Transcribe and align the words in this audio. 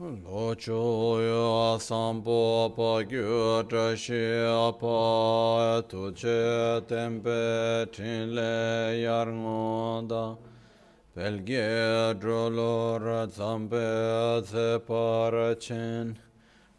lo 0.00 0.54
chu 0.54 0.78
yu 1.26 1.78
pa 2.76 3.02
gyu 3.02 3.64
tra 3.68 3.96
shi 3.96 4.46
pa 4.78 5.82
che 6.14 6.80
tempe 6.86 7.90
chin 7.90 8.32
le 8.32 9.02
yar 9.02 9.26
ngo 9.26 10.06
da 10.06 10.36
pel 11.12 11.42
ge 11.44 12.14
dro 12.20 12.48
lo 12.48 12.98
ra 12.98 13.26
tse 13.26 14.78
par 14.86 15.56
chen 15.58 16.16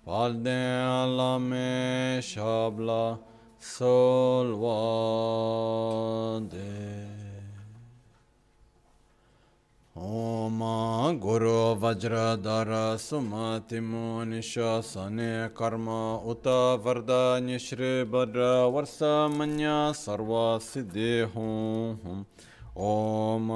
pal 0.06 0.32
de 0.42 1.40
me 1.40 2.22
shabla 2.22 3.20
sol 3.60 4.56
wa 4.64 6.40
ओम 10.00 10.60
गुरु 11.20 11.54
वज्रधर 11.80 12.70
सुमतिमो 12.98 14.04
निशासने 14.24 15.32
कर्म 15.52 15.88
उत 16.32 16.46
वरदान्य 16.86 17.58
श्री 17.60 17.90
वर्ष 18.06 18.98
मन्य 19.34 19.74
सर्व 19.96 20.32
सिद्धि 20.64 21.10
हूँ 21.36 22.26
ओम 22.84 23.50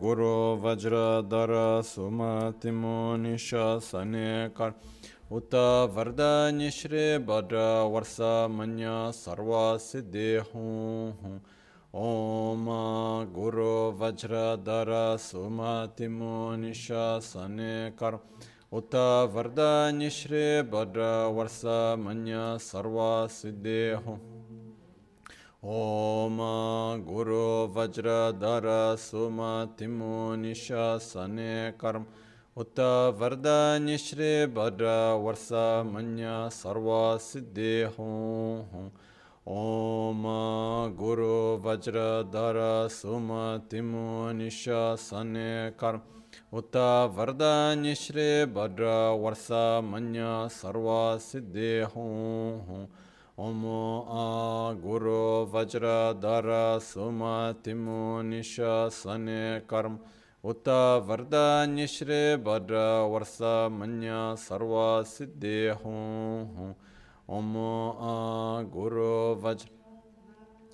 गुरु 0.00 0.34
वज्रधर 0.64 1.52
सुमतिमो 1.86 2.98
निशासने 3.18 4.26
कर्म 4.58 5.34
उत 5.36 5.54
वरदान्य 5.94 6.70
श्री 6.72 7.06
वर्ष 7.24 8.16
मन्य 8.50 8.92
सर्व 9.14 9.56
सिद्धि 9.80 10.28
हूँ 10.52 11.40
ओम 11.97 12.65
गुरु 13.33 13.73
वज्रधर 13.99 14.89
सुमतिमो 15.19 16.33
निशासने 16.57 17.75
कर्म 17.99 18.19
उत 18.77 18.95
वरदान्य 19.33 20.09
श्री 20.11 20.41
भद्र 20.71 21.05
वर्ष 21.35 21.61
मन्य 21.99 22.41
सर्व 22.61 22.97
सिद्धि 23.31 23.79
हो 24.05 24.15
ओम 25.75 26.37
गुरु 27.05 27.45
वज्रधर 27.75 28.67
सुमतिमो 28.99 30.13
निशासने 30.35 31.53
कर्म 31.79 32.05
उत 32.57 32.79
वरदान्य 33.19 33.97
श्री 33.99 34.29
भद्र 34.53 34.91
वर्ष 35.23 35.47
मन्य 35.87 36.37
सर्व 36.53 36.91
सिद्धि 37.23 37.73
हो 37.97 38.11
ओम 39.47 40.23
गुरु 40.97 41.33
वज्रधर 41.63 42.57
सुमतिमो 42.91 44.05
निशासने 44.33 45.49
कर्म 45.79 46.01
उत 46.53 46.75
वरदान्य 47.15 47.93
श्री 47.95 48.29
भद्र 48.53 48.85
वर्ष 49.21 49.47
मन्य 49.85 50.25
सर्व 50.51 50.87
सिद्धि 51.21 51.69
हूँ 51.93 52.87
ओम 53.39 53.61
आ 53.67 54.25
गुरु 54.81 55.21
वज्रधर 55.53 56.49
सुमतिमो 56.81 58.01
निशासने 58.23 59.43
कर्म 59.69 59.99
उत 60.43 60.69
वरदान्य 61.07 61.87
श्री 61.89 62.19
भद्र 62.43 62.83
वर्ष 63.11 63.37
मन्य 63.73 64.19
सर्व 64.39 64.75
सिद्धि 65.07 65.57
हूँ 65.83 66.75
ओम 67.29 67.53
आ 67.57 68.13
गुरु 68.73 69.13
वज्र 69.43 69.69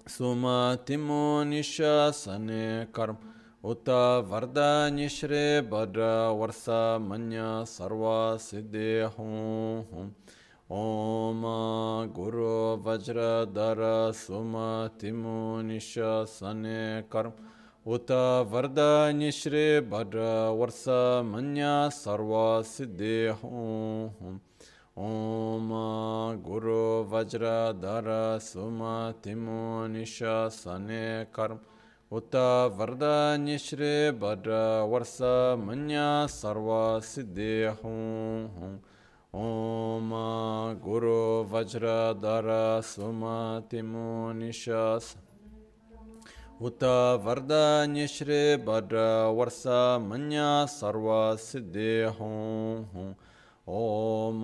सुमतिमो 0.10 1.22
निशासने 1.46 2.64
कर्म 2.96 3.18
उत 3.64 3.90
वरदान्य 4.30 5.08
श्री 5.10 5.44
भद्र 5.70 6.08
वर्ष 6.36 6.66
मन्य 7.02 7.44
सर्व 7.68 8.04
सिद्धि 8.42 8.90
हूँ 9.16 10.06
ओम 10.72 11.42
गुरु 12.16 12.50
वज्रधर 12.86 13.82
सुमतिमो 14.18 15.40
निशासने 15.62 16.80
कर्म 17.12 17.34
उत 17.86 18.12
वरदान्य 18.52 19.32
श्री 19.32 19.66
भद्र 19.90 20.28
वर्ष 20.60 20.84
मन्य 21.28 21.68
सर्व 21.94 22.34
सिद्धि 22.68 23.18
हूँ 23.44 24.40
ओम 24.98 25.70
गुरु 26.46 26.80
वज्रधर 27.12 28.08
सुमतिमो 28.44 29.62
निशासने 29.88 31.04
कर्म 31.36 31.60
उत 32.12 32.36
वरदान्य 32.78 33.58
श्री 33.58 33.94
भद्र 34.20 34.58
वर्ष 34.92 35.18
मन्य 35.60 36.02
सर्व 36.30 36.70
सिद्धि 37.06 37.54
हूँ 37.82 38.72
ओम 39.42 40.12
गुरु 40.84 41.18
वज्रधर 41.52 42.52
सुमतिमो 42.86 44.08
निशास 44.34 45.16
उत 46.62 46.84
वरदान्य 47.26 48.08
श्री 48.10 48.44
भद्र 48.66 49.08
वर्ष 49.38 49.64
मन्य 50.04 50.44
सर्व 50.70 51.10
सिद्धि 51.42 51.94
हूँ 52.20 53.16
ओम 53.70 54.42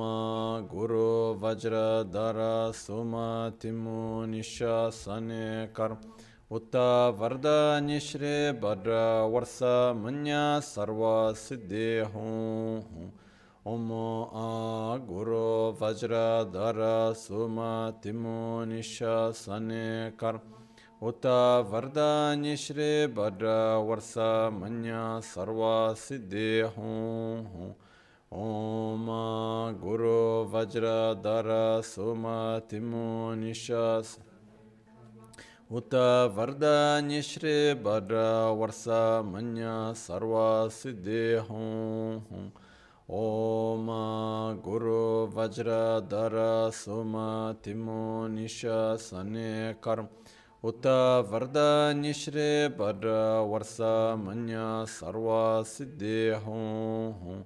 गुरु 0.71 1.05
वज्रधर 1.41 2.37
सुमतिमो 2.75 4.01
निशासने 4.25 5.45
कर्म 5.75 5.97
उत 6.51 6.75
वरदान्य 7.19 7.99
श्री 7.99 8.35
भद्र 8.61 8.99
वर्ष 9.31 9.57
मन्य 9.97 10.35
सर्व 10.63 11.01
सिद्धि 11.37 11.87
हूँ 12.13 13.11
ओम 13.67 13.89
आ 13.91 14.45
गुरु 15.07 15.41
वज्रधर 15.81 16.79
सुमतिमो 17.17 18.37
निशासने 18.65 19.89
कर्म 20.19 20.55
उत 21.01 21.25
वरदान्य 21.71 22.55
श्री 22.57 22.91
भद्र 23.15 23.57
वर्ष 23.87 24.13
मन्य 24.53 25.01
सर्व 25.25 25.65
सिद्धि 25.97 26.49
हूँ 26.77 27.75
ओम 28.35 29.05
गुरु 29.81 30.15
वज्रधर 30.53 31.47
सुमतिमो 31.85 33.03
निशास 33.35 34.17
उत 35.71 35.93
वरदान्य 36.35 37.21
श्री 37.21 37.53
भद्र 37.83 38.25
वर्ष 38.57 38.83
मन्य 39.25 39.71
सर्व 39.97 40.35
सिद्धि 40.73 41.23
हूँ 41.49 42.51
ओम 43.15 43.87
गुरु 44.65 45.01
वज्रधर 45.35 46.35
सुमतिमो 46.75 48.05
निशासने 48.29 49.51
कर्म 49.83 50.07
उत 50.63 50.87
वरदान्य 51.31 52.13
श्री 52.15 52.49
भद्र 52.79 53.19
वर्ष 53.49 53.77
मन्य 54.19 54.65
सर्व 54.89 55.29
सिद्धि 55.67 56.19
हूँ 56.45 57.45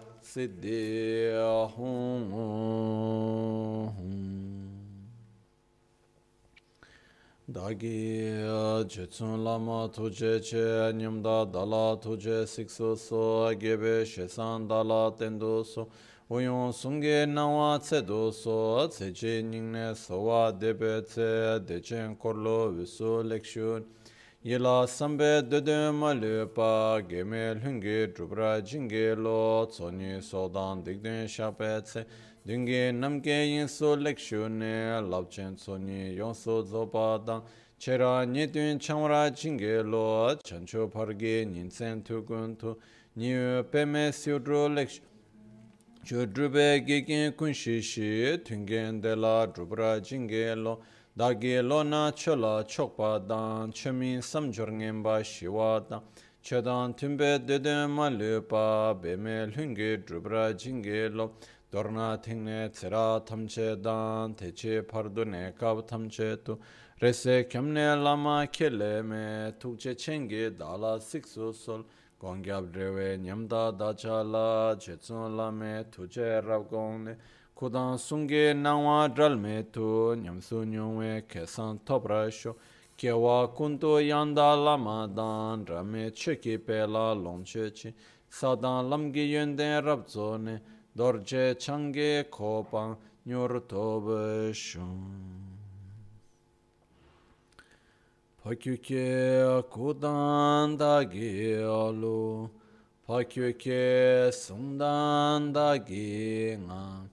siddhi 0.31 1.27
hum 1.75 2.31
dagi 7.47 8.31
jetsun 8.87 9.43
lama 9.43 9.89
tuje 9.91 10.39
che 10.39 10.93
nyamda 10.93 11.45
dala 11.53 11.97
tuje 11.99 12.47
sikso 12.47 12.95
so 12.95 13.53
gebe 13.59 14.05
shesan 14.05 14.69
dala 14.69 15.11
tendo 15.17 15.63
so 15.65 15.89
oyon 16.29 16.71
sunge 16.71 17.25
nawa 17.25 17.77
tse 17.79 18.01
do 18.01 18.31
so 18.31 18.87
tse 18.87 19.11
che 19.11 19.43
nyingne 19.43 19.93
sowa 19.95 20.51
debe 20.53 21.01
tse 21.03 21.59
dechen 21.67 22.15
korlo 22.15 22.71
visu 22.71 23.21
lekshun 23.21 23.83
yila 24.43 24.87
sambe 24.87 25.47
dede 25.51 25.91
ma 25.91 26.13
le 26.13 26.47
pa 26.47 26.99
geme 27.07 27.53
lungi 27.61 28.11
drupra 28.11 28.59
jingi 28.59 29.15
lo 29.15 29.67
tsoni 29.67 30.19
sodan 30.19 30.83
dikden 30.83 31.27
shape 31.27 31.81
tse. 31.83 32.05
Dungi 32.43 32.91
namke 32.91 33.29
yinso 33.29 33.95
lekshu 33.95 34.49
ne 34.49 34.99
labchen 34.99 35.55
tsoni 35.55 36.15
yonso 36.15 36.63
zopa 36.63 37.23
dang 37.23 37.43
chera 37.77 38.25
nyetun 38.25 38.79
chamra 38.79 39.29
jingi 39.29 39.83
lo 39.83 40.35
chancho 40.43 40.89
pargi 40.89 41.45
nyinsen 41.45 42.01
tukun 42.03 42.57
tu 42.57 42.75
niyo 43.15 43.63
peme 43.69 44.11
siudro 44.11 44.67
lekshu 44.67 45.01
Chudrube 46.03 46.83
gekin 46.83 47.31
kunshi 47.33 47.79
shi 47.79 48.39
tungen 48.43 48.99
de 49.01 49.15
la 49.15 49.45
drupra 49.45 50.01
jingi 50.01 50.55
lo. 50.55 50.79
Dargi 51.21 51.61
lona 51.61 52.11
chola 52.15 52.63
chokpa 52.63 53.19
dan, 53.27 53.71
chumi 53.71 54.17
samjor 54.23 54.69
ngenpa 54.71 55.21
shiwa 55.23 55.87
dan, 55.87 56.01
chedan 56.41 56.95
tumbe 56.97 57.37
dede 57.45 57.87
ma 57.87 58.09
lupa, 58.09 58.95
beme 58.99 59.45
lungi 59.55 60.03
drubra 60.03 60.51
jingi 60.57 61.13
lo, 61.13 61.33
dorna 61.71 62.17
tingne 62.17 62.71
tira 62.73 63.21
tamche 63.23 63.79
dan, 63.79 64.33
teche 64.33 64.81
pardu 64.81 65.23
ne 65.23 65.51
kab 65.51 65.87
tamche 65.87 66.43
tu, 66.43 66.57
rese 66.99 67.47
kyamne 67.47 68.01
lama 68.03 68.47
kele 68.51 69.03
me, 69.03 69.53
tukche 69.59 69.93
chengi 69.93 70.49
dala 70.57 70.99
siksu 70.99 71.53
sol, 71.53 71.85
gongyab 72.19 72.73
drewe 72.73 73.19
nyamda 73.19 73.71
dachala, 73.77 74.75
chetsun 74.75 75.37
lame, 75.37 75.85
tuje 75.91 76.43
rav 76.43 76.67
gongne, 76.67 77.15
Kudan 77.61 77.95
sungi 77.95 78.55
nangwa 78.55 79.07
dralme 79.07 79.71
tu 79.71 80.15
nyamsu 80.15 80.65
nyungwe 80.65 81.21
kesan 81.29 81.77
topra 81.85 82.31
sho. 82.31 82.55
Kewa 82.97 83.53
kuntu 83.53 84.01
yanda 84.01 84.55
lama 84.55 85.07
dan 85.07 85.63
rame 85.67 86.09
cheki 86.09 86.57
pe 86.57 86.87
la 86.87 87.13
longche 87.13 87.71
chi. 87.71 87.93
Sadan 88.31 88.89
lamgi 88.89 89.29
yunden 89.29 89.83
rabzo 89.85 90.41
ne 90.41 90.59
dorje 90.97 91.53
changi 91.53 92.23
kopang 92.31 92.97
nyur 93.27 93.61
tobe 93.67 94.51
sho. 94.55 94.81
Pakyuke 98.43 99.61
kudan 99.69 100.77
dagi 100.79 101.61
alu 101.61 102.49
Pakyuke 103.07 104.31
sundan 104.31 105.53
dagi 105.53 106.57
ngang 106.57 107.10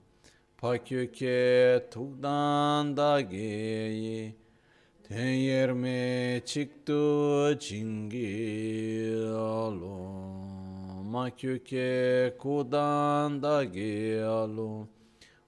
pakyuke 0.61 1.79
tukdan 1.89 2.93
da 2.95 3.21
gi 3.21 3.95
yi, 4.03 4.35
ten 5.07 5.33
yerme 5.47 6.41
chiktu 6.45 7.55
jingi 7.57 9.23
alu, 9.33 9.99
makyuke 11.13 12.35
kudan 12.37 13.39
da 13.41 13.63
gi 13.63 14.19
alu, 14.19 14.85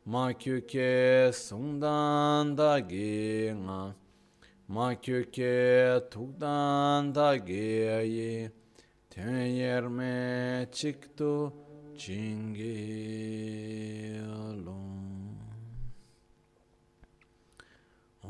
makyuke 0.07 1.31
sungdan 1.33 2.55
da 2.55 2.79
gi 2.79 3.51
nga, 3.53 3.93
ma 4.73 4.93
kyo 4.95 5.19
ke 5.35 5.99
tukdan 6.09 7.11
da 7.13 7.35
ge 7.35 8.07
yi 8.15 8.49
ten 9.09 9.55
yer 9.59 9.89
me 9.89 10.65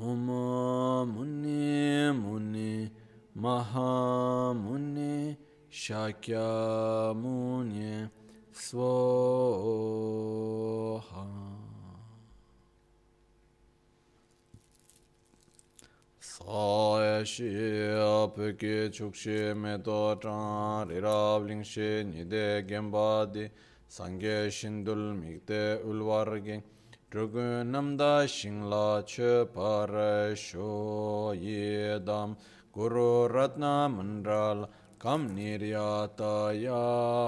Namo 0.02 1.06
Muni 1.06 2.10
Muni 2.12 2.90
Mahamuni 3.38 5.38
Shakyamuni 5.70 8.10
Svoha. 8.52 9.38
Sāya 16.20 17.22
shīya 17.22 18.34
pēkī 18.34 18.90
chukshī 18.90 19.54
mētō 19.54 20.18
chāng 20.26 20.90
rīrāb 20.90 21.46
līngshī 21.46 22.10
nidē 22.10 22.66
gyambādi 22.66 23.54
sāngyē 23.86 24.50
shindul 24.50 25.14
mīgdē 25.22 25.86
ulvārgī 25.86 26.66
drugu 27.12 27.64
namda 27.66 28.26
shingla 28.26 29.04
che 29.06 29.46
pare 29.54 30.34
sho 30.34 31.34
yedam. 31.36 32.38
Guru 32.74 33.28
ratna 33.28 33.90
mandral 33.90 34.70
kam 34.98 35.28
niryata 35.36 36.54
yami 36.64 37.28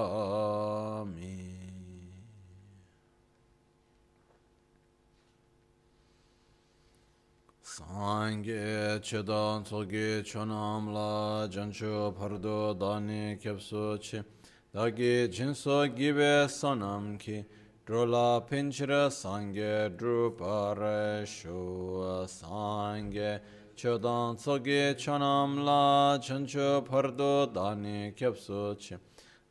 Sangye 7.62 9.00
chedan 9.02 9.64
tsoge 9.64 10.22
chonam 10.24 10.94
la 10.94 11.46
jancho 11.48 12.12
pardo 12.16 12.72
dani 12.72 13.36
kyapso 13.36 13.98
chi 14.00 14.24
dagi 14.72 15.28
jinso 15.28 15.86
gibe 15.94 16.48
sanam 16.48 17.18
ki 17.18 17.44
drola 17.86 18.40
pinchira 18.48 19.10
sangye 19.10 19.90
drupare 19.96 21.26
shu 21.26 22.24
sangye. 22.26 23.40
Chedan 23.76 24.36
tsoge 24.36 24.94
chonam 24.96 25.64
la 25.64 26.18
jancho 26.18 26.82
pardo 26.82 27.46
dani 27.52 28.14
kyapso 28.16 28.74
chi. 28.78 28.96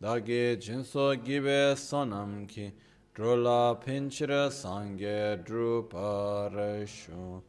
Dagi 0.01 0.57
jinso 0.57 1.15
gibe 1.24 1.75
sanam 1.75 2.47
ki. 2.47 2.71
Drola 3.13 3.75
pinchira 3.80 4.50
sangye 4.50 5.38
drupare 5.45 6.88
shu 6.88 7.41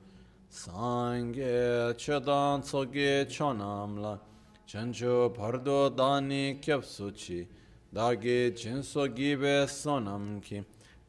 Sangye. 0.50 1.94
Chedan 1.96 2.60
tsoge 2.60 3.24
chonamla 3.26 4.18
chancho 4.66 5.30
pardo 5.34 5.88
dani 5.88 6.58
kyapsuchi 6.60 7.46
dagi 7.94 8.52
jinso 8.56 9.06
gibe 9.14 9.66
sonamki 9.68 10.64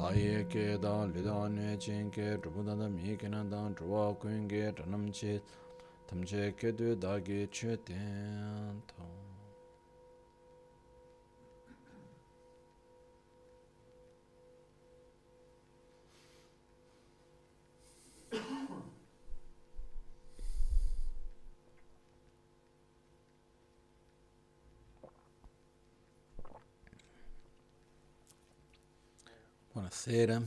아예 0.00 0.46
깨다 0.48 1.06
리다네 1.06 1.76
진게 1.78 2.40
두부다다 2.40 2.88
미케난다 2.88 3.74
두와 3.74 4.14
군게 4.14 4.72
담체 4.72 5.42
담체 6.06 6.54
깨되 6.56 7.00
다게 7.00 7.48
최된 7.50 8.80
통 8.86 9.17
Buonasera. 29.78 30.42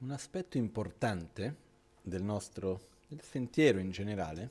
Un 0.00 0.10
aspetto 0.10 0.58
importante 0.58 1.56
del 2.02 2.22
nostro 2.22 2.88
del 3.08 3.22
sentiero 3.22 3.78
in 3.78 3.90
generale, 3.90 4.50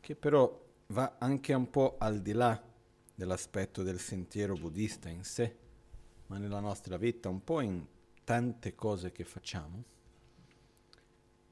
che 0.00 0.14
però 0.14 0.67
va 0.90 1.16
anche 1.18 1.52
un 1.52 1.68
po' 1.68 1.96
al 1.98 2.22
di 2.22 2.32
là 2.32 2.62
dell'aspetto 3.14 3.82
del 3.82 3.98
sentiero 3.98 4.54
buddista 4.54 5.10
in 5.10 5.22
sé, 5.22 5.56
ma 6.28 6.38
nella 6.38 6.60
nostra 6.60 6.96
vita, 6.96 7.28
un 7.28 7.44
po' 7.44 7.60
in 7.60 7.84
tante 8.24 8.74
cose 8.74 9.12
che 9.12 9.24
facciamo, 9.24 9.84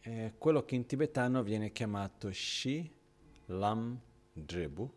è 0.00 0.32
quello 0.38 0.64
che 0.64 0.74
in 0.74 0.86
tibetano 0.86 1.42
viene 1.42 1.72
chiamato 1.72 2.32
Shi 2.32 2.90
Lam 3.46 4.00
Drebu, 4.32 4.92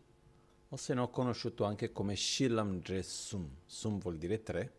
o 0.70 0.76
se 0.76 0.94
no 0.94 1.10
conosciuto 1.10 1.64
anche 1.64 1.92
come 1.92 2.14
Shi 2.14 2.48
Lam 2.48 2.80
Dre 2.80 3.02
Sum. 3.02 3.56
Sum 3.66 3.98
vuol 3.98 4.16
dire 4.16 4.42
tre, 4.42 4.72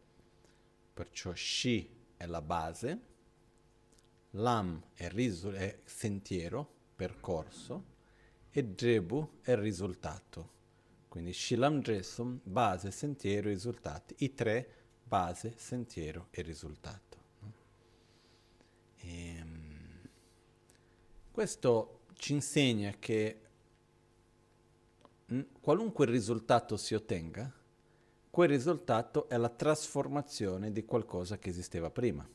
perciò 0.91 1.35
Shi 1.35 1.87
è 2.17 2.25
la 2.25 2.41
base, 2.41 3.01
Lam 4.31 4.81
è, 4.93 5.07
risu- 5.09 5.53
è 5.53 5.81
sentiero, 5.83 6.67
percorso, 6.95 7.90
e 8.51 8.63
Drebu 8.63 9.39
è 9.41 9.55
risultato. 9.55 10.59
Quindi 11.07 11.33
Shilam 11.33 11.81
Dresum, 11.81 12.39
base, 12.43 12.91
sentiero, 12.91 13.49
risultati. 13.49 14.15
I 14.19 14.33
tre, 14.33 14.69
base, 15.03 15.53
sentiero 15.57 16.27
e 16.31 16.41
risultato. 16.41 17.17
E, 18.97 19.35
ehm, 19.35 20.09
questo 21.31 22.01
ci 22.13 22.33
insegna 22.33 22.93
che 22.99 23.39
qualunque 25.61 26.05
risultato 26.05 26.75
si 26.77 26.93
ottenga, 26.93 27.51
quel 28.29 28.49
risultato 28.49 29.27
è 29.27 29.37
la 29.37 29.49
trasformazione 29.49 30.71
di 30.71 30.85
qualcosa 30.85 31.37
che 31.37 31.49
esisteva 31.49 31.89
prima. 31.89 32.27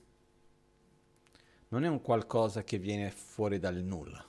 Non 1.68 1.84
è 1.84 1.88
un 1.88 2.00
qualcosa 2.00 2.62
che 2.62 2.78
viene 2.78 3.10
fuori 3.10 3.58
dal 3.58 3.76
nulla, 3.76 4.24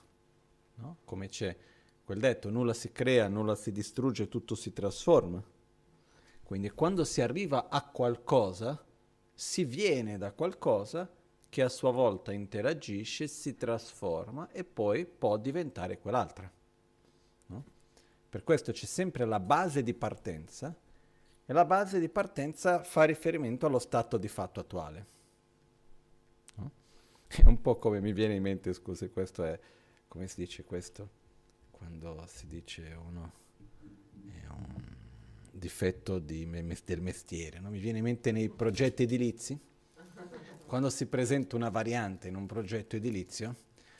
no? 0.75 0.98
come 1.06 1.27
c'è 1.27 1.56
quel 2.07 2.21
detto, 2.21 2.49
nulla 2.49 2.73
si 2.73 2.93
crea, 2.93 3.27
nulla 3.27 3.53
si 3.53 3.69
distrugge, 3.73 4.29
tutto 4.29 4.55
si 4.55 4.71
trasforma. 4.71 5.43
Quindi 6.41 6.69
quando 6.69 7.03
si 7.03 7.19
arriva 7.19 7.67
a 7.67 7.83
qualcosa, 7.83 8.81
si 9.33 9.65
viene 9.65 10.17
da 10.17 10.31
qualcosa 10.31 11.11
che 11.49 11.61
a 11.61 11.67
sua 11.67 11.91
volta 11.91 12.31
interagisce, 12.31 13.27
si 13.27 13.57
trasforma 13.57 14.49
e 14.51 14.63
poi 14.63 15.05
può 15.05 15.35
diventare 15.35 15.99
quell'altra. 15.99 16.49
No? 17.47 17.63
Per 18.29 18.41
questo 18.41 18.71
c'è 18.71 18.85
sempre 18.85 19.25
la 19.25 19.41
base 19.41 19.83
di 19.83 19.93
partenza 19.93 20.73
e 21.45 21.51
la 21.51 21.65
base 21.65 21.99
di 21.99 22.07
partenza 22.07 22.83
fa 22.83 23.03
riferimento 23.03 23.65
allo 23.65 23.79
stato 23.79 24.15
di 24.15 24.29
fatto 24.29 24.61
attuale. 24.61 25.07
No? 26.55 26.71
È 27.27 27.43
un 27.43 27.59
po' 27.59 27.75
come 27.75 27.99
mi 27.99 28.13
viene 28.13 28.35
in 28.35 28.43
mente, 28.43 28.71
scusi, 28.71 29.09
questo 29.09 29.43
è, 29.43 29.59
come 30.07 30.25
si 30.27 30.39
dice 30.39 30.63
questo? 30.63 31.25
Quando 31.77 32.25
si 32.27 32.48
dice 32.48 32.98
uno 33.07 33.31
è 34.25 34.48
un 34.50 34.84
difetto 35.51 36.17
di 36.17 36.50
del 36.84 37.01
mestiere, 37.01 37.60
no? 37.60 37.69
mi 37.69 37.77
viene 37.77 38.00
in 38.00 38.03
mente 38.03 38.31
nei 38.31 38.50
progetti 38.50 39.03
edilizi, 39.03 39.60
quando 40.65 40.89
si 40.89 41.05
presenta 41.05 41.55
una 41.55 41.69
variante 41.69 42.29
in 42.29 42.36
un 42.36 42.48
progetto 42.48 42.96
edilizio, 42.96 43.55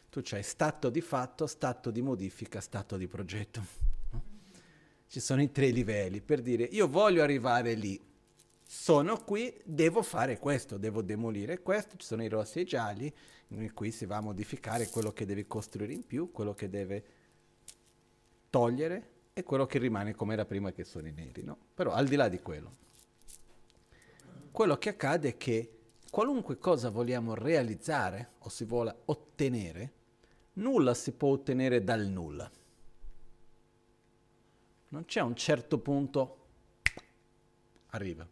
tu 0.10 0.22
c'hai 0.24 0.42
stato 0.42 0.90
di 0.90 1.02
fatto, 1.02 1.46
stato 1.46 1.92
di 1.92 2.02
modifica, 2.02 2.62
stato 2.62 2.98
di 2.98 3.08
progetto. 3.08 3.64
Ci 5.08 5.20
sono 5.20 5.44
i 5.44 5.52
tre 5.52 5.70
livelli 5.70 6.20
per 6.20 6.42
dire 6.42 6.64
io 6.64 6.88
voglio 6.88 7.22
arrivare 7.22 7.76
lì, 7.76 8.02
sono 8.64 9.24
qui, 9.24 9.56
devo 9.64 10.02
fare 10.02 10.40
questo, 10.40 10.78
devo 10.78 11.04
demolire 11.04 11.62
questo, 11.62 11.96
ci 11.96 12.08
sono 12.08 12.24
i 12.24 12.28
rossi 12.28 12.58
e 12.58 12.62
i 12.64 12.66
gialli, 12.66 13.14
in 13.50 13.72
cui 13.76 13.92
si 13.92 14.08
va 14.08 14.18
a 14.18 14.22
modificare 14.22 14.90
quello 14.90 15.14
che 15.14 15.28
devi 15.28 15.46
costruire 15.46 15.94
in 15.94 16.06
più, 16.06 16.32
quello 16.32 16.56
che 16.56 16.70
deve 16.70 17.17
togliere 18.50 19.10
e 19.34 19.44
quello 19.44 19.66
che 19.66 19.78
rimane 19.78 20.16
come 20.16 20.34
era 20.34 20.46
prima 20.46 20.72
che 20.72 20.84
sono 20.84 21.08
i 21.08 21.12
neri, 21.12 21.44
no? 21.44 21.58
Però 21.74 21.92
al 21.92 22.08
di 22.08 22.16
là 22.16 22.28
di 22.28 22.40
quello, 22.42 22.76
quello 24.52 24.78
che 24.78 24.90
accade 24.90 25.30
è 25.30 25.38
che 25.38 25.78
qualunque 26.10 26.58
cosa 26.58 26.90
vogliamo 26.90 27.36
realizzare 27.36 28.32
o 28.40 28.50
si 28.50 28.66
vuole 28.66 28.96
ottenere, 29.06 29.92
nulla 30.54 30.94
si 30.94 31.12
può 31.12 31.30
ottenere 31.30 31.84
dal 31.84 32.08
nulla. 32.08 32.50
Non 34.90 35.06
c'è 35.06 35.22
un 35.22 35.36
certo 35.36 35.78
punto, 35.80 36.38
arriva. 37.90 38.28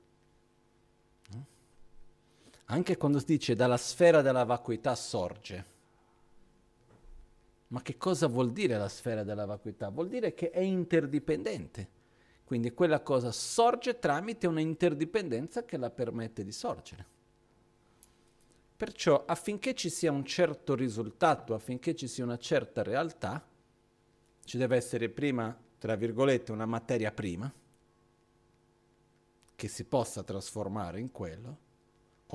Anche 2.68 2.98
quando 2.98 3.20
si 3.20 3.26
dice 3.26 3.54
dalla 3.54 3.78
sfera 3.78 4.24
della 4.24 4.44
vacuità 4.44 4.96
sorge. 4.96 5.74
Ma 7.68 7.82
che 7.82 7.98
cosa 7.98 8.28
vuol 8.28 8.52
dire 8.52 8.78
la 8.78 8.88
sfera 8.88 9.24
della 9.24 9.46
vacuità? 9.46 9.90
Vuol 9.90 10.08
dire 10.08 10.34
che 10.34 10.52
è 10.52 10.60
interdipendente. 10.60 11.90
Quindi 12.44 12.72
quella 12.72 13.02
cosa 13.02 13.32
sorge 13.32 13.98
tramite 13.98 14.46
una 14.46 14.62
interdipendenza 14.62 15.66
che 15.66 15.78
la 15.78 15.90
permette 15.90 16.44
di 16.44 16.52
sorgere. 16.52 17.06
Perciò 18.78 19.26
affinché 19.26 19.74
ci 19.74 19.90
sia 19.90 20.12
un 20.12 20.26
certo 20.26 20.76
risultato, 20.76 21.54
affinché 21.54 21.96
ci 21.96 22.08
sia 22.08 22.24
una 22.24 22.38
certa 22.38 22.84
realtà, 22.84 23.44
ci 24.44 24.58
deve 24.58 24.76
essere 24.76 25.10
prima 25.10 25.58
tra 25.86 25.96
virgolette, 25.96 26.52
una 26.52 26.66
materia 26.66 27.12
prima 27.12 27.54
che 29.56 29.68
si 29.68 29.84
possa 29.84 30.24
trasformare 30.24 31.00
in 31.00 31.12
quello 31.12 31.58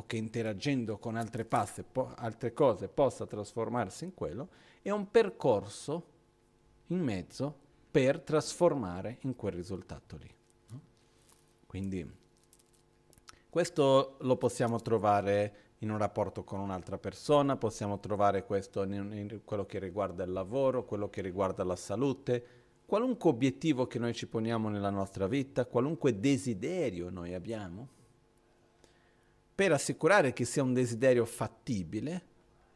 o 0.00 0.06
che 0.06 0.16
interagendo 0.16 0.98
con 0.98 1.16
altre, 1.16 1.44
passe, 1.44 1.82
po- 1.82 2.12
altre 2.16 2.52
cose 2.52 2.88
possa 2.88 3.26
trasformarsi 3.26 4.04
in 4.04 4.14
quello, 4.14 4.48
è 4.82 4.90
un 4.90 5.10
percorso 5.10 6.06
in 6.86 7.00
mezzo 7.00 7.54
per 7.90 8.20
trasformare 8.20 9.18
in 9.20 9.36
quel 9.36 9.52
risultato 9.52 10.16
lì. 10.16 10.34
No? 10.68 10.80
Quindi 11.66 12.18
questo 13.48 14.16
lo 14.20 14.36
possiamo 14.36 14.80
trovare 14.80 15.54
in 15.78 15.90
un 15.90 15.98
rapporto 15.98 16.44
con 16.44 16.60
un'altra 16.60 16.98
persona, 16.98 17.56
possiamo 17.56 17.98
trovare 18.00 18.44
questo 18.44 18.82
in, 18.84 18.92
in 18.92 19.40
quello 19.44 19.66
che 19.66 19.78
riguarda 19.78 20.24
il 20.24 20.32
lavoro, 20.32 20.84
quello 20.84 21.10
che 21.10 21.20
riguarda 21.20 21.62
la 21.64 21.76
salute, 21.76 22.44
qualunque 22.86 23.30
obiettivo 23.30 23.86
che 23.86 23.98
noi 23.98 24.14
ci 24.14 24.26
poniamo 24.26 24.68
nella 24.68 24.90
nostra 24.90 25.26
vita, 25.26 25.66
qualunque 25.66 26.18
desiderio 26.18 27.10
noi 27.10 27.34
abbiamo, 27.34 27.88
per 29.60 29.72
assicurare 29.72 30.32
che 30.32 30.46
sia 30.46 30.62
un 30.62 30.72
desiderio 30.72 31.26
fattibile, 31.26 32.22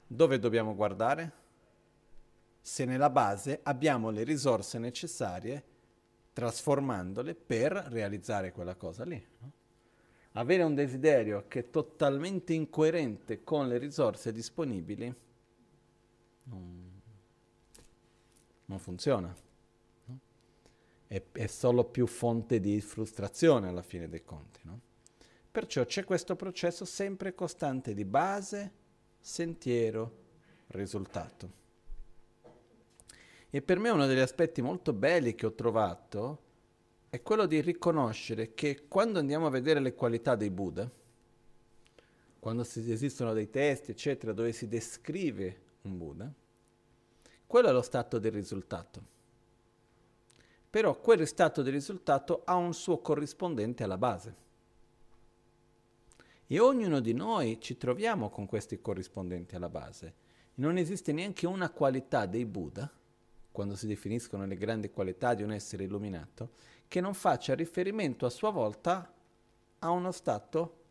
dove 0.06 0.38
dobbiamo 0.38 0.74
guardare? 0.74 1.32
Se 2.60 2.84
nella 2.84 3.08
base 3.08 3.60
abbiamo 3.62 4.10
le 4.10 4.22
risorse 4.22 4.78
necessarie, 4.78 5.64
trasformandole 6.34 7.34
per 7.36 7.72
realizzare 7.72 8.52
quella 8.52 8.74
cosa 8.74 9.02
lì. 9.04 9.26
Avere 10.32 10.62
un 10.62 10.74
desiderio 10.74 11.46
che 11.48 11.60
è 11.60 11.70
totalmente 11.70 12.52
incoerente 12.52 13.42
con 13.42 13.66
le 13.66 13.78
risorse 13.78 14.30
disponibili 14.30 15.14
non, 16.42 17.00
non 18.66 18.78
funziona 18.78 19.34
è, 21.06 21.22
è 21.32 21.46
solo 21.46 21.84
più 21.84 22.06
fonte 22.06 22.60
di 22.60 22.78
frustrazione 22.82 23.68
alla 23.68 23.80
fine 23.80 24.06
dei 24.06 24.22
conti. 24.22 24.60
No? 24.64 24.83
Perciò 25.54 25.84
c'è 25.84 26.02
questo 26.02 26.34
processo 26.34 26.84
sempre 26.84 27.32
costante 27.32 27.94
di 27.94 28.04
base, 28.04 28.72
sentiero, 29.20 30.16
risultato. 30.66 31.52
E 33.50 33.62
per 33.62 33.78
me 33.78 33.90
uno 33.90 34.06
degli 34.06 34.18
aspetti 34.18 34.62
molto 34.62 34.92
belli 34.92 35.36
che 35.36 35.46
ho 35.46 35.52
trovato 35.52 36.42
è 37.08 37.22
quello 37.22 37.46
di 37.46 37.60
riconoscere 37.60 38.52
che 38.52 38.88
quando 38.88 39.20
andiamo 39.20 39.46
a 39.46 39.50
vedere 39.50 39.78
le 39.78 39.94
qualità 39.94 40.34
dei 40.34 40.50
Buddha, 40.50 40.90
quando 42.40 42.64
si, 42.64 42.90
esistono 42.90 43.32
dei 43.32 43.48
testi, 43.48 43.92
eccetera, 43.92 44.32
dove 44.32 44.50
si 44.50 44.66
descrive 44.66 45.60
un 45.82 45.96
Buddha, 45.96 46.32
quello 47.46 47.68
è 47.68 47.72
lo 47.72 47.82
stato 47.82 48.18
del 48.18 48.32
risultato 48.32 49.12
però 50.68 50.98
quel 50.98 51.24
stato 51.24 51.62
di 51.62 51.70
risultato 51.70 52.42
ha 52.44 52.56
un 52.56 52.74
suo 52.74 52.98
corrispondente 52.98 53.84
alla 53.84 53.96
base. 53.96 54.42
E 56.46 56.58
ognuno 56.58 57.00
di 57.00 57.14
noi 57.14 57.58
ci 57.60 57.76
troviamo 57.76 58.28
con 58.30 58.46
questi 58.46 58.80
corrispondenti 58.80 59.54
alla 59.56 59.68
base. 59.68 60.14
Non 60.56 60.76
esiste 60.76 61.12
neanche 61.12 61.46
una 61.46 61.70
qualità 61.70 62.26
dei 62.26 62.44
Buddha, 62.44 62.90
quando 63.50 63.76
si 63.76 63.86
definiscono 63.86 64.44
le 64.46 64.56
grandi 64.56 64.90
qualità 64.90 65.34
di 65.34 65.42
un 65.42 65.52
essere 65.52 65.84
illuminato, 65.84 66.50
che 66.86 67.00
non 67.00 67.14
faccia 67.14 67.54
riferimento 67.54 68.26
a 68.26 68.30
sua 68.30 68.50
volta 68.50 69.12
a 69.78 69.90
uno 69.90 70.12
stato 70.12 70.82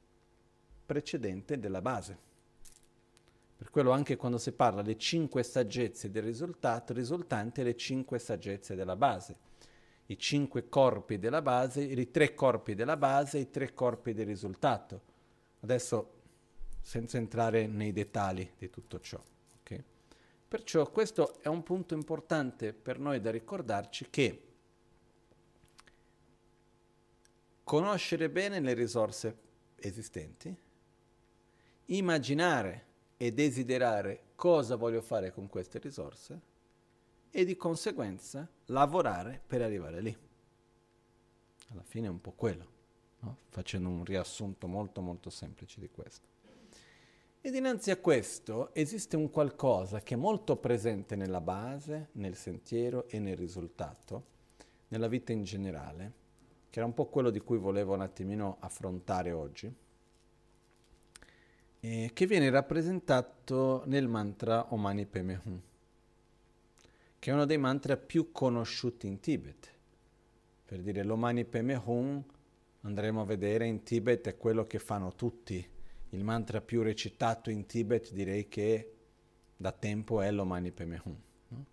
precedente 0.86 1.60
della 1.60 1.82
base. 1.82 2.18
Per 3.56 3.70
quello 3.70 3.92
anche 3.92 4.18
quando 4.18 4.38
si 4.38 4.52
parla 4.52 4.82
delle 4.82 4.98
cinque 4.98 5.44
saggezze 5.44 6.10
del 6.12 6.24
risultato, 6.24 6.94
risultante 6.94 7.64
le 7.64 7.76
cinque 7.76 8.20
saggezze 8.20 8.76
della 8.76 8.96
base 8.96 9.52
i 10.08 10.18
cinque 10.18 10.68
corpi 10.68 11.18
della 11.18 11.42
base, 11.42 11.82
i 11.82 12.12
tre 12.12 12.34
corpi 12.34 12.76
della 12.76 12.98
base 12.98 13.38
i 13.38 13.50
tre 13.50 13.74
corpi 13.74 14.14
del 14.14 14.26
risultato. 14.26 15.12
Adesso 15.64 16.12
senza 16.82 17.18
entrare 17.18 17.68
nei 17.68 17.94
dettagli 17.94 18.50
di 18.58 18.70
tutto 18.70 19.00
ciò. 19.00 19.22
Okay? 19.62 19.84
Perciò 20.48 20.90
questo 20.92 21.42
è 21.42 21.48
un 21.48 21.64
punto 21.64 21.94
importante 21.94 22.74
per 22.74 23.00
noi 23.00 23.22
da 23.22 23.32
ricordarci 23.32 24.08
che 24.10 24.48
conoscere 27.64 28.30
bene 28.30 28.60
le 28.60 28.74
risorse 28.74 29.38
esistenti, 29.78 30.54
immaginare 31.86 32.86
e 33.16 33.32
desiderare 33.32 34.32
cosa 34.36 34.76
voglio 34.76 35.02
fare 35.02 35.32
con 35.32 35.48
queste 35.48 35.80
risorse, 35.80 36.52
e 37.32 37.46
di 37.46 37.56
conseguenza 37.56 38.48
lavorare 38.66 39.42
per 39.48 39.62
arrivare 39.62 40.02
lì. 40.02 40.16
Alla 41.70 41.84
fine 41.84 42.08
è 42.08 42.10
un 42.10 42.22
po' 42.22 42.34
quello, 42.34 42.68
no? 43.24 43.38
facendo 43.50 43.90
un 43.90 44.04
riassunto 44.04 44.68
molto 44.68 45.02
molto 45.02 45.30
semplice 45.30 45.80
di 45.80 45.90
questo. 45.90 46.28
E 47.46 47.52
dinanzi 47.52 47.92
a 47.92 47.98
questo 47.98 48.74
esiste 48.74 49.18
un 49.18 49.30
qualcosa 49.30 50.02
che 50.02 50.14
è 50.14 50.18
molto 50.18 50.56
presente 50.56 51.16
nella 51.16 51.42
base, 51.42 52.10
nel 52.14 52.36
sentiero 52.36 53.08
e 53.10 53.20
nel 53.20 53.36
risultato, 53.36 54.26
nella 54.90 55.08
vita 55.08 55.34
in 55.34 55.44
generale, 55.44 56.12
che 56.70 56.80
era 56.80 56.88
un 56.88 56.94
po' 56.94 57.08
quello 57.08 57.30
di 57.30 57.40
cui 57.40 57.58
volevo 57.58 57.94
un 57.94 58.02
attimino 58.02 58.58
affrontare 58.60 59.32
oggi, 59.32 59.74
eh, 61.82 62.12
che 62.14 62.26
viene 62.26 62.50
rappresentato 62.50 63.84
nel 63.88 64.08
mantra 64.08 64.74
Omani 64.74 65.06
Peme 65.06 65.42
Hum, 65.44 65.62
che 67.20 67.30
è 67.30 67.34
uno 67.34 67.46
dei 67.46 67.58
mantra 67.58 67.98
più 67.98 68.32
conosciuti 68.32 69.06
in 69.08 69.20
Tibet. 69.20 69.72
Per 70.66 70.82
dire 70.82 71.04
l'Omani 71.04 71.44
Peme 71.44 71.76
Hum 71.76 72.24
andremo 72.84 73.22
a 73.22 73.26
vedere 73.26 73.66
in 73.66 73.84
Tibet 73.84 74.28
è 74.28 74.38
quello 74.38 74.66
che 74.66 74.80
fanno 74.80 75.14
tutti 75.14 75.72
il 76.14 76.24
mantra 76.24 76.62
più 76.62 76.84
recitato 76.84 77.50
in 77.50 77.66
Tibet 77.66 78.12
direi 78.12 78.48
che 78.48 78.94
da 79.58 79.72
tempo 79.72 80.22
è 80.22 80.32
l'Omani 80.32 80.72
Peme 80.72 81.02
Hum. 81.04 81.18
No? 81.48 81.66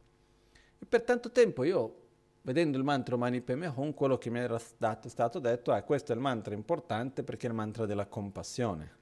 E 0.78 0.86
per 0.86 1.02
tanto 1.02 1.30
tempo 1.30 1.62
io, 1.62 1.96
vedendo 2.42 2.78
il 2.78 2.84
mantra 2.84 3.16
Omani 3.16 3.42
Peme 3.42 3.66
Hum, 3.66 3.92
quello 3.92 4.16
che 4.16 4.30
mi 4.30 4.38
era 4.38 4.58
stato, 4.58 5.08
stato 5.08 5.38
detto 5.38 5.74
è 5.74 5.84
questo 5.84 6.12
è 6.12 6.14
il 6.14 6.20
mantra 6.20 6.54
importante 6.54 7.22
perché 7.22 7.46
è 7.46 7.50
il 7.50 7.56
mantra 7.56 7.84
della 7.84 8.06
compassione. 8.06 8.98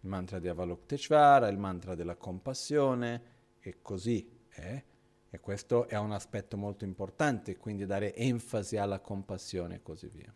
Il 0.00 0.08
mantra 0.08 0.38
di 0.38 0.46
Avalokiteshvara, 0.46 1.48
il 1.48 1.58
mantra 1.58 1.96
della 1.96 2.14
compassione 2.14 3.22
e 3.58 3.78
così 3.82 4.30
è. 4.48 4.84
E 5.28 5.40
questo 5.40 5.88
è 5.88 5.98
un 5.98 6.12
aspetto 6.12 6.56
molto 6.56 6.84
importante, 6.84 7.56
quindi 7.56 7.84
dare 7.84 8.14
enfasi 8.14 8.76
alla 8.76 9.00
compassione 9.00 9.76
e 9.76 9.82
così 9.82 10.06
via. 10.06 10.32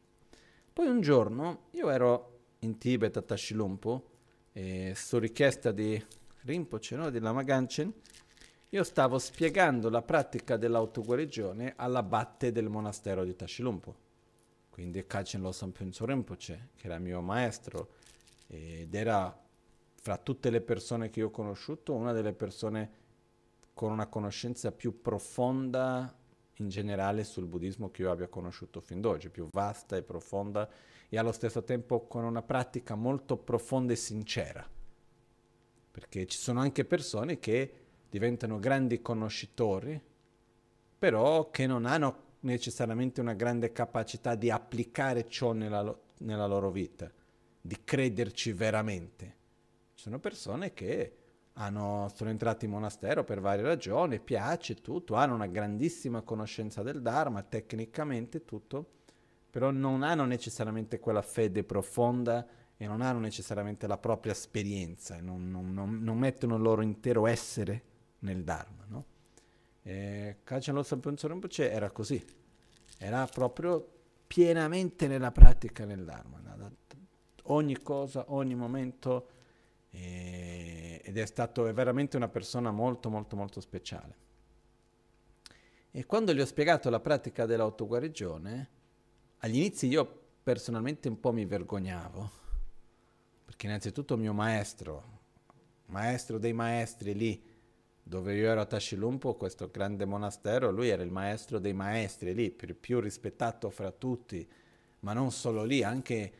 Poi 0.81 0.89
un 0.89 1.03
giorno 1.03 1.65
io 1.73 1.91
ero 1.91 2.39
in 2.61 2.79
Tibet 2.79 3.15
a 3.19 3.21
Tashilumpo 3.21 4.13
e 4.51 4.95
su 4.97 5.19
richiesta 5.19 5.73
di 5.73 6.03
Rinpoche, 6.45 6.97
no, 6.97 7.11
di 7.11 7.19
Lama 7.21 7.43
Ganchen, 7.43 7.93
io 8.71 8.83
stavo 8.83 9.19
spiegando 9.19 9.91
la 9.91 10.01
pratica 10.01 10.57
dell'autoguarigione 10.57 11.75
all'abate 11.77 12.51
del 12.51 12.71
monastero 12.71 13.25
di 13.25 13.37
Tashilumpo. 13.37 13.95
Quindi 14.71 15.07
Kachen 15.07 15.43
Losam 15.43 15.71
Punso 15.73 16.07
Rinpoche, 16.07 16.71
che 16.77 16.87
era 16.87 16.99
mio 16.99 17.21
maestro 17.21 17.91
ed 18.47 18.95
era 18.95 19.39
fra 20.01 20.17
tutte 20.17 20.49
le 20.49 20.63
persone 20.63 21.11
che 21.11 21.21
io 21.21 21.27
ho 21.27 21.31
conosciuto 21.31 21.93
una 21.93 22.13
delle 22.13 22.33
persone 22.33 22.91
con 23.75 23.93
una 23.93 24.07
conoscenza 24.07 24.73
più 24.73 25.03
profonda 25.03 26.20
in 26.61 26.69
generale 26.69 27.25
sul 27.25 27.47
buddismo 27.47 27.91
che 27.91 28.03
io 28.03 28.11
abbia 28.11 28.29
conosciuto 28.29 28.81
fin 28.81 29.01
d'oggi, 29.01 29.31
più 29.31 29.49
vasta 29.51 29.97
e 29.97 30.03
profonda 30.03 30.69
e 31.09 31.19
allo 31.19 31.33
stesso 31.33 31.65
tempo 31.65 32.07
con 32.07 32.25
una 32.25 32.43
pratica 32.43 32.95
molto 32.95 33.37
profonda 33.37 33.93
e 33.93 33.97
sincera. 33.97 34.67
Perché 35.91 36.27
ci 36.27 36.39
sono 36.39 36.61
anche 36.61 36.85
persone 36.85 37.39
che 37.39 37.73
diventano 38.09 38.59
grandi 38.59 39.03
conoscitori, 39.03 40.01
però 40.99 41.51
che 41.51 41.67
non 41.67 41.87
hanno 41.87 42.29
necessariamente 42.41 43.21
una 43.21 43.35
grande 43.35 43.73
capacità 43.73 44.35
di 44.35 44.51
applicare 44.51 45.29
ciò 45.29 45.53
nella, 45.53 45.83
lo- 45.83 46.03
nella 46.19 46.47
loro 46.47 46.71
vita, 46.71 47.11
di 47.61 47.77
crederci 47.83 48.53
veramente. 48.53 49.37
Ci 49.95 50.05
sono 50.05 50.19
persone 50.19 50.73
che 50.73 51.17
hanno, 51.55 52.11
sono 52.15 52.31
entrati 52.31 52.65
in 52.65 52.71
monastero 52.71 53.25
per 53.25 53.41
varie 53.41 53.65
ragioni, 53.65 54.21
piace 54.21 54.77
tutto, 54.77 55.15
hanno 55.15 55.35
una 55.35 55.47
grandissima 55.47 56.23
conoscenza 56.23 56.83
del 56.83 57.03
Dharma, 57.03 57.43
tecnicamente 57.43 58.45
tutto, 58.45 58.87
però 59.51 59.71
non 59.71 60.03
hanno 60.03 60.25
necessariamente 60.25 60.99
quella 60.99 61.23
fede 61.23 61.65
profonda 61.65 62.47
e 62.77 62.87
non 62.87 63.03
hanno 63.03 63.19
necessariamente 63.19 63.87
la 63.87 63.99
propria 63.99 64.33
esperienza, 64.33 65.21
non, 65.21 65.51
non, 65.51 65.73
non, 65.73 66.03
non 66.03 66.19
mettono 66.19 66.57
il 66.57 66.63
loro 66.63 66.83
intero 66.83 67.27
essere 67.27 67.83
nel 68.21 68.43
Dharma. 68.43 68.85
No? 68.87 69.05
Kajan 69.83 70.75
Losam 70.75 71.01
Rinpoche 71.03 71.71
era 71.71 71.91
così, 71.91 72.25
era 72.99 73.27
proprio 73.27 73.87
pienamente 74.27 75.09
nella 75.09 75.33
pratica 75.33 75.85
nel 75.85 76.05
Dharma, 76.05 76.41
ogni 77.51 77.81
cosa, 77.83 78.25
ogni 78.29 78.55
momento, 78.55 79.29
eh, 79.91 80.50
ed 81.11 81.19
è 81.19 81.27
stato 81.27 81.67
è 81.67 81.73
veramente 81.73 82.17
una 82.17 82.29
persona 82.29 82.71
molto 82.71 83.11
molto 83.11 83.35
molto 83.35 83.61
speciale. 83.61 84.29
E 85.91 86.07
quando 86.07 86.33
gli 86.33 86.41
ho 86.41 86.47
spiegato 86.47 86.89
la 86.89 87.01
pratica 87.01 87.47
dell'autoguarigione, 87.47 88.69
agli 89.39 89.57
inizi 89.57 89.89
io 89.89 90.21
personalmente 90.41 91.09
un 91.09 91.19
po' 91.19 91.33
mi 91.33 91.45
vergognavo, 91.45 92.31
perché 93.45 93.67
innanzitutto 93.67 94.17
mio 94.17 94.33
maestro, 94.33 95.19
maestro 95.87 96.39
dei 96.39 96.53
maestri 96.53 97.13
lì, 97.15 97.43
dove 98.05 98.37
io 98.37 98.49
ero 98.49 98.61
a 98.61 98.67
Tashilumpo, 98.67 99.35
questo 99.35 99.69
grande 99.69 100.05
monastero, 100.05 100.71
lui 100.71 100.91
era 100.91 101.03
il 101.03 101.11
maestro 101.11 101.59
dei 101.59 101.73
maestri 101.73 102.35
lì, 102.35 102.53
più, 102.53 102.79
più 102.79 103.01
rispettato 103.01 103.69
fra 103.71 103.91
tutti, 103.91 104.49
ma 105.01 105.13
non 105.13 105.33
solo 105.33 105.65
lì, 105.65 105.83
anche 105.83 106.33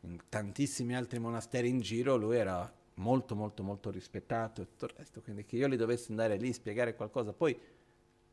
in 0.00 0.18
tantissimi 0.28 0.94
altri 0.94 1.18
monasteri 1.18 1.70
in 1.70 1.80
giro, 1.80 2.16
lui 2.16 2.36
era 2.36 2.77
molto 2.98 3.34
molto 3.34 3.62
molto 3.62 3.90
rispettato 3.90 4.62
e 4.62 4.66
tutto 4.66 4.84
il 4.86 4.92
resto, 4.96 5.20
quindi 5.20 5.44
che 5.44 5.56
io 5.56 5.68
gli 5.68 5.76
dovessi 5.76 6.10
andare 6.10 6.36
lì 6.36 6.52
spiegare 6.52 6.94
qualcosa, 6.94 7.32
poi 7.32 7.58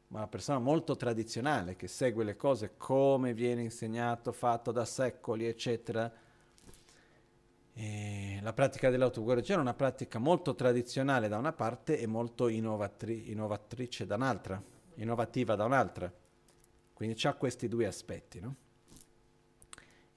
una 0.09 0.27
persona 0.27 0.59
molto 0.59 0.95
tradizionale 0.95 1.75
che 1.75 1.87
segue 1.87 2.23
le 2.23 2.35
cose 2.35 2.73
come 2.77 3.33
viene 3.33 3.63
insegnato, 3.63 4.31
fatto 4.31 4.71
da 4.71 4.85
secoli, 4.85 5.45
eccetera. 5.45 6.11
E 7.77 8.39
la 8.41 8.53
pratica 8.53 8.89
dell'autoguarigione 8.89 9.59
è 9.59 9.63
una 9.63 9.73
pratica 9.73 10.19
molto 10.19 10.55
tradizionale 10.55 11.27
da 11.27 11.37
una 11.37 11.51
parte 11.51 11.99
e 11.99 12.07
molto 12.07 12.47
innovatri- 12.47 13.31
innovatrice 13.31 14.05
da 14.05 14.15
un'altra, 14.15 14.61
innovativa 14.95 15.55
da 15.55 15.65
un'altra. 15.65 16.11
Quindi 16.93 17.19
ha 17.27 17.33
questi 17.33 17.67
due 17.67 17.85
aspetti, 17.85 18.39
no? 18.39 18.55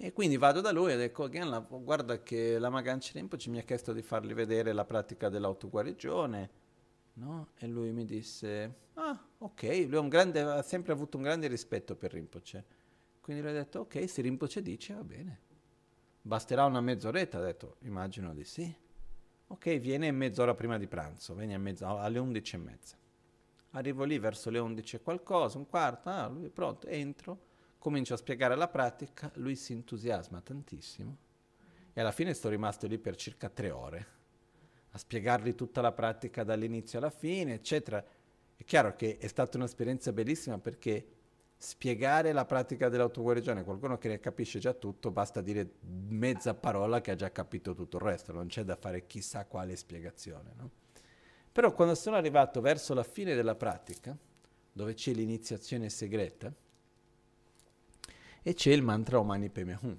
E 0.01 0.13
quindi 0.13 0.37
vado 0.37 0.61
da 0.61 0.71
lui 0.71 0.93
e 0.93 0.97
dico, 0.97 1.29
guarda 1.83 2.23
che 2.23 2.57
la 2.61 2.71
Maganci 2.71 3.15
Rinpoche 3.15 3.51
mi 3.51 3.59
ha 3.59 3.63
chiesto 3.63 3.93
di 3.93 4.01
fargli 4.01 4.33
vedere 4.33 4.73
la 4.73 4.85
pratica 4.85 5.29
dell'autoguarigione, 5.29 6.51
no? 7.15 7.49
E 7.57 7.67
lui 7.67 7.91
mi 7.91 8.05
disse, 8.05 8.75
ah, 8.95 9.21
ok, 9.39 9.87
lui 9.89 10.09
grande, 10.09 10.41
ha 10.41 10.63
sempre 10.63 10.93
avuto 10.93 11.17
un 11.17 11.25
grande 11.25 11.49
rispetto 11.49 11.97
per 11.97 12.13
Rinpoche. 12.13 12.65
Quindi 13.21 13.43
lui 13.43 13.51
ha 13.51 13.55
detto, 13.55 13.81
ok, 13.81 14.09
se 14.09 14.23
Rinpoche 14.23 14.63
dice, 14.63 14.95
va 14.95 15.03
bene. 15.03 15.41
Basterà 16.23 16.65
una 16.65 16.81
mezz'oretta, 16.81 17.39
ha 17.39 17.43
detto, 17.43 17.79
immagino 17.81 18.33
di 18.33 18.45
sì. 18.45 18.73
Ok, 19.49 19.79
viene 19.79 20.13
mezz'ora 20.13 20.55
prima 20.55 20.79
di 20.79 20.87
pranzo, 20.87 21.35
vieni 21.35 21.55
alle 21.81 22.19
undici 22.21 22.55
e 22.55 22.59
mezza. 22.59 22.97
Arrivo 23.71 24.05
lì 24.05 24.21
verso 24.21 24.49
le 24.49 24.61
undici 24.61 24.95
e 24.95 25.03
qualcosa, 25.03 25.59
un 25.59 25.67
quarto, 25.67 26.09
ah, 26.09 26.29
lui 26.29 26.47
è 26.47 26.51
pronto, 26.51 26.87
entro, 26.87 27.47
comincio 27.79 28.15
a 28.15 28.17
spiegare 28.19 28.57
la 28.57 28.69
pratica, 28.69 29.31
lui 29.35 29.57
si 29.57 29.73
entusiasma 29.73 30.41
tantissimo 30.41 31.17
e 31.93 32.01
alla 32.01 32.13
fine 32.13 32.35
sto 32.35 32.49
rimasto 32.49 32.87
lì 32.87 32.99
per 32.99 33.17
circa 33.17 33.49
tre 33.49 33.71
ore 33.71 34.17
a 34.91 34.99
spiegargli 34.99 35.55
tutta 35.55 35.81
la 35.81 35.93
pratica 35.93 36.45
dall'inizio 36.45 36.99
alla 36.99 37.11
fine, 37.11 37.55
eccetera. 37.55 38.05
È 38.57 38.65
chiaro 38.65 38.95
che 38.97 39.19
è 39.19 39.27
stata 39.27 39.57
un'esperienza 39.57 40.13
bellissima 40.13 40.59
perché 40.59 41.07
spiegare 41.57 42.33
la 42.33 42.45
pratica 42.45 42.89
dell'autoguarigione 42.89 43.61
a 43.61 43.65
qualcuno 43.65 43.99
che 43.99 44.09
ne 44.09 44.21
capisce 44.21 44.59
già 44.59 44.73
tutto, 44.73 45.11
basta 45.11 45.41
dire 45.41 45.75
mezza 45.81 46.55
parola 46.55 47.01
che 47.01 47.11
ha 47.11 47.17
già 47.17 47.31
capito 47.33 47.75
tutto 47.75 47.97
il 47.97 48.03
resto, 48.03 48.33
non 48.33 48.47
c'è 48.47 48.63
da 48.63 48.77
fare 48.77 49.07
chissà 49.07 49.45
quale 49.45 49.77
spiegazione. 49.77 50.53
No? 50.57 50.71
Però 51.51 51.73
quando 51.75 51.95
sono 51.95 52.17
arrivato 52.17 52.61
verso 52.61 52.95
la 52.95 53.03
fine 53.03 53.35
della 53.35 53.57
pratica, 53.57 54.17
dove 54.73 54.95
c'è 54.95 55.13
l'iniziazione 55.13 55.89
segreta, 55.89 56.53
e 58.43 58.55
c'è 58.55 58.73
il 58.73 58.83
mantra 58.83 59.19
Omani 59.19 59.49
Peme 59.51 59.79
Hum. 59.81 59.99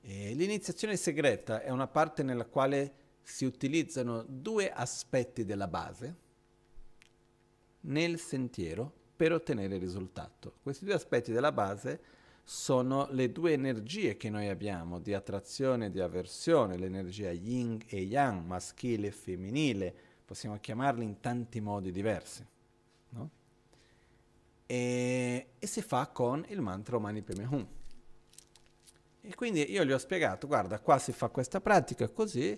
E 0.00 0.34
l'iniziazione 0.34 0.96
segreta 0.96 1.60
è 1.62 1.70
una 1.70 1.86
parte 1.86 2.22
nella 2.22 2.46
quale 2.46 2.94
si 3.22 3.44
utilizzano 3.44 4.24
due 4.26 4.70
aspetti 4.70 5.44
della 5.44 5.68
base 5.68 6.16
nel 7.80 8.18
sentiero 8.18 8.90
per 9.14 9.32
ottenere 9.32 9.74
il 9.74 9.80
risultato. 9.80 10.54
Questi 10.62 10.84
due 10.84 10.94
aspetti 10.94 11.32
della 11.32 11.52
base 11.52 12.00
sono 12.42 13.06
le 13.10 13.30
due 13.30 13.52
energie 13.52 14.16
che 14.16 14.30
noi 14.30 14.48
abbiamo 14.48 14.98
di 14.98 15.12
attrazione 15.12 15.86
e 15.86 15.90
di 15.90 16.00
avversione, 16.00 16.78
l'energia 16.78 17.30
yin 17.30 17.78
e 17.86 18.00
yang, 18.00 18.42
maschile 18.46 19.08
e 19.08 19.10
femminile, 19.10 19.94
possiamo 20.24 20.58
chiamarli 20.58 21.04
in 21.04 21.20
tanti 21.20 21.60
modi 21.60 21.92
diversi. 21.92 22.46
E, 24.70 25.46
e, 25.58 25.66
si 25.66 25.80
fa 25.80 26.08
con 26.08 26.44
il 26.48 26.60
mantra 26.60 26.98
Mani 26.98 27.22
Peme 27.22 27.48
Hum. 27.50 27.66
E 29.22 29.34
quindi 29.34 29.70
io 29.72 29.82
gli 29.82 29.92
ho 29.92 29.98
spiegato, 29.98 30.46
guarda, 30.46 30.78
qua 30.80 30.98
si 30.98 31.12
fa 31.12 31.28
questa 31.30 31.62
pratica 31.62 32.06
così, 32.10 32.50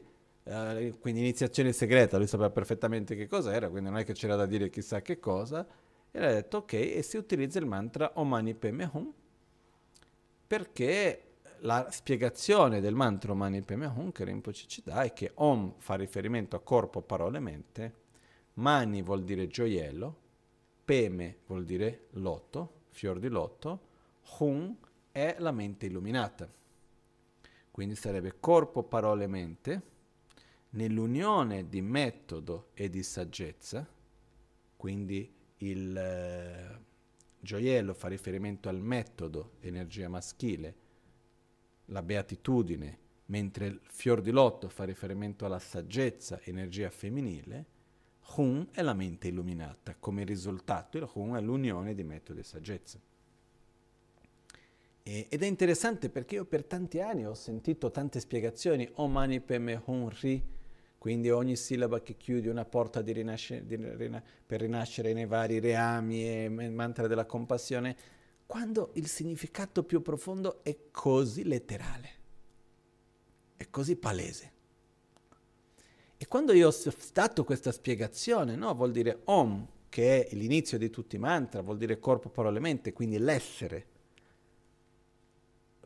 eh, 0.42 0.94
quindi 0.98 1.20
iniziazione 1.20 1.72
segreta, 1.72 2.16
lui 2.16 2.26
sapeva 2.26 2.50
perfettamente 2.50 3.14
che 3.14 3.28
cos'era, 3.28 3.68
quindi 3.68 3.90
non 3.90 3.98
è 4.00 4.04
che 4.04 4.12
c'era 4.12 4.34
da 4.34 4.46
dire 4.46 4.70
chissà 4.70 5.00
che 5.02 5.20
cosa, 5.20 5.64
e 6.10 6.24
ha 6.24 6.32
detto 6.32 6.58
ok, 6.58 6.72
e 6.72 7.02
si 7.02 7.16
utilizza 7.16 7.60
il 7.60 7.66
mantra 7.66 8.10
Omani 8.16 8.54
Peme 8.54 8.90
Hum, 8.92 9.12
perché 10.48 11.36
la 11.60 11.88
spiegazione 11.92 12.80
del 12.80 12.94
mantra 12.94 13.34
Mani 13.34 13.62
Peme 13.62 13.86
Hum 13.86 14.10
che 14.10 14.24
Rinpoche 14.24 14.66
ci 14.66 14.82
dà 14.84 15.02
è 15.02 15.12
che 15.12 15.30
Om 15.34 15.74
fa 15.78 15.94
riferimento 15.94 16.56
a 16.56 16.60
corpo, 16.60 17.02
parole, 17.02 17.38
mente, 17.38 17.94
Mani 18.54 19.00
vuol 19.00 19.22
dire 19.22 19.46
gioiello, 19.46 20.16
Peme 20.90 21.36
vuol 21.46 21.64
dire 21.64 22.08
lotto, 22.14 22.86
fior 22.88 23.20
di 23.20 23.28
lotto, 23.28 23.80
Hum 24.40 24.76
è 25.12 25.36
la 25.38 25.52
mente 25.52 25.86
illuminata. 25.86 26.52
Quindi 27.70 27.94
sarebbe 27.94 28.40
corpo, 28.40 28.82
parole, 28.82 29.28
mente, 29.28 29.82
nell'unione 30.70 31.68
di 31.68 31.80
metodo 31.80 32.70
e 32.74 32.90
di 32.90 33.04
saggezza, 33.04 33.88
quindi 34.76 35.32
il 35.58 35.96
eh, 35.96 36.80
gioiello 37.38 37.94
fa 37.94 38.08
riferimento 38.08 38.68
al 38.68 38.80
metodo, 38.80 39.52
energia 39.60 40.08
maschile, 40.08 40.74
la 41.84 42.02
beatitudine, 42.02 42.98
mentre 43.26 43.66
il 43.66 43.80
fior 43.84 44.20
di 44.20 44.32
lotto 44.32 44.68
fa 44.68 44.82
riferimento 44.82 45.44
alla 45.44 45.60
saggezza, 45.60 46.40
energia 46.42 46.90
femminile, 46.90 47.78
Hun 48.36 48.68
è 48.70 48.82
la 48.82 48.94
mente 48.94 49.28
illuminata, 49.28 49.96
come 49.98 50.24
risultato 50.24 50.98
il 50.98 51.08
Hun 51.12 51.36
è 51.36 51.40
l'unione 51.40 51.94
di 51.94 52.04
metodo 52.04 52.40
e 52.40 52.44
saggezza. 52.44 53.00
E, 55.02 55.26
ed 55.28 55.42
è 55.42 55.46
interessante 55.46 56.10
perché 56.10 56.36
io 56.36 56.44
per 56.44 56.64
tanti 56.64 57.00
anni 57.00 57.26
ho 57.26 57.34
sentito 57.34 57.90
tante 57.90 58.20
spiegazioni, 58.20 58.88
O 58.94 59.08
mani 59.08 59.40
peme 59.40 59.82
hun 59.86 60.10
ri, 60.10 60.42
quindi 60.98 61.30
ogni 61.30 61.56
sillaba 61.56 62.02
che 62.02 62.16
chiude 62.16 62.50
una 62.50 62.64
porta 62.64 63.00
di 63.00 63.12
rinascere, 63.12 63.66
di 63.66 63.76
rina, 63.76 64.22
per 64.46 64.60
rinascere 64.60 65.12
nei 65.12 65.26
vari 65.26 65.58
reami 65.58 66.44
e 66.44 66.48
mantra 66.48 67.06
della 67.06 67.24
compassione, 67.24 67.96
quando 68.46 68.90
il 68.94 69.06
significato 69.06 69.82
più 69.82 70.02
profondo 70.02 70.62
è 70.62 70.76
così 70.90 71.44
letterale, 71.44 72.10
è 73.56 73.66
così 73.70 73.96
palese. 73.96 74.58
E 76.22 76.28
quando 76.28 76.52
io 76.52 76.68
ho 76.68 76.94
dato 77.14 77.44
questa 77.44 77.72
spiegazione, 77.72 78.54
no, 78.54 78.74
vuol 78.74 78.92
dire 78.92 79.22
Om, 79.24 79.66
che 79.88 80.26
è 80.26 80.34
l'inizio 80.34 80.76
di 80.76 80.90
tutti 80.90 81.16
i 81.16 81.18
mantra, 81.18 81.62
vuol 81.62 81.78
dire 81.78 81.98
corpo, 81.98 82.28
parole, 82.28 82.60
mente, 82.60 82.92
quindi 82.92 83.16
l'essere. 83.16 83.86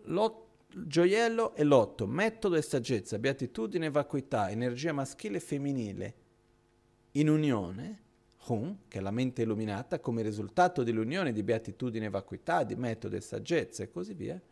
Lot, 0.07 0.45
gioiello 0.75 1.55
e 1.55 1.63
lotto, 1.63 2.09
metodo 2.09 2.57
e 2.57 2.63
saggezza, 2.63 3.17
beatitudine 3.21 3.87
e 3.87 3.91
vacuità, 3.91 4.51
energia 4.51 4.93
maschile 4.93 5.37
e 5.37 5.41
femminile, 5.41 6.15
in 7.13 7.29
unione, 7.29 8.03
Hum, 8.47 8.79
che 8.89 8.99
è 8.99 9.01
la 9.01 9.13
mente 9.13 9.43
illuminata, 9.43 10.01
come 10.01 10.23
risultato 10.23 10.83
dell'unione 10.83 11.33
di 11.33 11.45
beatitudine 11.45 12.07
e 12.07 12.11
vacuità, 12.11 12.65
di 12.65 12.75
metodo 12.75 13.15
e 13.15 13.21
saggezza 13.21 13.85
e 13.85 13.91
così 13.93 14.15
via, 14.15 14.43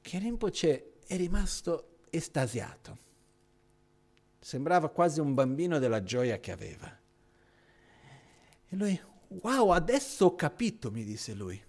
che 0.00 0.18
Rinpoche 0.20 0.92
è 1.08 1.16
rimasto 1.16 1.96
estasiato 2.08 3.06
Sembrava 4.38 4.88
quasi 4.88 5.20
un 5.20 5.34
bambino 5.34 5.78
della 5.78 6.02
gioia 6.02 6.38
che 6.38 6.52
aveva. 6.52 6.98
E 8.68 8.76
lui, 8.76 9.00
wow, 9.42 9.70
adesso 9.70 10.26
ho 10.26 10.34
capito, 10.34 10.90
mi 10.90 11.04
disse 11.04 11.34
lui. 11.34 11.60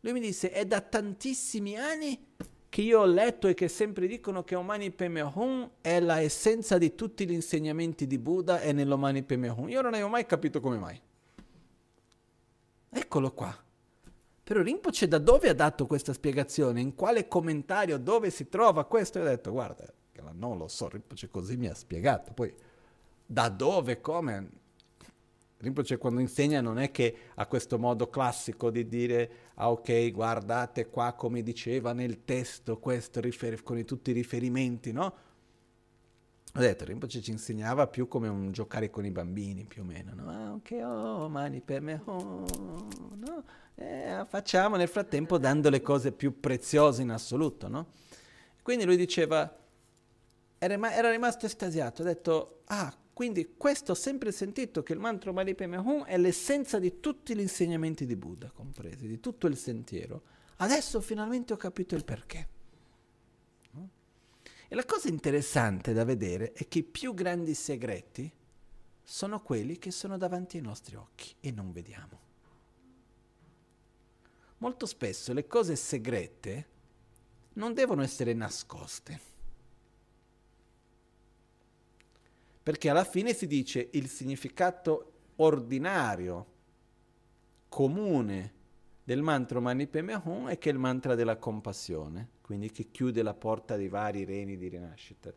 Lui 0.00 0.12
mi 0.12 0.20
disse, 0.20 0.50
è 0.50 0.66
da 0.66 0.80
tantissimi 0.80 1.78
anni 1.78 2.32
che 2.68 2.82
io 2.82 3.00
ho 3.00 3.06
letto 3.06 3.46
e 3.46 3.54
che 3.54 3.68
sempre 3.68 4.06
dicono 4.06 4.42
che 4.42 4.54
Omani 4.54 4.90
Pemehun 4.90 5.70
è 5.80 6.00
la 6.00 6.18
essenza 6.20 6.76
di 6.76 6.94
tutti 6.94 7.26
gli 7.26 7.32
insegnamenti 7.32 8.06
di 8.06 8.18
Buddha 8.18 8.60
e 8.60 8.72
nell'Omani 8.72 9.22
Pemehun. 9.22 9.68
Io 9.70 9.80
non 9.80 9.94
avevo 9.94 10.08
mai 10.08 10.26
capito 10.26 10.60
come 10.60 10.76
mai. 10.76 11.00
Eccolo 12.90 13.32
qua. 13.32 13.56
Però 14.42 14.60
Rinpoche 14.60 15.08
da 15.08 15.18
dove 15.18 15.48
ha 15.48 15.54
dato 15.54 15.86
questa 15.86 16.12
spiegazione? 16.12 16.80
In 16.80 16.94
quale 16.94 17.28
commentario? 17.28 17.96
Dove 17.96 18.30
si 18.30 18.48
trova 18.48 18.84
questo? 18.84 19.18
E 19.18 19.22
ho 19.22 19.24
detto, 19.24 19.52
guarda, 19.52 19.84
non 20.36 20.58
lo 20.58 20.68
so, 20.68 20.88
Rinpoche 20.88 21.28
così 21.28 21.56
mi 21.56 21.66
ha 21.66 21.74
spiegato. 21.74 22.32
Poi 22.32 22.52
da 23.26 23.48
dove, 23.48 24.00
come? 24.00 24.48
Rinpoche 25.58 25.96
quando 25.96 26.20
insegna 26.20 26.60
non 26.60 26.78
è 26.78 26.90
che 26.90 27.16
ha 27.34 27.46
questo 27.46 27.78
modo 27.78 28.10
classico 28.10 28.70
di 28.70 28.86
dire, 28.86 29.30
ah 29.54 29.70
ok, 29.70 30.10
guardate 30.10 30.88
qua 30.88 31.14
come 31.14 31.42
diceva 31.42 31.92
nel 31.92 32.24
testo 32.24 32.78
questo 32.78 33.20
rifer- 33.20 33.62
con 33.62 33.82
tutti 33.84 34.10
i 34.10 34.14
riferimenti, 34.14 34.92
no? 34.92 35.14
Ho 36.56 36.60
detto, 36.60 36.84
Rinpoche 36.84 37.20
ci 37.20 37.30
insegnava 37.30 37.88
più 37.88 38.06
come 38.06 38.28
un 38.28 38.52
giocare 38.52 38.90
con 38.90 39.04
i 39.04 39.10
bambini, 39.10 39.64
più 39.64 39.82
o 39.82 39.84
meno, 39.84 40.12
no? 40.14 40.30
Ah 40.30 40.52
ok, 40.52 40.70
oh, 40.84 41.28
mani 41.28 41.60
per 41.60 41.80
me, 41.80 42.00
oh, 42.04 42.44
no? 43.16 43.44
Eh, 43.74 44.24
facciamo 44.28 44.76
nel 44.76 44.86
frattempo 44.86 45.36
dando 45.38 45.68
le 45.68 45.80
cose 45.80 46.12
più 46.12 46.38
preziose 46.38 47.02
in 47.02 47.10
assoluto, 47.10 47.68
no? 47.68 47.86
Quindi 48.62 48.84
lui 48.84 48.96
diceva, 48.96 49.52
era, 50.58 51.10
rimasto 51.10 51.46
estasiato, 51.46 52.02
ha 52.02 52.04
detto, 52.04 52.62
ah, 52.66 52.96
quindi 53.12 53.54
questo 53.56 53.92
ho 53.92 53.94
sempre 53.94 54.32
sentito 54.32 54.82
che 54.82 54.92
il 54.92 54.98
mantra 54.98 55.32
Malipeme 55.32 55.76
Hum 55.76 56.04
è 56.04 56.16
l'essenza 56.18 56.78
di 56.78 57.00
tutti 57.00 57.36
gli 57.36 57.40
insegnamenti 57.40 58.06
di 58.06 58.16
Buddha, 58.16 58.50
compresi, 58.50 59.06
di 59.06 59.20
tutto 59.20 59.46
il 59.46 59.56
sentiero. 59.56 60.22
Adesso 60.56 61.00
finalmente 61.00 61.52
ho 61.52 61.56
capito 61.56 61.94
il 61.94 62.04
perché. 62.04 62.48
E 64.66 64.74
la 64.74 64.84
cosa 64.84 65.08
interessante 65.08 65.92
da 65.92 66.04
vedere 66.04 66.52
è 66.52 66.66
che 66.66 66.78
i 66.78 66.82
più 66.82 67.14
grandi 67.14 67.54
segreti 67.54 68.32
sono 69.02 69.42
quelli 69.42 69.78
che 69.78 69.90
sono 69.90 70.16
davanti 70.16 70.56
ai 70.56 70.62
nostri 70.62 70.96
occhi 70.96 71.34
e 71.40 71.52
non 71.52 71.70
vediamo. 71.70 72.20
Molto 74.58 74.86
spesso 74.86 75.32
le 75.32 75.46
cose 75.46 75.76
segrete 75.76 76.68
non 77.54 77.74
devono 77.74 78.02
essere 78.02 78.32
nascoste 78.32 79.33
perché 82.64 82.88
alla 82.88 83.04
fine 83.04 83.34
si 83.34 83.46
dice 83.46 83.90
il 83.92 84.08
significato 84.08 85.12
ordinario, 85.36 86.46
comune 87.68 88.52
del 89.04 89.20
mantra 89.20 89.60
Mani 89.60 89.86
Padme 89.86 90.14
Hum 90.24 90.48
è 90.48 90.56
che 90.56 90.70
è 90.70 90.72
il 90.72 90.78
mantra 90.78 91.14
della 91.14 91.36
compassione, 91.36 92.30
quindi 92.40 92.70
che 92.70 92.90
chiude 92.90 93.22
la 93.22 93.34
porta 93.34 93.76
dei 93.76 93.88
vari 93.88 94.24
reni 94.24 94.56
di 94.56 94.68
rinascita. 94.68 95.30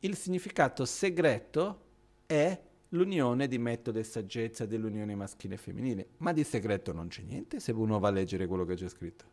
Il 0.00 0.14
significato 0.16 0.84
segreto 0.84 1.80
è 2.26 2.60
l'unione 2.90 3.48
di 3.48 3.56
metodo 3.56 3.98
e 3.98 4.04
saggezza 4.04 4.66
dell'unione 4.66 5.14
maschile 5.14 5.54
e 5.54 5.58
femminile, 5.58 6.08
ma 6.18 6.34
di 6.34 6.44
segreto 6.44 6.92
non 6.92 7.08
c'è 7.08 7.22
niente 7.22 7.58
se 7.58 7.72
uno 7.72 7.98
va 7.98 8.08
a 8.08 8.12
leggere 8.12 8.46
quello 8.46 8.66
che 8.66 8.74
c'è 8.74 8.88
scritto. 8.88 9.24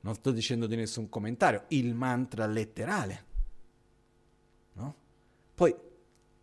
Non 0.00 0.14
sto 0.14 0.30
dicendo 0.30 0.66
di 0.66 0.76
nessun 0.76 1.10
commentario, 1.10 1.64
il 1.68 1.94
mantra 1.94 2.46
letterale. 2.46 3.24
No? 4.72 5.06
Poi 5.58 5.74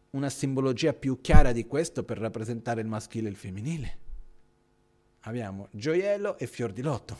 una 0.10 0.30
simbologia 0.30 0.92
più 0.92 1.22
chiara 1.22 1.54
di 1.54 1.66
questo 1.66 2.04
per 2.04 2.18
rappresentare 2.18 2.82
il 2.82 2.88
maschile 2.88 3.30
e 3.30 3.32
il 3.32 3.38
femminile. 3.38 3.98
Abbiamo 5.22 5.70
gioiello 5.72 6.38
e 6.38 6.48
fior 6.48 6.74
di 6.74 6.82
lotto. 6.82 7.18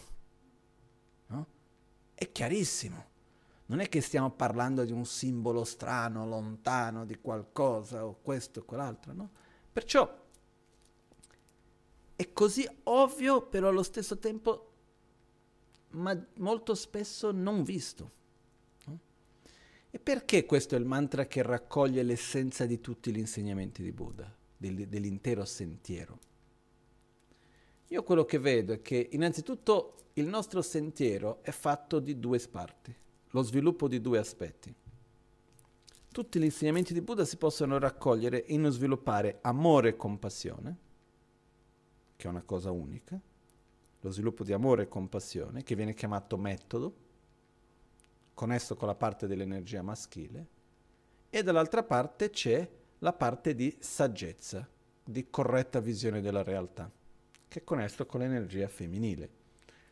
No? 1.28 1.48
È 2.14 2.30
chiarissimo. 2.30 3.06
Non 3.68 3.80
è 3.80 3.88
che 3.88 4.02
stiamo 4.02 4.30
parlando 4.32 4.84
di 4.84 4.92
un 4.92 5.06
simbolo 5.06 5.64
strano, 5.64 6.28
lontano, 6.28 7.06
di 7.06 7.18
qualcosa 7.22 8.06
o 8.06 8.18
questo 8.22 8.60
o 8.60 8.64
quell'altro, 8.64 9.14
no? 9.14 9.30
Perciò 9.72 10.24
è 12.18 12.34
così 12.34 12.68
ovvio, 12.84 13.42
però 13.48 13.70
allo 13.70 13.84
stesso 13.84 14.20
tempo 14.20 14.72
ma 15.92 16.14
molto 16.40 16.76
spesso 16.76 17.32
non 17.32 17.64
visto. 17.64 18.12
E 19.96 20.00
perché 20.00 20.46
questo 20.46 20.76
è 20.76 20.78
il 20.78 20.84
mantra 20.84 21.26
che 21.26 21.42
raccoglie 21.42 22.04
l'essenza 22.04 22.66
di 22.66 22.82
tutti 22.82 23.14
gli 23.14 23.18
insegnamenti 23.18 23.82
di 23.82 23.94
Buddha, 23.94 24.30
dell'intero 24.58 25.46
sentiero? 25.46 26.20
Io 27.88 28.04
quello 28.04 28.26
che 28.26 28.38
vedo 28.38 28.74
è 28.74 28.82
che 28.82 29.08
innanzitutto 29.14 30.10
il 30.16 30.28
nostro 30.28 30.62
sentiero 30.62 31.42
è 31.44 31.52
fatto 31.52 32.02
di 32.02 32.20
due 32.20 32.38
parti, 32.40 32.94
lo 33.30 33.42
sviluppo 33.42 33.88
di 33.88 34.02
due 34.02 34.18
aspetti. 34.18 34.76
Tutti 36.12 36.40
gli 36.40 36.44
insegnamenti 36.44 36.92
di 36.92 37.00
Buddha 37.00 37.24
si 37.24 37.38
possono 37.38 37.80
raccogliere 37.80 38.44
in 38.48 38.70
sviluppare 38.72 39.38
amore 39.44 39.88
e 39.88 39.96
compassione, 39.96 40.78
che 42.18 42.28
è 42.28 42.30
una 42.30 42.44
cosa 42.44 42.70
unica, 42.70 43.18
lo 44.02 44.12
sviluppo 44.12 44.44
di 44.44 44.52
amore 44.52 44.84
e 44.84 44.88
compassione, 44.90 45.64
che 45.64 45.74
viene 45.74 45.94
chiamato 45.94 46.36
metodo, 46.36 47.04
connesso 48.36 48.76
con 48.76 48.88
la 48.88 48.94
parte 48.94 49.26
dell'energia 49.26 49.82
maschile, 49.82 50.46
e 51.32 51.42
dall'altra 51.42 51.82
parte 51.82 52.30
c'è 52.30 52.70
la 53.00 53.14
parte 53.14 53.56
di 53.56 53.76
saggezza, 53.80 54.70
di 55.04 55.30
corretta 55.30 55.80
visione 55.80 56.22
della 56.22 56.44
realtà, 56.44 56.92
che 57.48 57.60
è 57.60 57.64
connesso 57.64 58.06
con 58.06 58.20
l'energia 58.20 58.68
femminile. 58.68 59.30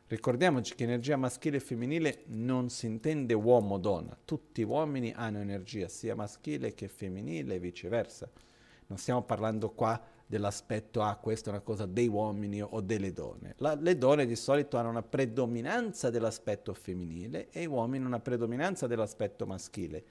Ricordiamoci 0.08 0.76
che 0.76 0.84
energia 0.84 1.16
maschile 1.16 1.58
e 1.58 1.62
femminile 1.62 2.24
non 2.28 2.70
si 2.70 2.86
intende 2.86 3.34
uomo-donna, 3.34 4.16
tutti 4.24 4.62
gli 4.62 4.66
uomini 4.66 5.12
hanno 5.16 5.40
energia 5.40 5.88
sia 5.88 6.14
maschile 6.14 6.76
che 6.76 6.88
femminile 6.88 7.56
e 7.56 7.60
viceversa. 7.60 8.30
Non 8.88 8.98
stiamo 8.98 9.24
parlando 9.24 9.72
qua 9.72 10.00
dell'aspetto, 10.34 11.04
ah, 11.04 11.16
questa 11.18 11.50
è 11.50 11.54
una 11.54 11.62
cosa 11.62 11.86
dei 11.86 12.08
uomini 12.08 12.60
o 12.60 12.82
delle 12.82 13.14
donne. 13.14 13.54
La, 13.58 13.76
le 13.76 13.98
donne 14.00 14.26
di 14.26 14.36
solito 14.36 14.78
hanno 14.78 14.90
una 14.90 15.04
predominanza 15.04 16.10
dell'aspetto 16.10 16.74
femminile 16.74 17.50
e 17.52 17.62
gli 17.62 17.68
uomini 17.68 18.04
una 18.04 18.20
predominanza 18.20 18.88
dell'aspetto 18.88 19.46
maschile 19.46 20.04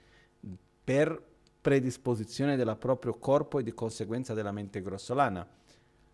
per 0.85 1.21
predisposizione 1.61 2.55
del 2.55 2.77
proprio 2.79 3.15
corpo 3.15 3.59
e 3.59 3.65
di 3.65 3.73
conseguenza 3.75 4.33
della 4.33 4.53
mente 4.53 4.81
grossolana. 4.81 5.45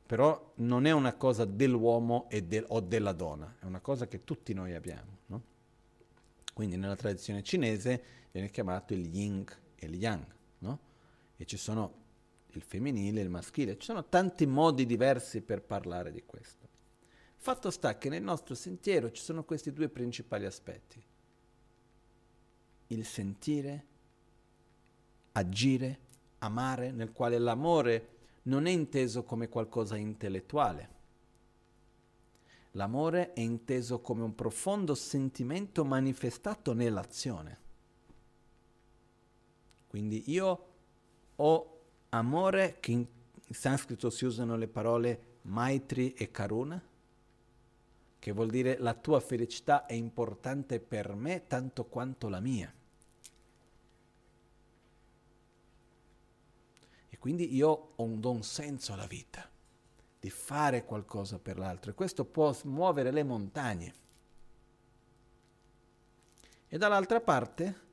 Però 0.07 0.53
non 0.57 0.87
è 0.87 0.91
una 0.91 1.13
cosa 1.13 1.45
dell'uomo 1.45 2.29
del, 2.31 2.65
o 2.69 2.81
della 2.81 3.13
donna, 3.13 3.57
è 3.61 3.67
una 3.67 3.81
cosa 3.81 4.09
che 4.09 4.25
tutti 4.25 4.55
noi 4.55 4.73
abbiamo. 4.73 5.19
No? 5.27 5.43
Quindi 6.55 6.79
nella 6.79 6.97
tradizione 6.97 7.43
cinese 7.43 8.03
viene 8.31 8.49
chiamato 8.49 8.95
il 8.95 9.07
yin 9.15 9.45
e 9.75 9.85
il 9.85 9.97
yang. 9.97 10.25
No? 10.61 10.79
E 11.37 11.45
ci 11.45 11.59
sono 11.59 12.07
il 12.53 12.63
femminile 12.63 13.21
il 13.21 13.29
maschile. 13.29 13.77
Ci 13.77 13.87
sono 13.87 14.09
tanti 14.09 14.47
modi 14.47 14.87
diversi 14.87 15.41
per 15.43 15.63
parlare 15.63 16.11
di 16.13 16.23
questo. 16.25 16.67
Fatto 17.37 17.71
sta 17.71 17.99
che 17.99 18.09
nel 18.09 18.23
nostro 18.23 18.55
sentiero 18.55 19.11
ci 19.11 19.23
sono 19.23 19.45
questi 19.45 19.73
due 19.73 19.89
principali 19.89 20.45
aspetti. 20.45 21.03
Il 22.89 23.05
sentire, 23.05 23.87
agire, 25.33 25.99
amare, 26.39 26.91
nel 26.91 27.13
quale 27.13 27.39
l'amore 27.39 28.17
non 28.45 28.67
è 28.67 28.71
inteso 28.71 29.23
come 29.23 29.49
qualcosa 29.49 29.97
intellettuale. 29.97 30.97
L'amore 32.73 33.33
è 33.35 33.41
inteso 33.41 34.01
come 34.01 34.23
un 34.23 34.35
profondo 34.35 34.95
sentimento 34.95 35.85
manifestato 35.85 36.73
nell'azione. 36.73 37.67
Quindi 39.87 40.25
io 40.27 40.67
ho 41.37 41.78
amore, 42.11 42.79
che 42.81 42.93
in 42.93 43.07
sanscrito 43.51 44.11
si 44.11 44.25
usano 44.25 44.57
le 44.57 44.69
parole 44.69 45.37
maitri 45.43 46.13
e 46.15 46.31
karuna, 46.31 46.83
che 48.19 48.33
vuol 48.33 48.51
dire 48.51 48.79
la 48.79 48.95
tua 48.95 49.21
felicità 49.21 49.87
è 49.87 49.95
importante 49.95 50.81
per 50.81 51.15
me 51.15 51.47
tanto 51.47 51.85
quanto 51.85 52.29
la 52.29 52.41
mia. 52.41 52.73
E 57.09 57.19
quindi 57.19 57.55
io 57.55 57.93
ho 57.97 58.03
un, 58.03 58.21
do 58.21 58.31
un 58.31 58.43
senso 58.43 58.93
alla 58.93 59.07
vita, 59.07 59.49
di 60.21 60.31
fare 60.31 60.85
qualcosa 60.85 61.39
per 61.39 61.59
l'altro 61.59 61.91
e 61.91 61.95
questo 61.95 62.25
può 62.25 62.55
muovere 62.65 63.11
le 63.11 63.23
montagne. 63.23 63.95
E 66.67 66.77
dall'altra 66.77 67.21
parte 67.21 67.87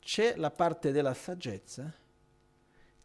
c'è 0.00 0.36
la 0.36 0.50
parte 0.50 0.92
della 0.92 1.14
saggezza 1.14 2.06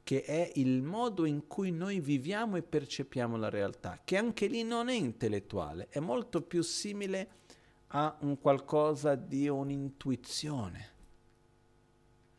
che 0.03 0.23
è 0.23 0.51
il 0.55 0.81
modo 0.81 1.25
in 1.25 1.47
cui 1.47 1.71
noi 1.71 2.01
viviamo 2.01 2.57
e 2.57 2.61
percepiamo 2.61 3.37
la 3.37 3.49
realtà, 3.49 4.01
che 4.03 4.17
anche 4.17 4.47
lì 4.47 4.63
non 4.63 4.89
è 4.89 4.93
intellettuale, 4.93 5.87
è 5.89 5.99
molto 5.99 6.41
più 6.41 6.61
simile 6.61 7.41
a 7.87 8.15
un 8.21 8.37
qualcosa 8.39 9.15
di 9.15 9.47
un'intuizione. 9.47 10.91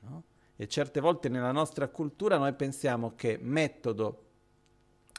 No? 0.01 0.25
E 0.57 0.69
certe 0.69 1.01
volte 1.01 1.29
nella 1.29 1.53
nostra 1.53 1.89
cultura 1.89 2.37
noi 2.37 2.53
pensiamo 2.53 3.15
che 3.15 3.39
metodo, 3.41 4.23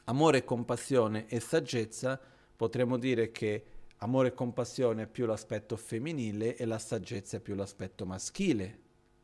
amore, 0.05 0.43
compassione 0.43 1.27
e 1.27 1.39
saggezza, 1.39 2.19
potremmo 2.55 2.97
dire 2.97 3.31
che 3.31 3.65
amore 3.97 4.29
e 4.29 4.33
compassione 4.33 5.03
è 5.03 5.07
più 5.07 5.25
l'aspetto 5.25 5.75
femminile 5.77 6.55
e 6.55 6.65
la 6.65 6.79
saggezza 6.79 7.37
è 7.37 7.39
più 7.39 7.55
l'aspetto 7.55 8.05
maschile 8.05 8.79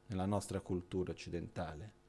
nella 0.07 0.25
nostra 0.25 0.59
cultura 0.59 1.11
occidentale. 1.11 1.99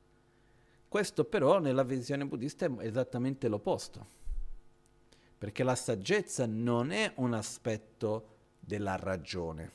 Questo 0.92 1.24
però 1.24 1.58
nella 1.58 1.84
visione 1.84 2.26
buddista 2.26 2.66
è 2.66 2.70
esattamente 2.80 3.48
l'opposto, 3.48 4.06
perché 5.38 5.64
la 5.64 5.74
saggezza 5.74 6.44
non 6.44 6.90
è 6.90 7.14
un 7.14 7.32
aspetto 7.32 8.26
della 8.60 8.96
ragione, 8.96 9.72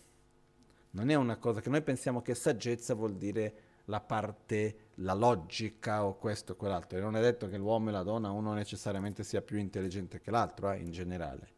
non 0.91 1.09
è 1.09 1.15
una 1.15 1.37
cosa 1.37 1.59
che 1.59 1.71
noi 1.71 1.81
pensiamo 1.81 2.21
che 2.21 2.35
saggezza 2.35 2.93
vuol 2.93 3.15
dire 3.15 3.55
la 3.85 3.99
parte, 3.99 4.91
la 4.97 5.15
logica 5.15 6.05
o 6.05 6.17
questo 6.17 6.51
o 6.51 6.55
quell'altro, 6.55 6.99
e 6.99 7.01
non 7.01 7.15
è 7.15 7.21
detto 7.21 7.49
che 7.49 7.57
l'uomo 7.57 7.89
e 7.89 7.93
la 7.93 8.03
donna 8.03 8.29
uno 8.29 8.53
necessariamente 8.53 9.23
sia 9.23 9.41
più 9.41 9.57
intelligente 9.57 10.19
che 10.19 10.29
l'altro 10.29 10.71
eh, 10.71 10.77
in 10.77 10.91
generale, 10.91 11.49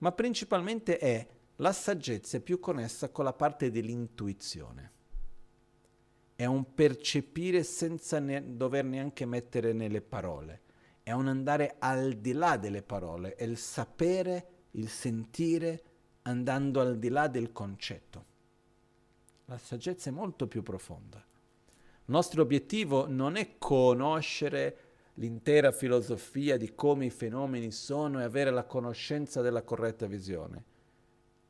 ma 0.00 0.12
principalmente 0.12 0.98
è 0.98 1.26
la 1.56 1.72
saggezza 1.72 2.38
più 2.40 2.60
connessa 2.60 3.08
con 3.08 3.24
la 3.24 3.32
parte 3.32 3.70
dell'intuizione 3.70 4.98
è 6.40 6.46
un 6.46 6.72
percepire 6.72 7.62
senza 7.62 8.18
ne- 8.18 8.56
dover 8.56 8.82
neanche 8.82 9.26
mettere 9.26 9.74
nelle 9.74 10.00
parole, 10.00 10.62
è 11.02 11.12
un 11.12 11.28
andare 11.28 11.76
al 11.78 12.14
di 12.14 12.32
là 12.32 12.56
delle 12.56 12.80
parole, 12.80 13.34
è 13.34 13.44
il 13.44 13.58
sapere, 13.58 14.46
il 14.70 14.88
sentire, 14.88 15.82
andando 16.22 16.80
al 16.80 16.98
di 16.98 17.10
là 17.10 17.28
del 17.28 17.52
concetto. 17.52 18.24
La 19.44 19.58
saggezza 19.58 20.08
è 20.08 20.14
molto 20.14 20.46
più 20.46 20.62
profonda. 20.62 21.18
Il 21.18 22.04
nostro 22.06 22.40
obiettivo 22.40 23.06
non 23.06 23.36
è 23.36 23.58
conoscere 23.58 24.78
l'intera 25.16 25.72
filosofia 25.72 26.56
di 26.56 26.74
come 26.74 27.04
i 27.04 27.10
fenomeni 27.10 27.70
sono 27.70 28.18
e 28.18 28.22
avere 28.24 28.50
la 28.50 28.64
conoscenza 28.64 29.42
della 29.42 29.62
corretta 29.62 30.06
visione. 30.06 30.64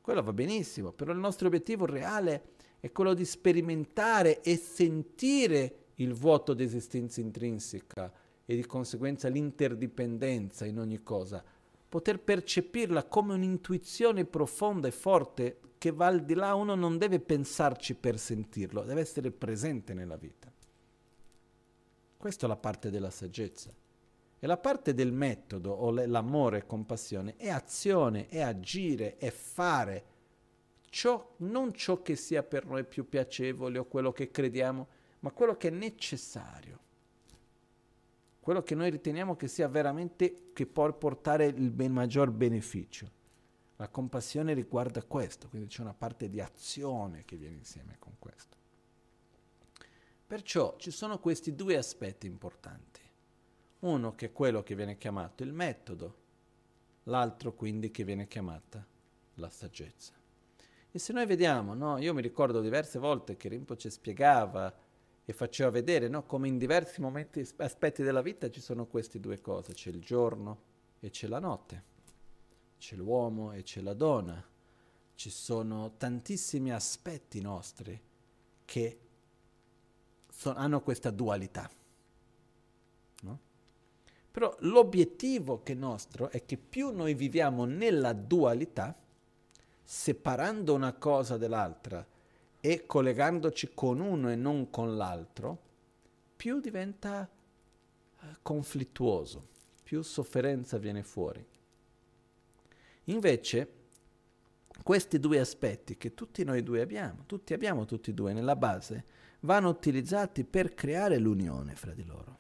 Quello 0.00 0.20
va 0.20 0.33
benissimo, 0.33 0.90
però 0.90 1.12
il 1.12 1.18
nostro 1.18 1.46
obiettivo 1.46 1.87
reale 1.87 2.33
è 2.35 2.42
è 2.81 2.90
quello 2.90 3.14
di 3.14 3.25
sperimentare 3.25 4.40
e 4.40 4.57
sentire 4.57 5.75
il 5.97 6.14
vuoto 6.14 6.55
di 6.55 6.64
esistenza 6.64 7.21
intrinseca 7.21 8.12
e 8.45 8.57
di 8.57 8.64
conseguenza 8.66 9.29
l'interdipendenza 9.29 10.64
in 10.64 10.79
ogni 10.79 11.03
cosa, 11.03 11.45
poter 11.88 12.21
percepirla 12.21 13.05
come 13.05 13.35
un'intuizione 13.35 14.25
profonda 14.25 14.88
e 14.88 14.93
forte 14.93 15.61
che 15.77 15.93
va 15.93 16.07
al 16.07 16.25
di 16.25 16.35
là, 16.35 16.55
uno 16.55 16.75
non 16.75 16.99
deve 16.99 17.21
pensarci 17.21 17.95
per 17.95 18.19
sentirlo, 18.19 18.83
deve 18.83 19.01
essere 19.01 19.31
presente 19.31 19.95
nella 19.95 20.16
vita. 20.16 20.53
Questa 22.16 22.45
è 22.45 22.49
la 22.49 22.57
parte 22.57 22.90
della 22.90 23.11
saggezza. 23.11 23.75
E 24.43 24.47
la 24.47 24.57
parte 24.57 24.95
del 24.95 25.12
metodo, 25.12 25.71
o 25.71 25.90
l'amore 25.90 26.59
e 26.59 26.66
compassione, 26.66 27.37
è 27.37 27.49
azione, 27.51 28.29
è 28.29 28.40
agire, 28.40 29.16
è 29.16 29.31
fare, 29.31 30.05
ciò, 30.90 31.35
non 31.38 31.72
ciò 31.72 32.03
che 32.03 32.16
sia 32.16 32.42
per 32.42 32.66
noi 32.66 32.85
più 32.85 33.09
piacevole 33.09 33.79
o 33.79 33.87
quello 33.87 34.12
che 34.12 34.31
crediamo, 34.31 34.88
ma 35.20 35.31
quello 35.31 35.57
che 35.57 35.68
è 35.68 35.70
necessario. 35.70 36.79
Quello 38.40 38.62
che 38.62 38.74
noi 38.74 38.90
riteniamo 38.90 39.37
che 39.37 39.48
sia 39.48 39.68
veramente, 39.68 40.50
che 40.53 40.66
può 40.66 40.92
portare 40.92 41.46
il 41.46 41.70
ben 41.70 41.92
maggior 41.92 42.31
beneficio. 42.31 43.18
La 43.76 43.88
compassione 43.88 44.53
riguarda 44.53 45.03
questo, 45.03 45.48
quindi 45.48 45.68
c'è 45.68 45.81
una 45.81 45.94
parte 45.94 46.29
di 46.29 46.40
azione 46.40 47.24
che 47.24 47.37
viene 47.37 47.57
insieme 47.57 47.96
con 47.98 48.14
questo. 48.18 48.57
Perciò 50.26 50.76
ci 50.76 50.90
sono 50.90 51.18
questi 51.18 51.55
due 51.55 51.76
aspetti 51.76 52.26
importanti. 52.26 53.00
Uno 53.81 54.14
che 54.14 54.26
è 54.26 54.33
quello 54.33 54.62
che 54.62 54.74
viene 54.74 54.98
chiamato 54.98 55.42
il 55.42 55.53
metodo, 55.53 56.16
l'altro 57.05 57.55
quindi 57.55 57.90
che 57.90 58.05
viene 58.05 58.29
chiamata 58.29 58.87
la 59.35 59.48
saggezza. 59.48 60.19
E 60.92 60.98
se 60.98 61.12
noi 61.12 61.26
vediamo, 61.26 61.74
no? 61.74 61.98
io 61.98 62.12
mi 62.12 62.20
ricordo 62.20 62.61
diverse 62.61 62.98
volte 62.98 63.37
che 63.37 63.48
Rinpoche 63.48 63.90
spiegava 63.90 64.74
e 65.24 65.33
faceva 65.33 65.70
vedere 65.70 66.09
no? 66.09 66.24
come 66.24 66.48
in 66.48 66.59
diversi 66.59 67.00
momenti, 67.00 67.46
aspetti 67.59 68.03
della 68.03 68.22
vita 68.22 68.50
ci 68.50 68.61
sono 68.61 68.87
queste 68.87 69.20
due 69.20 69.40
cose, 69.40 69.72
c'è 69.72 69.90
il 69.90 70.00
giorno 70.00 70.62
e 70.98 71.11
c'è 71.11 71.29
la 71.29 71.38
notte, 71.38 71.85
c'è 72.79 72.96
l'uomo 72.96 73.53
e 73.53 73.62
c'è 73.62 73.81
la 73.81 73.94
donna, 73.94 74.44
ci 75.14 75.31
sono 75.31 75.94
tantissimi 75.96 76.72
aspetti 76.72 77.40
nostri 77.40 78.00
che 78.64 79.00
so- 80.29 80.55
hanno 80.55 80.81
questa 80.83 81.11
dualità. 81.11 81.70
No? 83.22 83.38
Però 84.31 84.57
l'obiettivo 84.61 85.62
che 85.62 85.74
nostro 85.74 86.31
è 86.31 86.44
che 86.44 86.57
più 86.57 86.90
noi 86.90 87.14
viviamo 87.14 87.64
nella 87.64 88.12
dualità, 88.12 88.96
separando 89.92 90.72
una 90.72 90.92
cosa 90.92 91.37
dall'altra 91.37 92.07
e 92.61 92.87
collegandoci 92.87 93.72
con 93.74 93.98
uno 93.98 94.31
e 94.31 94.37
non 94.37 94.70
con 94.70 94.96
l'altro, 94.96 95.59
più 96.37 96.61
diventa 96.61 97.29
eh, 97.29 98.26
conflittuoso, 98.40 99.48
più 99.83 100.03
sofferenza 100.03 100.79
viene 100.79 101.03
fuori. 101.03 101.44
Invece, 103.07 103.72
questi 104.85 105.18
due 105.18 105.40
aspetti 105.40 105.96
che 105.96 106.14
tutti 106.14 106.44
noi 106.44 106.62
due 106.62 106.83
abbiamo, 106.83 107.24
tutti 107.26 107.53
abbiamo 107.53 107.85
tutti 107.85 108.11
e 108.11 108.14
due 108.14 108.33
nella 108.33 108.55
base, 108.55 109.05
vanno 109.40 109.70
utilizzati 109.70 110.44
per 110.44 110.72
creare 110.72 111.18
l'unione 111.18 111.74
fra 111.74 111.92
di 111.92 112.05
loro. 112.05 112.38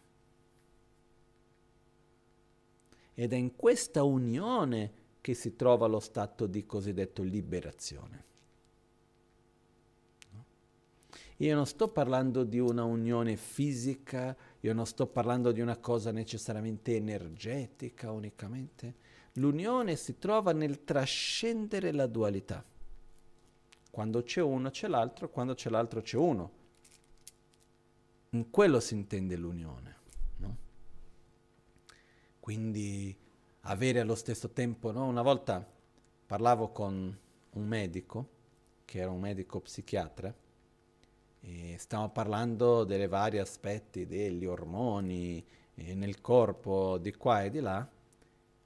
Ed 3.12 3.32
è 3.32 3.36
in 3.36 3.56
questa 3.56 4.04
unione 4.04 4.99
che 5.20 5.34
si 5.34 5.56
trova 5.56 5.86
lo 5.86 6.00
stato 6.00 6.46
di 6.46 6.64
cosiddetto 6.66 7.22
liberazione. 7.22 8.24
Io 11.38 11.54
non 11.54 11.66
sto 11.66 11.88
parlando 11.88 12.44
di 12.44 12.58
una 12.58 12.84
unione 12.84 13.36
fisica 13.36 14.36
io 14.60 14.74
non 14.74 14.86
sto 14.86 15.06
parlando 15.06 15.52
di 15.52 15.60
una 15.60 15.78
cosa 15.78 16.10
necessariamente 16.10 16.94
energetica 16.94 18.10
unicamente. 18.10 19.08
L'unione 19.34 19.96
si 19.96 20.18
trova 20.18 20.52
nel 20.52 20.84
trascendere 20.84 21.92
la 21.92 22.06
dualità. 22.06 22.62
Quando 23.90 24.22
c'è 24.22 24.42
uno 24.42 24.70
c'è 24.70 24.86
l'altro, 24.86 25.30
quando 25.30 25.54
c'è 25.54 25.70
l'altro 25.70 26.02
c'è 26.02 26.18
uno. 26.18 26.58
In 28.30 28.50
quello 28.50 28.80
si 28.80 28.94
intende 28.94 29.36
l'unione. 29.36 29.96
No? 30.36 30.56
Quindi 32.38 33.16
avere 33.62 34.00
allo 34.00 34.14
stesso 34.14 34.50
tempo, 34.50 34.92
no? 34.92 35.06
una 35.06 35.22
volta 35.22 35.66
parlavo 36.26 36.68
con 36.70 37.18
un 37.50 37.66
medico, 37.66 38.28
che 38.84 39.00
era 39.00 39.10
un 39.10 39.20
medico 39.20 39.60
psichiatra, 39.60 40.32
e 41.42 41.76
stavamo 41.78 42.10
parlando 42.10 42.84
dei 42.84 43.06
vari 43.06 43.38
aspetti 43.38 44.06
degli 44.06 44.44
ormoni 44.44 45.44
eh, 45.74 45.94
nel 45.94 46.20
corpo 46.20 46.98
di 46.98 47.12
qua 47.14 47.42
e 47.42 47.50
di 47.50 47.60
là, 47.60 47.88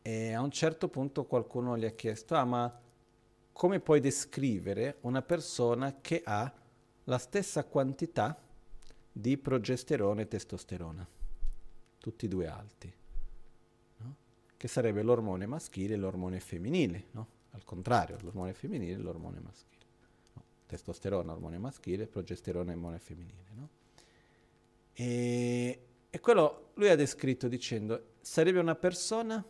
e 0.02 0.32
a 0.32 0.40
un 0.40 0.50
certo 0.50 0.88
punto 0.88 1.24
qualcuno 1.24 1.78
gli 1.78 1.84
ha 1.84 1.90
chiesto, 1.90 2.34
ah 2.34 2.44
ma 2.44 2.80
come 3.52 3.80
puoi 3.80 4.00
descrivere 4.00 4.98
una 5.02 5.22
persona 5.22 6.00
che 6.00 6.22
ha 6.24 6.52
la 7.04 7.18
stessa 7.18 7.64
quantità 7.64 8.38
di 9.10 9.38
progesterone 9.38 10.22
e 10.22 10.28
testosterona, 10.28 11.06
tutti 11.98 12.24
e 12.26 12.28
due 12.28 12.48
alti? 12.48 12.92
Che 14.64 14.70
sarebbe 14.70 15.02
l'ormone 15.02 15.44
maschile 15.44 15.92
e 15.92 15.96
l'ormone 15.98 16.40
femminile, 16.40 17.08
no? 17.10 17.26
al 17.50 17.64
contrario, 17.64 18.16
l'ormone 18.22 18.54
femminile 18.54 18.94
e 18.94 18.96
l'ormone 18.96 19.38
maschile. 19.38 19.84
No? 20.32 20.42
Testosterone 20.64 21.30
ormone 21.30 21.58
maschile, 21.58 22.06
progesterone 22.06 22.72
ormone 22.72 22.98
femminile. 22.98 23.50
No? 23.56 23.68
E, 24.94 25.80
e 26.08 26.18
quello 26.18 26.70
lui 26.76 26.88
ha 26.88 26.96
descritto 26.96 27.46
dicendo, 27.46 28.12
sarebbe 28.22 28.58
una 28.58 28.74
persona 28.74 29.44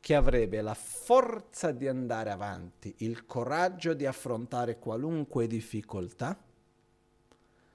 che 0.00 0.14
avrebbe 0.14 0.60
la 0.60 0.74
forza 0.74 1.72
di 1.72 1.88
andare 1.88 2.30
avanti, 2.30 2.96
il 2.98 3.24
coraggio 3.24 3.94
di 3.94 4.04
affrontare 4.04 4.78
qualunque 4.78 5.46
difficoltà, 5.46 6.38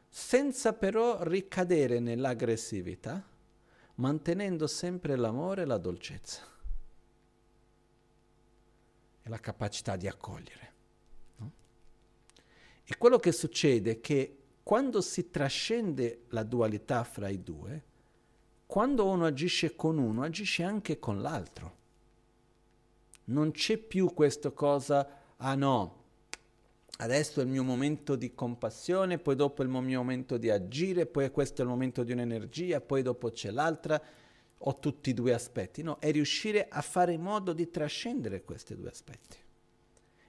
senza 0.08 0.74
però 0.74 1.24
ricadere 1.24 2.00
nell'aggressività, 2.00 3.29
mantenendo 4.00 4.68
sempre 4.68 5.16
l'amore 5.16 5.62
e 5.62 5.66
la 5.66 5.78
dolcezza 5.78 6.42
e 9.22 9.30
la 9.30 9.40
capacità 9.40 9.96
di 9.96 10.08
accogliere. 10.08 10.74
No? 11.38 11.52
E 12.84 12.98
quello 12.98 13.18
che 13.18 13.32
succede 13.32 13.92
è 13.92 14.00
che 14.02 14.38
quando 14.64 15.02
si 15.02 15.30
trascende 15.30 16.26
la 16.30 16.44
dualità 16.44 17.04
fra 17.04 17.30
i 17.30 17.42
due, 17.42 17.84
quando 18.66 19.08
uno 19.08 19.26
agisce 19.26 19.76
con 19.76 19.98
uno, 19.98 20.24
agisce 20.24 20.64
anche 20.64 21.00
con 21.00 21.22
l'altro 21.22 21.78
non 23.30 23.52
c'è 23.52 23.78
più 23.78 24.14
questa 24.14 24.52
cosa, 24.52 25.08
ah 25.38 25.56
no, 25.56 25.99
adesso 26.98 27.40
è 27.40 27.44
il 27.44 27.50
mio 27.50 27.64
momento 27.64 28.16
di 28.16 28.34
compassione, 28.34 29.18
poi 29.18 29.36
dopo 29.36 29.62
è 29.62 29.66
il 29.66 29.72
mio 29.72 30.00
momento 30.00 30.38
di 30.38 30.50
agire, 30.50 31.06
poi 31.06 31.30
questo 31.32 31.62
è 31.62 31.66
il 31.66 31.70
momento 31.70 32.04
di 32.04 32.12
un'energia, 32.12 32.82
poi 32.82 33.02
dopo 33.02 33.30
c'è 33.30 33.52
l'altra, 33.52 34.02
ho 34.58 34.80
tutti 34.80 35.12
e 35.12 35.14
due 35.14 35.34
aspetti. 35.34 35.82
No, 35.82 35.98
è 36.00 36.12
riuscire 36.12 36.68
a 36.70 36.82
fare 36.82 37.14
in 37.14 37.22
modo 37.22 37.54
di 37.54 37.70
trascendere 37.70 38.44
questi 38.44 38.76
due 38.76 38.90
aspetti. 38.90 39.38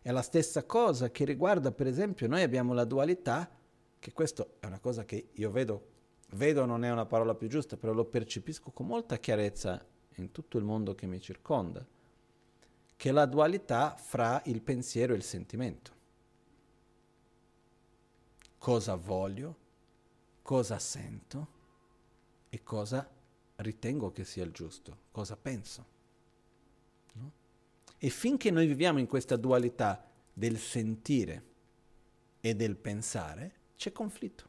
È 0.02 0.10
la 0.10 0.22
stessa 0.22 0.64
cosa 0.64 1.10
che 1.10 1.24
riguarda, 1.24 1.72
per 1.72 1.86
esempio, 1.86 2.26
noi 2.28 2.42
abbiamo 2.42 2.72
la 2.72 2.84
dualità, 2.84 3.50
che 3.98 4.12
questo 4.12 4.54
è 4.60 4.66
una 4.66 4.78
cosa 4.78 5.04
che 5.04 5.28
io 5.32 5.50
vedo, 5.50 5.88
vedo 6.34 6.64
non 6.64 6.84
è 6.84 6.90
una 6.90 7.06
parola 7.06 7.34
più 7.34 7.48
giusta, 7.48 7.76
però 7.76 7.92
lo 7.92 8.04
percepisco 8.04 8.70
con 8.70 8.86
molta 8.86 9.18
chiarezza 9.18 9.84
in 10.16 10.32
tutto 10.32 10.56
il 10.56 10.64
mondo 10.64 10.94
che 10.94 11.06
mi 11.06 11.20
circonda 11.20 11.86
che 13.00 13.08
è 13.08 13.12
la 13.12 13.24
dualità 13.24 13.96
fra 13.96 14.42
il 14.44 14.60
pensiero 14.60 15.14
e 15.14 15.16
il 15.16 15.22
sentimento. 15.22 15.99
Cosa 18.60 18.94
voglio, 18.94 19.56
cosa 20.42 20.78
sento 20.78 21.46
e 22.50 22.62
cosa 22.62 23.08
ritengo 23.56 24.12
che 24.12 24.26
sia 24.26 24.44
il 24.44 24.50
giusto, 24.50 24.98
cosa 25.12 25.34
penso. 25.34 25.86
No? 27.14 27.32
E 27.96 28.10
finché 28.10 28.50
noi 28.50 28.66
viviamo 28.66 28.98
in 28.98 29.06
questa 29.06 29.36
dualità 29.36 30.06
del 30.30 30.58
sentire 30.58 31.44
e 32.42 32.54
del 32.54 32.76
pensare, 32.76 33.52
c'è 33.76 33.92
conflitto. 33.92 34.44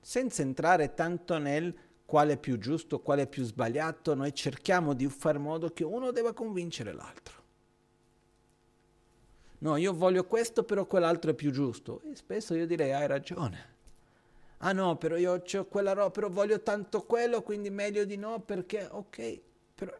Senza 0.00 0.42
entrare 0.42 0.92
tanto 0.94 1.38
nel 1.38 1.72
quale 2.04 2.32
è 2.32 2.36
più 2.36 2.58
giusto, 2.58 2.98
quale 2.98 3.22
è 3.22 3.26
più 3.28 3.44
sbagliato, 3.44 4.14
noi 4.14 4.34
cerchiamo 4.34 4.92
di 4.92 5.08
fare 5.08 5.38
in 5.38 5.44
modo 5.44 5.72
che 5.72 5.84
uno 5.84 6.10
debba 6.10 6.32
convincere 6.32 6.92
l'altro. 6.92 7.43
No, 9.64 9.78
io 9.78 9.94
voglio 9.94 10.26
questo, 10.26 10.62
però 10.62 10.84
quell'altro 10.84 11.30
è 11.30 11.34
più 11.34 11.50
giusto. 11.50 12.02
E 12.02 12.14
spesso 12.16 12.54
io 12.54 12.66
direi, 12.66 12.92
hai 12.92 13.06
ragione. 13.06 13.72
Ah 14.58 14.72
no, 14.72 14.98
però 14.98 15.16
io 15.16 15.42
ho 15.42 15.64
quella 15.64 15.94
roba, 15.94 16.10
però 16.10 16.28
voglio 16.28 16.62
tanto 16.62 17.04
quello, 17.04 17.42
quindi 17.42 17.70
meglio 17.70 18.04
di 18.04 18.16
no, 18.16 18.40
perché, 18.40 18.86
ok, 18.90 19.40
però 19.74 19.98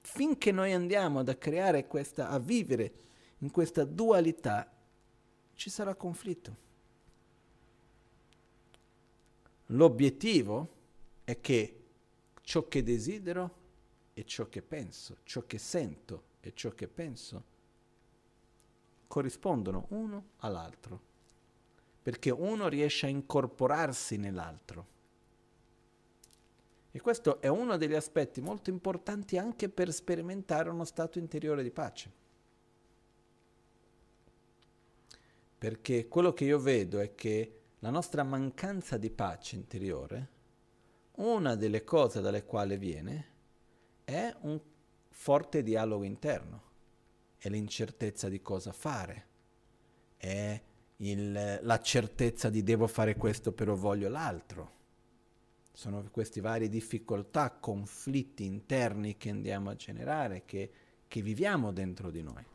finché 0.00 0.52
noi 0.52 0.72
andiamo 0.72 1.20
a 1.20 1.34
creare 1.34 1.86
questa, 1.86 2.30
a 2.30 2.38
vivere 2.38 2.92
in 3.38 3.50
questa 3.50 3.84
dualità, 3.84 4.72
ci 5.52 5.68
sarà 5.68 5.94
conflitto. 5.94 6.56
L'obiettivo 9.66 10.68
è 11.24 11.38
che 11.42 11.84
ciò 12.40 12.66
che 12.68 12.82
desidero 12.82 13.54
e 14.14 14.24
ciò 14.24 14.48
che 14.48 14.62
penso, 14.62 15.18
ciò 15.24 15.44
che 15.46 15.58
sento 15.58 16.22
e 16.40 16.52
ciò 16.54 16.70
che 16.70 16.88
penso 16.88 17.52
corrispondono 19.14 19.86
uno 19.90 20.30
all'altro, 20.38 21.00
perché 22.02 22.30
uno 22.30 22.66
riesce 22.66 23.06
a 23.06 23.10
incorporarsi 23.10 24.16
nell'altro. 24.16 24.86
E 26.90 27.00
questo 27.00 27.40
è 27.40 27.46
uno 27.46 27.76
degli 27.76 27.94
aspetti 27.94 28.40
molto 28.40 28.70
importanti 28.70 29.38
anche 29.38 29.68
per 29.68 29.92
sperimentare 29.92 30.68
uno 30.68 30.84
stato 30.84 31.20
interiore 31.20 31.62
di 31.62 31.70
pace. 31.70 32.12
Perché 35.58 36.08
quello 36.08 36.32
che 36.32 36.46
io 36.46 36.58
vedo 36.58 36.98
è 36.98 37.14
che 37.14 37.60
la 37.78 37.90
nostra 37.90 38.24
mancanza 38.24 38.96
di 38.96 39.10
pace 39.10 39.54
interiore 39.54 40.28
una 41.18 41.54
delle 41.54 41.84
cose 41.84 42.20
dalle 42.20 42.44
quali 42.44 42.76
viene 42.76 43.26
è 44.02 44.34
un 44.40 44.60
forte 45.08 45.62
dialogo 45.62 46.02
interno, 46.02 46.63
è 47.44 47.50
l'incertezza 47.50 48.30
di 48.30 48.40
cosa 48.40 48.72
fare, 48.72 49.26
è 50.16 50.58
il, 50.96 51.58
la 51.60 51.80
certezza 51.80 52.48
di 52.48 52.62
devo 52.62 52.86
fare 52.86 53.16
questo 53.16 53.52
però 53.52 53.74
voglio 53.74 54.08
l'altro. 54.08 54.72
Sono 55.70 56.02
queste 56.10 56.40
varie 56.40 56.70
difficoltà, 56.70 57.50
conflitti 57.50 58.46
interni 58.46 59.18
che 59.18 59.28
andiamo 59.28 59.68
a 59.68 59.76
generare, 59.76 60.46
che, 60.46 60.70
che 61.06 61.20
viviamo 61.20 61.70
dentro 61.70 62.10
di 62.10 62.22
noi. 62.22 62.46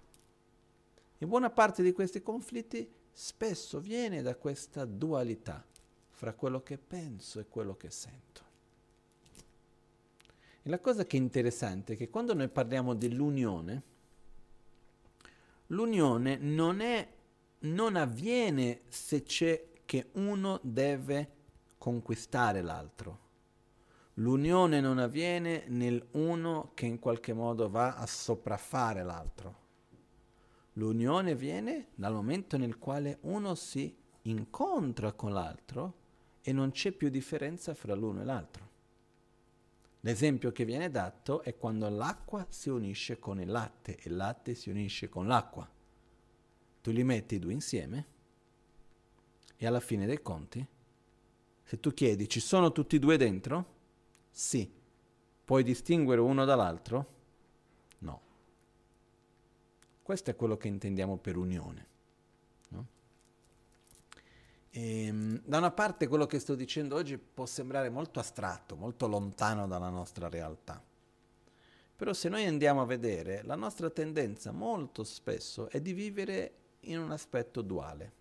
E 1.19 1.25
buona 1.27 1.51
parte 1.51 1.83
di 1.83 1.91
questi 1.91 2.23
conflitti 2.23 2.91
spesso 3.11 3.79
viene 3.79 4.23
da 4.23 4.35
questa 4.35 4.85
dualità 4.85 5.63
fra 6.09 6.33
quello 6.33 6.63
che 6.63 6.79
penso 6.79 7.39
e 7.39 7.47
quello 7.47 7.77
che 7.77 7.91
sento. 7.91 8.41
E 10.63 10.67
la 10.67 10.79
cosa 10.79 11.05
che 11.05 11.15
è 11.15 11.19
interessante 11.19 11.93
è 11.93 11.95
che 11.95 12.09
quando 12.09 12.33
noi 12.33 12.47
parliamo 12.47 12.95
dell'unione, 12.95 13.97
l'unione 15.71 16.37
non, 16.37 16.81
è, 16.81 17.07
non 17.59 17.95
avviene 17.95 18.81
se 18.87 19.23
c'è 19.23 19.67
che 19.85 20.09
uno 20.13 20.59
deve 20.63 21.31
conquistare 21.77 22.61
l'altro. 22.61 23.27
L'unione 24.15 24.81
non 24.81 24.97
avviene 24.97 25.63
nel 25.67 26.05
uno 26.11 26.71
che 26.73 26.85
in 26.85 26.99
qualche 26.99 27.33
modo 27.33 27.69
va 27.69 27.95
a 27.95 28.05
sopraffare 28.05 29.03
l'altro. 29.03 29.67
L'unione 30.73 31.31
avviene 31.31 31.87
dal 31.95 32.13
momento 32.13 32.57
nel 32.57 32.77
quale 32.77 33.19
uno 33.21 33.55
si 33.55 33.95
incontra 34.23 35.13
con 35.13 35.31
l'altro 35.31 35.93
e 36.41 36.51
non 36.51 36.71
c'è 36.71 36.91
più 36.91 37.09
differenza 37.09 37.73
fra 37.73 37.95
l'uno 37.95 38.21
e 38.21 38.25
l'altro. 38.25 38.68
L'esempio 40.01 40.51
che 40.51 40.63
viene 40.63 40.89
dato 40.89 41.41
è 41.41 41.57
quando 41.57 41.89
l'acqua 41.89 42.45
si 42.49 42.69
unisce 42.69 43.19
con 43.19 43.41
il 43.41 43.49
latte 43.49 43.97
e 43.97 44.03
il 44.05 44.15
latte 44.15 44.55
si 44.55 44.69
unisce 44.69 45.09
con 45.09 45.27
l'acqua. 45.27 45.69
Tu 46.81 46.91
li 46.91 47.03
metti 47.03 47.35
i 47.35 47.39
due 47.39 47.51
insieme 47.51 48.05
e 49.57 49.67
alla 49.67 49.81
fine 49.81 50.05
dei 50.05 50.21
conti, 50.21 50.65
se 51.63 51.79
tu 51.79 51.93
chiedi 51.93 52.29
ci 52.29 52.39
sono 52.39 52.71
tutti 52.71 52.95
e 52.95 52.99
due 52.99 53.17
dentro? 53.17 53.77
Sì. 54.31 54.71
Puoi 55.43 55.63
distinguere 55.63 56.21
uno 56.21 56.45
dall'altro? 56.45 57.13
No. 57.99 58.21
Questo 60.01 60.29
è 60.31 60.35
quello 60.35 60.55
che 60.55 60.69
intendiamo 60.69 61.17
per 61.17 61.35
unione. 61.35 61.88
Ehm, 64.79 65.41
da 65.43 65.57
una 65.57 65.71
parte 65.71 66.07
quello 66.07 66.25
che 66.25 66.39
sto 66.39 66.55
dicendo 66.55 66.95
oggi 66.95 67.17
può 67.17 67.45
sembrare 67.45 67.89
molto 67.89 68.19
astratto, 68.19 68.77
molto 68.77 69.07
lontano 69.07 69.67
dalla 69.67 69.89
nostra 69.89 70.29
realtà. 70.29 70.81
Però 71.95 72.13
se 72.13 72.29
noi 72.29 72.45
andiamo 72.45 72.81
a 72.81 72.85
vedere, 72.85 73.43
la 73.43 73.55
nostra 73.55 73.89
tendenza 73.89 74.53
molto 74.53 75.03
spesso 75.03 75.69
è 75.69 75.81
di 75.81 75.91
vivere 75.91 76.53
in 76.81 76.97
un 76.97 77.11
aspetto 77.11 77.61
duale. 77.61 78.13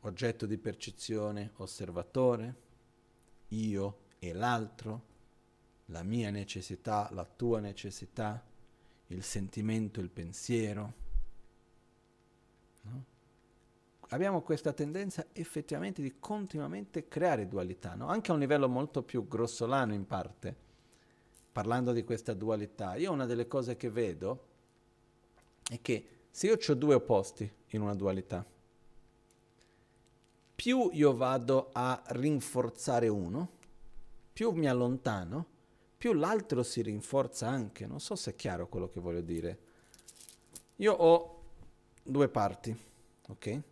Oggetto 0.00 0.46
di 0.46 0.58
percezione, 0.58 1.52
osservatore, 1.58 2.56
io 3.48 3.98
e 4.18 4.32
l'altro, 4.32 5.10
la 5.86 6.02
mia 6.02 6.30
necessità, 6.30 7.08
la 7.12 7.24
tua 7.24 7.60
necessità, 7.60 8.44
il 9.06 9.22
sentimento, 9.22 10.00
il 10.00 10.10
pensiero. 10.10 10.94
No? 12.80 13.11
Abbiamo 14.12 14.42
questa 14.42 14.74
tendenza 14.74 15.28
effettivamente 15.32 16.02
di 16.02 16.16
continuamente 16.18 17.08
creare 17.08 17.48
dualità, 17.48 17.94
no? 17.94 18.08
anche 18.08 18.30
a 18.30 18.34
un 18.34 18.40
livello 18.40 18.68
molto 18.68 19.02
più 19.02 19.26
grossolano 19.26 19.94
in 19.94 20.06
parte, 20.06 20.54
parlando 21.50 21.92
di 21.92 22.04
questa 22.04 22.34
dualità. 22.34 22.94
Io 22.96 23.10
una 23.10 23.24
delle 23.24 23.46
cose 23.46 23.78
che 23.78 23.88
vedo 23.88 24.48
è 25.66 25.80
che 25.80 26.08
se 26.30 26.46
io 26.46 26.58
ho 26.62 26.74
due 26.74 26.94
opposti 26.94 27.50
in 27.68 27.80
una 27.80 27.94
dualità, 27.94 28.44
più 30.54 30.90
io 30.92 31.16
vado 31.16 31.70
a 31.72 32.02
rinforzare 32.08 33.08
uno, 33.08 33.48
più 34.30 34.50
mi 34.50 34.68
allontano, 34.68 35.46
più 35.96 36.12
l'altro 36.12 36.62
si 36.62 36.82
rinforza 36.82 37.48
anche. 37.48 37.86
Non 37.86 37.98
so 37.98 38.14
se 38.14 38.32
è 38.32 38.34
chiaro 38.34 38.68
quello 38.68 38.90
che 38.90 39.00
voglio 39.00 39.22
dire. 39.22 39.58
Io 40.76 40.92
ho 40.92 41.42
due 42.02 42.28
parti, 42.28 42.78
ok? 43.28 43.62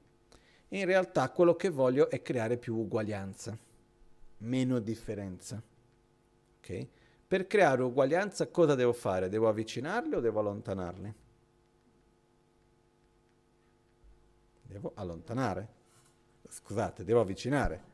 In 0.70 0.84
realtà 0.84 1.30
quello 1.30 1.56
che 1.56 1.68
voglio 1.68 2.10
è 2.10 2.22
creare 2.22 2.56
più 2.56 2.76
uguaglianza, 2.76 3.56
meno 4.38 4.78
differenza. 4.78 5.60
Ok? 6.58 6.86
Per 7.26 7.46
creare 7.46 7.82
uguaglianza 7.82 8.48
cosa 8.48 8.74
devo 8.74 8.92
fare? 8.92 9.28
Devo 9.28 9.48
avvicinarli 9.48 10.14
o 10.14 10.20
devo 10.20 10.40
allontanarli? 10.40 11.14
Devo 14.62 14.92
allontanare. 14.94 15.68
Scusate, 16.48 17.04
devo 17.04 17.20
avvicinare. 17.20 17.88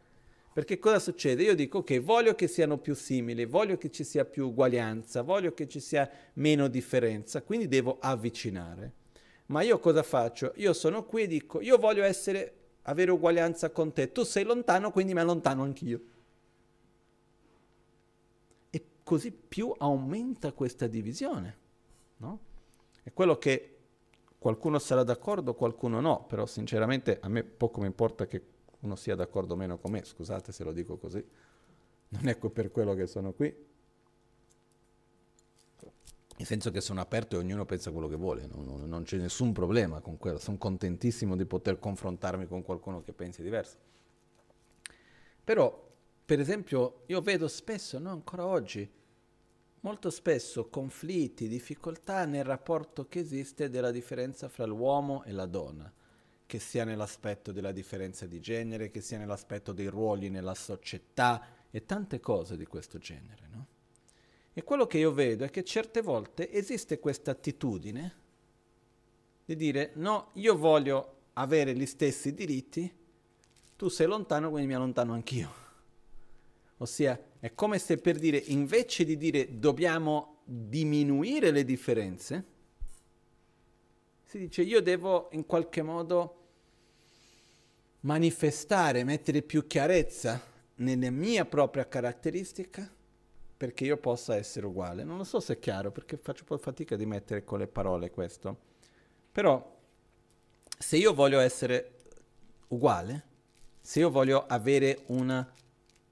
Perché 0.53 0.79
cosa 0.79 0.99
succede? 0.99 1.43
Io 1.43 1.55
dico 1.55 1.79
ok, 1.79 2.01
voglio 2.01 2.35
che 2.35 2.49
siano 2.49 2.79
più 2.79 2.95
simili, 2.95 3.45
voglio 3.45 3.77
che 3.77 3.91
ci 3.91 4.05
sia 4.05 4.25
più 4.25 4.47
uguaglianza, 4.47 5.21
voglio 5.21 5.53
che 5.53 5.69
ci 5.69 5.81
sia 5.81 6.11
meno 6.35 6.69
differenza, 6.69 7.43
quindi 7.43 7.69
devo 7.69 7.99
avvicinare. 8.01 8.93
Ma 9.47 9.61
io 9.61 9.79
cosa 9.79 10.03
faccio? 10.03 10.53
Io 10.57 10.73
sono 10.73 11.05
qui 11.05 11.25
e 11.25 11.27
dico, 11.27 11.61
io 11.61 11.77
voglio 11.77 12.05
essere, 12.05 12.66
avere 12.89 13.11
uguaglianza 13.11 13.71
con 13.71 13.93
te, 13.93 14.13
tu 14.13 14.23
sei 14.23 14.45
lontano, 14.45 14.91
quindi 14.91 15.15
mi 15.15 15.21
allontano 15.21 15.63
anch'io. 15.63 16.01
E 18.71 18.85
così 19.03 19.31
più 19.33 19.73
aumenta 19.77 20.53
questa 20.53 20.87
divisione, 20.87 21.57
no? 22.19 22.39
È 23.03 23.13
quello 23.13 23.39
che 23.39 23.77
qualcuno 24.39 24.79
sarà 24.79 25.03
d'accordo, 25.03 25.55
qualcuno 25.55 26.01
no, 26.01 26.25
però 26.27 26.47
sinceramente 26.47 27.19
a 27.21 27.29
me 27.29 27.43
poco 27.43 27.81
mi 27.81 27.87
importa 27.87 28.27
che 28.27 28.43
uno 28.81 28.95
sia 28.97 29.15
d'accordo 29.15 29.55
o 29.55 29.57
meno 29.57 29.79
con 29.79 29.91
me, 29.91 30.05
scusate 30.05 30.53
se 30.53 30.63
lo 30.63 30.73
dico 30.73 30.97
così, 30.97 31.25
non 32.09 32.29
è 32.29 32.37
per 32.37 32.71
quello 32.71 32.95
che 32.95 33.07
sono 33.07 33.33
qui. 33.33 33.75
Nel 36.39 36.47
senso 36.47 36.71
che 36.71 36.81
sono 36.83 37.01
aperto 37.01 37.37
e 37.37 37.39
ognuno 37.39 37.65
pensa 37.65 37.91
quello 37.91 38.09
che 38.09 38.17
vuole, 38.17 38.47
non, 38.47 38.87
non, 38.87 39.03
c'è 39.05 39.17
nessun 39.17 39.53
problema 39.53 40.01
con 40.01 40.19
quello, 40.19 40.39
sono 40.39 40.59
contentissimo 40.59 41.35
di 41.35 41.47
poter 41.47 41.79
confrontarmi 41.79 42.47
con 42.47 42.63
qualcuno 42.63 43.03
che 43.03 43.13
pensi 43.13 43.43
diverso. 43.43 43.77
Però, 45.43 45.85
per 46.25 46.39
esempio, 46.39 47.03
io 47.07 47.23
vedo 47.23 47.49
spesso, 47.49 47.99
no, 47.99 48.11
ancora 48.11 48.45
oggi, 48.45 48.87
molto 49.81 50.11
spesso 50.11 50.69
conflitti, 50.69 51.49
difficoltà 51.49 52.27
nel 52.27 52.45
rapporto 52.45 53.07
che 53.09 53.21
esiste 53.21 53.71
della 53.71 53.91
differenza 53.91 54.49
fra 54.49 54.67
l'uomo 54.67 55.25
e 55.25 55.33
la 55.33 55.47
donna 55.47 55.91
che 56.47 56.61
sia 56.61 56.85
nell'aspetto 56.85 57.51
della 57.51 57.73
differenza 57.73 58.27
di 58.27 58.41
genere, 58.41 58.91
che 58.91 59.01
sia 59.01 59.19
nell'aspetto 59.19 59.73
dei 59.73 59.89
ruoli 59.89 60.31
nella 60.31 60.55
società 60.55 61.45
e 61.71 61.85
tante 61.85 62.21
cose 62.21 62.57
di 62.57 62.67
questo 62.67 62.99
genere. 62.99 63.49
No? 63.51 63.67
E 64.59 64.65
quello 64.65 64.87
che 64.87 64.97
io 64.97 65.13
vedo 65.13 65.45
è 65.45 65.51
che 65.51 65.63
certe 65.65 66.01
volte 66.01 66.51
esiste 66.51 66.99
questa 66.99 67.33
attitudine 67.33 68.15
di 69.45 69.55
dire 69.55 69.91
no, 69.97 70.31
io 70.37 70.57
voglio 70.57 71.17
avere 71.35 71.75
gli 71.75 71.85
stessi 71.85 72.33
diritti, 72.33 72.91
tu 73.77 73.89
sei 73.89 74.07
lontano, 74.07 74.49
quindi 74.49 74.69
mi 74.69 74.75
allontano 74.75 75.13
anch'io. 75.13 75.53
Ossia, 76.79 77.23
è 77.39 77.53
come 77.55 77.79
se 77.79 77.99
per 77.99 78.19
dire, 78.19 78.39
invece 78.47 79.05
di 79.05 79.19
dire 79.19 79.59
dobbiamo 79.59 80.39
diminuire 80.45 81.51
le 81.51 81.63
differenze, 81.63 82.45
si 84.25 84.39
dice 84.39 84.63
io 84.63 84.81
devo 84.81 85.29
in 85.33 85.45
qualche 85.45 85.83
modo 85.83 86.47
manifestare, 88.01 89.05
mettere 89.05 89.43
più 89.43 89.67
chiarezza 89.67 90.43
nella 90.77 91.11
mia 91.11 91.45
propria 91.45 91.87
caratteristica 91.87 92.96
perché 93.57 93.85
io 93.85 93.97
possa 93.97 94.37
essere 94.37 94.67
uguale. 94.67 95.05
Non 95.05 95.17
lo 95.17 95.25
so 95.25 95.41
se 95.41 95.55
è 95.55 95.59
chiaro 95.59 95.91
perché 95.91 96.17
faccio 96.17 96.43
un 96.43 96.49
po' 96.49 96.59
fatica 96.59 96.97
di 96.97 97.07
mettere 97.07 97.45
con 97.45 97.59
le 97.59 97.67
parole 97.67 98.11
questo. 98.11 98.57
Però 99.33 99.75
se 100.79 100.97
io 100.97 101.15
voglio 101.15 101.41
essere 101.41 101.93
uguale, 102.69 103.25
se 103.81 104.01
io 104.01 104.11
voglio 104.11 104.47
avere 104.47 105.05
una, 105.07 105.51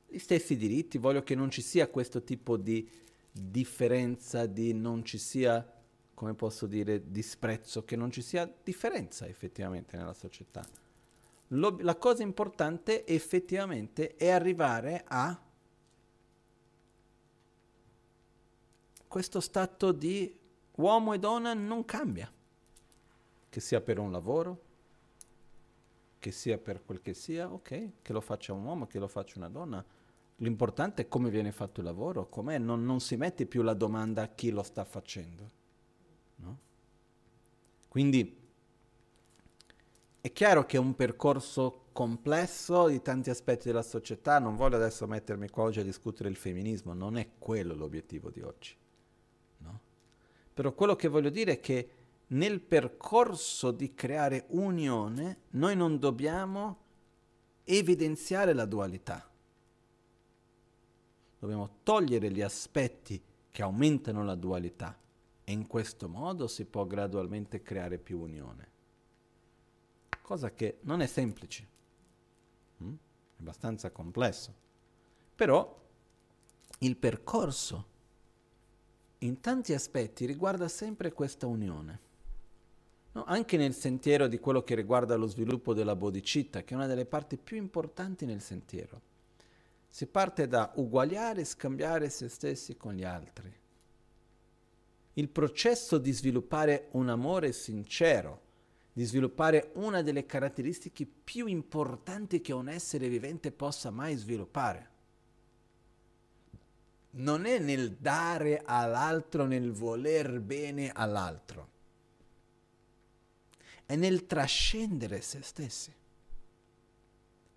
gli 0.07 0.19
stessi 0.19 0.57
diritti, 0.57 0.99
voglio 0.99 1.23
che 1.23 1.35
non 1.35 1.51
ci 1.51 1.61
sia 1.61 1.89
questo 1.89 2.23
tipo 2.23 2.57
di 2.57 2.89
differenza, 3.31 4.47
di 4.47 4.73
non 4.73 5.05
ci 5.05 5.19
sia 5.19 5.69
come 6.15 6.35
posso 6.35 6.67
dire, 6.67 7.11
disprezzo, 7.11 7.85
che 7.85 7.97
non 7.97 8.11
ci 8.11 8.23
sia 8.23 8.51
differenza 8.63 9.27
effettivamente 9.27 9.97
nella 9.97 10.15
società. 10.15 10.65
Lo, 11.49 11.77
la 11.81 11.97
cosa 11.97 12.23
importante 12.23 13.05
effettivamente 13.07 14.15
è 14.17 14.31
arrivare 14.31 15.05
a 15.07 15.39
questo 19.15 19.39
stato 19.39 19.93
di 19.93 20.37
uomo 20.75 21.13
e 21.13 21.21
donna 21.21 21.55
non 21.55 21.85
cambia, 21.85 22.29
che 23.49 23.61
sia 23.61 23.81
per 23.81 24.01
un 24.01 24.11
lavoro, 24.11 24.63
che 26.19 26.33
sia 26.33 26.59
per 26.59 26.85
quel 26.85 27.01
che 27.01 27.15
sia, 27.15 27.49
ok, 27.49 27.91
che 28.03 28.13
lo 28.13 28.21
faccia 28.21 28.53
un 28.53 28.65
uomo, 28.65 28.89
che 28.89 28.99
lo 28.99 29.07
faccia 29.07 29.39
una 29.39 29.49
donna. 29.49 29.85
L'importante 30.39 31.03
è 31.03 31.09
come 31.09 31.31
viene 31.31 31.53
fatto 31.53 31.79
il 31.79 31.87
lavoro, 31.87 32.29
com'è, 32.29 32.59
non, 32.59 32.85
non 32.85 32.99
si 32.99 33.15
mette 33.15 33.47
più 33.47 33.63
la 33.63 33.75
domanda 33.75 34.23
a 34.23 34.27
chi 34.27 34.51
lo 34.51 34.65
sta 34.65 34.83
facendo. 34.83 35.51
No? 36.35 36.59
Quindi 37.87 38.37
è 40.21 40.33
chiaro 40.33 40.67
che 40.67 40.77
è 40.77 40.81
un 40.81 40.97
percorso 40.97 41.85
complesso 41.93 42.89
di 42.89 43.01
tanti 43.01 43.31
aspetti 43.31 43.69
della 43.69 43.83
società, 43.83 44.41
non 44.41 44.57
voglio 44.57 44.75
adesso 44.75 45.07
mettermi 45.07 45.51
qua 45.51 45.63
oggi 45.63 45.79
a 45.79 45.85
discutere 45.85 46.29
il 46.29 46.37
femminismo, 46.37 46.95
non 46.95 47.17
è 47.17 47.29
quello 47.39 47.77
l'obiettivo 47.77 48.29
di 48.31 48.41
oggi. 48.41 48.83
No? 49.59 49.81
Però 50.53 50.73
quello 50.73 50.97
che 50.97 51.09
voglio 51.09 51.31
dire 51.31 51.53
è 51.53 51.61
che 51.61 51.89
nel 52.29 52.61
percorso 52.61 53.71
di 53.71 53.95
creare 53.95 54.47
unione 54.49 55.43
noi 55.51 55.77
non 55.77 55.99
dobbiamo 55.99 56.79
evidenziare 57.65 58.53
la 58.53 58.65
dualità. 58.65 59.29
Dobbiamo 61.39 61.79
togliere 61.83 62.31
gli 62.31 62.41
aspetti 62.41 63.23
che 63.51 63.63
aumentano 63.63 64.25
la 64.25 64.35
dualità 64.35 64.99
e 65.45 65.53
in 65.53 65.67
questo 65.67 66.09
modo 66.09 66.49
si 66.49 66.65
può 66.65 66.87
gradualmente 66.87 67.63
creare 67.63 67.99
più 67.99 68.19
unione. 68.21 68.73
Cosa 70.23 70.51
che 70.53 70.79
non 70.83 71.03
è 71.03 71.07
semplice, 71.07 71.69
mm? 72.83 72.95
è 73.37 73.41
abbastanza 73.41 73.91
complesso. 73.91 74.55
Però 75.35 75.83
il 76.79 76.97
percorso 76.97 77.93
in 79.19 79.41
tanti 79.41 79.73
aspetti 79.73 80.27
riguarda 80.27 80.69
sempre 80.69 81.13
questa 81.13 81.47
unione. 81.47 82.01
No? 83.13 83.25
Anche 83.25 83.57
nel 83.57 83.75
sentiero 83.75 84.27
di 84.27 84.39
quello 84.39 84.63
che 84.63 84.75
riguarda 84.75 85.17
lo 85.17 85.27
sviluppo 85.27 85.73
della 85.75 85.97
bodhicitta, 85.97 86.63
che 86.63 86.75
è 86.75 86.77
una 86.77 86.87
delle 86.87 87.07
parti 87.07 87.37
più 87.37 87.57
importanti 87.57 88.27
nel 88.27 88.41
sentiero. 88.41 89.01
Si 89.89 90.07
parte 90.07 90.49
da 90.49 90.73
uguagliare 90.77 91.43
e 91.43 91.45
scambiare 91.45 92.11
se 92.11 92.29
stessi 92.29 92.77
con 92.77 92.95
gli 92.95 93.05
altri 93.05 93.63
il 95.15 95.29
processo 95.29 95.99
di 95.99 96.11
sviluppare 96.13 96.89
un 96.93 97.09
amore 97.09 97.53
sincero, 97.53 98.41
di 98.93 99.05
sviluppare 99.05 99.71
una 99.75 100.03
delle 100.03 100.27
caratteristiche 100.27 101.07
più 101.07 101.47
importanti 101.47 102.41
che 102.41 102.53
un 102.53 102.69
essere 102.69 103.09
vivente 103.09 103.53
possa 103.53 103.91
mai 103.91 104.17
sviluppare. 104.17 104.91
Non 107.17 107.47
è 107.47 107.59
nel 107.59 107.93
dare 107.93 108.63
all'altro, 108.65 109.47
nel 109.47 109.73
voler 109.73 110.41
bene 110.41 110.91
all'altro. 110.93 111.73
è 113.87 113.97
nel 113.97 114.27
trascendere 114.27 115.21
se 115.21 115.43
stessi. 115.43 115.93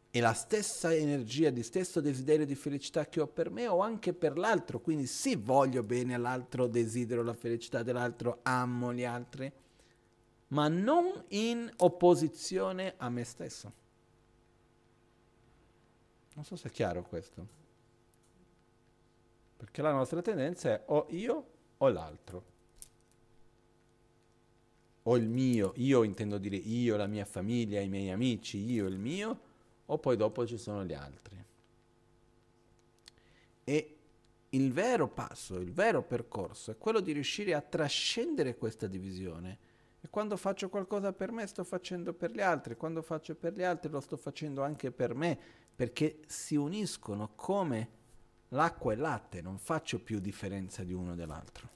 E 0.10 0.20
la 0.20 0.34
stessa 0.34 0.94
energia, 0.94 1.50
di 1.50 1.64
stesso 1.64 2.02
desiderio 2.02 2.46
di 2.46 2.56
felicità 2.56 3.06
che 3.06 3.22
ho 3.22 3.28
per 3.28 3.50
me 3.50 3.68
ho 3.68 3.80
anche 3.80 4.14
per 4.14 4.38
l'altro. 4.38 4.80
Quindi 4.80 5.06
sì, 5.06 5.36
voglio 5.36 5.84
bene 5.84 6.16
all'altro, 6.16 6.68
desidero 6.68 7.24
la 7.24 7.34
felicità 7.34 7.84
dell'altro, 7.84 8.40
amo 8.44 8.94
gli 8.94 9.04
altri, 9.04 9.52
ma 10.50 10.68
non 10.68 11.24
in 11.30 11.72
opposizione 11.78 12.96
a 12.98 13.10
me 13.10 13.24
stesso. 13.24 13.74
Non 16.34 16.46
so 16.46 16.56
se 16.56 16.68
è 16.68 16.72
chiaro 16.72 17.04
questo. 17.04 17.57
Perché 19.58 19.82
la 19.82 19.92
nostra 19.92 20.22
tendenza 20.22 20.70
è 20.70 20.84
o 20.88 21.08
io 21.10 21.46
o 21.78 21.90
l'altro 21.90 22.56
o 25.10 25.16
il 25.16 25.28
mio, 25.28 25.72
io 25.78 26.04
intendo 26.04 26.38
dire 26.38 26.58
io, 26.58 26.98
la 26.98 27.08
mia 27.08 27.24
famiglia, 27.24 27.80
i 27.80 27.88
miei 27.88 28.10
amici, 28.10 28.58
io, 28.58 28.88
il 28.88 28.98
mio, 28.98 29.40
o 29.86 29.98
poi 30.00 30.18
dopo 30.18 30.46
ci 30.46 30.58
sono 30.58 30.84
gli 30.84 30.94
altri. 30.94 31.46
E 33.64 33.98
il 34.50 34.72
vero 34.74 35.08
passo, 35.08 35.60
il 35.60 35.72
vero 35.72 36.04
percorso 36.04 36.72
è 36.72 36.78
quello 36.78 37.00
di 37.00 37.14
riuscire 37.14 37.54
a 37.54 37.62
trascendere 37.62 38.58
questa 38.58 38.88
divisione. 38.88 39.60
E 40.02 40.10
quando 40.10 40.36
faccio 40.36 40.68
qualcosa 40.68 41.14
per 41.14 41.32
me 41.32 41.48
sto 41.48 41.64
facendo 41.64 42.14
per 42.14 42.32
gli 42.32 42.42
altri, 42.42 42.76
quando 42.76 43.02
faccio 43.02 43.34
per 43.34 43.54
gli 43.54 43.64
altri 43.64 43.90
lo 43.90 44.02
sto 44.02 44.18
facendo 44.18 44.62
anche 44.62 44.92
per 44.92 45.16
me, 45.16 45.40
perché 45.74 46.20
si 46.28 46.58
uniscono 46.58 47.32
come 47.34 47.90
l'acqua 48.50 48.92
e 48.92 48.96
il 48.96 49.02
latte, 49.02 49.42
non 49.42 49.58
faccio 49.58 50.02
più 50.02 50.20
differenza 50.20 50.84
di 50.84 50.94
uno 50.94 51.16
dell'altro. 51.16 51.76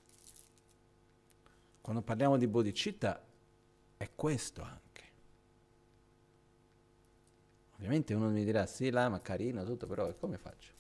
Quando 1.82 2.02
parliamo 2.02 2.38
di 2.38 2.48
bodhicitta 2.48 3.22
è 3.98 4.10
questo 4.16 4.62
anche. 4.62 4.90
Ovviamente 7.76 8.14
uno 8.14 8.30
mi 8.30 8.44
dirà 8.44 8.66
sì, 8.68 8.92
là, 8.92 9.10
ma 9.10 9.20
carino, 9.20 9.64
tutto, 9.66 9.88
però 9.88 10.14
come 10.16 10.38
faccio? 10.38 10.72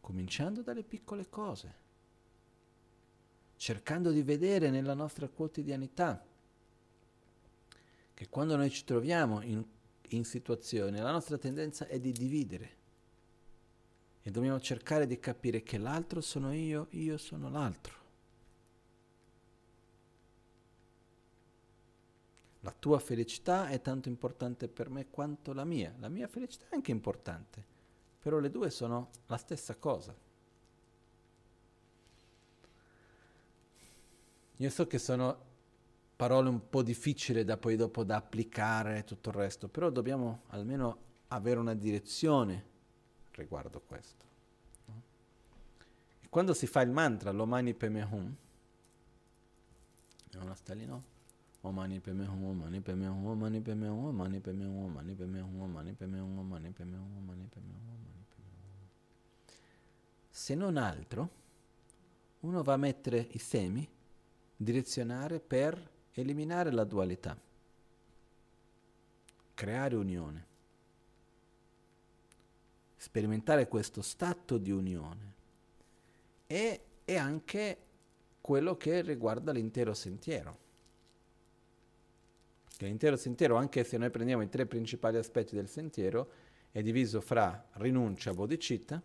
Cominciando 0.00 0.62
dalle 0.62 0.84
piccole 0.84 1.28
cose, 1.28 1.74
cercando 3.56 4.12
di 4.12 4.22
vedere 4.22 4.70
nella 4.70 4.94
nostra 4.94 5.28
quotidianità 5.28 6.24
che 8.14 8.28
quando 8.28 8.56
noi 8.56 8.70
ci 8.70 8.84
troviamo 8.84 9.42
in, 9.42 9.62
in 10.10 10.24
situazioni, 10.24 10.98
la 10.98 11.10
nostra 11.10 11.38
tendenza 11.38 11.86
è 11.86 11.98
di 11.98 12.12
dividere 12.12 12.74
e 14.22 14.30
dobbiamo 14.30 14.60
cercare 14.60 15.06
di 15.06 15.20
capire 15.20 15.62
che 15.62 15.78
l'altro 15.78 16.20
sono 16.20 16.52
io, 16.52 16.88
io 16.90 17.16
sono 17.16 17.48
l'altro. 17.48 17.94
La 22.60 22.74
tua 22.76 22.98
felicità 22.98 23.68
è 23.68 23.80
tanto 23.80 24.08
importante 24.08 24.66
per 24.66 24.90
me 24.90 25.06
quanto 25.08 25.52
la 25.52 25.64
mia. 25.64 25.94
La 26.00 26.08
mia 26.08 26.26
felicità 26.26 26.64
è 26.68 26.74
anche 26.74 26.90
importante, 26.90 27.64
però 28.20 28.40
le 28.40 28.50
due 28.50 28.70
sono 28.70 29.10
la 29.26 29.36
stessa 29.36 29.76
cosa. 29.76 30.12
Io 34.56 34.70
so 34.70 34.86
che 34.88 34.98
sono 34.98 35.45
parole 36.16 36.48
un 36.48 36.68
po' 36.68 36.82
difficili 36.82 37.44
da 37.44 37.58
poi 37.58 37.76
dopo 37.76 38.02
da 38.02 38.16
applicare 38.16 38.98
e 38.98 39.04
tutto 39.04 39.28
il 39.28 39.36
resto, 39.36 39.68
però 39.68 39.90
dobbiamo 39.90 40.42
almeno 40.48 40.98
avere 41.28 41.60
una 41.60 41.74
direzione 41.74 42.74
riguardo 43.32 43.80
questo. 43.80 44.24
No? 44.86 45.02
quando 46.30 46.54
si 46.54 46.66
fa 46.66 46.80
il 46.80 46.90
mantra, 46.90 47.30
l'Omani 47.30 47.74
Peme 47.74 48.02
Hum, 48.02 48.34
non 50.32 50.54
sta 50.56 50.74
lì, 50.74 50.86
no? 50.86 51.14
Omani 51.62 51.98
Peme 52.00 52.26
Hum, 52.26 52.44
Omani 52.44 52.80
Peme 52.80 53.06
Hum, 53.08 53.26
Omani 53.26 53.60
Peme 53.60 53.88
Hum, 53.88 54.04
Omani 54.06 54.40
Peme 54.40 54.62
Hum, 54.68 54.84
Omani 54.84 55.14
Peme 55.14 55.40
Hum, 55.40 55.60
Omani 55.60 55.92
Peme 55.92 56.20
Hum, 56.20 56.38
Omani 56.38 56.72
Peme 56.72 56.96
Hum, 56.96 57.18
Omani 57.18 57.48
Peme 57.48 57.72
Hum, 57.76 57.90
Omani 57.92 58.24
Peme 58.28 58.52
Hum. 58.52 58.74
Se 60.30 60.54
non 60.54 60.76
altro, 60.76 61.30
uno 62.40 62.62
va 62.62 62.74
a 62.74 62.76
mettere 62.76 63.26
i 63.30 63.38
semi 63.38 63.88
direzionare 64.54 65.40
per 65.40 65.94
eliminare 66.20 66.70
la 66.72 66.84
dualità, 66.84 67.38
creare 69.54 69.94
unione 69.96 70.54
sperimentare 73.06 73.68
questo 73.68 74.02
stato 74.02 74.58
di 74.58 74.72
unione 74.72 75.34
e, 76.48 76.80
e 77.04 77.16
anche 77.16 77.78
quello 78.40 78.76
che 78.76 79.00
riguarda 79.00 79.52
l'intero 79.52 79.94
sentiero. 79.94 80.58
Che 82.76 82.84
l'intero 82.84 83.16
sentiero, 83.16 83.54
anche 83.54 83.84
se 83.84 83.96
noi 83.96 84.10
prendiamo 84.10 84.42
i 84.42 84.48
tre 84.48 84.66
principali 84.66 85.18
aspetti 85.18 85.54
del 85.54 85.68
sentiero, 85.68 86.28
è 86.72 86.82
diviso 86.82 87.20
fra 87.20 87.68
rinuncia, 87.74 88.34
bodhicitta, 88.34 89.00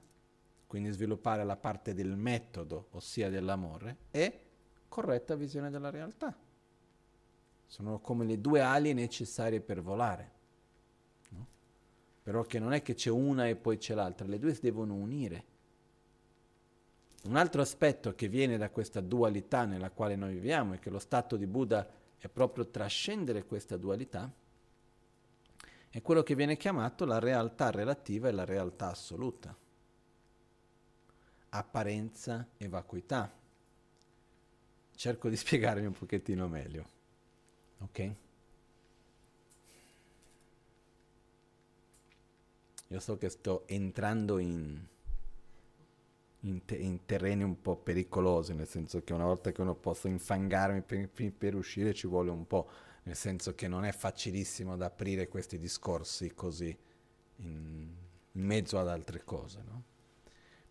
quindi 0.66 0.90
sviluppare 0.90 1.44
la 1.44 1.56
parte 1.56 1.94
del 1.94 2.16
metodo, 2.16 2.88
ossia 2.92 3.30
dell'amore, 3.30 3.98
e 4.10 4.40
corretta 4.90 5.36
visione 5.36 5.70
della 5.70 5.92
realtà. 5.92 6.36
Sono 7.72 8.00
come 8.00 8.26
le 8.26 8.42
due 8.42 8.60
ali 8.60 8.94
necessarie 8.94 9.62
per 9.62 9.82
volare 9.82 10.40
però 12.24 12.44
che 12.44 12.60
non 12.60 12.74
è 12.74 12.82
che 12.82 12.94
c'è 12.94 13.10
una 13.10 13.48
e 13.48 13.56
poi 13.56 13.78
c'è 13.78 13.96
l'altra, 13.96 14.28
le 14.28 14.40
due 14.40 14.54
si 14.54 14.62
devono 14.62 14.94
unire. 14.94 15.46
Un 17.24 17.36
altro 17.36 17.62
aspetto 17.62 18.14
che 18.16 18.28
viene 18.28 18.58
da 18.58 18.70
questa 18.70 19.00
dualità 19.00 19.66
nella 19.66 19.90
quale 19.90 20.16
noi 20.16 20.34
viviamo 20.34 20.74
e 20.74 20.80
che 20.80 20.90
lo 20.90 21.00
stato 21.00 21.36
di 21.36 21.48
Buddha 21.48 21.88
è 22.18 22.28
proprio 22.28 22.68
trascendere 22.68 23.46
questa 23.46 23.78
dualità, 23.78 24.32
è 25.90 26.02
quello 26.02 26.24
che 26.24 26.36
viene 26.36 26.58
chiamato 26.58 27.06
la 27.06 27.20
realtà 27.20 27.70
relativa 27.72 28.28
e 28.28 28.32
la 28.32 28.46
realtà 28.46 28.92
assoluta. 28.92 29.56
Apparenza 31.50 32.48
e 32.56 32.68
vacuità. 32.68 33.30
Cerco 34.96 35.28
di 35.28 35.36
spiegarmi 35.36 35.86
un 35.86 35.94
pochettino 35.94 36.48
meglio. 36.48 37.01
Ok? 37.82 38.16
Io 42.88 43.00
so 43.00 43.18
che 43.18 43.30
sto 43.30 43.64
entrando 43.68 44.38
in, 44.38 44.78
in, 46.42 46.66
te, 46.66 46.76
in, 46.76 47.06
terreni 47.06 47.44
un 47.44 47.62
po' 47.62 47.78
pericolosi, 47.78 48.54
nel 48.54 48.68
senso 48.68 49.02
che 49.04 49.14
una 49.14 49.26
volta 49.26 49.52
che 49.52 49.62
uno 49.62 49.76
possa 49.76 50.10
infangarmi 50.10 50.82
per, 50.82 51.10
per, 51.32 51.56
uscire 51.56 51.94
ci 51.94 52.08
vuole 52.08 52.30
un 52.30 52.46
po', 52.46 52.70
nel 53.04 53.16
senso 53.16 53.56
che 53.56 53.70
non 53.70 53.86
è 53.86 53.94
facilissimo 53.94 54.76
da 54.76 54.88
aprire 54.88 55.30
questi 55.30 55.58
discorsi 55.58 56.34
così 56.34 56.78
in, 57.38 57.94
in 58.34 58.46
mezzo 58.46 58.78
ad 58.78 58.90
altre 58.90 59.24
cose. 59.24 59.64
No? 59.66 59.84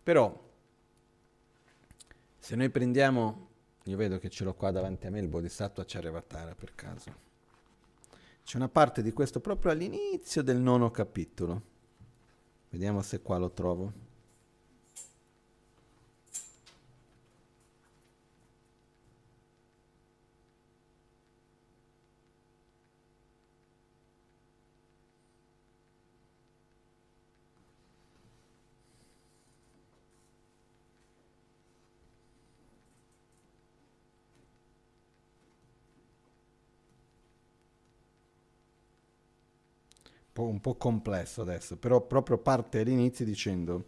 Però, 0.03 0.49
se 2.37 2.55
noi 2.55 2.69
prendiamo, 2.69 3.49
io 3.85 3.97
vedo 3.97 4.19
che 4.19 4.29
ce 4.29 4.43
l'ho 4.43 4.53
qua 4.53 4.71
davanti 4.71 5.07
a 5.07 5.09
me, 5.09 5.19
il 5.19 5.27
Bodhisattva 5.27 5.83
Charyavatara 5.85 6.55
per 6.55 6.75
caso. 6.75 7.29
C'è 8.43 8.57
una 8.57 8.69
parte 8.69 9.01
di 9.01 9.11
questo 9.11 9.39
proprio 9.39 9.71
all'inizio 9.71 10.41
del 10.41 10.57
nono 10.57 10.91
capitolo 10.91 11.69
Vediamo 12.71 13.01
se 13.01 13.21
qua 13.21 13.37
lo 13.37 13.51
trovo. 13.51 13.91
Po', 40.41 40.47
un 40.47 40.59
po' 40.59 40.75
complesso 40.75 41.41
adesso, 41.41 41.77
però 41.77 42.01
proprio 42.01 42.37
parte 42.39 42.79
all'inizio 42.79 43.23
dicendo 43.25 43.85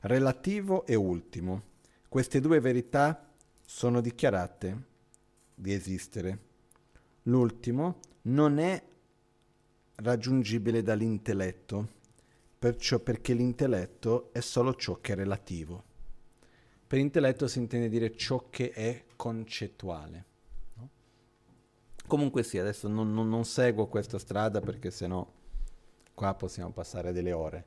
relativo 0.00 0.84
e 0.86 0.94
ultimo. 0.96 1.74
Queste 2.08 2.40
due 2.40 2.60
verità 2.60 3.28
sono 3.64 4.00
dichiarate 4.00 4.82
di 5.54 5.72
esistere. 5.72 6.38
L'ultimo 7.24 8.00
non 8.22 8.58
è 8.58 8.82
raggiungibile 9.96 10.82
dall'intelletto, 10.82 11.88
perciò 12.58 12.98
perché 12.98 13.32
l'intelletto 13.32 14.32
è 14.32 14.40
solo 14.40 14.74
ciò 14.74 14.98
che 15.00 15.12
è 15.12 15.16
relativo. 15.16 15.84
Per 16.86 16.98
intelletto 16.98 17.48
si 17.48 17.58
intende 17.58 17.88
dire 17.88 18.16
ciò 18.16 18.46
che 18.50 18.70
è 18.70 19.04
concettuale. 19.16 20.24
No? 20.74 20.88
Comunque 22.06 22.42
sì, 22.44 22.58
adesso 22.58 22.88
non, 22.88 23.12
non, 23.12 23.28
non 23.28 23.44
seguo 23.44 23.88
questa 23.88 24.18
strada 24.18 24.60
perché 24.60 24.90
sennò 24.92 25.26
Qua 26.16 26.32
possiamo 26.32 26.70
passare 26.70 27.12
delle 27.12 27.32
ore, 27.32 27.64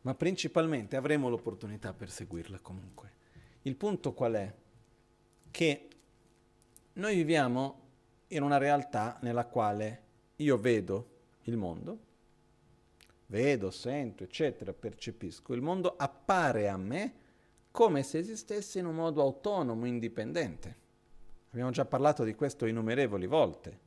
ma 0.00 0.12
principalmente 0.16 0.96
avremo 0.96 1.28
l'opportunità 1.28 1.92
per 1.92 2.10
seguirla 2.10 2.58
comunque. 2.58 3.12
Il 3.62 3.76
punto 3.76 4.12
qual 4.12 4.32
è? 4.32 4.52
Che 5.52 5.88
noi 6.94 7.14
viviamo 7.14 7.80
in 8.26 8.42
una 8.42 8.58
realtà 8.58 9.18
nella 9.20 9.46
quale 9.46 10.02
io 10.34 10.58
vedo 10.58 11.10
il 11.42 11.56
mondo, 11.56 11.98
vedo, 13.26 13.70
sento, 13.70 14.24
eccetera, 14.24 14.72
percepisco, 14.72 15.54
il 15.54 15.62
mondo 15.62 15.94
appare 15.96 16.68
a 16.68 16.76
me 16.76 17.14
come 17.70 18.02
se 18.02 18.18
esistesse 18.18 18.80
in 18.80 18.86
un 18.86 18.96
modo 18.96 19.22
autonomo, 19.22 19.86
indipendente. 19.86 20.76
Abbiamo 21.50 21.70
già 21.70 21.84
parlato 21.84 22.24
di 22.24 22.34
questo 22.34 22.66
innumerevoli 22.66 23.28
volte, 23.28 23.78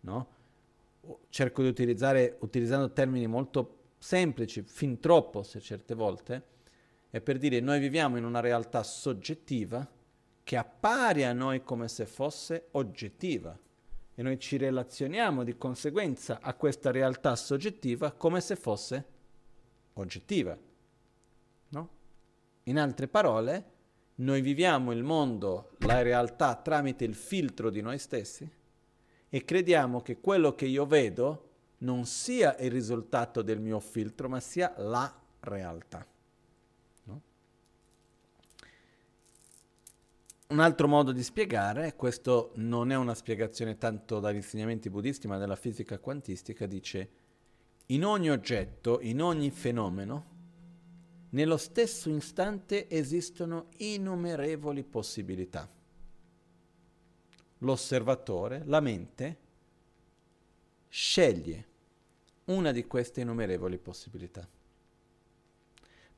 no? 0.00 0.33
Cerco 1.28 1.62
di 1.62 1.68
utilizzare, 1.68 2.36
utilizzando 2.40 2.92
termini 2.92 3.26
molto 3.26 3.82
semplici, 3.98 4.62
fin 4.62 5.00
troppo 5.00 5.42
se 5.42 5.60
certe 5.60 5.94
volte, 5.94 6.42
è 7.10 7.20
per 7.20 7.38
dire 7.38 7.60
noi 7.60 7.80
viviamo 7.80 8.16
in 8.16 8.24
una 8.24 8.40
realtà 8.40 8.82
soggettiva 8.82 9.88
che 10.42 10.56
appare 10.56 11.24
a 11.24 11.32
noi 11.32 11.62
come 11.62 11.88
se 11.88 12.06
fosse 12.06 12.68
oggettiva 12.72 13.58
e 14.14 14.22
noi 14.22 14.38
ci 14.38 14.56
relazioniamo 14.56 15.42
di 15.42 15.56
conseguenza 15.56 16.40
a 16.40 16.54
questa 16.54 16.90
realtà 16.90 17.34
soggettiva 17.34 18.12
come 18.12 18.40
se 18.40 18.56
fosse 18.56 19.04
oggettiva. 19.94 20.56
No? 21.68 21.88
In 22.64 22.78
altre 22.78 23.08
parole, 23.08 23.72
noi 24.16 24.40
viviamo 24.40 24.92
il 24.92 25.02
mondo, 25.02 25.72
la 25.78 26.02
realtà 26.02 26.54
tramite 26.56 27.04
il 27.04 27.14
filtro 27.14 27.70
di 27.70 27.80
noi 27.80 27.98
stessi 27.98 28.48
e 29.34 29.44
crediamo 29.44 30.00
che 30.00 30.20
quello 30.20 30.54
che 30.54 30.64
io 30.64 30.86
vedo 30.86 31.48
non 31.78 32.06
sia 32.06 32.56
il 32.58 32.70
risultato 32.70 33.42
del 33.42 33.58
mio 33.58 33.80
filtro, 33.80 34.28
ma 34.28 34.38
sia 34.38 34.72
la 34.76 35.12
realtà. 35.40 36.06
Un 40.46 40.60
altro 40.60 40.86
modo 40.86 41.10
di 41.10 41.24
spiegare, 41.24 41.96
questo 41.96 42.52
non 42.56 42.92
è 42.92 42.94
una 42.94 43.16
spiegazione 43.16 43.76
tanto 43.76 44.20
dagli 44.20 44.36
insegnamenti 44.36 44.88
buddisti 44.88 45.26
ma 45.26 45.36
della 45.36 45.56
fisica 45.56 45.98
quantistica, 45.98 46.66
dice 46.66 47.10
in 47.86 48.04
ogni 48.04 48.30
oggetto, 48.30 49.00
in 49.00 49.20
ogni 49.20 49.50
fenomeno, 49.50 50.26
nello 51.30 51.56
stesso 51.56 52.08
istante 52.08 52.88
esistono 52.88 53.66
innumerevoli 53.78 54.84
possibilità. 54.84 55.68
L'osservatore, 57.64 58.62
la 58.66 58.80
mente, 58.80 59.38
sceglie 60.88 61.66
una 62.44 62.72
di 62.72 62.86
queste 62.86 63.22
innumerevoli 63.22 63.78
possibilità. 63.78 64.46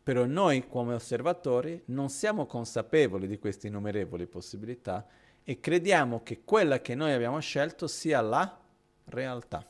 Però 0.03 0.24
noi 0.24 0.66
come 0.66 0.94
osservatori 0.94 1.80
non 1.86 2.09
siamo 2.09 2.47
consapevoli 2.47 3.28
di 3.28 3.38
queste 3.38 3.68
innumerevoli 3.68 4.26
possibilità 4.26 5.07
e 5.44 5.61
crediamo 5.61 6.24
che 6.24 6.42
quella 6.42 6.80
che 6.80 6.97
noi 6.97 7.12
abbiamo 7.12 7.38
scelto 7.38 7.86
sia 7.86 8.20
la 8.20 8.61
realtà. 9.05 9.64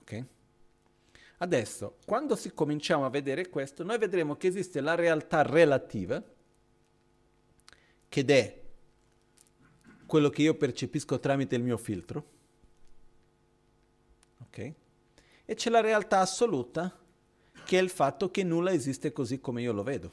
Ok? 0.00 0.24
Adesso, 1.38 1.96
quando 2.04 2.36
si 2.36 2.52
cominciamo 2.52 3.06
a 3.06 3.10
vedere 3.10 3.48
questo, 3.48 3.82
noi 3.82 3.96
vedremo 3.96 4.36
che 4.36 4.48
esiste 4.48 4.82
la 4.82 4.94
realtà 4.94 5.40
relativa, 5.40 6.22
che 8.08 8.24
è 8.24 8.57
quello 10.08 10.30
che 10.30 10.40
io 10.40 10.54
percepisco 10.54 11.20
tramite 11.20 11.54
il 11.54 11.62
mio 11.62 11.76
filtro, 11.76 12.24
ok? 14.44 14.72
E 15.44 15.54
c'è 15.54 15.68
la 15.68 15.82
realtà 15.82 16.20
assoluta, 16.20 16.98
che 17.66 17.78
è 17.78 17.82
il 17.82 17.90
fatto 17.90 18.30
che 18.30 18.42
nulla 18.42 18.72
esiste 18.72 19.12
così 19.12 19.38
come 19.38 19.60
io 19.60 19.72
lo 19.72 19.82
vedo. 19.82 20.10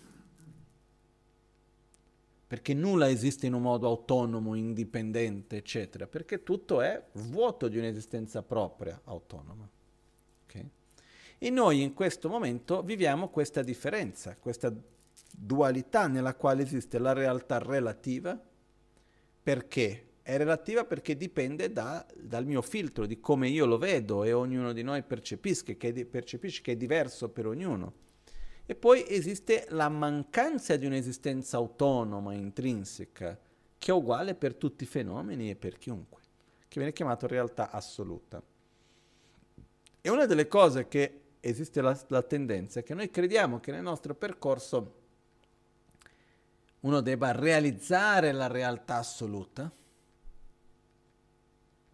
Perché 2.46 2.74
nulla 2.74 3.10
esiste 3.10 3.46
in 3.46 3.54
un 3.54 3.62
modo 3.62 3.88
autonomo, 3.88 4.54
indipendente, 4.56 5.56
eccetera, 5.56 6.08
perché 6.08 6.44
tutto 6.44 6.82
è 6.82 7.02
vuoto 7.14 7.70
di 7.70 7.78
un'esistenza 7.78 8.44
propria, 8.44 9.00
autonoma. 9.06 9.68
Okay? 10.44 10.70
E 11.38 11.50
noi 11.50 11.82
in 11.82 11.94
questo 11.94 12.28
momento 12.28 12.84
viviamo 12.84 13.30
questa 13.30 13.64
differenza, 13.64 14.36
questa 14.36 14.74
dualità 15.32 16.08
nella 16.08 16.36
quale 16.36 16.64
esiste 16.64 17.00
la 17.00 17.14
realtà 17.14 17.60
relativa, 17.60 18.38
perché 19.46 20.14
è 20.24 20.38
relativa 20.38 20.86
perché 20.86 21.16
dipende 21.16 21.72
da, 21.72 22.04
dal 22.16 22.48
mio 22.48 22.64
filtro, 22.64 23.06
di 23.06 23.20
come 23.20 23.48
io 23.48 23.68
lo 23.68 23.78
vedo 23.78 24.24
e 24.24 24.34
ognuno 24.34 24.74
di 24.74 24.82
noi 24.82 25.04
percepisca, 25.04 25.74
che, 25.74 25.94
di, 25.94 26.04
percepisce 26.04 26.64
che 26.64 26.72
è 26.72 26.76
diverso 26.76 27.30
per 27.30 27.46
ognuno. 27.46 27.94
E 28.66 28.74
poi 28.74 29.06
esiste 29.08 29.68
la 29.70 29.88
mancanza 29.88 30.76
di 30.78 30.88
un'esistenza 30.88 31.58
autonoma, 31.58 32.34
intrinseca, 32.34 33.40
che 33.78 33.92
è 33.92 33.94
uguale 33.94 34.34
per 34.34 34.56
tutti 34.56 34.84
i 34.84 34.88
fenomeni 34.88 35.52
e 35.52 35.56
per 35.56 35.78
chiunque, 35.78 36.22
che 36.68 36.80
viene 36.80 36.92
chiamato 36.92 37.28
realtà 37.28 37.70
assoluta. 37.70 38.42
E 40.02 40.10
una 40.10 40.26
delle 40.26 40.48
cose 40.48 40.88
che 40.88 41.22
esiste 41.40 41.82
la, 41.82 41.96
la 42.08 42.24
tendenza 42.24 42.80
è 42.80 42.84
che 42.84 42.96
noi 42.96 43.12
crediamo 43.12 43.60
che 43.60 43.70
nel 43.70 43.84
nostro 43.84 44.16
percorso 44.16 45.04
uno 46.86 47.02
debba 47.02 47.32
realizzare 47.32 48.32
la 48.32 48.46
realtà 48.46 48.98
assoluta, 48.98 49.72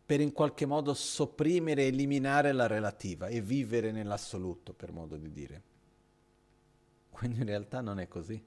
per 0.05 0.19
in 0.19 0.33
qualche 0.33 0.65
modo 0.65 0.93
sopprimere, 0.93 1.87
eliminare 1.87 2.51
la 2.51 2.67
relativa 2.67 3.27
e 3.27 3.39
vivere 3.39 3.93
nell'assoluto, 3.93 4.73
per 4.73 4.91
modo 4.91 5.15
di 5.15 5.31
dire. 5.31 5.63
Quindi 7.09 7.39
in 7.39 7.45
realtà 7.45 7.79
non 7.79 8.01
è 8.01 8.09
così. 8.09 8.43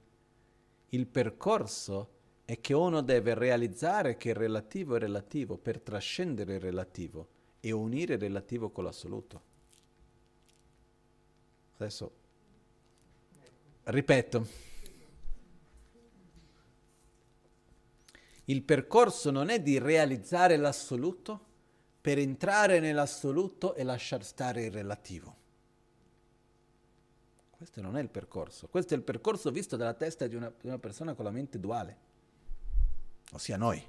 Il 0.89 1.07
percorso 1.07 2.09
è 2.45 2.61
che 2.61 2.75
uno 2.75 3.01
deve 3.01 3.33
realizzare 3.33 4.15
che 4.15 4.29
il 4.29 4.35
relativo 4.35 4.95
è 4.95 4.99
relativo 4.99 5.57
per 5.57 5.79
trascendere 5.79 6.55
il 6.55 6.61
relativo 6.61 7.27
e 7.59 7.71
unire 7.71 8.13
il 8.13 8.19
relativo 8.19 8.69
con 8.69 8.83
l'assoluto. 8.83 9.41
Adesso 11.77 12.11
ripeto. 13.85 14.73
Il 18.45 18.63
percorso 18.63 19.31
non 19.31 19.49
è 19.49 19.61
di 19.61 19.79
realizzare 19.79 20.57
l'assoluto, 20.57 21.53
per 22.05 22.19
entrare 22.19 22.79
nell'assoluto 22.79 23.73
e 23.73 23.83
lasciar 23.83 24.23
stare 24.23 24.65
il 24.65 24.71
relativo. 24.71 25.35
Questo 27.49 27.81
non 27.81 27.97
è 27.97 28.01
il 28.01 28.09
percorso, 28.09 28.67
questo 28.67 28.93
è 28.93 28.97
il 28.97 29.01
percorso 29.01 29.49
visto 29.49 29.75
dalla 29.75 29.95
testa 29.95 30.27
di 30.27 30.35
una, 30.35 30.53
di 30.61 30.67
una 30.67 30.77
persona 30.77 31.15
con 31.15 31.25
la 31.25 31.31
mente 31.31 31.59
duale, 31.59 31.97
ossia 33.31 33.57
noi. 33.57 33.83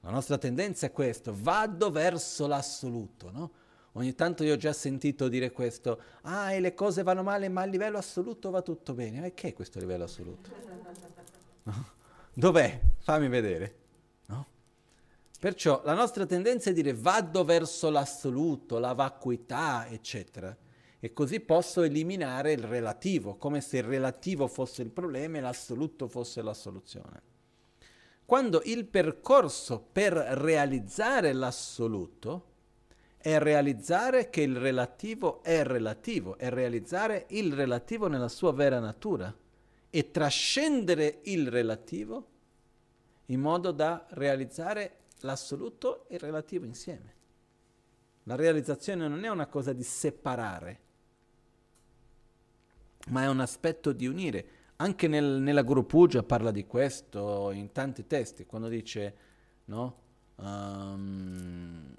La 0.00 0.10
nostra 0.10 0.36
tendenza 0.36 0.84
è 0.84 0.92
questo, 0.92 1.32
vado 1.34 1.90
verso 1.90 2.46
l'assoluto, 2.46 3.30
no? 3.30 3.50
Ogni 3.92 4.14
tanto 4.14 4.44
io 4.44 4.52
ho 4.52 4.58
già 4.58 4.74
sentito 4.74 5.28
dire 5.28 5.50
questo, 5.50 5.98
ah, 6.24 6.52
e 6.52 6.60
le 6.60 6.74
cose 6.74 7.02
vanno 7.02 7.22
male, 7.22 7.48
ma 7.48 7.62
a 7.62 7.64
livello 7.64 7.96
assoluto 7.96 8.50
va 8.50 8.60
tutto 8.60 8.92
bene. 8.92 9.20
Ma 9.20 9.30
che 9.30 9.48
è 9.48 9.52
questo 9.54 9.78
livello 9.78 10.04
assoluto? 10.04 10.50
No? 11.62 11.93
Dov'è? 12.34 12.80
Fammi 12.98 13.28
vedere. 13.28 13.82
Perciò 15.44 15.82
la 15.84 15.92
nostra 15.92 16.24
tendenza 16.24 16.70
è 16.70 16.72
dire 16.72 16.94
vado 16.94 17.44
verso 17.44 17.90
l'assoluto, 17.90 18.78
la 18.78 18.94
vacuità, 18.94 19.86
eccetera. 19.88 20.56
E 20.98 21.12
così 21.12 21.38
posso 21.40 21.82
eliminare 21.82 22.52
il 22.52 22.64
relativo, 22.64 23.36
come 23.36 23.60
se 23.60 23.76
il 23.76 23.82
relativo 23.82 24.46
fosse 24.46 24.80
il 24.80 24.88
problema 24.88 25.36
e 25.36 25.40
l'assoluto 25.42 26.08
fosse 26.08 26.40
la 26.40 26.54
soluzione. 26.54 27.20
Quando 28.24 28.62
il 28.64 28.86
percorso 28.86 29.86
per 29.92 30.14
realizzare 30.14 31.34
l'assoluto 31.34 32.52
è 33.18 33.38
realizzare 33.38 34.30
che 34.30 34.40
il 34.40 34.56
relativo 34.56 35.42
è 35.42 35.62
relativo, 35.62 36.38
è 36.38 36.48
realizzare 36.48 37.26
il 37.28 37.52
relativo 37.52 38.06
nella 38.06 38.28
sua 38.28 38.52
vera 38.52 38.78
natura 38.78 39.42
e 39.96 40.10
trascendere 40.10 41.20
il 41.22 41.48
relativo 41.48 42.26
in 43.26 43.38
modo 43.38 43.70
da 43.70 44.04
realizzare 44.10 45.02
l'assoluto 45.20 46.08
e 46.08 46.14
il 46.14 46.20
relativo 46.20 46.64
insieme. 46.64 47.14
La 48.24 48.34
realizzazione 48.34 49.06
non 49.06 49.22
è 49.22 49.28
una 49.28 49.46
cosa 49.46 49.72
di 49.72 49.84
separare, 49.84 50.80
ma 53.10 53.22
è 53.22 53.28
un 53.28 53.38
aspetto 53.38 53.92
di 53.92 54.08
unire. 54.08 54.46
Anche 54.76 55.06
nel, 55.06 55.40
nella 55.40 55.62
Guru 55.62 55.86
Puja 55.86 56.24
parla 56.24 56.50
di 56.50 56.66
questo 56.66 57.52
in 57.52 57.70
tanti 57.70 58.04
testi, 58.04 58.46
quando 58.46 58.66
dice, 58.66 59.14
no? 59.66 60.02
Um, 60.34 61.94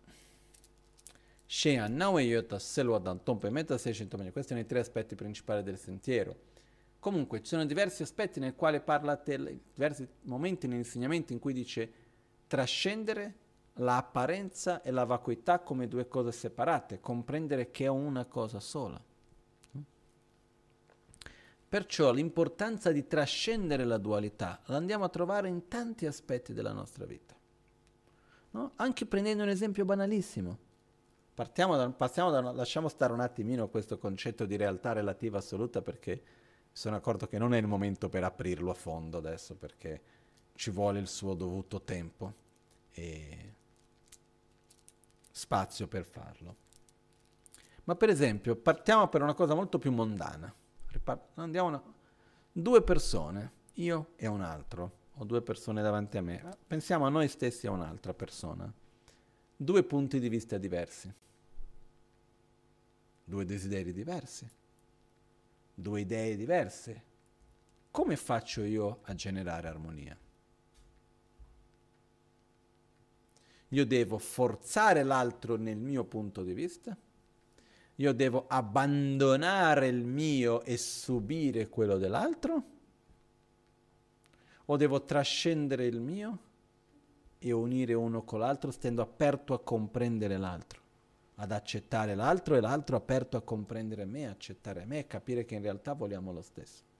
questi 4.34 4.50
sono 4.50 4.60
i 4.60 4.66
tre 4.66 4.80
aspetti 4.80 5.16
principali 5.16 5.64
del 5.64 5.78
sentiero. 5.78 6.55
Comunque 7.06 7.44
ci 7.44 7.50
sono 7.50 7.66
diversi 7.66 8.02
aspetti 8.02 8.40
nel 8.40 8.56
quale 8.56 8.80
parla, 8.80 9.22
diversi 9.24 10.08
momenti 10.22 10.66
nell'insegnamento 10.66 11.34
in 11.34 11.40
cui 11.40 11.54
dice 11.54 11.92
trascendere 12.48 13.36
l'apparenza 13.74 14.82
e 14.82 14.90
la 14.90 15.04
vacuità 15.04 15.60
come 15.60 15.88
due 15.88 16.08
cose 16.08 16.32
separate, 16.32 17.00
comprendere 17.00 17.70
che 17.70 17.86
è 17.86 17.90
una 17.90 18.26
cosa 18.26 18.60
sola. 18.60 19.00
Perciò 21.70 22.12
l'importanza 22.12 22.92
di 22.92 23.06
trascendere 23.06 23.84
la 23.84 24.00
dualità 24.00 24.62
la 24.66 24.78
andiamo 24.78 25.04
a 25.04 25.10
trovare 25.10 25.48
in 25.48 25.68
tanti 25.68 26.08
aspetti 26.08 26.54
della 26.54 26.74
nostra 26.74 27.06
vita. 27.06 27.36
No? 28.50 28.72
Anche 28.78 29.06
prendendo 29.06 29.44
un 29.44 29.50
esempio 29.50 29.86
banalissimo. 29.86 30.58
Da, 31.36 31.46
da, 31.54 32.52
lasciamo 32.52 32.88
stare 32.88 33.14
un 33.14 33.20
attimino 33.20 33.70
questo 33.70 34.00
concetto 34.00 34.48
di 34.48 34.56
realtà 34.56 34.92
relativa 34.92 35.38
assoluta 35.38 35.84
perché 35.84 36.44
sono 36.78 36.98
accorto 36.98 37.26
che 37.26 37.38
non 37.38 37.54
è 37.54 37.58
il 37.58 37.68
momento 37.68 38.10
per 38.10 38.26
aprirlo 38.26 38.70
a 38.70 38.74
fondo 38.74 39.18
adesso 39.18 39.56
perché 39.56 40.02
ci 40.56 40.72
vuole 40.72 41.00
il 41.00 41.08
suo 41.08 41.34
dovuto 41.34 41.82
tempo 41.82 42.34
e 42.92 43.54
spazio 45.32 45.88
per 45.88 46.04
farlo. 46.04 46.56
Ma 47.86 47.96
per 47.96 48.10
esempio, 48.10 48.58
partiamo 48.58 49.08
per 49.08 49.22
una 49.22 49.34
cosa 49.34 49.56
molto 49.56 49.80
più 49.80 49.94
mondana. 49.94 50.54
Andiamo 51.36 51.70
una... 51.70 51.82
Due 52.52 52.82
persone, 52.82 53.52
io 53.76 54.10
e 54.18 54.28
un 54.28 54.42
altro, 54.42 54.92
ho 55.14 55.24
due 55.24 55.42
persone 55.42 55.82
davanti 55.82 56.18
a 56.18 56.22
me. 56.22 56.58
Pensiamo 56.68 57.06
a 57.06 57.10
noi 57.10 57.30
stessi 57.30 57.68
e 57.68 57.70
a 57.70 57.72
un'altra 57.72 58.14
persona. 58.14 58.70
Due 59.56 59.84
punti 59.84 60.20
di 60.20 60.28
vista 60.28 60.58
diversi. 60.58 61.14
Due 63.24 63.46
desideri 63.46 63.94
diversi. 63.94 64.64
Due 65.76 66.00
idee 66.00 66.36
diverse. 66.38 67.04
Come 67.92 68.16
faccio 68.16 68.64
io 68.64 69.00
a 69.04 69.14
generare 69.14 69.68
armonia? 69.68 70.18
Io 73.70 73.86
devo 73.86 74.18
forzare 74.18 75.04
l'altro 75.04 75.58
nel 75.58 75.78
mio 75.78 76.06
punto 76.06 76.44
di 76.44 76.54
vista? 76.54 76.98
Io 77.96 78.14
devo 78.14 78.46
abbandonare 78.48 79.88
il 79.88 80.04
mio 80.04 80.64
e 80.64 80.78
subire 80.78 81.70
quello 81.70 81.98
dell'altro? 81.98 82.64
O 84.66 84.78
devo 84.78 85.04
trascendere 85.04 85.86
il 85.86 86.00
mio 86.00 86.40
e 87.40 87.52
unire 87.52 87.94
uno 87.94 88.24
con 88.24 88.40
l'altro, 88.40 88.72
stando 88.72 89.02
aperto 89.02 89.54
a 89.54 89.60
comprendere 89.60 90.38
l'altro, 90.38 90.82
ad 91.36 91.52
accettare 91.52 92.16
l'altro 92.16 92.56
e 92.56 92.62
l'altro 92.62 92.96
aperto 92.96 93.38
a 93.38 93.42
comprendere 93.42 94.06
me, 94.06 94.28
accettare 94.28 94.86
me 94.86 95.00
e 95.00 95.08
capire 95.08 95.46
che 95.46 95.56
in 95.56 95.62
realtà 95.62 95.94
vogliamo 95.94 96.32
lo 96.32 96.42
stesso? 96.42 96.94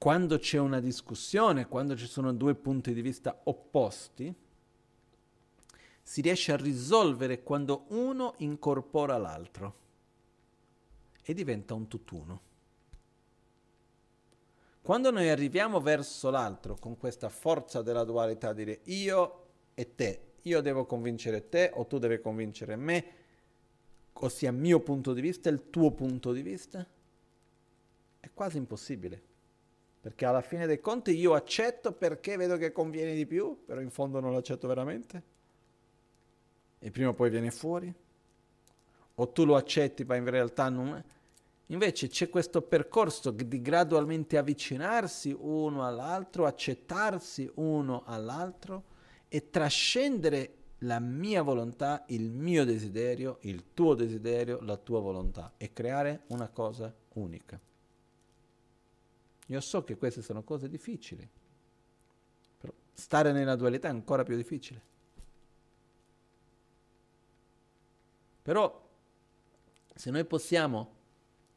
quando 0.00 0.38
c'è 0.38 0.56
una 0.56 0.80
discussione, 0.80 1.68
quando 1.68 1.94
ci 1.94 2.06
sono 2.06 2.32
due 2.32 2.54
punti 2.54 2.94
di 2.94 3.02
vista 3.02 3.38
opposti, 3.44 4.34
si 6.02 6.22
riesce 6.22 6.52
a 6.52 6.56
risolvere 6.56 7.42
quando 7.42 7.84
uno 7.88 8.32
incorpora 8.38 9.18
l'altro 9.18 9.74
e 11.22 11.34
diventa 11.34 11.74
un 11.74 11.86
tutt'uno. 11.86 12.40
Quando 14.90 15.12
noi 15.12 15.28
arriviamo 15.28 15.80
verso 15.80 16.30
l'altro 16.30 16.74
con 16.74 16.98
questa 16.98 17.28
forza 17.28 17.80
della 17.80 18.02
dualità, 18.02 18.52
dire 18.52 18.80
io 18.86 19.44
e 19.74 19.94
te, 19.94 20.20
io 20.42 20.60
devo 20.60 20.84
convincere 20.84 21.48
te 21.48 21.70
o 21.72 21.86
tu 21.86 21.98
devi 21.98 22.20
convincere 22.20 22.74
me, 22.74 23.04
ossia 24.14 24.50
mio 24.50 24.80
punto 24.80 25.12
di 25.12 25.20
vista 25.20 25.48
e 25.48 25.52
il 25.52 25.70
tuo 25.70 25.92
punto 25.92 26.32
di 26.32 26.42
vista, 26.42 26.84
è 28.18 28.30
quasi 28.34 28.56
impossibile. 28.56 29.22
Perché 30.00 30.26
alla 30.26 30.42
fine 30.42 30.66
dei 30.66 30.80
conti 30.80 31.16
io 31.16 31.34
accetto 31.34 31.92
perché 31.92 32.36
vedo 32.36 32.56
che 32.56 32.72
conviene 32.72 33.14
di 33.14 33.26
più, 33.26 33.62
però 33.64 33.80
in 33.80 33.90
fondo 33.90 34.18
non 34.18 34.32
l'accetto 34.32 34.66
veramente. 34.66 35.22
E 36.80 36.90
prima 36.90 37.10
o 37.10 37.14
poi 37.14 37.30
viene 37.30 37.52
fuori. 37.52 37.94
O 39.14 39.28
tu 39.28 39.44
lo 39.44 39.54
accetti, 39.54 40.02
ma 40.02 40.16
in 40.16 40.28
realtà 40.28 40.68
non 40.68 40.96
è. 40.96 41.04
Invece 41.70 42.08
c'è 42.08 42.28
questo 42.28 42.62
percorso 42.62 43.30
di 43.30 43.62
gradualmente 43.62 44.36
avvicinarsi 44.36 45.36
uno 45.38 45.86
all'altro, 45.86 46.46
accettarsi 46.46 47.48
uno 47.54 48.02
all'altro 48.06 48.84
e 49.28 49.50
trascendere 49.50 50.54
la 50.78 50.98
mia 50.98 51.42
volontà, 51.42 52.04
il 52.08 52.32
mio 52.32 52.64
desiderio, 52.64 53.38
il 53.42 53.72
tuo 53.72 53.94
desiderio, 53.94 54.60
la 54.62 54.76
tua 54.76 54.98
volontà 54.98 55.52
e 55.58 55.72
creare 55.72 56.24
una 56.28 56.48
cosa 56.48 56.92
unica. 57.14 57.60
Io 59.46 59.60
so 59.60 59.84
che 59.84 59.96
queste 59.96 60.22
sono 60.22 60.42
cose 60.42 60.68
difficili, 60.68 61.28
però 62.58 62.72
stare 62.92 63.30
nella 63.30 63.54
dualità 63.54 63.86
è 63.86 63.92
ancora 63.92 64.24
più 64.24 64.34
difficile. 64.34 64.82
Però 68.42 68.88
se 69.94 70.10
noi 70.10 70.24
possiamo 70.24 70.98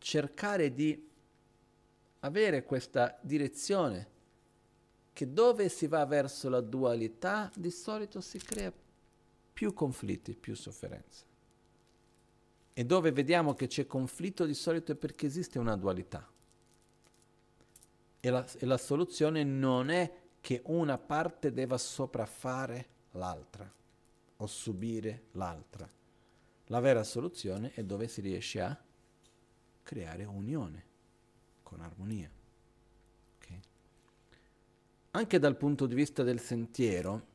cercare 0.04 0.74
di 0.74 1.10
avere 2.20 2.66
questa 2.66 3.18
direzione, 3.22 4.12
che 5.14 5.32
dove 5.32 5.70
si 5.70 5.88
va 5.88 6.06
verso 6.06 6.50
la 6.50 6.60
dualità, 6.60 7.50
di 7.56 7.72
solito 7.72 8.20
si 8.20 8.38
crea 8.38 8.72
più 9.54 9.74
conflitti, 9.74 10.36
più 10.36 10.56
sofferenza. 10.56 11.24
E 12.74 12.86
dove 12.86 13.12
vediamo 13.14 13.54
che 13.54 13.68
c'è 13.68 13.88
conflitto, 13.88 14.46
di 14.46 14.54
solito 14.54 14.92
è 14.92 14.96
perché 14.96 15.26
esiste 15.26 15.58
una 15.58 15.78
dualità. 15.78 16.30
E 18.20 18.30
la, 18.30 18.46
e 18.58 18.66
la 18.66 18.78
soluzione 18.78 19.44
non 19.46 19.90
è 19.90 20.12
che 20.42 20.64
una 20.66 20.98
parte 20.98 21.54
deva 21.54 21.78
sopraffare 21.78 22.88
l'altra 23.12 23.72
o 24.36 24.48
subire 24.48 25.28
l'altra. 25.32 25.90
La 26.68 26.80
vera 26.82 27.04
soluzione 27.04 27.72
è 27.74 27.84
dove 27.84 28.10
si 28.10 28.20
riesce 28.20 28.60
a 28.60 28.78
creare 29.84 30.24
unione 30.24 30.86
con 31.62 31.82
armonia. 31.82 32.30
Okay? 33.38 33.60
Anche 35.12 35.40
dal 35.40 35.58
punto 35.58 35.86
di 35.86 35.96
vista 35.96 36.24
del 36.24 36.40
sentiero, 36.40 37.28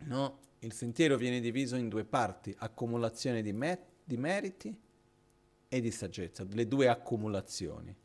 no? 0.00 0.38
il 0.60 0.72
sentiero 0.72 1.16
viene 1.16 1.40
diviso 1.40 1.76
in 1.76 1.88
due 1.88 2.04
parti, 2.04 2.54
accumulazione 2.58 3.42
di, 3.42 3.52
me- 3.52 3.86
di 4.04 4.16
meriti 4.16 4.76
e 5.68 5.80
di 5.80 5.90
saggezza, 5.90 6.44
le 6.50 6.68
due 6.68 6.88
accumulazioni 6.88 7.96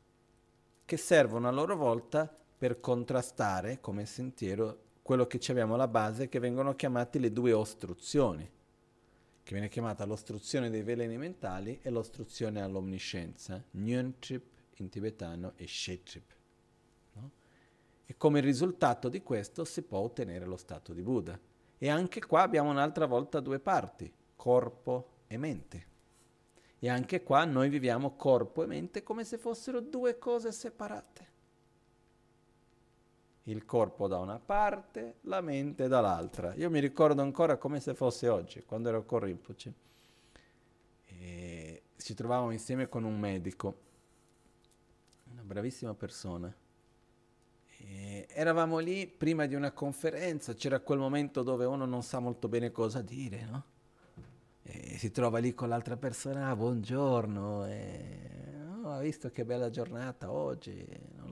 che 0.85 0.97
servono 0.97 1.49
a 1.49 1.51
loro 1.51 1.75
volta 1.75 2.33
per 2.57 2.79
contrastare 2.79 3.81
come 3.81 4.05
sentiero 4.05 4.85
quello 5.01 5.27
che 5.27 5.39
abbiamo 5.51 5.73
alla 5.75 5.87
base 5.87 6.29
che 6.29 6.39
vengono 6.39 6.75
chiamate 6.75 7.19
le 7.19 7.31
due 7.31 7.53
ostruzioni, 7.53 8.49
che 9.47 9.53
viene 9.53 9.69
chiamata 9.69 10.03
l'ostruzione 10.03 10.69
dei 10.69 10.83
veleni 10.83 11.17
mentali 11.17 11.79
e 11.81 11.89
l'ostruzione 11.89 12.61
all'omniscienza, 12.61 13.63
Nyöntrip 13.71 14.43
in 14.75 14.89
tibetano 14.89 15.53
e 15.55 15.65
Shetrip. 15.65 16.35
No? 17.13 17.31
E 18.05 18.17
come 18.17 18.41
risultato 18.41 19.07
di 19.07 19.23
questo 19.23 19.63
si 19.63 19.83
può 19.83 19.99
ottenere 19.99 20.45
lo 20.45 20.57
stato 20.57 20.91
di 20.91 21.01
Buddha. 21.01 21.39
E 21.77 21.89
anche 21.89 22.25
qua 22.25 22.41
abbiamo 22.41 22.71
un'altra 22.71 23.05
volta 23.05 23.39
due 23.39 23.59
parti, 23.59 24.11
corpo 24.35 25.11
e 25.27 25.37
mente. 25.37 25.85
E 26.77 26.89
anche 26.89 27.23
qua 27.23 27.45
noi 27.45 27.69
viviamo 27.69 28.17
corpo 28.17 28.63
e 28.63 28.65
mente 28.65 29.01
come 29.01 29.23
se 29.23 29.37
fossero 29.37 29.79
due 29.79 30.17
cose 30.17 30.51
separate. 30.51 31.35
Il 33.47 33.65
corpo 33.65 34.07
da 34.07 34.17
una 34.17 34.39
parte, 34.39 35.19
la 35.21 35.39
mente 35.41 35.87
dall'altra. 35.87 36.53
Io 36.55 36.69
mi 36.69 36.79
ricordo 36.79 37.21
ancora 37.21 37.57
come 37.57 37.79
se 37.79 37.93
fosse 37.93 38.27
oggi, 38.27 38.63
quando 38.63 38.89
ero 38.89 39.05
con 39.05 39.19
Rinpoche. 39.19 39.73
E 41.05 41.83
ci 41.97 42.13
trovavamo 42.13 42.51
insieme 42.51 42.89
con 42.89 43.05
un 43.05 43.17
medico, 43.17 43.79
una 45.31 45.43
bravissima 45.43 45.93
persona. 45.93 46.53
E 47.77 48.27
eravamo 48.29 48.79
lì 48.79 49.07
prima 49.07 49.45
di 49.45 49.55
una 49.55 49.71
conferenza, 49.71 50.53
c'era 50.53 50.81
quel 50.81 50.99
momento 50.99 51.41
dove 51.41 51.63
uno 51.63 51.85
non 51.85 52.03
sa 52.03 52.19
molto 52.19 52.49
bene 52.49 52.71
cosa 52.71 53.01
dire, 53.01 53.45
no? 53.45 53.63
e 54.69 54.97
si 54.97 55.11
trova 55.11 55.39
lì 55.39 55.53
con 55.53 55.69
l'altra 55.69 55.95
persona, 55.95 56.49
ah, 56.49 56.55
buongiorno, 56.55 57.65
e, 57.67 58.29
oh, 58.83 58.89
ha 58.89 58.99
visto 58.99 59.31
che 59.31 59.45
bella 59.45 59.69
giornata 59.69 60.29
oggi, 60.29 60.85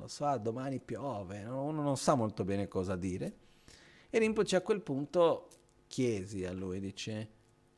lo 0.06 0.08
so, 0.08 0.38
domani 0.38 0.80
piove, 0.80 1.42
no? 1.42 1.64
uno 1.64 1.82
non 1.82 1.98
sa 1.98 2.14
molto 2.16 2.44
bene 2.44 2.68
cosa 2.68 2.96
dire. 2.96 3.44
E 4.10 4.20
Rinpoche 4.20 4.56
a 4.56 4.62
quel 4.62 4.82
punto 4.82 5.50
chiesi 5.88 6.46
a 6.46 6.54
lui, 6.54 6.80
dice, 6.80 7.30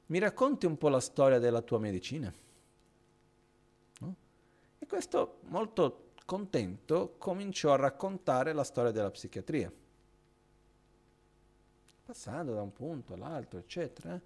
mi 0.08 0.20
racconti 0.20 0.66
un 0.66 0.78
po' 0.78 0.90
la 0.90 1.00
storia 1.00 1.40
della 1.40 1.62
tua 1.62 1.80
medicina? 1.80 2.34
No? 4.00 4.16
E 4.78 4.86
questo 4.86 5.40
molto 5.44 6.12
contento 6.26 7.16
cominciò 7.18 7.74
a 7.74 7.78
raccontare 7.78 8.52
la 8.54 8.64
storia 8.64 8.92
della 8.92 9.12
psichiatria, 9.12 9.72
passando 12.04 12.54
da 12.54 12.62
un 12.62 12.74
punto 12.74 13.14
all'altro, 13.14 13.60
eccetera 13.60 14.22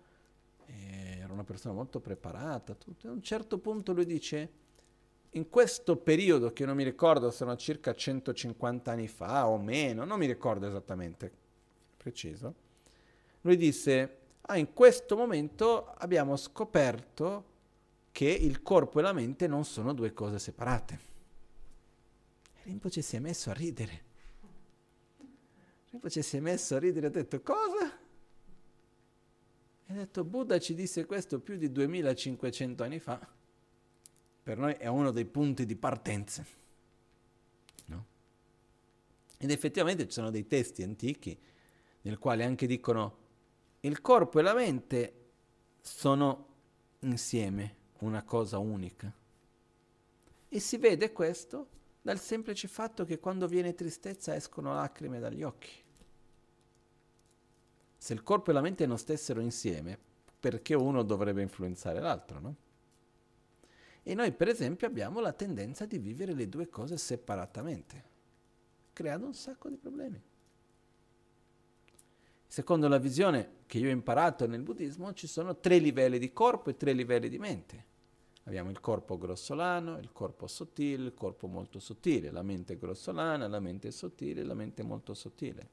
era 0.65 1.33
una 1.33 1.43
persona 1.43 1.73
molto 1.73 1.99
preparata. 1.99 2.73
Tutto. 2.75 3.07
A 3.07 3.11
un 3.11 3.21
certo 3.21 3.57
punto 3.57 3.93
lui 3.93 4.05
dice, 4.05 4.51
in 5.31 5.49
questo 5.49 5.95
periodo, 5.95 6.51
che 6.51 6.65
non 6.65 6.75
mi 6.75 6.83
ricordo, 6.83 7.31
sono 7.31 7.55
circa 7.55 7.93
150 7.93 8.91
anni 8.91 9.07
fa 9.07 9.47
o 9.47 9.57
meno, 9.57 10.03
non 10.03 10.19
mi 10.19 10.25
ricordo 10.25 10.67
esattamente 10.67 11.31
preciso, 11.95 12.53
lui 13.41 13.55
disse, 13.55 14.17
ah, 14.41 14.57
in 14.57 14.73
questo 14.73 15.15
momento 15.15 15.85
abbiamo 15.97 16.35
scoperto 16.35 17.49
che 18.11 18.27
il 18.27 18.61
corpo 18.61 18.99
e 18.99 19.01
la 19.03 19.13
mente 19.13 19.47
non 19.47 19.63
sono 19.63 19.93
due 19.93 20.11
cose 20.13 20.37
separate. 20.37 21.09
Rinpoche 22.63 23.01
si 23.01 23.15
è 23.15 23.19
messo 23.19 23.49
a 23.49 23.53
ridere. 23.53 24.03
Rinpoche 25.91 26.21
si 26.21 26.37
è 26.37 26.39
messo 26.41 26.75
a 26.75 26.79
ridere 26.79 27.05
e 27.05 27.09
ha 27.09 27.11
detto 27.11 27.41
cosa? 27.41 27.99
E 29.85 29.93
ha 29.93 29.93
detto 29.93 30.23
Buddha 30.25 30.59
ci 30.59 30.75
disse 30.75 31.05
questo 31.05 31.39
più 31.39 31.55
di 31.55 31.71
2500 31.71 32.83
anni 32.83 32.99
fa. 32.99 33.39
Per 34.43 34.57
noi 34.57 34.73
è 34.73 34.87
uno 34.87 35.11
dei 35.11 35.25
punti 35.25 35.65
di 35.65 35.75
partenza. 35.75 36.45
No? 37.85 38.05
Ed 39.37 39.51
effettivamente 39.51 40.05
ci 40.05 40.13
sono 40.13 40.31
dei 40.31 40.47
testi 40.47 40.83
antichi 40.83 41.37
nel 42.01 42.17
quale 42.17 42.43
anche 42.43 42.65
dicono 42.65 43.17
il 43.81 44.01
corpo 44.01 44.39
e 44.39 44.41
la 44.41 44.53
mente 44.53 45.13
sono 45.81 46.47
insieme, 46.99 47.75
una 47.99 48.23
cosa 48.23 48.57
unica. 48.57 49.11
E 50.49 50.59
si 50.59 50.77
vede 50.77 51.11
questo 51.11 51.67
dal 52.01 52.19
semplice 52.19 52.67
fatto 52.67 53.05
che 53.05 53.19
quando 53.19 53.47
viene 53.47 53.73
tristezza 53.73 54.35
escono 54.35 54.73
lacrime 54.73 55.19
dagli 55.19 55.43
occhi. 55.43 55.69
Se 57.97 58.13
il 58.13 58.23
corpo 58.23 58.49
e 58.49 58.53
la 58.53 58.61
mente 58.61 58.87
non 58.87 58.97
stessero 58.97 59.39
insieme, 59.41 59.97
perché 60.39 60.73
uno 60.73 61.03
dovrebbe 61.03 61.43
influenzare 61.43 61.99
l'altro, 61.99 62.39
no? 62.39 62.55
E 64.03 64.13
noi 64.15 64.31
per 64.31 64.47
esempio 64.47 64.87
abbiamo 64.87 65.19
la 65.19 65.33
tendenza 65.33 65.85
di 65.85 65.99
vivere 65.99 66.33
le 66.33 66.49
due 66.49 66.69
cose 66.69 66.97
separatamente, 66.97 68.03
creando 68.93 69.27
un 69.27 69.33
sacco 69.33 69.69
di 69.69 69.77
problemi. 69.77 70.21
Secondo 72.47 72.87
la 72.87 72.97
visione 72.97 73.59
che 73.65 73.77
io 73.77 73.87
ho 73.87 73.91
imparato 73.91 74.45
nel 74.47 74.63
buddismo 74.63 75.13
ci 75.13 75.27
sono 75.27 75.57
tre 75.57 75.77
livelli 75.77 76.19
di 76.19 76.33
corpo 76.33 76.69
e 76.69 76.75
tre 76.75 76.91
livelli 76.91 77.29
di 77.29 77.37
mente. 77.37 77.85
Abbiamo 78.45 78.71
il 78.71 78.79
corpo 78.79 79.17
grossolano, 79.17 79.99
il 79.99 80.11
corpo 80.11 80.47
sottile, 80.47 81.05
il 81.05 81.13
corpo 81.13 81.47
molto 81.47 81.79
sottile, 81.79 82.31
la 82.31 82.41
mente 82.41 82.77
grossolana, 82.77 83.47
la 83.47 83.59
mente 83.59 83.91
sottile, 83.91 84.43
la 84.43 84.55
mente 84.55 84.83
molto 84.83 85.13
sottile. 85.13 85.69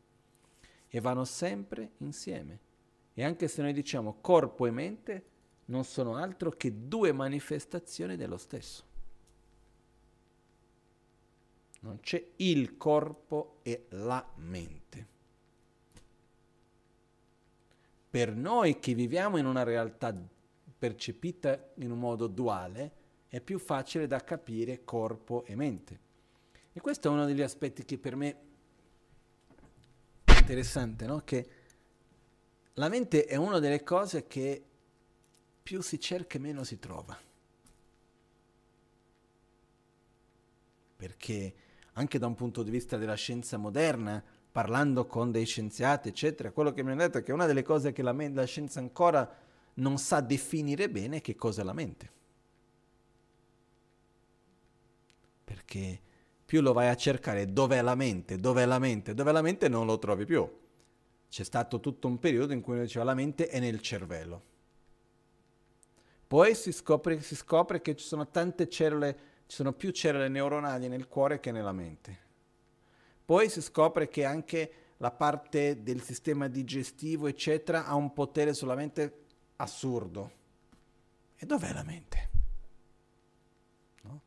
E 0.86 1.00
vanno 1.00 1.24
sempre 1.24 1.92
insieme. 1.98 2.60
E 3.14 3.24
anche 3.24 3.48
se 3.48 3.62
noi 3.62 3.72
diciamo 3.72 4.18
corpo 4.20 4.66
e 4.66 4.70
mente, 4.70 5.24
non 5.68 5.84
sono 5.84 6.16
altro 6.16 6.50
che 6.50 6.88
due 6.88 7.12
manifestazioni 7.12 8.16
dello 8.16 8.36
stesso. 8.36 8.84
Non 11.80 12.00
c'è 12.00 12.32
il 12.36 12.76
corpo 12.76 13.58
e 13.62 13.86
la 13.90 14.26
mente. 14.36 15.16
Per 18.10 18.34
noi 18.34 18.78
che 18.80 18.94
viviamo 18.94 19.36
in 19.36 19.46
una 19.46 19.62
realtà 19.62 20.14
percepita 20.78 21.72
in 21.74 21.90
un 21.90 21.98
modo 21.98 22.26
duale, 22.26 22.92
è 23.28 23.40
più 23.40 23.58
facile 23.58 24.06
da 24.06 24.24
capire 24.24 24.84
corpo 24.84 25.44
e 25.44 25.54
mente. 25.54 26.00
E 26.72 26.80
questo 26.80 27.08
è 27.08 27.10
uno 27.10 27.26
degli 27.26 27.42
aspetti 27.42 27.84
che 27.84 27.98
per 27.98 28.16
me 28.16 28.36
è 30.24 30.38
interessante, 30.38 31.06
no? 31.06 31.20
Che 31.24 31.48
la 32.74 32.88
mente 32.88 33.26
è 33.26 33.36
una 33.36 33.58
delle 33.58 33.82
cose 33.82 34.26
che 34.26 34.64
più 35.68 35.82
si 35.82 36.00
cerca 36.00 36.38
meno 36.38 36.64
si 36.64 36.78
trova. 36.78 37.14
Perché 40.96 41.54
anche 41.92 42.18
da 42.18 42.26
un 42.26 42.34
punto 42.34 42.62
di 42.62 42.70
vista 42.70 42.96
della 42.96 43.16
scienza 43.16 43.58
moderna, 43.58 44.24
parlando 44.50 45.04
con 45.04 45.30
dei 45.30 45.44
scienziati, 45.44 46.08
eccetera, 46.08 46.52
quello 46.52 46.72
che 46.72 46.82
mi 46.82 46.92
hanno 46.92 47.02
detto 47.02 47.18
è 47.18 47.22
che 47.22 47.32
una 47.32 47.44
delle 47.44 47.62
cose 47.62 47.92
che 47.92 48.00
la, 48.00 48.16
la 48.32 48.46
scienza 48.46 48.80
ancora 48.80 49.30
non 49.74 49.98
sa 49.98 50.22
definire 50.22 50.88
bene 50.88 51.20
che 51.20 51.36
cosa 51.36 51.60
è 51.60 51.64
la 51.66 51.74
mente. 51.74 52.10
Perché 55.44 56.00
più 56.46 56.62
lo 56.62 56.72
vai 56.72 56.88
a 56.88 56.96
cercare 56.96 57.52
dov'è 57.52 57.82
la 57.82 57.94
mente, 57.94 58.40
dov'è 58.40 58.64
la 58.64 58.78
mente, 58.78 59.12
dov'è 59.12 59.32
la 59.32 59.42
mente 59.42 59.68
non 59.68 59.84
lo 59.84 59.98
trovi 59.98 60.24
più. 60.24 60.50
C'è 61.28 61.44
stato 61.44 61.78
tutto 61.78 62.08
un 62.08 62.18
periodo 62.18 62.54
in 62.54 62.62
cui 62.62 62.80
diceva 62.80 63.04
la 63.04 63.12
mente 63.12 63.48
è 63.48 63.60
nel 63.60 63.82
cervello. 63.82 64.47
Poi 66.28 66.54
si 66.54 66.72
scopre, 66.72 67.22
si 67.22 67.34
scopre 67.34 67.80
che 67.80 67.96
ci 67.96 68.04
sono 68.04 68.28
tante 68.28 68.68
cellule, 68.68 69.18
ci 69.46 69.56
sono 69.56 69.72
più 69.72 69.90
cellule 69.92 70.28
neuronali 70.28 70.86
nel 70.86 71.08
cuore 71.08 71.40
che 71.40 71.50
nella 71.50 71.72
mente. 71.72 72.26
Poi 73.24 73.48
si 73.48 73.62
scopre 73.62 74.08
che 74.08 74.26
anche 74.26 74.72
la 74.98 75.10
parte 75.10 75.82
del 75.82 76.02
sistema 76.02 76.46
digestivo, 76.48 77.28
eccetera, 77.28 77.86
ha 77.86 77.94
un 77.94 78.12
potere 78.12 78.52
solamente 78.52 79.24
assurdo. 79.56 80.32
E 81.34 81.46
dov'è 81.46 81.72
la 81.72 81.82
mente? 81.82 82.28
No? 84.02 84.20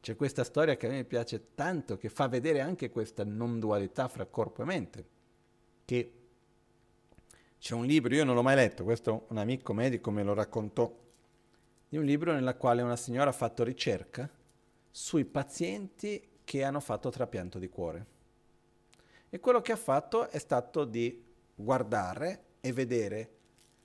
C'è 0.00 0.14
questa 0.14 0.44
storia 0.44 0.76
che 0.76 0.86
a 0.86 0.90
me 0.90 1.02
piace 1.02 1.54
tanto, 1.56 1.96
che 1.96 2.10
fa 2.10 2.28
vedere 2.28 2.60
anche 2.60 2.90
questa 2.90 3.24
non 3.24 3.58
dualità 3.58 4.06
fra 4.06 4.24
corpo 4.24 4.62
e 4.62 4.66
mente. 4.66 5.08
Che 5.84 6.12
c'è 7.58 7.74
un 7.74 7.86
libro, 7.86 8.14
io 8.14 8.24
non 8.24 8.36
l'ho 8.36 8.42
mai 8.42 8.54
letto, 8.54 8.84
questo 8.84 9.26
un 9.30 9.38
amico 9.38 9.72
medico 9.72 10.12
me 10.12 10.22
lo 10.22 10.34
raccontò, 10.34 11.08
di 11.90 11.96
un 11.96 12.04
libro 12.04 12.32
nella 12.32 12.54
quale 12.54 12.82
una 12.82 12.94
signora 12.94 13.30
ha 13.30 13.32
fatto 13.32 13.64
ricerca 13.64 14.30
sui 14.92 15.24
pazienti 15.24 16.22
che 16.44 16.62
hanno 16.62 16.78
fatto 16.78 17.10
trapianto 17.10 17.58
di 17.58 17.68
cuore. 17.68 18.06
E 19.28 19.40
quello 19.40 19.60
che 19.60 19.72
ha 19.72 19.76
fatto 19.76 20.28
è 20.30 20.38
stato 20.38 20.84
di 20.84 21.24
guardare 21.52 22.44
e 22.60 22.72
vedere 22.72 23.30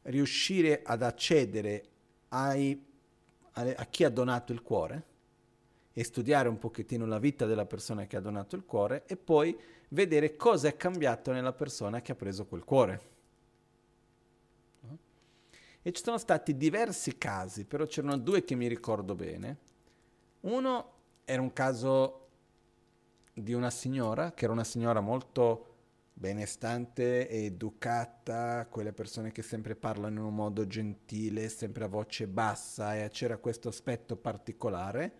riuscire 0.03 0.83
ad 0.83 1.01
accedere 1.01 1.83
ai, 2.29 2.79
a 3.53 3.85
chi 3.85 4.03
ha 4.03 4.09
donato 4.09 4.53
il 4.53 4.61
cuore 4.61 5.03
e 5.91 6.03
studiare 6.03 6.47
un 6.47 6.59
pochettino 6.59 7.07
la 7.07 7.17
vita 7.17 7.47
della 7.47 7.65
persona 7.65 8.05
che 8.05 8.17
ha 8.17 8.21
donato 8.21 8.55
il 8.55 8.65
cuore 8.65 9.05
e 9.07 9.17
poi 9.17 9.57
vedere 9.89 10.35
cosa 10.35 10.67
è 10.67 10.77
cambiato 10.77 11.31
nella 11.31 11.53
persona 11.53 12.01
che 12.01 12.11
ha 12.11 12.15
preso 12.15 12.45
quel 12.45 12.63
cuore. 12.63 13.13
E 15.87 15.91
ci 15.91 16.01
sono 16.03 16.17
stati 16.17 16.57
diversi 16.57 17.15
casi, 17.15 17.63
però 17.63 17.85
c'erano 17.85 18.17
due 18.17 18.43
che 18.43 18.55
mi 18.55 18.67
ricordo 18.67 19.13
bene. 19.13 19.57
Uno 20.39 20.93
era 21.25 21.43
un 21.43 21.53
caso 21.53 22.29
di 23.31 23.53
una 23.53 23.69
signora, 23.69 24.31
che 24.31 24.45
era 24.45 24.53
una 24.53 24.63
signora 24.63 24.99
molto 24.99 25.75
benestante, 26.11 27.29
educata, 27.29 28.65
quelle 28.65 28.93
persone 28.93 29.31
che 29.31 29.43
sempre 29.43 29.75
parlano 29.75 30.21
in 30.21 30.25
un 30.25 30.33
modo 30.33 30.65
gentile, 30.65 31.49
sempre 31.49 31.83
a 31.83 31.87
voce 31.87 32.25
bassa 32.25 32.95
e 32.95 33.07
c'era 33.09 33.37
questo 33.37 33.69
aspetto 33.69 34.15
particolare. 34.15 35.13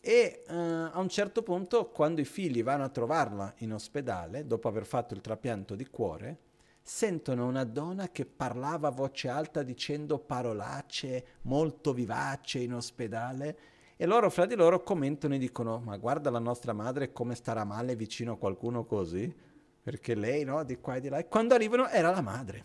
E 0.00 0.42
uh, 0.48 0.52
a 0.52 0.98
un 0.98 1.08
certo 1.08 1.44
punto, 1.44 1.90
quando 1.90 2.20
i 2.20 2.24
figli 2.24 2.64
vanno 2.64 2.82
a 2.82 2.88
trovarla 2.88 3.54
in 3.58 3.72
ospedale, 3.72 4.48
dopo 4.48 4.66
aver 4.66 4.84
fatto 4.84 5.14
il 5.14 5.20
trapianto 5.20 5.76
di 5.76 5.86
cuore, 5.86 6.38
sentono 6.92 7.46
una 7.46 7.62
donna 7.62 8.08
che 8.08 8.26
parlava 8.26 8.88
a 8.88 8.90
voce 8.90 9.28
alta 9.28 9.62
dicendo 9.62 10.18
parolacce 10.18 11.24
molto 11.42 11.92
vivace 11.92 12.58
in 12.58 12.74
ospedale 12.74 13.58
e 13.96 14.06
loro 14.06 14.28
fra 14.28 14.44
di 14.44 14.56
loro 14.56 14.82
commentano 14.82 15.36
e 15.36 15.38
dicono 15.38 15.78
ma 15.78 15.96
guarda 15.98 16.30
la 16.30 16.40
nostra 16.40 16.72
madre 16.72 17.12
come 17.12 17.36
starà 17.36 17.62
male 17.62 17.94
vicino 17.94 18.32
a 18.32 18.38
qualcuno 18.38 18.84
così 18.84 19.32
perché 19.80 20.16
lei, 20.16 20.42
no, 20.42 20.64
di 20.64 20.78
qua 20.80 20.96
e 20.96 21.00
di 21.00 21.08
là, 21.08 21.18
e 21.18 21.28
quando 21.28 21.54
arrivano 21.54 21.88
era 21.88 22.10
la 22.10 22.20
madre. 22.20 22.64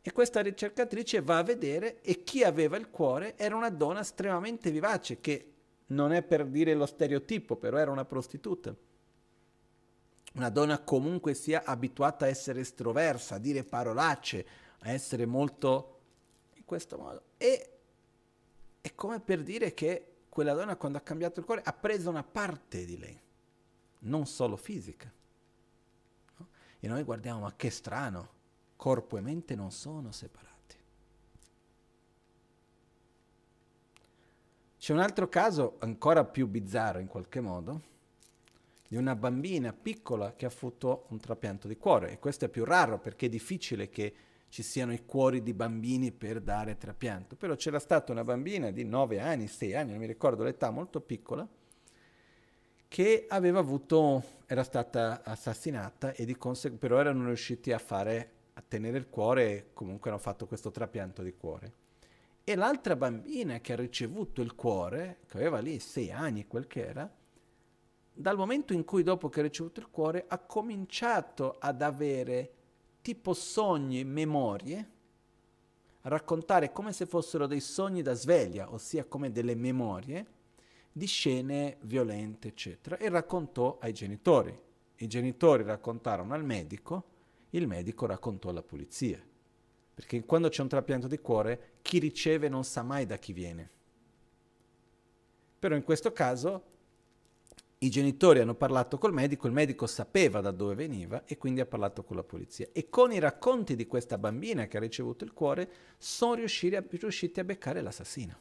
E 0.00 0.12
questa 0.12 0.40
ricercatrice 0.40 1.20
va 1.20 1.38
a 1.38 1.44
vedere 1.44 2.00
e 2.00 2.24
chi 2.24 2.44
aveva 2.44 2.78
il 2.78 2.88
cuore 2.88 3.36
era 3.36 3.56
una 3.56 3.70
donna 3.70 4.00
estremamente 4.00 4.70
vivace, 4.70 5.20
che 5.20 5.52
non 5.88 6.12
è 6.12 6.22
per 6.22 6.46
dire 6.46 6.74
lo 6.74 6.86
stereotipo, 6.86 7.56
però 7.56 7.76
era 7.76 7.90
una 7.90 8.06
prostituta. 8.06 8.74
Una 10.34 10.48
donna 10.48 10.80
comunque 10.80 11.34
sia 11.34 11.64
abituata 11.64 12.24
a 12.24 12.28
essere 12.28 12.60
estroversa, 12.60 13.36
a 13.36 13.38
dire 13.38 13.62
parolacce, 13.64 14.46
a 14.80 14.90
essere 14.90 15.26
molto 15.26 16.00
in 16.54 16.64
questo 16.64 16.96
modo. 16.98 17.22
E 17.36 17.70
è 18.80 18.94
come 18.94 19.20
per 19.20 19.42
dire 19.42 19.74
che 19.74 20.14
quella 20.28 20.52
donna 20.52 20.76
quando 20.76 20.98
ha 20.98 21.02
cambiato 21.02 21.38
il 21.38 21.46
cuore 21.46 21.62
ha 21.64 21.72
preso 21.72 22.10
una 22.10 22.24
parte 22.24 22.84
di 22.84 22.98
lei, 22.98 23.20
non 24.00 24.26
solo 24.26 24.56
fisica. 24.56 25.12
E 26.80 26.88
noi 26.88 27.02
guardiamo, 27.04 27.40
ma 27.40 27.54
che 27.54 27.70
strano, 27.70 28.28
corpo 28.76 29.16
e 29.16 29.20
mente 29.20 29.54
non 29.54 29.70
sono 29.70 30.10
separati. 30.10 30.52
C'è 34.76 34.92
un 34.92 34.98
altro 34.98 35.28
caso 35.28 35.76
ancora 35.78 36.24
più 36.24 36.46
bizzarro 36.46 36.98
in 36.98 37.06
qualche 37.06 37.40
modo, 37.40 37.80
di 38.94 39.00
una 39.00 39.16
bambina 39.16 39.72
piccola 39.72 40.34
che 40.36 40.46
ha 40.46 40.52
avuto 40.54 41.06
un 41.08 41.18
trapianto 41.18 41.66
di 41.66 41.76
cuore. 41.76 42.12
E 42.12 42.18
questo 42.20 42.44
è 42.44 42.48
più 42.48 42.64
raro 42.64 43.00
perché 43.00 43.26
è 43.26 43.28
difficile 43.28 43.88
che 43.88 44.14
ci 44.48 44.62
siano 44.62 44.92
i 44.92 45.04
cuori 45.04 45.42
di 45.42 45.52
bambini 45.52 46.12
per 46.12 46.40
dare 46.40 46.78
trapianto. 46.78 47.34
Però 47.34 47.56
c'era 47.56 47.80
stata 47.80 48.12
una 48.12 48.22
bambina 48.22 48.70
di 48.70 48.84
9 48.84 49.18
anni, 49.18 49.48
6 49.48 49.74
anni, 49.74 49.90
non 49.90 49.98
mi 49.98 50.06
ricordo 50.06 50.44
l'età, 50.44 50.70
molto 50.70 51.00
piccola, 51.00 51.44
che 52.86 53.26
aveva 53.28 53.58
avuto, 53.58 54.22
era 54.46 54.62
stata 54.62 55.24
assassinata 55.24 56.12
e 56.12 56.24
di 56.24 56.36
conseguenza 56.36 56.86
però 56.86 57.00
erano 57.00 57.26
riusciti 57.26 57.72
a 57.72 57.78
fare, 57.78 58.30
a 58.52 58.62
tenere 58.62 58.96
il 58.96 59.08
cuore 59.08 59.50
e 59.50 59.66
comunque 59.72 60.10
hanno 60.10 60.20
fatto 60.20 60.46
questo 60.46 60.70
trapianto 60.70 61.20
di 61.20 61.34
cuore. 61.34 61.72
E 62.44 62.54
l'altra 62.54 62.94
bambina 62.94 63.58
che 63.58 63.72
ha 63.72 63.76
ricevuto 63.76 64.40
il 64.40 64.54
cuore, 64.54 65.18
che 65.26 65.36
aveva 65.36 65.58
lì 65.58 65.80
sei 65.80 66.12
anni, 66.12 66.46
quel 66.46 66.68
che 66.68 66.86
era, 66.86 67.12
dal 68.16 68.36
momento 68.36 68.72
in 68.72 68.84
cui 68.84 69.02
dopo 69.02 69.28
che 69.28 69.40
ha 69.40 69.42
ricevuto 69.42 69.80
il 69.80 69.90
cuore 69.90 70.24
ha 70.28 70.38
cominciato 70.38 71.56
ad 71.58 71.82
avere 71.82 72.52
tipo 73.02 73.34
sogni, 73.34 74.04
memorie, 74.04 74.90
raccontare 76.02 76.70
come 76.70 76.92
se 76.92 77.06
fossero 77.06 77.46
dei 77.46 77.60
sogni 77.60 78.02
da 78.02 78.14
sveglia, 78.14 78.72
ossia 78.72 79.04
come 79.04 79.32
delle 79.32 79.56
memorie 79.56 80.26
di 80.92 81.06
scene 81.06 81.78
violente, 81.82 82.48
eccetera, 82.48 82.96
e 82.98 83.08
raccontò 83.08 83.78
ai 83.80 83.92
genitori. 83.92 84.56
I 84.96 85.06
genitori 85.08 85.64
raccontarono 85.64 86.34
al 86.34 86.44
medico, 86.44 87.04
il 87.50 87.66
medico 87.66 88.06
raccontò 88.06 88.50
alla 88.50 88.62
polizia. 88.62 89.20
Perché 89.92 90.24
quando 90.24 90.48
c'è 90.48 90.62
un 90.62 90.68
trapianto 90.68 91.08
di 91.08 91.18
cuore, 91.18 91.72
chi 91.82 91.98
riceve 91.98 92.48
non 92.48 92.62
sa 92.62 92.82
mai 92.82 93.06
da 93.06 93.16
chi 93.16 93.32
viene. 93.32 93.70
Però 95.58 95.74
in 95.74 95.82
questo 95.82 96.12
caso 96.12 96.72
i 97.78 97.90
genitori 97.90 98.40
hanno 98.40 98.54
parlato 98.54 98.96
col 98.98 99.12
medico, 99.12 99.46
il 99.46 99.52
medico 99.52 99.86
sapeva 99.86 100.40
da 100.40 100.50
dove 100.50 100.74
veniva 100.74 101.24
e 101.24 101.36
quindi 101.36 101.60
ha 101.60 101.66
parlato 101.66 102.02
con 102.02 102.16
la 102.16 102.22
polizia. 102.22 102.68
E 102.72 102.88
con 102.88 103.12
i 103.12 103.18
racconti 103.18 103.76
di 103.76 103.86
questa 103.86 104.16
bambina 104.16 104.66
che 104.66 104.78
ha 104.78 104.80
ricevuto 104.80 105.24
il 105.24 105.32
cuore 105.32 105.70
sono 105.98 106.34
riusciti 106.34 106.76
a, 106.76 106.84
riusciti 106.88 107.40
a 107.40 107.44
beccare 107.44 107.82
l'assassino. 107.82 108.36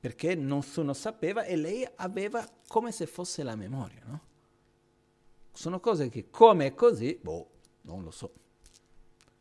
Perché 0.00 0.34
nessuno 0.34 0.92
sapeva 0.92 1.44
e 1.44 1.56
lei 1.56 1.86
aveva 1.96 2.46
come 2.66 2.92
se 2.92 3.06
fosse 3.06 3.42
la 3.42 3.56
memoria, 3.56 4.02
no? 4.06 4.20
Sono 5.52 5.80
cose 5.80 6.08
che 6.08 6.30
come 6.30 6.66
è 6.66 6.74
così, 6.74 7.18
boh, 7.20 7.48
non 7.82 8.02
lo 8.02 8.10
so. 8.10 8.32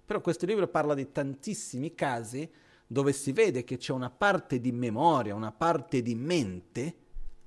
Però 0.06 0.22
questo 0.22 0.46
libro 0.46 0.68
parla 0.68 0.94
di 0.94 1.12
tantissimi 1.12 1.96
casi 1.96 2.50
dove 2.86 3.14
si 3.14 3.32
vede 3.32 3.64
che 3.64 3.78
c'è 3.78 3.94
una 3.94 4.10
parte 4.10 4.60
di 4.60 4.72
memoria, 4.72 5.34
una 5.34 5.52
parte 5.52 6.02
di 6.02 6.14
mente, 6.14 6.96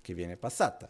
che 0.07 0.15
viene 0.15 0.37
passata. 0.37 0.89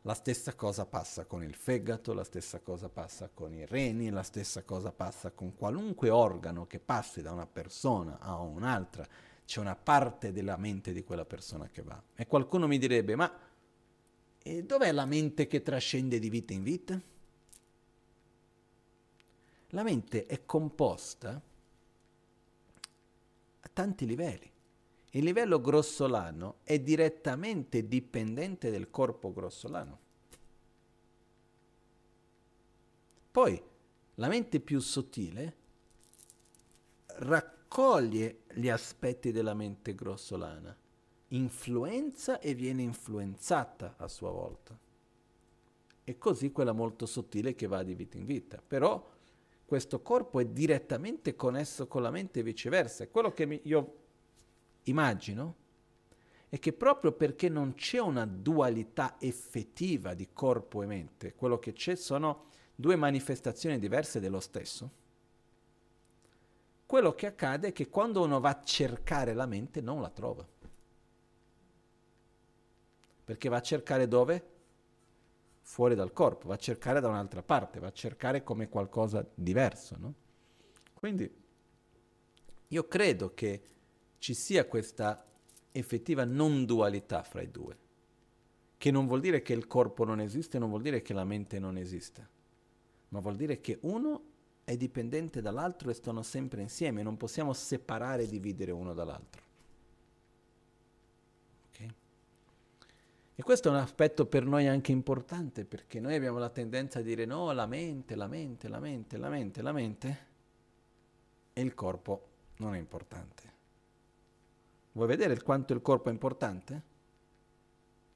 La 0.00 0.14
stessa 0.14 0.54
cosa 0.54 0.86
passa 0.86 1.26
con 1.26 1.42
il 1.42 1.54
fegato, 1.54 2.14
la 2.14 2.24
stessa 2.24 2.60
cosa 2.60 2.88
passa 2.88 3.28
con 3.28 3.52
i 3.52 3.66
reni, 3.66 4.08
la 4.08 4.22
stessa 4.22 4.62
cosa 4.62 4.92
passa 4.92 5.30
con 5.32 5.54
qualunque 5.54 6.08
organo 6.08 6.66
che 6.66 6.78
passi 6.78 7.20
da 7.20 7.32
una 7.32 7.46
persona 7.46 8.18
a 8.18 8.40
un'altra. 8.40 9.06
C'è 9.44 9.60
una 9.60 9.76
parte 9.76 10.32
della 10.32 10.56
mente 10.56 10.94
di 10.94 11.04
quella 11.04 11.26
persona 11.26 11.68
che 11.68 11.82
va. 11.82 12.02
E 12.14 12.26
qualcuno 12.26 12.66
mi 12.66 12.78
direbbe, 12.78 13.14
ma 13.14 13.30
dov'è 14.62 14.90
la 14.90 15.04
mente 15.04 15.46
che 15.46 15.60
trascende 15.60 16.18
di 16.18 16.30
vita 16.30 16.54
in 16.54 16.62
vita? 16.62 16.98
La 19.70 19.82
mente 19.82 20.24
è 20.24 20.46
composta 20.46 21.42
a 23.60 23.70
tanti 23.70 24.06
livelli. 24.06 24.50
Il 25.10 25.24
livello 25.24 25.60
grossolano 25.60 26.56
è 26.62 26.78
direttamente 26.78 27.86
dipendente 27.86 28.70
del 28.70 28.90
corpo 28.90 29.32
grossolano. 29.32 29.98
Poi 33.30 33.62
la 34.14 34.28
mente 34.28 34.60
più 34.60 34.80
sottile 34.80 35.54
raccoglie 37.18 38.40
gli 38.54 38.68
aspetti 38.68 39.32
della 39.32 39.54
mente 39.54 39.94
grossolana, 39.94 40.76
influenza 41.28 42.38
e 42.40 42.54
viene 42.54 42.82
influenzata 42.82 43.94
a 43.98 44.08
sua 44.08 44.30
volta. 44.30 44.78
E 46.04 46.18
così 46.18 46.52
quella 46.52 46.72
molto 46.72 47.04
sottile 47.04 47.54
che 47.54 47.66
va 47.66 47.82
di 47.82 47.94
vita 47.94 48.16
in 48.16 48.26
vita. 48.26 48.62
Però 48.66 49.04
questo 49.64 50.00
corpo 50.00 50.40
è 50.40 50.46
direttamente 50.46 51.34
connesso 51.34 51.86
con 51.88 52.02
la 52.02 52.10
mente 52.10 52.40
e 52.40 52.42
viceversa. 52.42 53.04
È 53.04 53.10
quello 53.10 53.32
che 53.32 53.44
mi, 53.44 53.60
io 53.64 54.04
immagino, 54.86 55.54
è 56.48 56.58
che 56.58 56.72
proprio 56.72 57.12
perché 57.12 57.48
non 57.48 57.74
c'è 57.74 58.00
una 58.00 58.24
dualità 58.24 59.16
effettiva 59.18 60.14
di 60.14 60.28
corpo 60.32 60.82
e 60.82 60.86
mente, 60.86 61.34
quello 61.34 61.58
che 61.58 61.72
c'è 61.72 61.96
sono 61.96 62.46
due 62.74 62.96
manifestazioni 62.96 63.78
diverse 63.78 64.20
dello 64.20 64.40
stesso, 64.40 64.90
quello 66.86 67.14
che 67.14 67.26
accade 67.26 67.68
è 67.68 67.72
che 67.72 67.88
quando 67.88 68.22
uno 68.22 68.38
va 68.38 68.50
a 68.50 68.62
cercare 68.62 69.34
la 69.34 69.46
mente 69.46 69.80
non 69.80 70.00
la 70.00 70.08
trova. 70.08 70.46
Perché 73.24 73.48
va 73.48 73.56
a 73.56 73.62
cercare 73.62 74.06
dove? 74.06 74.54
Fuori 75.62 75.96
dal 75.96 76.12
corpo, 76.12 76.46
va 76.46 76.54
a 76.54 76.58
cercare 76.58 77.00
da 77.00 77.08
un'altra 77.08 77.42
parte, 77.42 77.80
va 77.80 77.88
a 77.88 77.92
cercare 77.92 78.44
come 78.44 78.68
qualcosa 78.68 79.28
diverso. 79.34 79.96
No? 79.98 80.14
Quindi 80.94 81.28
io 82.68 82.86
credo 82.86 83.34
che 83.34 83.62
ci 84.18 84.34
sia 84.34 84.66
questa 84.66 85.24
effettiva 85.72 86.24
non 86.24 86.64
dualità 86.64 87.22
fra 87.22 87.42
i 87.42 87.50
due, 87.50 87.76
che 88.78 88.90
non 88.90 89.06
vuol 89.06 89.20
dire 89.20 89.42
che 89.42 89.52
il 89.52 89.66
corpo 89.66 90.04
non 90.04 90.20
esiste, 90.20 90.58
non 90.58 90.68
vuol 90.68 90.82
dire 90.82 91.02
che 91.02 91.12
la 91.12 91.24
mente 91.24 91.58
non 91.58 91.76
esiste, 91.76 92.28
ma 93.10 93.20
vuol 93.20 93.36
dire 93.36 93.60
che 93.60 93.78
uno 93.82 94.22
è 94.64 94.76
dipendente 94.76 95.40
dall'altro 95.40 95.90
e 95.90 95.94
stanno 95.94 96.22
sempre 96.22 96.60
insieme, 96.60 97.02
non 97.02 97.16
possiamo 97.16 97.52
separare 97.52 98.24
e 98.24 98.28
dividere 98.28 98.72
uno 98.72 98.94
dall'altro. 98.94 99.44
E 103.38 103.42
questo 103.42 103.68
è 103.68 103.70
un 103.70 103.76
aspetto 103.76 104.24
per 104.24 104.46
noi 104.46 104.66
anche 104.66 104.92
importante, 104.92 105.66
perché 105.66 106.00
noi 106.00 106.14
abbiamo 106.14 106.38
la 106.38 106.48
tendenza 106.48 107.00
a 107.00 107.02
dire 107.02 107.26
no, 107.26 107.52
la 107.52 107.66
mente, 107.66 108.14
la 108.14 108.26
mente, 108.26 108.66
la 108.66 108.80
mente, 108.80 109.18
la 109.18 109.28
mente, 109.28 109.60
la 109.60 109.72
mente, 109.72 110.18
e 111.52 111.60
il 111.60 111.74
corpo 111.74 112.28
non 112.56 112.74
è 112.74 112.78
importante. 112.78 113.52
Vuoi 114.96 115.08
vedere 115.08 115.42
quanto 115.42 115.74
il 115.74 115.82
corpo 115.82 116.08
è 116.08 116.12
importante? 116.12 116.82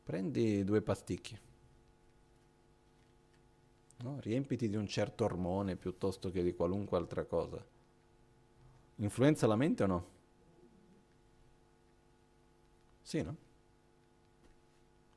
Prendi 0.02 0.64
due 0.64 0.80
pasticchi. 0.80 1.38
No? 3.98 4.18
Riempiti 4.20 4.66
di 4.66 4.76
un 4.76 4.86
certo 4.86 5.24
ormone 5.24 5.76
piuttosto 5.76 6.30
che 6.30 6.42
di 6.42 6.54
qualunque 6.54 6.96
altra 6.96 7.26
cosa. 7.26 7.62
Influenza 8.96 9.46
la 9.46 9.56
mente 9.56 9.82
o 9.82 9.86
no? 9.86 10.08
Sì, 13.02 13.20
no? 13.20 13.36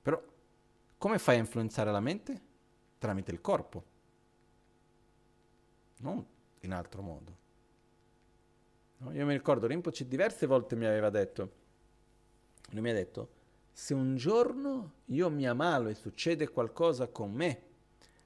Però 0.01 0.21
come 0.97 1.17
fai 1.17 1.37
a 1.37 1.39
influenzare 1.39 1.93
la 1.93 2.01
mente? 2.01 2.41
Tramite 2.97 3.31
il 3.31 3.39
corpo, 3.39 3.83
non 5.99 6.25
in 6.59 6.73
altro 6.73 7.01
modo. 7.01 7.42
Io 9.11 9.25
mi 9.25 9.33
ricordo, 9.33 9.67
Rinpoche 9.67 10.07
diverse 10.07 10.45
volte 10.45 10.75
mi 10.75 10.85
aveva 10.85 11.09
detto, 11.09 11.51
lui 12.69 12.81
mi 12.81 12.89
ha 12.89 12.93
detto, 12.93 13.29
se 13.71 13.93
un 13.93 14.15
giorno 14.15 14.93
io 15.05 15.29
mi 15.29 15.47
ammalo 15.47 15.89
e 15.89 15.93
succede 15.93 16.49
qualcosa 16.49 17.07
con 17.07 17.31
me, 17.31 17.61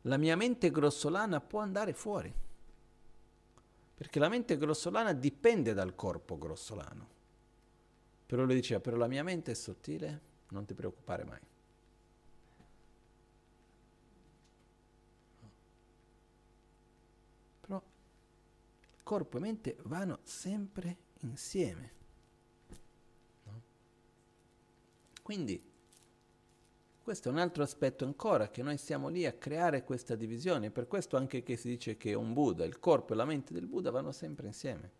la 0.01 0.17
mia 0.17 0.35
mente 0.35 0.71
grossolana 0.71 1.41
può 1.41 1.59
andare 1.61 1.93
fuori. 1.93 2.33
Perché 3.95 4.19
la 4.19 4.29
mente 4.29 4.57
grossolana 4.57 5.13
dipende 5.13 5.73
dal 5.73 5.95
corpo 5.95 6.37
grossolano. 6.37 7.15
Però 8.25 8.43
lui 8.43 8.53
diceva, 8.53 8.79
però 8.79 8.95
la 8.97 9.07
mia 9.07 9.23
mente 9.23 9.51
è 9.51 9.55
sottile, 9.55 10.21
non 10.49 10.65
ti 10.65 10.73
preoccupare 10.73 11.23
mai. 11.23 11.39
Corpo 19.07 19.37
e 19.37 19.39
mente 19.39 19.77
vanno 19.83 20.19
sempre 20.23 20.97
insieme. 21.21 21.91
No? 23.43 23.61
Quindi 25.23 25.63
questo 27.01 27.29
è 27.29 27.31
un 27.31 27.37
altro 27.37 27.63
aspetto 27.63 28.03
ancora, 28.03 28.49
che 28.49 28.61
noi 28.61 28.77
siamo 28.77 29.07
lì 29.07 29.25
a 29.25 29.31
creare 29.31 29.85
questa 29.85 30.15
divisione, 30.15 30.71
per 30.71 30.87
questo 30.87 31.15
anche 31.15 31.41
che 31.41 31.55
si 31.55 31.69
dice 31.69 31.95
che 31.95 32.15
un 32.15 32.33
Buddha, 32.33 32.65
il 32.65 32.79
corpo 32.79 33.13
e 33.13 33.15
la 33.15 33.23
mente 33.23 33.53
del 33.53 33.65
Buddha 33.65 33.91
vanno 33.91 34.11
sempre 34.11 34.47
insieme. 34.47 34.91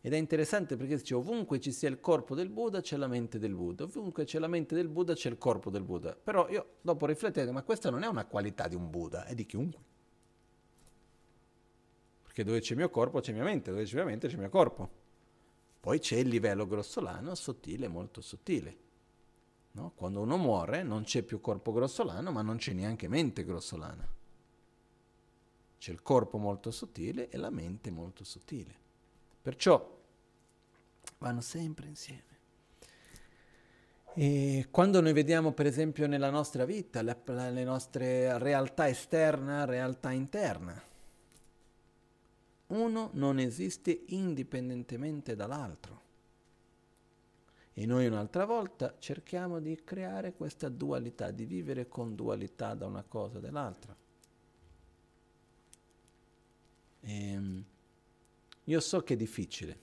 Ed 0.00 0.12
è 0.12 0.16
interessante 0.16 0.76
perché 0.76 0.98
dice 0.98 1.16
ovunque 1.16 1.58
ci 1.58 1.72
sia 1.72 1.88
il 1.88 1.98
corpo 1.98 2.36
del 2.36 2.48
Buddha 2.48 2.80
c'è 2.80 2.96
la 2.96 3.08
mente 3.08 3.40
del 3.40 3.56
Buddha, 3.56 3.82
ovunque 3.82 4.22
c'è 4.22 4.38
la 4.38 4.46
mente 4.46 4.76
del 4.76 4.86
Buddha 4.86 5.14
c'è 5.14 5.30
il 5.30 5.38
corpo 5.38 5.68
del 5.68 5.82
Buddha. 5.82 6.14
Però 6.14 6.48
io 6.48 6.76
dopo 6.80 7.06
riflettendo, 7.06 7.50
ma 7.50 7.64
questa 7.64 7.90
non 7.90 8.04
è 8.04 8.06
una 8.06 8.26
qualità 8.26 8.68
di 8.68 8.76
un 8.76 8.88
Buddha, 8.88 9.24
è 9.24 9.34
di 9.34 9.46
chiunque. 9.46 9.96
Perché 12.38 12.52
dove 12.52 12.60
c'è 12.64 12.74
il 12.74 12.78
mio 12.78 12.90
corpo 12.90 13.18
c'è 13.18 13.32
mia 13.32 13.42
mente, 13.42 13.72
dove 13.72 13.82
c'è 13.82 13.96
mia 13.96 14.04
mente 14.04 14.28
c'è 14.28 14.34
il 14.34 14.38
mio 14.38 14.48
corpo. 14.48 14.88
Poi 15.80 15.98
c'è 15.98 16.18
il 16.18 16.28
livello 16.28 16.68
grossolano, 16.68 17.34
sottile, 17.34 17.88
molto 17.88 18.20
sottile. 18.20 18.76
No? 19.72 19.90
Quando 19.96 20.20
uno 20.20 20.36
muore 20.36 20.84
non 20.84 21.02
c'è 21.02 21.22
più 21.22 21.40
corpo 21.40 21.72
grossolano, 21.72 22.30
ma 22.30 22.40
non 22.42 22.58
c'è 22.58 22.74
neanche 22.74 23.08
mente 23.08 23.42
grossolana. 23.42 24.08
C'è 25.78 25.90
il 25.90 26.00
corpo 26.00 26.38
molto 26.38 26.70
sottile 26.70 27.28
e 27.28 27.36
la 27.38 27.50
mente 27.50 27.90
molto 27.90 28.22
sottile. 28.22 28.72
Perciò 29.42 29.98
vanno 31.18 31.40
sempre 31.40 31.88
insieme. 31.88 32.22
E 34.14 34.68
quando 34.70 35.00
noi 35.00 35.12
vediamo 35.12 35.50
per 35.50 35.66
esempio 35.66 36.06
nella 36.06 36.30
nostra 36.30 36.64
vita 36.64 37.02
le, 37.02 37.20
le 37.50 37.64
nostre 37.64 38.38
realtà 38.38 38.88
esterna, 38.88 39.64
realtà 39.64 40.12
interna, 40.12 40.86
uno 42.68 43.10
non 43.14 43.38
esiste 43.38 44.04
indipendentemente 44.08 45.34
dall'altro. 45.34 46.06
E 47.72 47.86
noi 47.86 48.06
un'altra 48.06 48.44
volta 48.44 48.96
cerchiamo 48.98 49.60
di 49.60 49.82
creare 49.84 50.34
questa 50.34 50.68
dualità, 50.68 51.30
di 51.30 51.44
vivere 51.44 51.86
con 51.88 52.14
dualità 52.14 52.74
da 52.74 52.86
una 52.86 53.04
cosa 53.04 53.38
e 53.38 53.40
dall'altra. 53.40 53.96
Ehm, 57.00 57.64
io 58.64 58.80
so 58.80 59.02
che 59.02 59.14
è 59.14 59.16
difficile, 59.16 59.78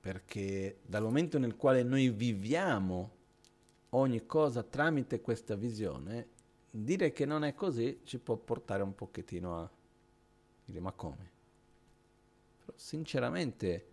perché 0.00 0.80
dal 0.84 1.02
momento 1.02 1.38
nel 1.38 1.56
quale 1.56 1.82
noi 1.82 2.10
viviamo 2.10 3.14
ogni 3.90 4.26
cosa 4.26 4.62
tramite 4.62 5.20
questa 5.20 5.56
visione, 5.56 6.28
dire 6.70 7.12
che 7.12 7.24
non 7.24 7.42
è 7.42 7.54
così 7.54 8.00
ci 8.04 8.18
può 8.18 8.36
portare 8.36 8.82
un 8.82 8.94
pochettino 8.94 9.58
a 9.58 9.70
dire 10.66 10.80
ma 10.80 10.92
come? 10.92 11.30
Però 12.64 12.76
sinceramente 12.76 13.86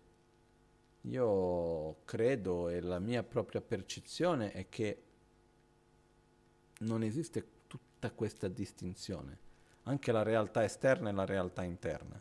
io 1.02 1.96
credo 2.04 2.68
e 2.68 2.80
la 2.80 2.98
mia 2.98 3.22
propria 3.22 3.60
percezione 3.60 4.52
è 4.52 4.68
che 4.68 5.02
non 6.80 7.02
esiste 7.02 7.46
tutta 7.66 8.10
questa 8.10 8.48
distinzione, 8.48 9.38
anche 9.84 10.12
la 10.12 10.22
realtà 10.22 10.64
esterna 10.64 11.10
e 11.10 11.12
la 11.12 11.24
realtà 11.24 11.62
interna. 11.62 12.20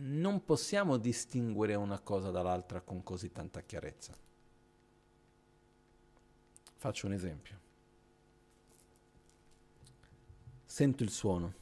Non 0.00 0.44
possiamo 0.44 0.96
distinguere 0.96 1.74
una 1.74 2.00
cosa 2.00 2.30
dall'altra 2.30 2.80
con 2.80 3.02
così 3.02 3.30
tanta 3.30 3.60
chiarezza. 3.60 4.16
Faccio 6.76 7.06
un 7.06 7.12
esempio. 7.12 7.67
Sento 10.70 11.02
il 11.02 11.08
suono. 11.08 11.54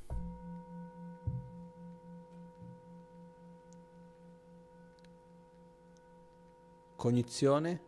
Cognizione 6.96 7.80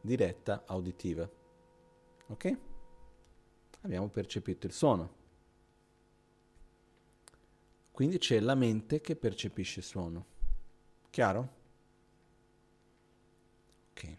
diretta 0.00 0.62
auditiva. 0.64 1.28
Ok? 2.28 2.58
Abbiamo 3.80 4.08
percepito 4.08 4.68
il 4.68 4.72
suono. 4.72 5.14
Quindi 7.90 8.18
c'è 8.18 8.38
la 8.38 8.54
mente 8.54 9.00
che 9.00 9.16
percepisce 9.16 9.80
il 9.80 9.84
suono. 9.84 10.26
Chiaro? 11.10 11.48
Ok. 13.90 14.16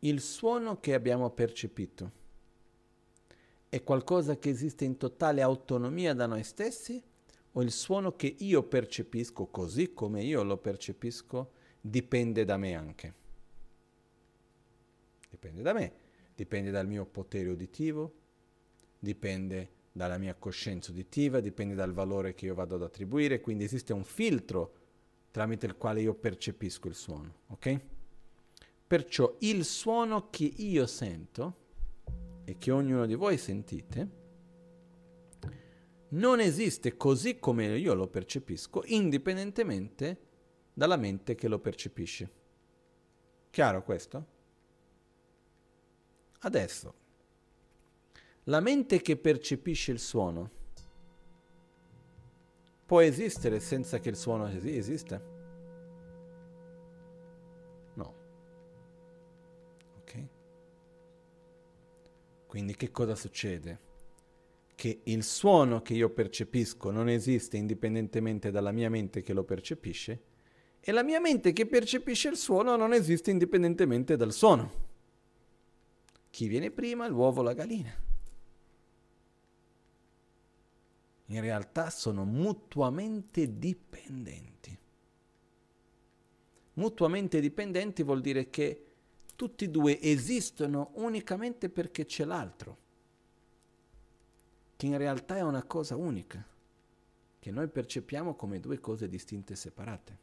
Il 0.00 0.20
suono 0.20 0.80
che 0.80 0.94
abbiamo 0.94 1.30
percepito 1.30 2.24
è 3.68 3.82
qualcosa 3.82 4.38
che 4.38 4.48
esiste 4.48 4.84
in 4.84 4.96
totale 4.96 5.42
autonomia 5.42 6.14
da 6.14 6.26
noi 6.26 6.44
stessi? 6.44 7.02
O 7.52 7.62
il 7.62 7.72
suono 7.72 8.14
che 8.16 8.34
io 8.38 8.62
percepisco 8.62 9.46
così 9.46 9.92
come 9.94 10.22
io 10.22 10.42
lo 10.42 10.58
percepisco 10.58 11.50
dipende 11.80 12.44
da 12.44 12.56
me 12.56 12.74
anche? 12.74 13.14
Dipende 15.30 15.62
da 15.62 15.72
me, 15.72 15.92
dipende 16.34 16.70
dal 16.70 16.86
mio 16.86 17.06
potere 17.06 17.48
uditivo, 17.48 18.12
dipende 18.98 19.70
dalla 19.92 20.18
mia 20.18 20.34
coscienza 20.34 20.90
uditiva, 20.90 21.40
dipende 21.40 21.74
dal 21.74 21.92
valore 21.92 22.34
che 22.34 22.46
io 22.46 22.54
vado 22.54 22.74
ad 22.74 22.82
attribuire, 22.82 23.40
quindi 23.40 23.64
esiste 23.64 23.92
un 23.92 24.04
filtro 24.04 24.74
tramite 25.30 25.66
il 25.66 25.76
quale 25.76 26.02
io 26.02 26.14
percepisco 26.14 26.88
il 26.88 26.94
suono, 26.94 27.34
ok? 27.48 27.80
Perciò 28.86 29.36
il 29.40 29.64
suono 29.64 30.28
che 30.30 30.44
io 30.44 30.86
sento 30.86 31.64
e 32.48 32.56
che 32.58 32.70
ognuno 32.70 33.06
di 33.06 33.14
voi 33.16 33.36
sentite, 33.38 34.24
non 36.10 36.38
esiste 36.38 36.96
così 36.96 37.40
come 37.40 37.76
io 37.76 37.92
lo 37.92 38.06
percepisco, 38.06 38.84
indipendentemente 38.86 40.20
dalla 40.72 40.96
mente 40.96 41.34
che 41.34 41.48
lo 41.48 41.58
percepisce. 41.58 42.30
Chiaro 43.50 43.82
questo? 43.82 44.26
Adesso, 46.38 46.94
la 48.44 48.60
mente 48.60 49.00
che 49.00 49.16
percepisce 49.16 49.90
il 49.90 49.98
suono 49.98 50.50
può 52.86 53.00
esistere 53.00 53.58
senza 53.58 53.98
che 53.98 54.10
il 54.10 54.16
suono 54.16 54.46
esista? 54.46 55.35
Quindi 62.56 62.74
che 62.74 62.90
cosa 62.90 63.14
succede? 63.14 63.80
Che 64.74 65.00
il 65.04 65.22
suono 65.24 65.82
che 65.82 65.92
io 65.92 66.08
percepisco 66.08 66.90
non 66.90 67.10
esiste 67.10 67.58
indipendentemente 67.58 68.50
dalla 68.50 68.72
mia 68.72 68.88
mente 68.88 69.20
che 69.20 69.34
lo 69.34 69.44
percepisce 69.44 70.22
e 70.80 70.90
la 70.90 71.02
mia 71.02 71.20
mente 71.20 71.52
che 71.52 71.66
percepisce 71.66 72.30
il 72.30 72.38
suono 72.38 72.74
non 72.76 72.94
esiste 72.94 73.30
indipendentemente 73.30 74.16
dal 74.16 74.32
suono. 74.32 74.72
Chi 76.30 76.48
viene 76.48 76.70
prima, 76.70 77.06
l'uovo 77.08 77.40
o 77.40 77.42
la 77.42 77.52
gallina? 77.52 77.94
In 81.26 81.40
realtà 81.42 81.90
sono 81.90 82.24
mutuamente 82.24 83.58
dipendenti. 83.58 84.78
Mutuamente 86.72 87.38
dipendenti 87.38 88.02
vuol 88.02 88.22
dire 88.22 88.48
che 88.48 88.85
tutti 89.36 89.64
e 89.64 89.70
due 89.70 90.00
esistono 90.00 90.90
unicamente 90.94 91.68
perché 91.68 92.06
c'è 92.06 92.24
l'altro, 92.24 92.78
che 94.76 94.86
in 94.86 94.96
realtà 94.96 95.36
è 95.36 95.42
una 95.42 95.62
cosa 95.62 95.94
unica, 95.94 96.44
che 97.38 97.50
noi 97.50 97.68
percepiamo 97.68 98.34
come 98.34 98.58
due 98.58 98.80
cose 98.80 99.08
distinte 99.08 99.52
e 99.52 99.56
separate. 99.56 100.18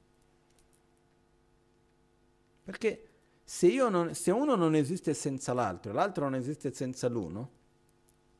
Perché 2.64 3.10
se, 3.44 3.76
non, 3.76 4.16
se 4.16 4.32
uno 4.32 4.56
non 4.56 4.76
esiste 4.76 5.14
senza 5.14 5.54
l'altro 5.54 5.92
e 5.92 5.94
l'altro 5.94 6.24
non 6.24 6.36
esiste 6.36 6.74
senza 6.74 7.08
l'uno, 7.08 7.52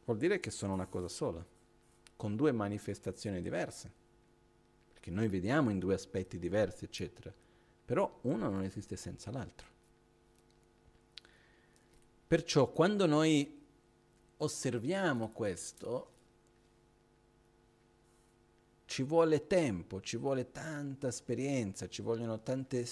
vuol 0.06 0.18
dire 0.18 0.40
che 0.40 0.50
sono 0.50 0.74
una 0.74 0.88
cosa 0.88 1.08
sola, 1.08 1.46
con 2.16 2.36
due 2.36 2.52
manifestazioni 2.52 3.42
diverse. 3.42 3.92
Perché 4.92 5.12
noi 5.12 5.28
vediamo 5.28 5.70
in 5.70 5.80
due 5.80 5.94
aspetti 5.94 6.40
diversi, 6.40 6.86
eccetera. 6.86 7.34
Però 7.86 8.20
uno 8.22 8.50
non 8.50 8.64
esiste 8.64 8.96
senza 8.96 9.30
l'altro. 9.30 9.73
Perciò 12.34 12.72
quando 12.72 13.06
noi 13.06 13.62
osserviamo 14.38 15.30
questo, 15.30 16.12
ci 18.86 19.04
vuole 19.04 19.46
tempo, 19.46 20.02
ci 20.02 20.18
vuole 20.18 20.50
tanta 20.50 21.10
esperienza, 21.10 21.88
ci 21.88 22.02
vogliono 22.02 22.42
tante, 22.42 22.88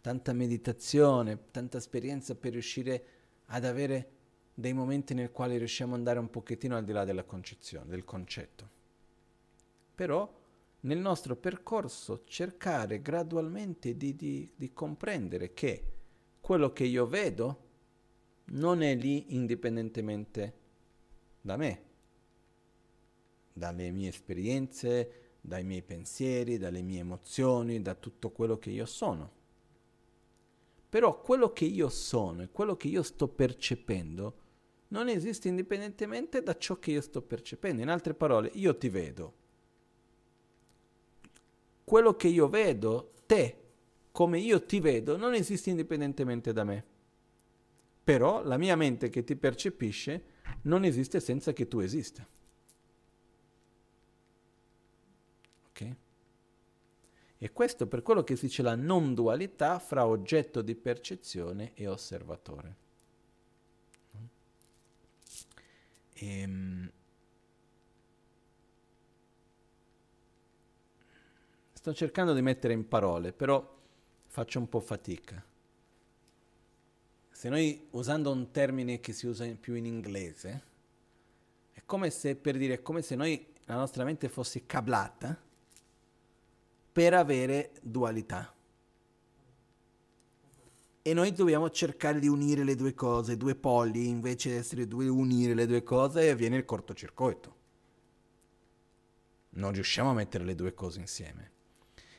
tanta 0.00 0.32
meditazione, 0.32 1.50
tanta 1.52 1.78
esperienza 1.78 2.34
per 2.34 2.50
riuscire 2.50 3.04
ad 3.46 3.64
avere 3.64 4.10
dei 4.52 4.72
momenti 4.72 5.14
nel 5.14 5.30
quali 5.30 5.58
riusciamo 5.58 5.92
ad 5.92 5.98
andare 5.98 6.18
un 6.18 6.28
pochettino 6.28 6.76
al 6.76 6.82
di 6.82 6.90
là 6.90 7.04
della 7.04 7.22
concezione, 7.22 7.86
del 7.86 8.04
concetto. 8.04 8.68
Però 9.94 10.28
nel 10.80 10.98
nostro 10.98 11.36
percorso 11.36 12.24
cercare 12.24 13.00
gradualmente 13.00 13.96
di, 13.96 14.16
di, 14.16 14.50
di 14.56 14.72
comprendere 14.72 15.52
che 15.52 15.92
quello 16.40 16.72
che 16.72 16.82
io 16.82 17.06
vedo 17.06 17.70
non 18.52 18.82
è 18.82 18.94
lì 18.94 19.34
indipendentemente 19.34 20.60
da 21.40 21.56
me, 21.56 21.82
dalle 23.52 23.90
mie 23.90 24.08
esperienze, 24.08 25.36
dai 25.40 25.64
miei 25.64 25.82
pensieri, 25.82 26.58
dalle 26.58 26.82
mie 26.82 27.00
emozioni, 27.00 27.82
da 27.82 27.94
tutto 27.94 28.30
quello 28.30 28.58
che 28.58 28.70
io 28.70 28.86
sono. 28.86 29.40
Però 30.88 31.20
quello 31.20 31.52
che 31.52 31.64
io 31.64 31.88
sono 31.88 32.42
e 32.42 32.50
quello 32.50 32.76
che 32.76 32.88
io 32.88 33.02
sto 33.02 33.26
percependo 33.28 34.40
non 34.88 35.08
esiste 35.08 35.48
indipendentemente 35.48 36.42
da 36.42 36.56
ciò 36.56 36.78
che 36.78 36.90
io 36.90 37.00
sto 37.00 37.22
percependo. 37.22 37.80
In 37.80 37.88
altre 37.88 38.12
parole, 38.12 38.50
io 38.54 38.76
ti 38.76 38.90
vedo. 38.90 39.40
Quello 41.82 42.14
che 42.14 42.28
io 42.28 42.48
vedo, 42.48 43.14
te, 43.24 43.56
come 44.12 44.38
io 44.38 44.62
ti 44.64 44.80
vedo, 44.80 45.16
non 45.16 45.32
esiste 45.32 45.70
indipendentemente 45.70 46.52
da 46.52 46.64
me. 46.64 46.84
Però 48.04 48.42
la 48.42 48.56
mia 48.56 48.76
mente 48.76 49.08
che 49.10 49.22
ti 49.24 49.36
percepisce 49.36 50.24
non 50.62 50.84
esiste 50.84 51.20
senza 51.20 51.52
che 51.52 51.68
tu 51.68 51.78
esista. 51.78 52.26
Ok? 55.68 55.96
E 57.38 57.52
questo 57.52 57.86
per 57.86 58.02
quello 58.02 58.22
che 58.22 58.36
si 58.36 58.46
dice 58.46 58.62
la 58.62 58.74
non 58.74 59.14
dualità 59.14 59.78
fra 59.78 60.06
oggetto 60.06 60.62
di 60.62 60.74
percezione 60.74 61.72
e 61.74 61.86
osservatore. 61.86 62.76
Ehm, 66.14 66.90
sto 71.72 71.92
cercando 71.94 72.32
di 72.32 72.42
mettere 72.42 72.74
in 72.74 72.86
parole, 72.86 73.32
però 73.32 73.76
faccio 74.26 74.60
un 74.60 74.68
po' 74.68 74.78
fatica. 74.78 75.51
Se 77.42 77.48
noi 77.48 77.88
usando 77.90 78.30
un 78.30 78.52
termine 78.52 79.00
che 79.00 79.12
si 79.12 79.26
usa 79.26 79.44
più 79.58 79.74
in 79.74 79.84
inglese, 79.84 80.62
È 81.72 81.82
come 81.84 82.08
se, 82.10 82.36
per 82.36 82.56
dire, 82.56 82.74
è 82.74 82.82
come 82.82 83.02
se 83.02 83.16
noi, 83.16 83.44
la 83.64 83.74
nostra 83.74 84.04
mente 84.04 84.28
fosse 84.28 84.64
cablata 84.64 85.36
per 86.92 87.14
avere 87.14 87.72
dualità. 87.82 88.54
E 91.02 91.14
noi 91.14 91.32
dobbiamo 91.32 91.68
cercare 91.70 92.20
di 92.20 92.28
unire 92.28 92.62
le 92.62 92.76
due 92.76 92.94
cose, 92.94 93.36
due 93.36 93.56
poli, 93.56 94.06
invece 94.06 94.50
di 94.50 94.54
essere 94.54 94.86
due, 94.86 95.08
unire 95.08 95.54
le 95.54 95.66
due 95.66 95.82
cose 95.82 96.22
e 96.22 96.28
avviene 96.30 96.58
il 96.58 96.64
cortocircuito. 96.64 97.56
Non 99.54 99.72
riusciamo 99.72 100.10
a 100.10 100.14
mettere 100.14 100.44
le 100.44 100.54
due 100.54 100.74
cose 100.74 101.00
insieme. 101.00 101.50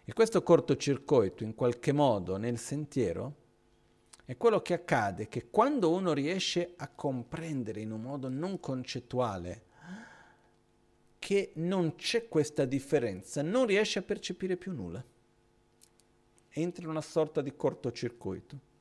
E 0.04 0.12
questo 0.12 0.44
cortocircuito, 0.44 1.46
in 1.46 1.56
qualche 1.56 1.94
modo, 1.94 2.36
nel 2.36 2.60
sentiero, 2.60 3.43
è 4.26 4.38
quello 4.38 4.62
che 4.62 4.74
accade 4.74 5.28
che 5.28 5.50
quando 5.50 5.92
uno 5.92 6.14
riesce 6.14 6.74
a 6.78 6.88
comprendere 6.88 7.82
in 7.82 7.92
un 7.92 8.02
modo 8.02 8.30
non 8.30 8.60
concettuale 8.60 9.64
che 11.20 11.52
non 11.56 11.96
c'è 11.96 12.28
questa 12.28 12.66
differenza, 12.66 13.42
non 13.42 13.66
riesce 13.66 14.00
a 14.00 14.02
percepire 14.02 14.58
più 14.58 14.74
nulla. 14.74 15.04
Entra 16.50 16.84
in 16.84 16.90
una 16.90 17.02
sorta 17.02 17.42
di 17.42 17.56
cortocircuito. 17.56 18.72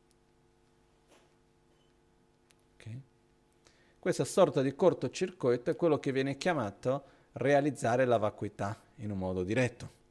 Questa 4.03 4.25
sorta 4.25 4.63
di 4.63 4.75
cortocircuito 4.75 5.71
è 5.71 5.77
quello 5.77 6.01
che 6.01 6.11
viene 6.11 6.37
chiamato 6.37 7.05
realizzare 7.35 8.05
la 8.05 8.17
vacuità 8.17 8.83
in 8.97 9.13
un 9.13 9.19
modo 9.19 9.45
diretto. 9.45 10.02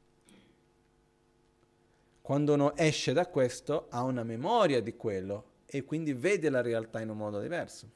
Quando 2.22 2.54
uno 2.54 2.76
esce 2.76 3.12
da 3.12 3.26
questo 3.26 3.88
ha 3.90 4.04
una 4.04 4.22
memoria 4.22 4.80
di 4.80 4.96
quello 4.96 5.50
e 5.66 5.84
quindi 5.84 6.12
vede 6.12 6.50
la 6.50 6.60
realtà 6.60 7.00
in 7.00 7.08
un 7.08 7.16
modo 7.16 7.40
diverso. 7.40 7.90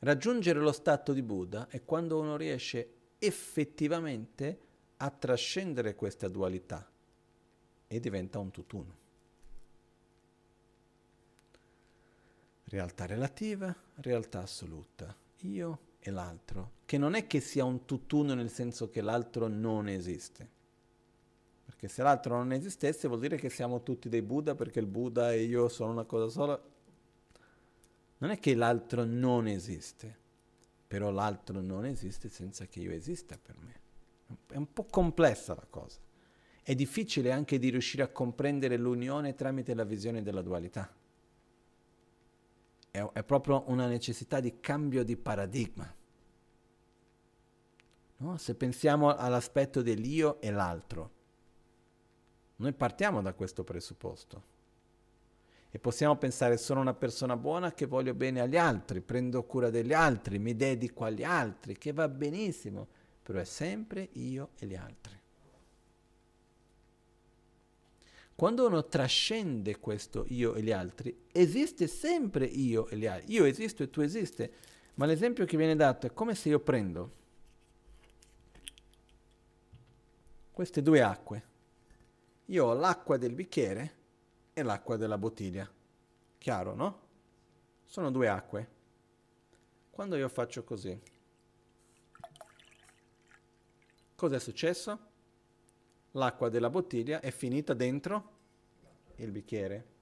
Raggiungere 0.00 0.60
lo 0.60 0.72
stato 0.72 1.14
di 1.14 1.22
Buddha 1.22 1.66
è 1.68 1.82
quando 1.82 2.20
uno 2.20 2.36
riesce 2.36 2.92
effettivamente 3.18 4.60
a 4.98 5.10
trascendere 5.10 5.94
questa 5.94 6.28
dualità 6.28 6.86
e 7.86 8.00
diventa 8.00 8.38
un 8.38 8.50
tutt'uno. 8.50 8.96
Realtà 12.64 13.06
relativa, 13.06 13.74
realtà 13.96 14.42
assoluta, 14.42 15.16
io 15.38 15.78
e 15.98 16.10
l'altro, 16.10 16.72
che 16.84 16.98
non 16.98 17.14
è 17.14 17.26
che 17.26 17.40
sia 17.40 17.64
un 17.64 17.84
tutt'uno 17.86 18.34
nel 18.34 18.50
senso 18.50 18.90
che 18.90 19.00
l'altro 19.00 19.46
non 19.48 19.88
esiste. 19.88 20.55
Perché 21.76 21.88
se 21.88 22.02
l'altro 22.02 22.36
non 22.36 22.52
esistesse 22.52 23.06
vuol 23.06 23.20
dire 23.20 23.36
che 23.36 23.50
siamo 23.50 23.82
tutti 23.82 24.08
dei 24.08 24.22
Buddha 24.22 24.54
perché 24.54 24.80
il 24.80 24.86
Buddha 24.86 25.32
e 25.32 25.42
io 25.42 25.68
sono 25.68 25.92
una 25.92 26.04
cosa 26.04 26.28
sola. 26.28 26.60
Non 28.18 28.30
è 28.30 28.38
che 28.38 28.54
l'altro 28.54 29.04
non 29.04 29.46
esiste, 29.46 30.16
però 30.86 31.10
l'altro 31.10 31.60
non 31.60 31.84
esiste 31.84 32.28
senza 32.28 32.64
che 32.66 32.80
io 32.80 32.92
esista 32.92 33.38
per 33.40 33.56
me. 33.58 33.80
È 34.46 34.56
un 34.56 34.72
po' 34.72 34.84
complessa 34.84 35.54
la 35.54 35.66
cosa. 35.68 36.00
È 36.62 36.74
difficile 36.74 37.30
anche 37.30 37.58
di 37.58 37.68
riuscire 37.68 38.02
a 38.02 38.08
comprendere 38.08 38.76
l'unione 38.76 39.34
tramite 39.34 39.74
la 39.74 39.84
visione 39.84 40.22
della 40.22 40.42
dualità 40.42 40.90
è, 42.96 43.10
è 43.12 43.22
proprio 43.22 43.64
una 43.66 43.86
necessità 43.86 44.40
di 44.40 44.58
cambio 44.60 45.04
di 45.04 45.16
paradigma. 45.16 45.94
No? 48.18 48.36
Se 48.38 48.54
pensiamo 48.54 49.14
all'aspetto 49.14 49.82
dell'io 49.82 50.40
e 50.40 50.50
l'altro, 50.50 51.10
noi 52.56 52.72
partiamo 52.72 53.20
da 53.22 53.34
questo 53.34 53.64
presupposto 53.64 54.54
e 55.70 55.78
possiamo 55.78 56.16
pensare 56.16 56.56
sono 56.56 56.80
una 56.80 56.94
persona 56.94 57.36
buona 57.36 57.72
che 57.74 57.86
voglio 57.86 58.14
bene 58.14 58.40
agli 58.40 58.56
altri, 58.56 59.00
prendo 59.00 59.44
cura 59.44 59.68
degli 59.68 59.92
altri, 59.92 60.38
mi 60.38 60.56
dedico 60.56 61.04
agli 61.04 61.22
altri, 61.22 61.76
che 61.76 61.92
va 61.92 62.08
benissimo, 62.08 62.86
però 63.22 63.40
è 63.40 63.44
sempre 63.44 64.08
io 64.12 64.50
e 64.58 64.66
gli 64.66 64.74
altri. 64.74 65.14
Quando 68.34 68.66
uno 68.66 68.84
trascende 68.84 69.78
questo 69.78 70.26
io 70.28 70.54
e 70.54 70.62
gli 70.62 70.70
altri, 70.70 71.24
esiste 71.32 71.86
sempre 71.86 72.44
io 72.44 72.86
e 72.88 72.96
gli 72.96 73.06
altri. 73.06 73.32
Io 73.32 73.44
esisto 73.44 73.82
e 73.82 73.88
tu 73.88 74.02
esiste. 74.02 74.52
Ma 74.94 75.06
l'esempio 75.06 75.46
che 75.46 75.56
viene 75.56 75.74
dato 75.74 76.06
è 76.06 76.12
come 76.12 76.34
se 76.34 76.50
io 76.50 76.60
prendo 76.60 77.12
queste 80.52 80.82
due 80.82 81.02
acque. 81.02 81.54
Io 82.46 82.64
ho 82.64 82.74
l'acqua 82.74 83.16
del 83.16 83.32
bicchiere 83.32 83.94
e 84.52 84.62
l'acqua 84.62 84.96
della 84.96 85.18
bottiglia. 85.18 85.70
Chiaro, 86.38 86.74
no? 86.74 87.00
Sono 87.84 88.10
due 88.10 88.28
acque. 88.28 88.68
Quando 89.90 90.16
io 90.16 90.28
faccio 90.28 90.62
così, 90.64 91.00
cosa 94.14 94.36
è 94.36 94.40
successo? 94.40 95.14
l'acqua 96.16 96.48
della 96.48 96.70
bottiglia 96.70 97.20
è 97.20 97.30
finita 97.30 97.74
dentro 97.74 98.34
il 99.16 99.30
bicchiere. 99.30 99.94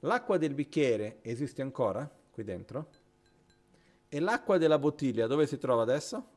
L'acqua 0.00 0.38
del 0.38 0.54
bicchiere 0.54 1.18
esiste 1.22 1.62
ancora 1.62 2.08
qui 2.30 2.44
dentro? 2.44 2.88
E 4.08 4.20
l'acqua 4.20 4.58
della 4.58 4.78
bottiglia 4.78 5.26
dove 5.26 5.46
si 5.46 5.58
trova 5.58 5.82
adesso? 5.82 6.36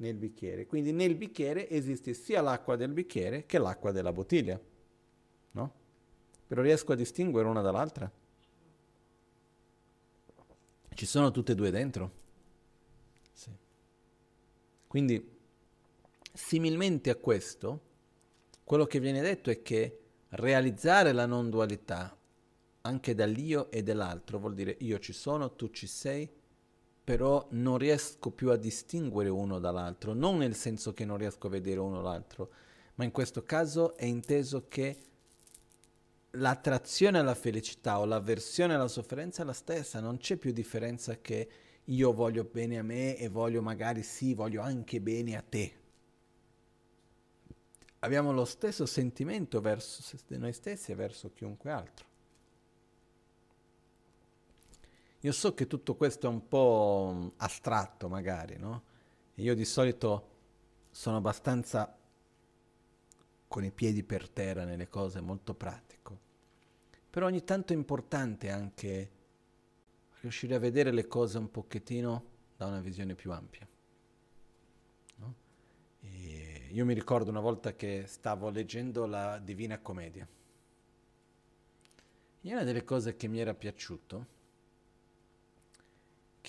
Nel 0.00 0.16
bicchiere. 0.16 0.66
Quindi 0.66 0.92
nel 0.92 1.14
bicchiere 1.14 1.68
esiste 1.68 2.14
sia 2.14 2.40
l'acqua 2.40 2.74
del 2.76 2.90
bicchiere 2.90 3.44
che 3.44 3.58
l'acqua 3.58 3.92
della 3.92 4.12
bottiglia. 4.12 4.58
No? 5.52 5.74
Però 6.46 6.62
riesco 6.62 6.92
a 6.92 6.96
distinguere 6.96 7.46
una 7.46 7.60
dall'altra? 7.60 8.10
Ci 10.94 11.06
sono 11.06 11.30
tutte 11.30 11.52
e 11.52 11.54
due 11.54 11.70
dentro? 11.70 12.12
Sì. 13.32 13.50
Quindi, 14.86 15.38
similmente 16.32 17.10
a 17.10 17.16
questo, 17.16 17.80
quello 18.64 18.86
che 18.86 19.00
viene 19.00 19.20
detto 19.20 19.50
è 19.50 19.60
che 19.60 20.00
realizzare 20.30 21.12
la 21.12 21.26
non 21.26 21.50
dualità 21.50 22.16
anche 22.82 23.14
dall'io 23.14 23.70
e 23.70 23.82
dall'altro 23.82 24.38
vuol 24.38 24.54
dire 24.54 24.76
io 24.80 24.98
ci 24.98 25.12
sono, 25.12 25.54
tu 25.54 25.68
ci 25.70 25.86
sei, 25.86 26.28
però 27.10 27.44
non 27.50 27.76
riesco 27.76 28.30
più 28.30 28.50
a 28.50 28.56
distinguere 28.56 29.28
uno 29.28 29.58
dall'altro, 29.58 30.12
non 30.12 30.36
nel 30.38 30.54
senso 30.54 30.92
che 30.92 31.04
non 31.04 31.16
riesco 31.16 31.48
a 31.48 31.50
vedere 31.50 31.80
uno 31.80 31.96
dall'altro, 31.96 32.50
ma 32.94 33.02
in 33.02 33.10
questo 33.10 33.42
caso 33.42 33.96
è 33.96 34.04
inteso 34.04 34.66
che 34.68 34.96
l'attrazione 36.30 37.18
alla 37.18 37.34
felicità 37.34 37.98
o 37.98 38.04
l'avversione 38.04 38.76
alla 38.76 38.86
sofferenza 38.86 39.42
è 39.42 39.44
la 39.44 39.52
stessa, 39.52 39.98
non 39.98 40.18
c'è 40.18 40.36
più 40.36 40.52
differenza 40.52 41.18
che 41.20 41.48
io 41.82 42.12
voglio 42.12 42.44
bene 42.44 42.78
a 42.78 42.84
me 42.84 43.16
e 43.16 43.28
voglio 43.28 43.60
magari 43.60 44.04
sì, 44.04 44.32
voglio 44.32 44.62
anche 44.62 45.00
bene 45.00 45.36
a 45.36 45.42
te 45.42 45.78
abbiamo 48.02 48.32
lo 48.32 48.44
stesso 48.44 48.86
sentimento 48.86 49.60
verso 49.60 50.16
noi 50.28 50.52
stessi 50.52 50.92
e 50.92 50.94
verso 50.94 51.32
chiunque 51.32 51.70
altro. 51.72 52.09
Io 55.20 55.32
so 55.32 55.52
che 55.54 55.66
tutto 55.66 55.96
questo 55.96 56.26
è 56.26 56.30
un 56.30 56.48
po' 56.48 57.12
mm, 57.14 57.28
astratto 57.36 58.08
magari, 58.08 58.56
no? 58.56 58.88
io 59.34 59.54
di 59.54 59.64
solito 59.64 60.28
sono 60.90 61.16
abbastanza 61.16 61.96
con 63.48 63.64
i 63.64 63.70
piedi 63.70 64.02
per 64.02 64.28
terra 64.28 64.64
nelle 64.64 64.88
cose, 64.88 65.20
molto 65.20 65.54
pratico. 65.54 66.18
Però 67.10 67.26
ogni 67.26 67.42
tanto 67.42 67.72
è 67.72 67.76
importante 67.76 68.50
anche 68.50 69.10
riuscire 70.20 70.54
a 70.54 70.58
vedere 70.58 70.92
le 70.92 71.06
cose 71.06 71.38
un 71.38 71.50
pochettino 71.50 72.24
da 72.56 72.66
una 72.66 72.80
visione 72.80 73.14
più 73.14 73.32
ampia. 73.32 73.66
No? 75.16 75.34
Io 76.70 76.84
mi 76.84 76.94
ricordo 76.94 77.30
una 77.30 77.40
volta 77.40 77.74
che 77.74 78.04
stavo 78.06 78.50
leggendo 78.50 79.06
la 79.06 79.38
Divina 79.38 79.78
Commedia. 79.80 80.28
E 82.42 82.52
una 82.52 82.62
delle 82.62 82.84
cose 82.84 83.16
che 83.16 83.26
mi 83.26 83.40
era 83.40 83.54
piaciuto, 83.54 84.26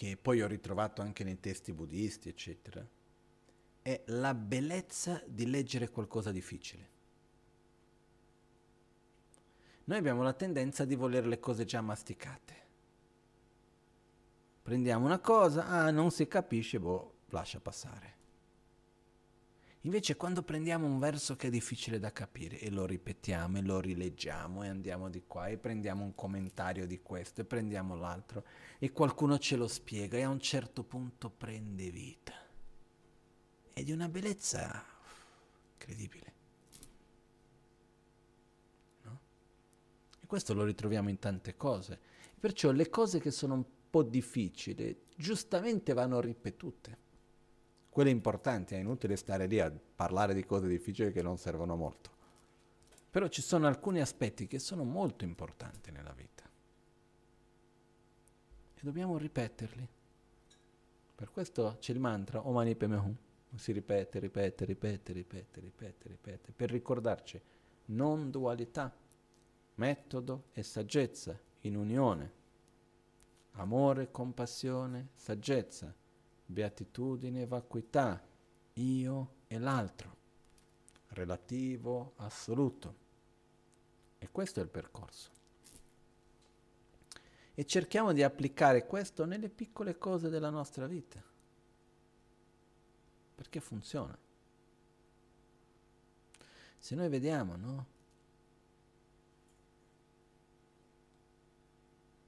che 0.02 0.18
poi 0.18 0.42
ho 0.42 0.48
ritrovato 0.48 1.04
anche 1.04 1.24
nei 1.24 1.40
testi 1.40 1.74
buddisti, 1.74 2.28
eccetera, 2.28 2.84
è 3.84 4.02
la 4.08 4.34
bellezza 4.34 5.22
di 5.28 5.48
leggere 5.48 5.92
qualcosa 5.92 6.32
difficile. 6.32 6.90
Noi 9.84 10.00
abbiamo 10.00 10.24
la 10.24 10.34
tendenza 10.34 10.86
di 10.86 10.96
volere 10.96 11.28
le 11.28 11.40
cose 11.40 11.66
già 11.66 11.82
masticate. 11.82 12.56
Prendiamo 14.64 15.06
una 15.06 15.20
cosa, 15.20 15.68
ah, 15.68 15.92
non 15.92 16.10
si 16.10 16.28
capisce, 16.28 16.80
boh, 16.80 17.18
lascia 17.28 17.60
passare. 17.60 18.21
Invece 19.86 20.16
quando 20.16 20.44
prendiamo 20.44 20.86
un 20.86 21.00
verso 21.00 21.36
che 21.36 21.48
è 21.48 21.50
difficile 21.50 21.98
da 21.98 22.12
capire 22.12 22.60
e 22.60 22.70
lo 22.70 22.86
ripetiamo 22.86 23.58
e 23.58 23.62
lo 23.64 23.80
rileggiamo 23.80 24.64
e 24.64 24.68
andiamo 24.68 25.10
di 25.10 25.24
qua 25.26 25.48
e 25.48 25.58
prendiamo 25.58 26.04
un 26.04 26.14
commentario 26.14 26.86
di 26.86 27.02
questo 27.02 27.42
e 27.42 27.46
prendiamo 27.46 27.96
l'altro 27.96 28.46
e 28.78 28.92
qualcuno 28.92 29.40
ce 29.40 29.56
lo 29.56 29.68
spiega 29.68 30.20
e 30.20 30.22
a 30.22 30.30
un 30.30 30.40
certo 30.40 30.84
punto 30.84 31.32
prende 31.32 31.90
vita. 31.90 32.34
È 33.74 33.82
di 33.82 33.92
una 33.92 34.08
bellezza 34.08 34.86
incredibile. 35.74 36.34
No? 39.02 39.20
E 40.20 40.28
questo 40.28 40.54
lo 40.54 40.64
ritroviamo 40.64 41.10
in 41.10 41.18
tante 41.18 41.58
cose. 41.58 42.00
Perciò 42.40 42.70
le 42.70 42.88
cose 42.88 43.20
che 43.20 43.32
sono 43.32 43.56
un 43.56 43.66
po' 43.90 44.04
difficili, 44.04 45.06
giustamente 45.16 45.94
vanno 45.94 46.20
ripetute. 46.20 47.01
Quelle 47.92 48.10
importanti, 48.10 48.74
è 48.74 48.78
inutile 48.78 49.18
stare 49.18 49.48
lì 49.48 49.60
a 49.60 49.70
parlare 49.70 50.34
di 50.34 50.46
cose 50.46 50.66
difficili 50.66 51.12
che 51.12 51.22
non 51.22 51.38
servono 51.38 51.76
molto. 51.76 52.10
Però 53.12 53.28
ci 53.28 53.42
sono 53.42 53.68
alcuni 53.68 54.00
aspetti 54.00 54.48
che 54.48 54.60
sono 54.60 54.86
molto 54.86 55.26
importanti 55.26 55.92
nella 55.92 56.14
vita. 56.14 56.50
E 58.74 58.80
dobbiamo 58.82 59.18
ripeterli. 59.18 59.86
Per 61.16 61.32
questo 61.32 61.76
c'è 61.80 61.92
il 61.92 62.00
mantra 62.00 62.48
Om 62.48 62.54
Mani 62.54 62.78
Hum. 62.80 63.18
Si 63.56 63.74
ripete, 63.74 64.20
ripete, 64.20 64.64
ripete, 64.64 65.12
ripete, 65.12 65.60
ripete, 65.60 66.08
ripete, 66.08 66.52
per 66.54 66.72
ricordarci 66.72 67.42
non 67.88 68.32
dualità, 68.32 68.96
metodo 69.76 70.46
e 70.54 70.64
saggezza 70.64 71.38
in 71.62 71.76
unione 71.76 72.40
amore, 73.54 74.12
compassione, 74.12 75.10
saggezza, 75.16 75.94
beatitudine, 76.52 77.48
vacuità, 77.48 78.22
io 78.74 79.34
e 79.48 79.58
l'altro, 79.58 80.18
relativo, 81.10 82.14
assoluto. 82.18 82.96
E 84.20 84.30
questo 84.30 84.60
è 84.60 84.64
il 84.64 84.70
percorso. 84.70 85.30
E 87.54 87.66
cerchiamo 87.66 88.14
di 88.14 88.24
applicare 88.24 88.86
questo 88.86 89.26
nelle 89.26 89.50
piccole 89.50 89.98
cose 89.98 90.30
della 90.30 90.50
nostra 90.50 90.88
vita, 90.88 91.24
perché 93.36 93.60
funziona. 93.60 94.18
Se 96.78 96.96
noi 96.96 97.10
vediamo, 97.10 97.56
no? 97.56 97.86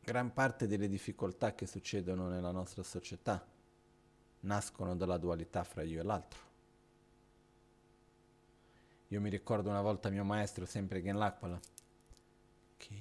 gran 0.04 0.34
parte 0.34 0.68
delle 0.68 0.90
difficoltà 0.90 1.56
che 1.56 1.66
succedono 1.66 2.28
nella 2.28 2.52
nostra 2.52 2.84
società 2.84 3.53
nascono 4.44 4.96
dalla 4.96 5.18
dualità 5.18 5.64
fra 5.64 5.84
io 5.84 6.00
e 6.00 6.04
l'altro. 6.04 6.40
Io 9.10 9.22
mi 9.22 9.30
ricordo 9.30 9.70
una 9.70 9.82
volta 9.82 10.10
mio 10.10 10.24
maestro, 10.24 10.66
sempre 10.66 11.02
Gen 11.02 11.18
Lakpala, 11.18 11.60
che 12.78 12.98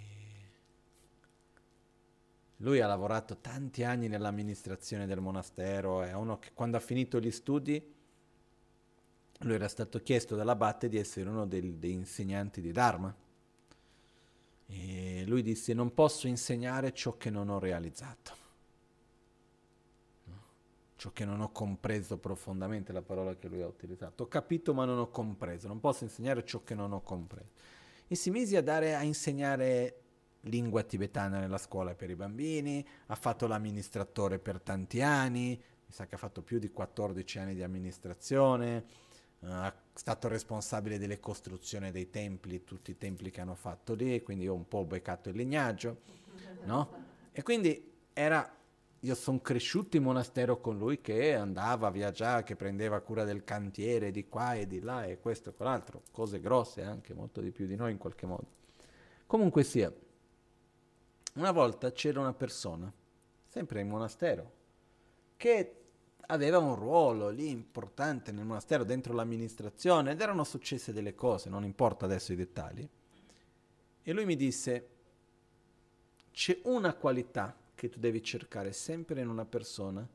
lui 2.59 2.81
ha 2.81 2.87
lavorato 2.87 3.39
tanti 3.39 3.83
anni 3.83 4.09
nell'amministrazione 4.09 5.07
del 5.07 5.21
monastero, 5.21 6.03
è 6.03 6.13
uno 6.13 6.39
che 6.39 6.51
quando 6.53 6.77
ha 6.77 6.81
finito 6.81 7.19
gli 7.19 7.31
studi 7.31 7.95
lui 9.39 9.55
era 9.55 9.69
stato 9.69 10.01
chiesto 10.01 10.37
dall'abate 10.37 10.89
di 10.89 10.99
essere 10.99 11.29
uno 11.29 11.47
dei, 11.47 11.79
dei 11.79 11.93
insegnanti 11.93 12.61
di 12.61 12.71
Dharma 12.73 13.13
e 14.67 15.25
lui 15.27 15.43
disse, 15.43 15.75
non 15.75 15.93
posso 15.93 16.29
insegnare 16.29 16.93
ciò 16.93 17.17
che 17.17 17.31
non 17.31 17.49
ho 17.49 17.59
realizzato. 17.59 18.42
Ciò 21.03 21.11
che 21.11 21.25
non 21.25 21.41
ho 21.41 21.51
compreso 21.51 22.17
profondamente, 22.17 22.93
la 22.93 23.03
parola 23.03 23.35
che 23.35 23.49
lui 23.49 23.61
ha 23.61 23.67
utilizzato. 23.67 24.23
Ho 24.23 24.29
capito 24.29 24.73
ma 24.73 24.85
non 24.85 25.01
ho 25.01 25.09
compreso, 25.09 25.67
non 25.67 25.81
posso 25.81 26.05
insegnare 26.05 26.45
ciò 26.45 26.63
che 26.63 26.77
non 26.77 26.93
ho 26.93 27.01
compreso. 27.01 27.51
E 28.07 28.15
si 28.15 28.31
mise 28.31 28.57
a, 28.57 28.63
dare, 28.63 28.95
a 28.95 29.03
insegnare 29.03 30.03
lingua 30.43 30.85
tibetana 30.85 31.41
nella 31.41 31.59
scuola 31.59 31.97
per 31.97 32.11
i 32.11 32.15
bambini, 32.15 32.87
ha 33.07 33.17
fatto 33.17 33.49
l'amministratore 33.49 34.39
per 34.39 34.61
tanti 34.61 35.03
anni, 35.03 35.49
mi 35.57 35.93
sa 35.93 36.07
che 36.07 36.15
ha 36.15 36.19
fatto 36.19 36.41
più 36.41 36.61
di 36.61 36.71
14 36.71 37.39
anni 37.41 37.55
di 37.57 37.65
amministrazione, 37.65 38.85
è 39.41 39.73
stato 39.95 40.29
responsabile 40.29 40.99
delle 40.99 41.19
costruzioni 41.19 41.91
dei 41.91 42.11
templi, 42.11 42.63
tutti 42.63 42.93
i 42.93 42.97
templi 42.97 43.33
che 43.33 43.41
hanno 43.41 43.57
fatto 43.57 43.95
lì, 43.95 44.23
quindi 44.23 44.47
ho 44.47 44.55
un 44.55 44.69
po' 44.69 44.85
beccato 44.85 45.31
il 45.31 45.35
lignaggio, 45.35 46.03
no? 46.63 46.89
E 47.33 47.43
quindi 47.43 47.91
era, 48.13 48.49
io 49.05 49.15
sono 49.17 49.41
cresciuto 49.41 49.97
in 49.97 50.05
monastero 50.05 50.61
con 50.61 50.79
lui 50.79 51.01
che 51.01 51.35
andava 51.35 51.89
a 51.89 51.91
viaggiare, 51.91 52.45
che 52.45 52.55
prendeva 52.55 53.01
cura 53.01 53.25
del 53.25 53.43
cantiere 53.43 54.13
di 54.13 54.29
qua 54.29 54.55
e 54.55 54.69
di 54.69 54.81
là 54.81 55.05
e 55.05 55.19
questo 55.19 55.51
e 55.51 55.55
quell'altro, 55.55 56.03
cose 56.13 56.41
grosse 56.41 56.83
anche, 56.83 57.13
molto 57.13 57.41
di 57.41 57.51
più 57.51 57.67
di 57.67 57.75
noi 57.75 57.91
in 57.91 57.99
qualche 57.99 58.27
modo. 58.27 58.47
Comunque 59.27 59.65
sia, 59.65 59.93
una 61.35 61.51
volta 61.51 61.91
c'era 61.91 62.21
una 62.21 62.33
persona, 62.33 62.93
sempre 63.49 63.81
in 63.81 63.89
monastero, 63.89 64.53
che 65.37 65.77
aveva 66.27 66.59
un 66.59 66.77
ruolo 66.77 67.29
lì 67.31 67.51
importante 67.51 68.31
nel 68.31 68.45
monastero, 68.45 68.85
dentro 68.85 69.15
l'amministrazione, 69.15 70.13
ed 70.13 70.21
erano 70.21 70.45
successe 70.45 70.93
delle 70.93 71.17
cose, 71.17 71.51
non 71.51 71.65
importa 71.65 72.05
adesso 72.05 72.33
i 72.33 72.37
dettagli. 72.37 72.89
E 74.05 74.13
lui 74.13 74.25
mi 74.27 74.37
disse, 74.37 74.89
c'è 76.31 76.61
una 76.63 76.95
qualità 76.95 77.57
che 77.83 77.89
tu 77.89 77.99
devi 77.99 78.23
cercare 78.23 78.73
sempre 78.73 79.23
in 79.23 79.29
una 79.29 79.45
persona 79.45 80.09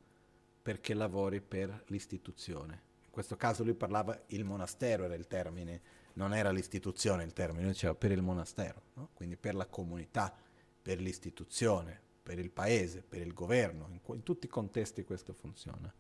perché 0.62 0.94
lavori 0.94 1.42
per 1.42 1.84
l'istituzione. 1.88 2.82
In 3.04 3.12
questo 3.12 3.36
caso 3.36 3.66
lui 3.66 3.74
parlava 3.74 4.18
il 4.28 4.46
monastero 4.46 5.04
era 5.04 5.16
il 5.16 5.28
termine, 5.28 5.82
non 6.14 6.34
era 6.34 6.50
l'istituzione 6.52 7.26
il 7.26 7.34
termine, 7.34 7.68
diceva 7.68 7.94
per 7.94 8.12
il 8.14 8.22
monastero, 8.22 8.84
no? 8.94 9.10
quindi 9.14 9.36
per 9.36 9.54
la 9.54 9.66
comunità, 9.66 10.34
per 10.82 11.02
l'istituzione, 11.02 12.00
per 12.24 12.40
il 12.40 12.52
paese, 12.52 13.02
per 13.02 13.20
il 13.20 13.34
governo, 13.34 13.90
in, 13.90 14.00
in 14.16 14.24
tutti 14.24 14.46
i 14.46 14.50
contesti 14.50 15.04
questo 15.04 15.34
funziona. 15.34 15.94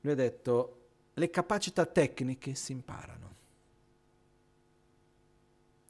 Lui 0.00 0.12
ha 0.14 0.16
detto, 0.16 0.88
le 1.12 1.28
capacità 1.28 1.84
tecniche 1.84 2.54
si 2.54 2.72
imparano. 2.72 3.36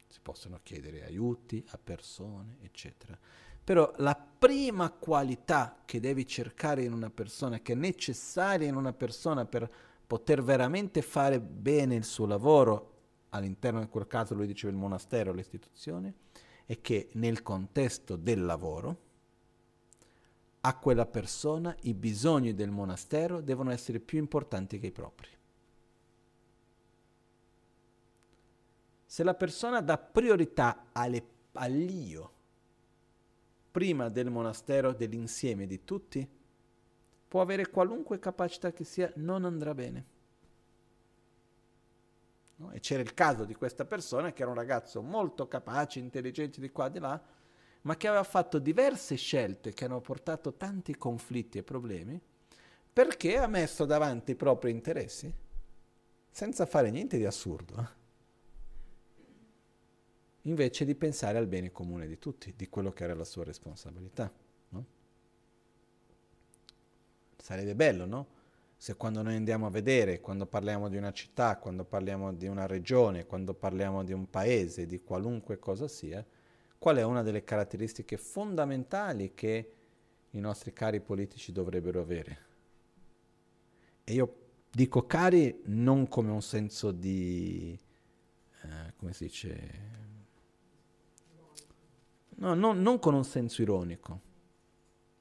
Si 0.09 0.19
possono 0.21 0.59
chiedere 0.65 1.05
aiuti 1.05 1.65
a 1.69 1.79
persone, 1.79 2.57
eccetera. 2.63 3.47
Però 3.69 3.93
la 3.99 4.15
prima 4.15 4.89
qualità 4.89 5.83
che 5.85 6.01
devi 6.01 6.27
cercare 6.27 6.85
in 6.85 6.95
una 6.95 7.11
persona, 7.11 7.61
che 7.61 7.75
è 7.75 7.77
necessaria 7.77 8.67
in 8.67 8.75
una 8.75 8.95
persona 8.95 9.45
per 9.45 9.71
poter 10.07 10.43
veramente 10.43 11.03
fare 11.03 11.39
bene 11.39 11.95
il 11.95 12.05
suo 12.05 12.25
lavoro, 12.25 12.95
all'interno 13.29 13.83
in 13.83 13.91
quel 13.91 14.07
caso 14.07 14.33
lui 14.33 14.47
diceva 14.47 14.73
il 14.73 14.79
monastero, 14.79 15.35
l'istituzione, 15.35 16.15
è 16.65 16.81
che 16.81 17.11
nel 17.13 17.43
contesto 17.43 18.17
del 18.17 18.43
lavoro, 18.43 19.01
a 20.63 20.75
quella 20.79 21.05
persona 21.05 21.77
i 21.83 21.93
bisogni 21.93 22.55
del 22.55 22.71
monastero 22.71 23.43
devono 23.43 23.71
essere 23.71 24.01
più 24.01 24.19
importanti 24.19 24.79
che 24.79 24.87
i 24.87 24.93
propri. 24.93 25.29
Se 29.05 29.23
la 29.23 29.35
persona 29.35 29.83
dà 29.83 29.99
priorità 29.99 30.87
alle, 30.93 31.23
all'io 31.53 32.37
prima 33.79 34.09
del 34.09 34.29
monastero, 34.29 34.93
dell'insieme 34.93 35.65
di 35.65 35.85
tutti, 35.85 36.29
può 37.29 37.41
avere 37.41 37.71
qualunque 37.71 38.19
capacità 38.19 38.73
che 38.73 38.83
sia, 38.83 39.09
non 39.19 39.45
andrà 39.45 39.73
bene. 39.73 40.05
No? 42.57 42.73
E 42.73 42.81
c'era 42.81 43.03
il 43.03 43.15
caso 43.15 43.45
di 43.45 43.55
questa 43.55 43.85
persona 43.85 44.33
che 44.33 44.43
era 44.43 44.51
un 44.51 44.57
ragazzo 44.57 45.01
molto 45.01 45.47
capace, 45.47 46.01
intelligente 46.01 46.61
di 46.61 46.71
qua 46.71 46.89
e 46.89 46.91
di 46.91 46.99
là, 46.99 47.23
ma 47.83 47.97
che 47.97 48.09
aveva 48.09 48.25
fatto 48.25 48.59
diverse 48.59 49.15
scelte 49.15 49.73
che 49.73 49.85
hanno 49.85 50.01
portato 50.01 50.55
tanti 50.55 50.97
conflitti 50.97 51.59
e 51.59 51.63
problemi, 51.63 52.21
perché 52.93 53.39
ha 53.39 53.47
messo 53.47 53.85
davanti 53.85 54.33
i 54.33 54.35
propri 54.35 54.73
interessi 54.73 55.33
senza 56.33 56.67
fare 56.67 56.91
niente 56.91 57.17
di 57.17 57.27
assurdo, 57.27 57.77
eh? 57.79 57.98
Invece 60.49 60.85
di 60.85 60.95
pensare 60.95 61.39
al 61.39 61.47
bene 61.47 61.71
comune 61.71 62.07
di 62.07 62.19
tutti, 62.19 62.55
di 62.57 62.69
quello 62.69 62.93
che 62.93 63.05
era 63.05 63.15
la 63.15 63.25
sua 63.25 63.45
responsabilità. 63.45 64.33
No? 64.71 64.87
Sarebbe 67.37 67.75
bello, 67.75 68.07
no? 68.07 68.37
Se 68.77 68.95
quando 68.95 69.23
noi 69.23 69.35
andiamo 69.35 69.67
a 69.67 69.71
vedere, 69.71 70.21
quando 70.21 70.47
parliamo 70.47 70.89
di 70.89 70.97
una 70.97 71.13
città, 71.13 71.57
quando 71.59 71.85
parliamo 71.85 72.33
di 72.33 72.47
una 72.47 72.67
regione, 72.67 73.27
quando 73.27 73.53
parliamo 73.53 74.05
di 74.05 74.13
un 74.13 74.31
paese, 74.31 74.87
di 74.87 75.03
qualunque 75.03 75.59
cosa 75.59 75.89
sia, 75.89 76.25
qual 76.79 76.97
è 76.97 77.03
una 77.03 77.23
delle 77.23 77.43
caratteristiche 77.43 78.17
fondamentali 78.17 79.35
che 79.35 79.73
i 80.31 80.41
nostri 80.41 80.73
cari 80.73 81.01
politici 81.01 81.51
dovrebbero 81.51 82.01
avere. 82.01 82.47
E 84.05 84.13
io 84.13 84.35
dico 84.71 85.07
cari 85.07 85.63
non 85.65 86.07
come 86.07 86.31
un 86.31 86.43
senso 86.43 86.93
di, 86.93 87.77
eh, 88.63 88.93
come 88.97 89.13
si 89.13 89.25
dice, 89.25 90.08
no, 92.39 92.55
no, 92.55 92.73
non 92.73 92.99
con 92.99 93.15
un 93.15 93.25
senso 93.25 93.63
ironico, 93.63 94.21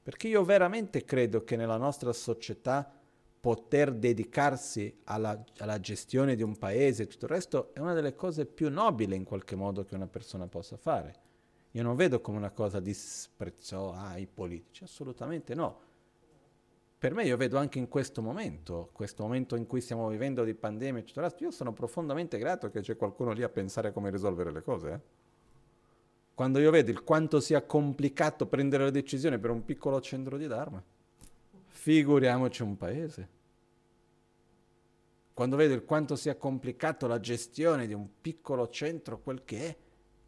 perché 0.02 0.28
io 0.28 0.44
veramente 0.44 1.04
credo 1.04 1.44
che 1.44 1.56
nella 1.56 1.76
nostra 1.76 2.12
società 2.12 2.92
poter 3.40 3.92
dedicarsi 3.92 5.00
alla, 5.04 5.42
alla, 5.58 5.78
gestione 5.78 6.34
di 6.34 6.42
un 6.42 6.56
paese 6.56 7.04
e 7.04 7.06
tutto 7.06 7.26
il 7.26 7.30
resto 7.30 7.72
è 7.72 7.78
una 7.78 7.94
delle 7.94 8.14
cose 8.14 8.46
più 8.46 8.68
nobili 8.68 9.14
in 9.14 9.24
qualche 9.24 9.54
modo 9.54 9.84
che 9.84 9.94
una 9.94 10.08
persona 10.08 10.48
possa 10.48 10.76
fare. 10.76 11.26
Io 11.72 11.82
non 11.82 11.94
vedo 11.94 12.20
come 12.20 12.38
una 12.38 12.50
cosa 12.50 12.80
disprezzo 12.80 13.92
ai 13.92 14.26
politici, 14.26 14.82
assolutamente 14.82 15.54
no. 15.54 15.86
Per 16.98 17.14
me 17.14 17.24
io 17.24 17.36
vedo 17.36 17.58
anche 17.58 17.78
in 17.78 17.86
questo 17.86 18.22
momento, 18.22 18.90
questo 18.92 19.22
momento 19.22 19.54
in 19.54 19.66
cui 19.66 19.80
stiamo 19.80 20.08
vivendo 20.08 20.42
di 20.42 20.54
pandemia 20.54 21.00
e 21.00 21.04
tutto 21.04 21.20
il 21.20 21.26
resto, 21.26 21.44
io 21.44 21.52
sono 21.52 21.72
profondamente 21.72 22.38
grato 22.38 22.70
che 22.70 22.80
c'è 22.80 22.96
qualcuno 22.96 23.30
lì 23.30 23.44
a 23.44 23.48
pensare 23.48 23.92
come 23.92 24.10
risolvere 24.10 24.50
le 24.50 24.62
cose. 24.62 24.90
Eh? 24.90 25.17
Quando 26.38 26.60
io 26.60 26.70
vedo 26.70 26.92
il 26.92 27.02
quanto 27.02 27.40
sia 27.40 27.62
complicato 27.62 28.46
prendere 28.46 28.84
le 28.84 28.90
decisioni 28.92 29.40
per 29.40 29.50
un 29.50 29.64
piccolo 29.64 30.00
centro 30.00 30.36
di 30.36 30.46
Dharma, 30.46 30.80
Figuriamoci 31.66 32.62
un 32.62 32.76
paese. 32.76 33.28
Quando 35.34 35.56
vedo 35.56 35.82
quanto 35.82 36.14
sia 36.14 36.36
complicato 36.36 37.08
la 37.08 37.18
gestione 37.18 37.88
di 37.88 37.92
un 37.92 38.06
piccolo 38.20 38.68
centro, 38.68 39.18
quel 39.18 39.42
che 39.44 39.66
è, 39.66 39.76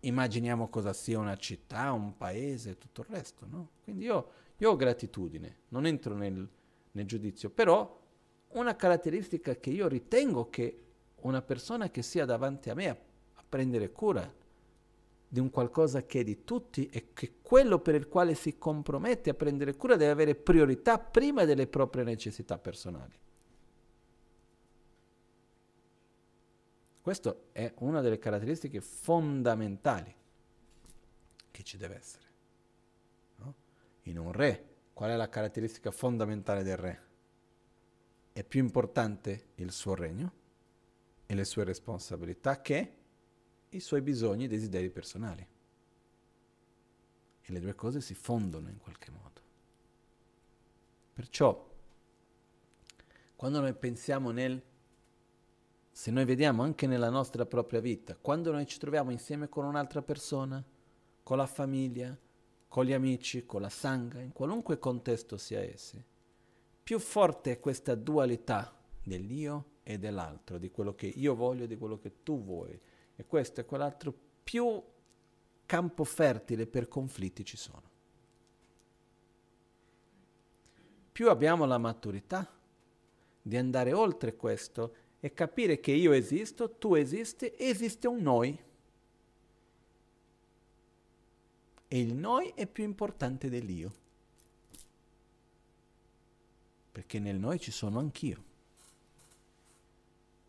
immaginiamo 0.01 0.69
cosa 0.69 0.93
sia 0.93 1.17
una 1.17 1.37
città, 1.37 1.93
un 1.93 2.17
paese, 2.17 2.77
tutto 2.77 3.03
il 3.03 3.07
resto, 3.09 3.47
no? 3.49 3.69
Quindi 3.85 4.07
io, 4.07 4.31
io 4.57 4.71
ho 4.73 4.75
gratitudine, 4.75 5.59
non 5.69 5.87
entro 5.87 6.17
nel, 6.17 6.45
nel 6.91 7.07
giudizio, 7.07 7.51
però 7.51 8.01
una 8.55 8.75
caratteristica 8.75 9.55
che 9.55 9.71
io 9.71 9.87
ritengo 9.87 10.51
che 10.51 10.83
una 11.21 11.41
persona 11.41 11.89
che 11.89 12.03
sia 12.03 12.25
davanti 12.25 12.69
a 12.69 12.75
me 12.75 12.89
a, 12.89 12.97
a 13.35 13.45
prendere 13.49 13.93
cura 13.93 14.39
di 15.33 15.39
un 15.39 15.49
qualcosa 15.49 16.05
che 16.07 16.21
è 16.21 16.25
di 16.25 16.43
tutti 16.43 16.89
e 16.89 17.13
che 17.13 17.37
quello 17.41 17.79
per 17.79 17.95
il 17.95 18.09
quale 18.09 18.35
si 18.35 18.59
compromette 18.59 19.31
a 19.31 19.35
prendere 19.35 19.77
cura 19.77 19.95
deve 19.95 20.11
avere 20.11 20.35
priorità 20.35 20.99
prima 20.99 21.45
delle 21.45 21.69
proprie 21.69 22.03
necessità 22.03 22.59
personali. 22.59 23.17
Questa 27.01 27.37
è 27.53 27.73
una 27.79 28.01
delle 28.01 28.19
caratteristiche 28.19 28.81
fondamentali 28.81 30.13
che 31.53 31.63
ci 31.63 31.77
deve 31.77 31.95
essere. 31.95 32.25
No? 33.37 33.55
In 34.03 34.19
un 34.19 34.33
re, 34.33 34.67
qual 34.93 35.11
è 35.11 35.17
la 35.17 35.29
caratteristica 35.29 35.93
fondamentale 35.93 36.65
del 36.65 36.77
re? 36.77 37.03
È 38.33 38.43
più 38.43 38.59
importante 38.59 39.51
il 39.57 39.71
suo 39.71 39.95
regno 39.95 40.33
e 41.25 41.35
le 41.35 41.45
sue 41.45 41.63
responsabilità 41.63 42.61
che 42.61 42.95
i 43.71 43.81
suoi 43.81 44.01
bisogni 44.01 44.45
e 44.45 44.49
desideri 44.49 44.91
personali. 44.91 45.47
E 47.43 47.53
le 47.53 47.61
due 47.61 47.75
cose 47.75 48.01
si 48.01 48.15
fondono 48.15 48.69
in 48.69 48.79
qualche 48.79 49.11
modo. 49.11 49.41
Perciò, 51.15 51.69
quando 53.37 53.61
noi 53.61 53.75
pensiamo 53.75 54.31
nel, 54.31 54.63
se 55.91 56.11
noi 56.11 56.25
vediamo 56.25 56.63
anche 56.63 56.87
nella 56.87 57.11
nostra 57.11 57.47
propria 57.47 57.81
vita, 57.81 58.17
quando 58.17 58.53
noi 58.53 58.67
ci 58.67 58.79
troviamo 58.79 59.11
insieme 59.11 59.49
con 59.49 59.65
un'altra 59.65 60.03
persona, 60.03 60.65
con 61.23 61.37
la 61.37 61.47
famiglia, 61.47 62.17
con 62.69 62.85
gli 62.85 62.93
amici, 62.93 63.47
con 63.47 63.61
la 63.61 63.69
sangha, 63.69 64.21
in 64.21 64.33
qualunque 64.33 64.79
contesto 64.79 65.37
sia 65.37 65.61
essi, 65.61 66.03
più 66.83 66.99
forte 66.99 67.53
è 67.53 67.61
questa 67.61 67.95
dualità 67.95 68.77
dell'io 69.03 69.79
e 69.83 69.99
dell'altro, 69.99 70.59
di 70.59 70.71
quello 70.71 70.95
che 70.95 71.07
io 71.07 71.35
voglio 71.35 71.65
e 71.65 71.67
di 71.67 71.77
quello 71.77 71.99
che 71.99 72.23
tu 72.23 72.43
vuoi, 72.43 72.81
e 73.21 73.27
questo 73.27 73.61
e 73.61 73.67
quell'altro, 73.67 74.15
più 74.43 74.83
campo 75.67 76.05
fertile 76.05 76.67
per 76.67 76.89
conflitti 76.89 77.45
ci 77.45 77.59
sono. 77.59 77.83
Più 81.13 81.29
abbiamo 81.29 81.67
la 81.67 81.77
maturità 81.77 82.51
di 83.43 83.57
andare 83.59 83.93
oltre 83.93 84.37
questo 84.37 84.95
e 85.21 85.35
capire 85.35 85.81
che 85.81 85.93
io 85.93 86.13
esisto, 86.13 86.71
tu 86.77 86.95
esisti, 86.95 87.53
esiste 87.59 88.09
un 88.09 88.23
noi. 88.23 88.59
E 91.89 92.01
il 92.01 92.15
noi 92.15 92.53
è 92.55 92.67
più 92.67 92.85
importante 92.85 93.51
dell'io. 93.51 93.93
Perché 96.91 97.19
nel 97.19 97.37
noi 97.37 97.61
ci 97.61 97.71
sono 97.71 97.99
anch'io. 97.99 98.45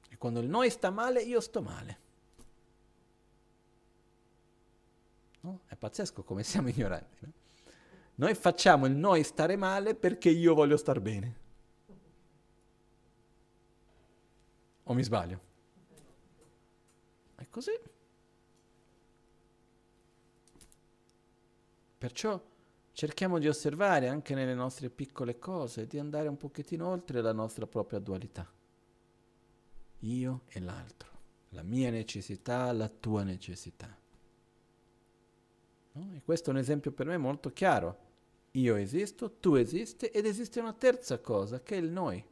E 0.08 0.18
quando 0.18 0.40
il 0.40 0.48
noi 0.48 0.70
sta 0.70 0.90
male, 0.90 1.22
io 1.22 1.42
sto 1.42 1.62
male. 1.62 2.10
No? 5.42 5.62
È 5.66 5.76
pazzesco 5.76 6.24
come 6.24 6.44
siamo 6.44 6.70
ignoranti. 6.70 7.18
No? 7.22 7.32
Noi 8.16 8.36
facciamo 8.36 8.86
il 8.86 8.94
noi 8.94 9.24
stare 9.24 9.56
male 9.56 9.96
perché 9.96 10.30
io 10.30 10.54
voglio 10.54 10.78
star 10.78 11.00
bene. 11.00 11.40
O 14.84 14.94
mi 14.94 15.04
sbaglio? 15.04 15.40
È 17.36 17.48
così. 17.50 17.72
Perciò 21.98 22.40
cerchiamo 22.92 23.40
di 23.40 23.48
osservare 23.48 24.08
anche 24.08 24.36
nelle 24.36 24.54
nostre 24.54 24.90
piccole 24.90 25.40
cose, 25.40 25.88
di 25.88 25.98
andare 25.98 26.28
un 26.28 26.38
pochettino 26.38 26.88
oltre 26.88 27.22
la 27.22 27.32
nostra 27.32 27.66
propria 27.66 28.00
dualità. 28.00 28.52
Io 30.00 30.42
e 30.48 30.60
l'altro, 30.60 31.10
la 31.50 31.64
mia 31.64 31.90
necessità, 31.90 32.72
la 32.72 32.90
tua 32.90 33.24
necessità. 33.24 34.01
No? 35.94 36.14
E 36.16 36.22
questo 36.24 36.50
è 36.50 36.54
un 36.54 36.60
esempio 36.60 36.92
per 36.92 37.08
me 37.08 37.18
molto 37.18 37.52
chiaro. 37.52 38.10
Io 38.52 38.76
esisto, 38.76 39.32
tu 39.40 39.56
esisti 39.56 40.08
ed 40.08 40.26
esiste 40.26 40.60
una 40.60 40.74
terza 40.74 41.20
cosa 41.20 41.62
che 41.62 41.76
è 41.76 41.80
il 41.80 41.90
noi. 41.90 42.24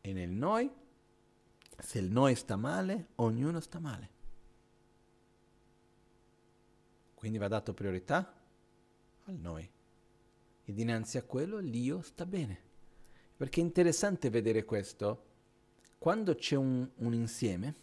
E 0.00 0.12
nel 0.12 0.30
noi, 0.30 0.70
se 1.78 1.98
il 1.98 2.10
noi 2.10 2.36
sta 2.36 2.56
male, 2.56 3.08
ognuno 3.16 3.58
sta 3.58 3.80
male. 3.80 4.10
Quindi 7.14 7.38
va 7.38 7.48
dato 7.48 7.74
priorità 7.74 8.32
al 9.24 9.34
noi. 9.34 9.68
E 10.64 10.72
dinanzi 10.72 11.18
a 11.18 11.24
quello 11.24 11.58
l'io 11.58 12.02
sta 12.02 12.24
bene. 12.24 12.62
Perché 13.36 13.60
è 13.60 13.64
interessante 13.64 14.30
vedere 14.30 14.64
questo. 14.64 15.24
Quando 15.98 16.36
c'è 16.36 16.54
un, 16.54 16.88
un 16.96 17.14
insieme, 17.14 17.74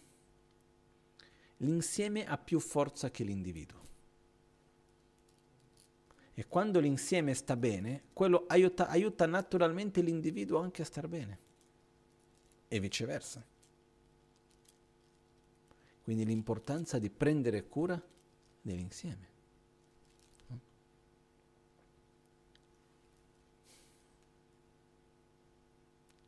l'insieme 1.63 2.25
ha 2.25 2.37
più 2.37 2.59
forza 2.59 3.09
che 3.09 3.23
l'individuo. 3.23 3.81
E 6.35 6.47
quando 6.47 6.79
l'insieme 6.79 7.33
sta 7.33 7.55
bene, 7.55 8.05
quello 8.13 8.45
aiuta, 8.47 8.87
aiuta 8.87 9.25
naturalmente 9.25 10.01
l'individuo 10.01 10.59
anche 10.59 10.81
a 10.81 10.85
star 10.85 11.07
bene. 11.07 11.39
E 12.67 12.79
viceversa. 12.79 13.45
Quindi 16.03 16.25
l'importanza 16.25 16.97
di 16.99 17.09
prendere 17.09 17.67
cura 17.67 18.01
dell'insieme. 18.61 19.31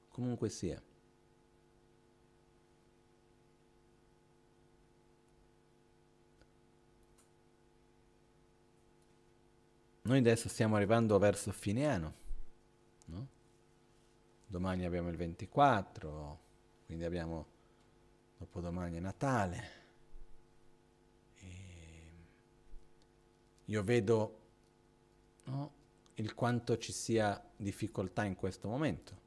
Comunque 0.09 0.49
sia. 0.49 0.81
Noi 10.06 10.19
adesso 10.19 10.49
stiamo 10.49 10.76
arrivando 10.76 11.18
verso 11.18 11.52
fine 11.52 11.88
anno, 11.88 12.14
no? 13.06 13.27
Domani 14.45 14.86
abbiamo 14.86 15.10
il 15.10 15.15
24, 15.15 16.40
quindi 16.86 17.06
abbiamo 17.06 17.48
dopodomani 18.38 18.98
è 18.98 18.99
Natale. 18.99 19.69
E 21.40 21.48
io 23.65 23.84
vedo 23.84 24.40
no, 25.45 25.73
il 26.15 26.36
quanto 26.36 26.77
ci 26.77 26.91
sia 26.91 27.44
difficoltà 27.56 28.26
in 28.26 28.36
questo 28.36 28.68
momento, 28.68 29.19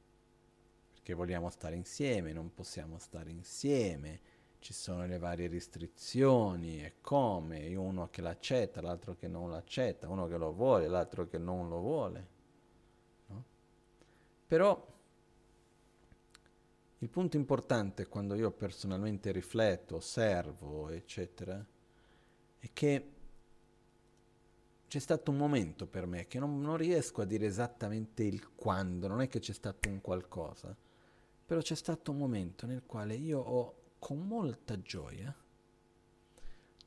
perché 0.93 1.13
vogliamo 1.13 1.49
stare 1.49 1.75
insieme, 1.75 2.31
non 2.31 2.53
possiamo 2.53 2.99
stare 2.99 3.31
insieme, 3.31 4.21
ci 4.59 4.73
sono 4.73 5.05
le 5.05 5.17
varie 5.17 5.47
restrizioni 5.47 6.83
e 6.83 6.95
come, 7.01 7.75
uno 7.75 8.09
che 8.09 8.21
l'accetta, 8.21 8.81
l'altro 8.81 9.15
che 9.15 9.27
non 9.27 9.49
l'accetta, 9.49 10.09
uno 10.09 10.27
che 10.27 10.37
lo 10.37 10.51
vuole, 10.51 10.87
l'altro 10.87 11.27
che 11.27 11.37
non 11.37 11.69
lo 11.69 11.79
vuole. 11.79 12.27
No? 13.27 13.43
Però 14.47 14.87
il 17.01 17.09
punto 17.09 17.37
importante 17.37 18.07
quando 18.07 18.35
io 18.35 18.51
personalmente 18.51 19.31
rifletto, 19.31 19.95
osservo, 19.95 20.89
eccetera, 20.89 21.65
è 22.59 22.69
che 22.73 23.11
c'è 24.89 24.99
stato 24.99 25.31
un 25.31 25.37
momento 25.37 25.87
per 25.87 26.05
me 26.05 26.27
che 26.27 26.39
non, 26.39 26.59
non 26.59 26.75
riesco 26.75 27.21
a 27.21 27.25
dire 27.25 27.45
esattamente 27.45 28.23
il 28.23 28.53
quando, 28.55 29.07
non 29.07 29.21
è 29.21 29.29
che 29.29 29.39
c'è 29.39 29.53
stato 29.53 29.87
un 29.87 30.01
qualcosa, 30.01 30.75
però 31.45 31.61
c'è 31.61 31.75
stato 31.75 32.11
un 32.11 32.17
momento 32.17 32.65
nel 32.65 32.83
quale 32.85 33.15
io 33.15 33.39
ho 33.39 33.78
con 33.99 34.25
molta 34.25 34.81
gioia 34.81 35.35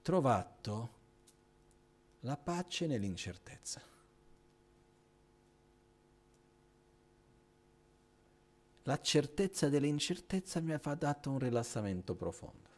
trovato 0.01 1.01
la 2.21 2.37
pace 2.37 2.87
nell'incertezza. 2.87 3.83
La 8.85 9.01
certezza 9.01 9.69
dell'incertezza 9.69 10.61
mi 10.61 10.73
ha 10.73 10.95
dato 10.95 11.31
un 11.31 11.39
rilassamento 11.39 12.17
profondo. 12.17 12.71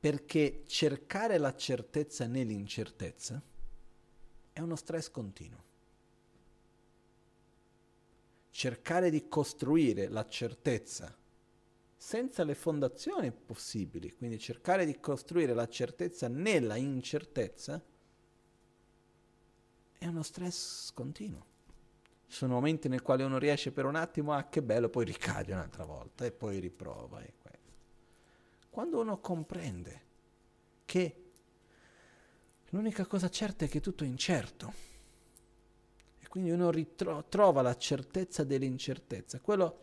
Perché 0.00 0.64
cercare 0.66 1.38
la 1.38 1.54
certezza 1.54 2.26
nell'incertezza 2.26 3.40
è 4.52 4.60
uno 4.60 4.76
stress 4.76 5.10
continuo 5.10 5.73
cercare 8.54 9.10
di 9.10 9.26
costruire 9.26 10.06
la 10.06 10.24
certezza 10.28 11.12
senza 11.96 12.44
le 12.44 12.54
fondazioni 12.54 13.32
possibili, 13.32 14.14
quindi 14.14 14.38
cercare 14.38 14.86
di 14.86 15.00
costruire 15.00 15.54
la 15.54 15.66
certezza 15.66 16.28
nella 16.28 16.76
incertezza, 16.76 17.82
è 19.98 20.06
uno 20.06 20.22
stress 20.22 20.92
continuo. 20.92 21.44
Ci 22.28 22.36
sono 22.36 22.54
momenti 22.54 22.88
nel 22.88 23.02
quali 23.02 23.24
uno 23.24 23.38
riesce 23.38 23.72
per 23.72 23.86
un 23.86 23.96
attimo, 23.96 24.32
ah 24.32 24.48
che 24.48 24.62
bello, 24.62 24.88
poi 24.88 25.04
ricade 25.04 25.52
un'altra 25.52 25.84
volta 25.84 26.24
e 26.24 26.30
poi 26.30 26.60
riprova. 26.60 27.22
E 27.22 27.34
Quando 28.70 29.00
uno 29.00 29.18
comprende 29.18 30.02
che 30.84 31.24
l'unica 32.68 33.04
cosa 33.04 33.28
certa 33.28 33.64
è 33.64 33.68
che 33.68 33.80
tutto 33.80 34.04
è 34.04 34.06
incerto, 34.06 34.93
quindi 36.34 36.50
uno 36.50 36.72
ritro- 36.72 37.26
trova 37.28 37.62
la 37.62 37.76
certezza 37.76 38.42
dell'incertezza, 38.42 39.38
quello 39.38 39.78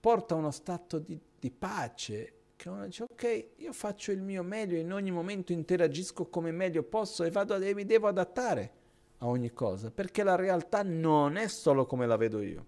porta 0.00 0.34
a 0.34 0.38
uno 0.38 0.50
stato 0.50 0.98
di, 0.98 1.16
di 1.38 1.52
pace, 1.52 2.32
che 2.56 2.68
uno 2.68 2.86
dice 2.86 3.04
ok, 3.04 3.50
io 3.58 3.72
faccio 3.72 4.10
il 4.10 4.20
mio 4.20 4.42
meglio, 4.42 4.76
in 4.76 4.92
ogni 4.92 5.12
momento 5.12 5.52
interagisco 5.52 6.26
come 6.26 6.50
meglio 6.50 6.82
posso 6.82 7.22
e, 7.22 7.30
vado, 7.30 7.54
e 7.54 7.72
mi 7.72 7.84
devo 7.84 8.08
adattare 8.08 8.72
a 9.18 9.28
ogni 9.28 9.52
cosa, 9.52 9.92
perché 9.92 10.24
la 10.24 10.34
realtà 10.34 10.82
non 10.82 11.36
è 11.36 11.46
solo 11.46 11.86
come 11.86 12.08
la 12.08 12.16
vedo 12.16 12.42
io. 12.42 12.66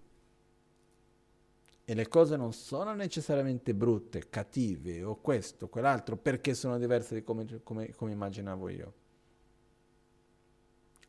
E 1.83 1.93
le 1.93 2.07
cose 2.07 2.37
non 2.37 2.53
sono 2.53 2.93
necessariamente 2.93 3.73
brutte, 3.73 4.29
cattive 4.29 5.03
o 5.03 5.17
questo, 5.17 5.67
quell'altro, 5.67 6.15
perché 6.15 6.53
sono 6.53 6.77
diverse 6.77 7.15
di 7.15 7.21
come, 7.21 7.59
come, 7.63 7.93
come 7.93 8.13
immaginavo 8.13 8.69
io. 8.69 8.93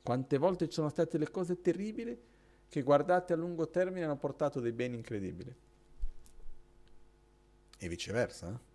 Quante 0.05 0.37
volte 0.39 0.67
ci 0.67 0.75
sono 0.75 0.91
state 0.91 1.17
le 1.17 1.31
cose 1.31 1.61
terribili 1.63 2.17
che 2.69 2.83
guardate 2.83 3.33
a 3.33 3.37
lungo 3.37 3.71
termine 3.71 4.05
hanno 4.05 4.19
portato 4.19 4.61
dei 4.61 4.73
beni 4.73 4.97
incredibili. 4.97 5.55
E 7.79 7.89
viceversa. 7.89 8.51
Eh? 8.51 8.73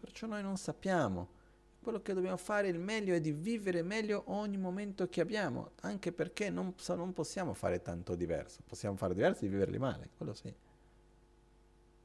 Perciò 0.00 0.26
noi 0.26 0.42
non 0.42 0.56
sappiamo 0.56 1.36
quello 1.80 2.02
che 2.02 2.12
dobbiamo 2.12 2.36
fare 2.36 2.68
il 2.68 2.78
meglio 2.78 3.14
è 3.14 3.20
di 3.20 3.32
vivere 3.32 3.82
meglio 3.82 4.24
ogni 4.26 4.58
momento 4.58 5.08
che 5.08 5.20
abbiamo, 5.20 5.72
anche 5.80 6.12
perché 6.12 6.50
non, 6.50 6.74
non 6.88 7.12
possiamo 7.12 7.54
fare 7.54 7.80
tanto 7.80 8.14
diverso, 8.14 8.62
possiamo 8.66 8.96
fare 8.96 9.14
diverso 9.14 9.44
di 9.44 9.48
viverli 9.48 9.78
male, 9.78 10.10
quello 10.16 10.34
sì, 10.34 10.52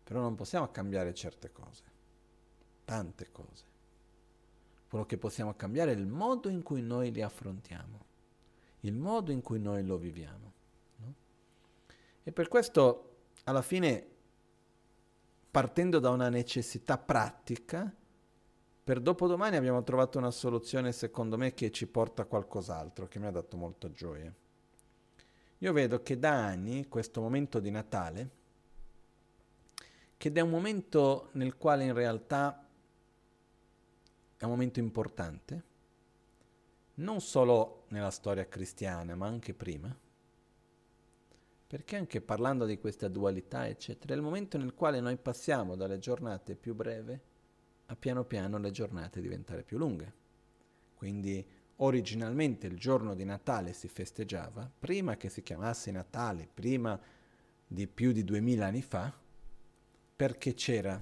però 0.04 0.22
non 0.22 0.36
possiamo 0.36 0.70
cambiare 0.72 1.14
certe 1.14 1.52
cose, 1.52 1.84
tante 2.86 3.30
cose. 3.32 3.72
Quello 4.94 5.08
che 5.08 5.18
possiamo 5.18 5.56
cambiare 5.56 5.92
è 5.92 5.96
il 5.96 6.06
modo 6.06 6.50
in 6.50 6.62
cui 6.62 6.84
noi 6.84 7.12
li 7.12 7.24
affrontiamo, 7.24 8.06
il 8.82 8.94
modo 8.94 9.32
in 9.32 9.42
cui 9.42 9.60
noi 9.60 9.84
lo 9.84 9.98
viviamo. 9.98 10.54
No? 10.98 11.14
E 12.22 12.32
per 12.32 12.48
questo, 12.48 13.16
alla 13.46 13.64
fine, 13.64 14.06
partendo 15.50 15.98
da 15.98 16.12
una 16.12 16.30
necessità 16.30 17.00
pratica, 17.00 17.92
per 18.84 19.00
dopodomani 19.00 19.56
abbiamo 19.56 19.82
trovato 19.82 20.20
una 20.20 20.30
soluzione, 20.30 20.92
secondo 20.92 21.40
me, 21.40 21.56
che 21.56 21.72
ci 21.72 21.88
porta 21.88 22.22
a 22.22 22.26
qualcos'altro, 22.26 23.08
che 23.08 23.18
mi 23.18 23.26
ha 23.26 23.32
dato 23.32 23.58
molta 23.58 23.90
gioia. 23.90 24.32
Io 25.58 25.74
vedo 25.74 26.04
che 26.04 26.20
da 26.20 26.34
anni 26.34 26.88
questo 26.88 27.20
momento 27.20 27.60
di 27.60 27.72
Natale, 27.72 28.30
che 30.18 30.32
è 30.32 30.40
un 30.40 30.52
momento 30.52 31.30
nel 31.32 31.58
quale 31.58 31.84
in 31.84 31.96
realtà 31.96 32.63
è 34.44 34.46
un 34.46 34.52
momento 34.52 34.80
importante, 34.80 35.64
non 36.96 37.22
solo 37.22 37.86
nella 37.90 38.12
storia 38.12 38.46
cristiana, 38.46 39.16
ma 39.16 39.26
anche 39.26 39.54
prima, 39.54 39.98
perché 41.66 41.96
anche 41.96 42.20
parlando 42.20 42.66
di 42.66 42.78
questa 42.78 43.08
dualità, 43.08 43.68
eccetera, 43.68 44.14
è 44.14 44.18
il 44.18 44.22
momento 44.22 44.58
nel 44.58 44.74
quale 44.74 45.00
noi 45.00 45.16
passiamo 45.16 45.76
dalle 45.76 45.98
giornate 45.98 46.56
più 46.56 46.76
brevi 46.76 47.18
a 47.86 47.96
piano 47.96 48.26
piano 48.26 48.58
le 48.58 48.72
giornate 48.72 49.22
diventare 49.22 49.64
più 49.64 49.78
lunghe. 49.78 50.14
Quindi 50.94 51.46
originalmente 51.78 52.68
il 52.68 52.78
giorno 52.78 53.16
di 53.16 53.24
Natale 53.24 53.72
si 53.72 53.88
festeggiava, 53.88 54.70
prima 54.78 55.16
che 55.16 55.30
si 55.30 55.42
chiamasse 55.42 55.90
Natale, 55.90 56.50
prima 56.54 57.00
di 57.66 57.88
più 57.88 58.12
di 58.12 58.26
duemila 58.26 58.68
anni 58.68 58.82
fa, 58.82 59.12
perché 60.16 60.54
c'era 60.54 61.02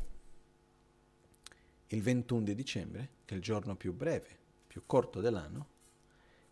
il 1.96 2.02
21 2.02 2.44
di 2.44 2.56
dicembre, 2.56 3.10
che 3.26 3.34
è 3.34 3.38
il 3.38 3.44
giorno 3.44 3.76
più 3.76 3.94
breve, 3.94 4.38
più 4.68 4.84
corto 4.86 5.20
dell'anno, 5.20 5.68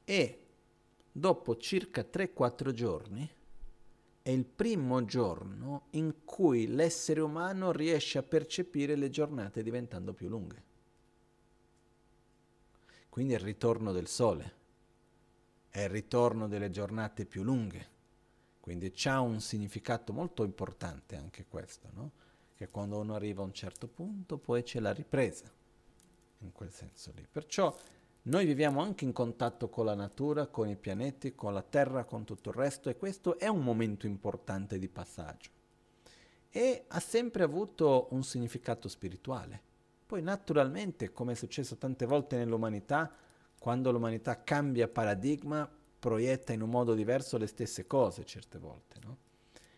e 0.03 0.45
dopo 1.11 1.57
circa 1.57 2.01
3-4 2.01 2.71
giorni 2.71 3.29
è 4.21 4.29
il 4.29 4.45
primo 4.45 5.05
giorno 5.05 5.87
in 5.91 6.23
cui 6.25 6.67
l'essere 6.67 7.21
umano 7.21 7.71
riesce 7.71 8.17
a 8.17 8.23
percepire 8.23 8.95
le 8.95 9.09
giornate 9.09 9.63
diventando 9.63 10.13
più 10.13 10.27
lunghe. 10.27 10.63
Quindi 13.07 13.33
è 13.33 13.37
il 13.37 13.43
ritorno 13.43 13.91
del 13.91 14.07
sole, 14.07 14.53
è 15.69 15.81
il 15.81 15.89
ritorno 15.89 16.47
delle 16.47 16.69
giornate 16.69 17.25
più 17.25 17.43
lunghe. 17.43 17.97
Quindi 18.59 18.91
c'ha 18.93 19.19
un 19.19 19.39
significato 19.39 20.13
molto 20.13 20.43
importante 20.43 21.15
anche 21.15 21.45
questo, 21.47 21.89
no? 21.93 22.11
Che 22.59 22.67
quando 22.67 22.99
uno 22.99 23.15
arriva 23.15 23.41
a 23.41 23.45
un 23.45 23.53
certo 23.53 23.87
punto 23.87 24.37
poi 24.37 24.63
c'è 24.63 24.81
la 24.81 24.91
ripresa, 24.91 25.49
in 26.39 26.51
quel 26.51 26.69
senso 26.73 27.13
lì. 27.15 27.25
Perciò 27.31 27.73
noi 28.23 28.45
viviamo 28.45 28.81
anche 28.81 29.05
in 29.05 29.13
contatto 29.13 29.69
con 29.69 29.85
la 29.85 29.95
natura, 29.95 30.47
con 30.47 30.67
i 30.67 30.75
pianeti, 30.75 31.35
con 31.35 31.53
la 31.53 31.61
Terra, 31.61 32.03
con 32.03 32.25
tutto 32.25 32.49
il 32.49 32.55
resto 32.55 32.89
e 32.89 32.97
questo 32.97 33.39
è 33.39 33.47
un 33.47 33.63
momento 33.63 34.07
importante 34.07 34.77
di 34.77 34.89
passaggio. 34.89 35.51
E 36.49 36.83
ha 36.85 36.99
sempre 36.99 37.43
avuto 37.43 38.07
un 38.11 38.23
significato 38.23 38.89
spirituale. 38.89 39.61
Poi 40.05 40.21
naturalmente, 40.21 41.13
come 41.13 41.31
è 41.31 41.35
successo 41.35 41.77
tante 41.77 42.05
volte 42.05 42.35
nell'umanità, 42.35 43.09
quando 43.57 43.89
l'umanità 43.89 44.43
cambia 44.43 44.89
paradigma, 44.89 45.65
proietta 45.97 46.51
in 46.51 46.61
un 46.61 46.71
modo 46.71 46.93
diverso 46.93 47.37
le 47.37 47.47
stesse 47.47 47.87
cose 47.87 48.25
certe 48.25 48.57
volte. 48.57 48.99
No? 49.01 49.17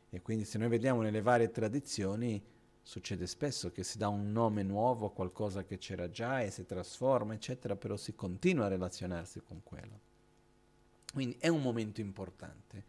E 0.09 0.23
quindi 0.23 0.45
se 0.45 0.57
noi 0.57 0.69
vediamo 0.69 1.03
nelle 1.03 1.21
varie 1.21 1.51
tradizioni, 1.51 2.43
Succede 2.83 3.27
spesso 3.27 3.71
che 3.71 3.83
si 3.83 3.97
dà 3.97 4.07
un 4.07 4.31
nome 4.31 4.63
nuovo 4.63 5.05
a 5.07 5.11
qualcosa 5.11 5.63
che 5.63 5.77
c'era 5.77 6.09
già 6.09 6.41
e 6.41 6.51
si 6.51 6.65
trasforma, 6.65 7.33
eccetera, 7.33 7.75
però 7.75 7.95
si 7.95 8.15
continua 8.15 8.65
a 8.65 8.69
relazionarsi 8.69 9.41
con 9.41 9.61
quello. 9.63 9.99
Quindi 11.13 11.37
è 11.39 11.47
un 11.47 11.61
momento 11.61 12.01
importante. 12.01 12.83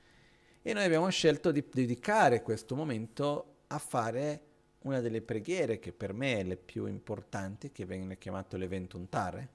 E 0.62 0.72
noi 0.72 0.84
abbiamo 0.84 1.08
scelto 1.08 1.50
di 1.50 1.64
dedicare 1.70 2.42
questo 2.42 2.74
momento 2.74 3.56
a 3.66 3.78
fare 3.78 4.46
una 4.82 5.00
delle 5.00 5.22
preghiere 5.22 5.78
che 5.78 5.92
per 5.92 6.12
me 6.12 6.38
è 6.38 6.42
le 6.42 6.56
più 6.56 6.86
importanti, 6.86 7.70
che 7.70 7.84
viene 7.84 8.18
chiamato 8.18 8.56
l'eventuntare, 8.56 9.48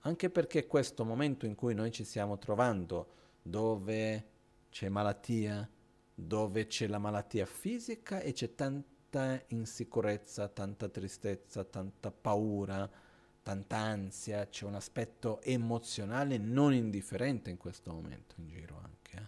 anche 0.00 0.30
perché 0.30 0.66
questo 0.66 1.04
momento 1.04 1.46
in 1.46 1.54
cui 1.54 1.74
noi 1.74 1.90
ci 1.90 2.04
stiamo 2.04 2.38
trovando, 2.38 3.14
dove 3.42 4.26
c'è 4.70 4.88
malattia, 4.88 5.68
dove 6.14 6.66
c'è 6.66 6.86
la 6.86 6.98
malattia 6.98 7.46
fisica 7.46 8.20
e 8.20 8.32
c'è 8.32 8.54
tanta 8.54 8.96
tanta 9.10 9.42
insicurezza, 9.48 10.48
tanta 10.48 10.88
tristezza, 10.88 11.64
tanta 11.64 12.10
paura, 12.10 12.88
tanta 13.42 13.76
ansia, 13.76 14.46
c'è 14.46 14.66
un 14.66 14.74
aspetto 14.74 15.40
emozionale 15.42 16.36
non 16.36 16.74
indifferente 16.74 17.48
in 17.50 17.56
questo 17.56 17.92
momento 17.92 18.34
in 18.38 18.48
giro 18.48 18.80
anche, 18.82 19.16
eh? 19.16 19.26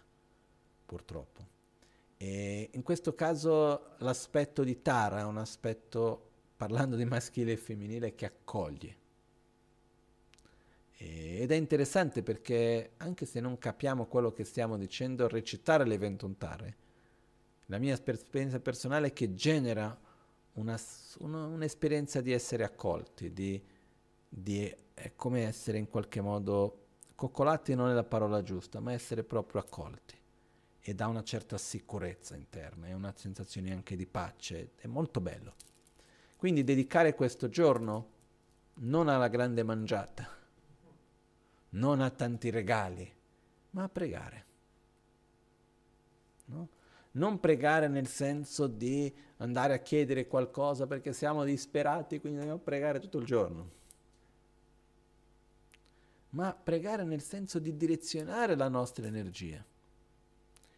purtroppo. 0.85 1.49
E 2.19 2.69
in 2.73 2.83
questo 2.83 3.15
caso 3.15 3.95
l'aspetto 3.99 4.63
di 4.63 4.83
Tara 4.83 5.21
è 5.21 5.25
un 5.25 5.39
aspetto, 5.39 6.29
parlando 6.57 6.97
di 6.97 7.07
maschile 7.07 7.53
e 7.53 7.57
femminile, 7.57 8.15
che 8.15 8.27
accoglie. 8.27 8.99
Ed 10.99 11.51
è 11.51 11.55
interessante 11.55 12.23
perché 12.23 12.91
anche 12.99 13.25
se 13.25 13.41
non 13.41 13.57
capiamo 13.57 14.05
quello 14.05 14.33
che 14.33 14.45
stiamo 14.45 14.77
dicendo, 14.77 15.27
recitare 15.29 15.87
l'eventuntare 15.87 16.89
la 17.71 17.79
mia 17.79 17.95
esperienza 17.95 18.59
personale 18.59 19.09
è 19.09 19.13
che 19.13 19.33
genera 19.33 19.97
una, 20.55 20.79
una, 21.19 21.47
un'esperienza 21.47 22.21
di 22.21 22.33
essere 22.33 22.65
accolti, 22.65 23.33
di, 23.33 23.63
di 24.29 24.75
è 24.93 25.13
come 25.15 25.45
essere 25.45 25.79
in 25.79 25.89
qualche 25.89 26.21
modo 26.21 26.87
coccolati 27.15 27.75
non 27.75 27.89
è 27.89 27.93
la 27.95 28.03
parola 28.03 28.43
giusta, 28.43 28.81
ma 28.81 28.93
essere 28.93 29.23
proprio 29.23 29.61
accolti 29.61 30.19
e 30.81 30.95
dà 30.95 31.07
una 31.07 31.23
certa 31.23 31.59
sicurezza 31.59 32.35
interna 32.35 32.89
e 32.89 32.93
una 32.93 33.13
sensazione 33.17 33.73
anche 33.73 33.95
di 33.95 34.07
pace, 34.07 34.73
è 34.75 34.89
molto 34.89 35.21
bello. 35.21 35.55
Quindi 36.37 36.65
dedicare 36.65 37.15
questo 37.15 37.49
giorno 37.49 38.09
non 38.83 39.09
alla 39.09 39.29
grande 39.29 39.63
mangiata, 39.63 40.29
non 41.71 42.01
a 42.01 42.11
tanti 42.11 42.51
regali, 42.51 43.09
ma 43.71 43.85
a 43.85 43.89
pregare. 43.89 44.45
No? 46.47 46.69
Non 47.13 47.41
pregare 47.41 47.89
nel 47.89 48.07
senso 48.07 48.67
di 48.67 49.13
andare 49.39 49.75
a 49.75 49.79
chiedere 49.79 50.27
qualcosa 50.27 50.87
perché 50.87 51.13
siamo 51.13 51.45
disperati, 51.45 52.21
quindi 52.21 52.39
dobbiamo 52.39 52.61
pregare 52.61 53.01
tutto 53.01 53.19
il 53.19 53.25
giorno. 53.25 53.79
Ma 56.31 56.55
pregare 56.55 57.03
nel 57.05 57.23
senso 57.23 57.59
di 57.59 57.77
direzionare 57.77 58.55
la 58.55 58.69
nostra 58.69 59.07
energia 59.07 59.65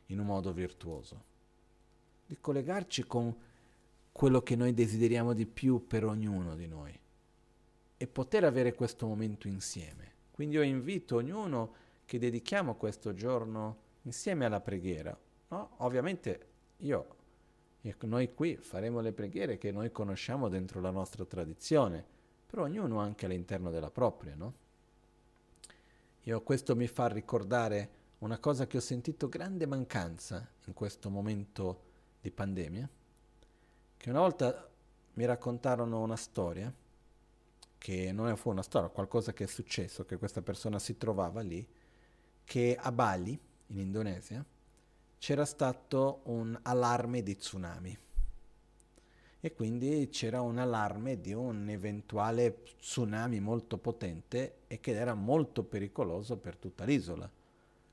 in 0.07 0.19
un 0.19 0.27
modo 0.27 0.53
virtuoso, 0.53 1.25
di 2.27 2.39
collegarci 2.41 3.05
con 3.07 3.35
quello 4.13 4.43
che 4.43 4.57
noi 4.57 4.73
desideriamo 4.73 5.33
di 5.33 5.47
più 5.47 5.87
per 5.87 6.05
ognuno 6.05 6.55
di 6.55 6.67
noi 6.67 6.99
e 7.97 8.07
poter 8.07 8.45
avere 8.45 8.75
questo 8.75 9.07
momento 9.07 9.49
insieme. 9.49 10.11
Quindi 10.31 10.57
io 10.57 10.63
invito 10.63 11.17
ognuno 11.17 11.75
che 12.05 12.19
dedichiamo 12.19 12.75
questo 12.75 13.15
giorno 13.15 13.77
insieme 14.03 14.45
alla 14.45 14.61
preghiera. 14.61 15.17
No? 15.53 15.73
Ovviamente 15.79 16.47
io 16.79 17.16
noi 18.01 18.33
qui 18.33 18.57
faremo 18.57 19.01
le 19.01 19.12
preghiere 19.12 19.59
che 19.59 19.70
noi 19.70 19.93
conosciamo 19.93 20.49
dentro 20.49 20.81
la 20.81 20.91
nostra 20.91 21.27
tradizione, 21.27 22.03
però 22.47 22.62
ognuno 22.62 23.01
anche 23.01 23.27
all'interno 23.27 23.70
della 23.70 23.91
propria, 23.91 24.35
no? 24.35 24.55
Io 26.23 26.41
questo 26.41 26.74
mi 26.74 26.87
fa 26.87 27.09
ricordare 27.09 28.01
una 28.20 28.39
cosa 28.39 28.66
che 28.66 28.79
ho 28.79 28.81
sentito 28.81 29.29
grande 29.29 29.66
mancanza 29.66 30.49
in 30.65 30.73
questo 30.73 31.11
momento 31.11 31.83
di 32.23 32.31
pandemia, 32.31 32.89
che 33.99 34.11
una 34.11 34.20
volta 34.20 34.70
mi 35.15 35.24
raccontarono 35.27 36.01
una 36.01 36.16
storia, 36.16 36.73
che 37.77 38.12
non 38.12 38.35
fu 38.37 38.49
una 38.49 38.62
storia, 38.62 38.89
qualcosa 38.89 39.35
che 39.35 39.45
è 39.45 39.49
successo, 39.49 40.07
che 40.07 40.16
questa 40.16 40.41
persona 40.41 40.79
si 40.79 40.97
trovava 40.97 41.43
lì, 41.43 41.66
che 42.45 42.77
a 42.81 42.91
Bali, 42.93 43.39
in 43.66 43.79
Indonesia, 43.79 44.43
c'era 45.23 45.44
stato 45.44 46.23
un 46.24 46.59
allarme 46.62 47.23
di 47.23 47.36
tsunami 47.36 47.97
e 49.39 49.55
quindi 49.55 50.09
c'era 50.11 50.40
un 50.40 50.59
allarme 50.59 51.20
di 51.20 51.32
un 51.32 51.69
eventuale 51.69 52.65
tsunami 52.81 53.39
molto 53.39 53.78
potente 53.78 54.62
e 54.66 54.81
che 54.81 54.90
era 54.90 55.15
molto 55.15 55.62
pericoloso 55.62 56.39
per 56.39 56.57
tutta 56.57 56.82
l'isola 56.82 57.31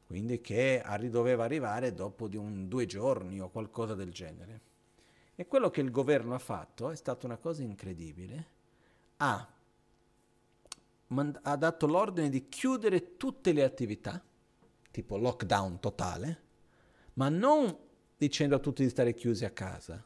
quindi 0.08 0.42
che 0.42 0.84
doveva 1.12 1.44
arrivare 1.44 1.94
dopo 1.94 2.28
di 2.28 2.36
un 2.36 2.68
due 2.68 2.88
giorni 2.88 3.40
o 3.40 3.52
qualcosa 3.52 3.94
del 3.94 4.12
genere. 4.12 4.62
E 5.36 5.46
quello 5.46 5.70
che 5.70 5.82
il 5.82 5.92
governo 5.92 6.34
ha 6.34 6.40
fatto 6.40 6.90
è 6.90 6.96
stata 6.96 7.28
una 7.28 7.38
cosa 7.38 7.62
incredibile. 7.62 8.48
Ha, 9.18 9.48
mand- 11.10 11.40
ha 11.44 11.56
dato 11.56 11.86
l'ordine 11.86 12.30
di 12.30 12.50
chiudere 12.50 13.18
tutte 13.18 13.54
le 13.54 13.64
attività, 13.64 14.20
tipo 14.90 15.16
lockdown 15.16 15.80
totale, 15.80 16.48
ma 17.20 17.28
non 17.28 17.78
dicendo 18.16 18.56
a 18.56 18.60
tutti 18.60 18.82
di 18.82 18.90
stare 18.90 19.14
chiusi 19.14 19.44
a 19.44 19.52
casa. 19.52 20.02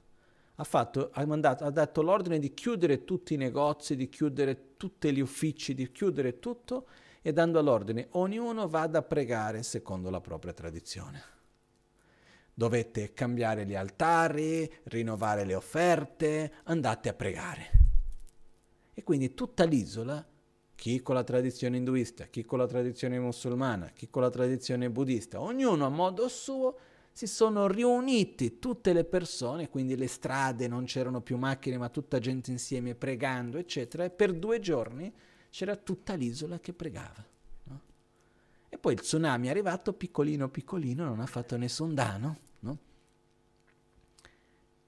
Ha, 0.55 0.63
fatto, 0.63 1.11
ha, 1.13 1.25
mandato, 1.25 1.63
ha 1.63 1.69
dato 1.69 2.01
l'ordine 2.01 2.39
di 2.39 2.53
chiudere 2.55 3.03
tutti 3.03 3.35
i 3.35 3.37
negozi, 3.37 3.95
di 3.95 4.09
chiudere 4.09 4.75
tutti 4.77 5.11
gli 5.13 5.19
uffici, 5.19 5.75
di 5.75 5.91
chiudere 5.91 6.39
tutto 6.39 6.87
e 7.21 7.31
dando 7.31 7.61
l'ordine 7.61 8.07
ognuno 8.11 8.67
vada 8.67 8.99
a 8.99 9.03
pregare 9.03 9.61
secondo 9.61 10.09
la 10.09 10.21
propria 10.21 10.53
tradizione. 10.53 11.31
Dovete 12.51 13.13
cambiare 13.13 13.65
gli 13.65 13.75
altari, 13.75 14.71
rinnovare 14.85 15.43
le 15.43 15.55
offerte, 15.55 16.53
andate 16.63 17.09
a 17.09 17.13
pregare. 17.13 17.71
E 18.93 19.03
quindi 19.03 19.33
tutta 19.33 19.63
l'isola, 19.65 20.23
chi 20.75 21.01
con 21.01 21.15
la 21.15 21.23
tradizione 21.23 21.77
induista, 21.77 22.25
chi 22.25 22.43
con 22.43 22.57
la 22.59 22.67
tradizione 22.67 23.19
musulmana, 23.19 23.91
chi 23.93 24.09
con 24.09 24.21
la 24.23 24.29
tradizione 24.29 24.89
buddista, 24.89 25.41
ognuno 25.41 25.85
a 25.85 25.89
modo 25.89 26.27
suo 26.27 26.77
si 27.13 27.27
sono 27.27 27.67
riuniti 27.67 28.57
tutte 28.57 28.91
le 28.91 29.05
persone, 29.05 29.69
quindi 29.69 29.95
le 29.95 30.07
strade 30.07 30.67
non 30.67 30.85
c'erano 30.85 31.21
più 31.21 31.37
macchine, 31.37 31.77
ma 31.77 31.89
tutta 31.89 32.17
gente 32.17 32.49
insieme 32.49 32.95
pregando, 32.95 33.59
eccetera, 33.59 34.03
e 34.03 34.09
per 34.09 34.33
due 34.33 34.59
giorni 34.59 35.13
c'era 35.51 35.75
tutta 35.75 36.15
l'isola 36.15 36.59
che 36.59 36.73
pregava. 36.73 37.23
No? 37.65 37.81
E 38.67 38.77
poi 38.79 38.93
il 38.93 39.01
tsunami 39.01 39.45
è 39.45 39.51
arrivato 39.51 39.93
piccolino 39.93 40.49
piccolino, 40.49 41.05
non 41.05 41.19
ha 41.19 41.27
fatto 41.27 41.55
nessun 41.55 41.93
danno. 41.93 42.37
No? 42.61 42.77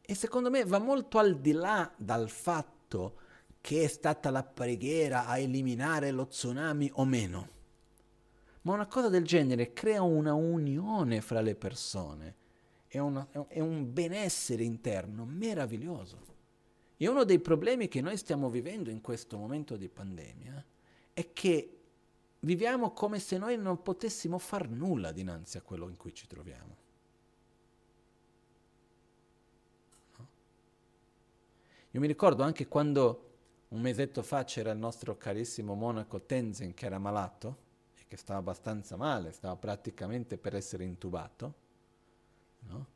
E 0.01 0.15
secondo 0.15 0.49
me 0.49 0.65
va 0.65 0.79
molto 0.79 1.19
al 1.19 1.39
di 1.39 1.51
là 1.51 1.93
dal 1.95 2.27
fatto 2.27 3.17
che 3.61 3.83
è 3.83 3.87
stata 3.87 4.31
la 4.31 4.43
preghiera 4.43 5.27
a 5.27 5.37
eliminare 5.37 6.09
lo 6.09 6.25
tsunami 6.25 6.89
o 6.95 7.05
meno. 7.05 7.54
Ma 8.65 8.73
una 8.73 8.87
cosa 8.87 9.09
del 9.09 9.23
genere 9.23 9.73
crea 9.73 10.01
una 10.01 10.33
unione 10.33 11.21
fra 11.21 11.39
le 11.39 11.53
persone, 11.53 12.35
è, 12.87 12.97
una, 12.97 13.27
è 13.47 13.59
un 13.59 13.93
benessere 13.93 14.63
interno 14.63 15.23
meraviglioso. 15.23 16.33
E 16.97 17.07
uno 17.07 17.25
dei 17.25 17.39
problemi 17.39 17.87
che 17.87 18.01
noi 18.01 18.17
stiamo 18.17 18.49
vivendo 18.49 18.89
in 18.89 19.01
questo 19.01 19.37
momento 19.37 19.77
di 19.77 19.87
pandemia 19.87 20.65
è 21.13 21.31
che 21.31 21.77
viviamo 22.39 22.91
come 22.91 23.19
se 23.19 23.37
noi 23.37 23.55
non 23.55 23.83
potessimo 23.83 24.39
far 24.39 24.67
nulla 24.67 25.11
dinanzi 25.11 25.57
a 25.57 25.61
quello 25.61 25.87
in 25.87 25.97
cui 25.97 26.13
ci 26.15 26.25
troviamo. 26.25 26.77
No? 30.17 30.27
Io 31.91 31.99
mi 31.99 32.07
ricordo 32.07 32.41
anche 32.41 32.67
quando 32.67 33.33
un 33.69 33.81
mesetto 33.81 34.23
fa 34.23 34.43
c'era 34.43 34.71
il 34.71 34.79
nostro 34.79 35.17
carissimo 35.17 35.75
monaco 35.75 36.21
Tenzin 36.21 36.73
che 36.73 36.87
era 36.87 36.97
malato 36.97 37.64
che 38.07 38.17
stava 38.17 38.39
abbastanza 38.39 38.95
male, 38.95 39.31
stava 39.31 39.55
praticamente 39.55 40.37
per 40.37 40.55
essere 40.55 40.83
intubato, 40.83 41.53
no? 42.67 42.93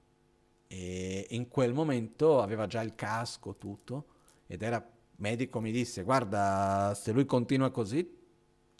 e 0.68 1.26
in 1.30 1.48
quel 1.48 1.74
momento 1.74 2.42
aveva 2.42 2.68
già 2.68 2.82
il 2.82 2.94
casco, 2.94 3.56
tutto, 3.56 4.06
ed 4.46 4.62
era 4.62 4.88
medico, 5.18 5.60
mi 5.60 5.72
disse, 5.72 6.04
guarda, 6.04 6.94
se 6.96 7.12
lui 7.12 7.26
continua 7.26 7.72
così, 7.72 8.18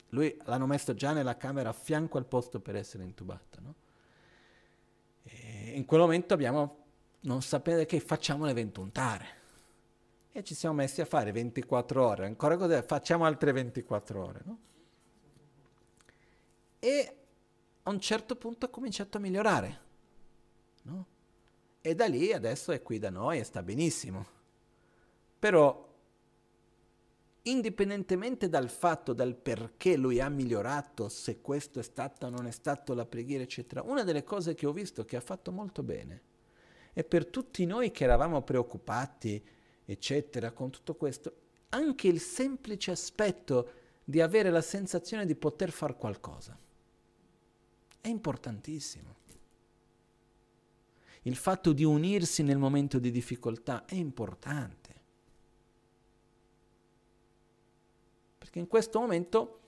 lui 0.10 0.38
l'hanno 0.46 0.68
messo 0.68 0.94
già 0.94 1.14
nella 1.14 1.36
camera 1.36 1.70
a 1.70 1.74
fianco 1.74 2.18
al 2.18 2.26
posto 2.26 2.60
per 2.60 2.76
essere 2.76 3.04
intubato, 3.04 3.60
no? 3.62 3.76
E 5.24 5.72
in 5.76 5.86
quel 5.86 6.00
momento 6.00 6.34
abbiamo, 6.34 6.78
non 7.22 7.42
sapere 7.42 7.86
che 7.86 8.00
facciamo 8.00 8.46
l'evento 8.46 8.82
untare. 8.82 9.38
E 10.32 10.44
ci 10.44 10.54
siamo 10.54 10.76
messi 10.76 11.02
a 11.02 11.06
fare 11.06 11.32
24 11.32 12.06
ore, 12.06 12.26
ancora 12.28 12.56
così, 12.56 12.80
facciamo 12.84 13.26
altre 13.26 13.52
24 13.52 14.24
ore, 14.24 14.42
no? 14.46 14.60
E 16.80 17.16
a 17.84 17.90
un 17.90 18.00
certo 18.00 18.36
punto 18.36 18.66
ha 18.66 18.70
cominciato 18.70 19.18
a 19.18 19.20
migliorare, 19.20 19.80
no? 20.84 21.06
e 21.82 21.96
da 21.96 22.08
lì 22.08 22.32
adesso 22.34 22.72
è 22.72 22.82
qui 22.82 23.00
da 23.00 23.10
noi 23.10 23.40
e 23.40 23.44
sta 23.44 23.64
benissimo. 23.64 24.38
Però, 25.40 25.88
indipendentemente 27.44 28.50
dal 28.50 28.70
fatto, 28.70 29.14
dal 29.14 29.36
perché 29.36 29.96
lui 29.96 30.20
ha 30.20 30.30
migliorato, 30.30 31.10
se 31.10 31.42
questo 31.42 31.80
è 31.80 31.84
stato 31.84 32.26
o 32.26 32.30
non 32.30 32.48
è 32.48 32.52
stato 32.52 32.94
la 32.94 33.06
preghiera, 33.06 33.44
eccetera, 33.44 33.82
una 33.82 34.04
delle 34.04 34.24
cose 34.24 34.54
che 34.54 34.66
ho 34.66 34.74
visto 34.74 35.06
che 35.06 35.16
ha 35.16 35.22
fatto 35.22 35.52
molto 35.52 35.84
bene 35.84 36.28
è 36.94 37.04
per 37.04 37.28
tutti 37.28 37.66
noi 37.66 37.92
che 37.92 38.04
eravamo 38.04 38.42
preoccupati, 38.42 39.42
eccetera, 39.86 40.52
con 40.52 40.70
tutto 40.70 40.96
questo, 40.96 41.34
anche 41.70 42.08
il 42.08 42.20
semplice 42.20 42.92
aspetto 42.92 43.72
di 44.04 44.20
avere 44.22 44.50
la 44.50 44.62
sensazione 44.62 45.26
di 45.26 45.36
poter 45.36 45.72
fare 45.72 45.96
qualcosa. 45.96 46.58
È 48.02 48.08
importantissimo 48.08 49.20
il 51.24 51.36
fatto 51.36 51.74
di 51.74 51.84
unirsi 51.84 52.44
nel 52.44 52.58
momento 52.58 53.00
di 53.00 53.12
difficoltà 53.12 53.86
è 53.86 53.96
importante. 53.96 54.88
Perché 58.38 58.60
in 58.60 58.68
questo 58.68 59.00
momento 59.00 59.60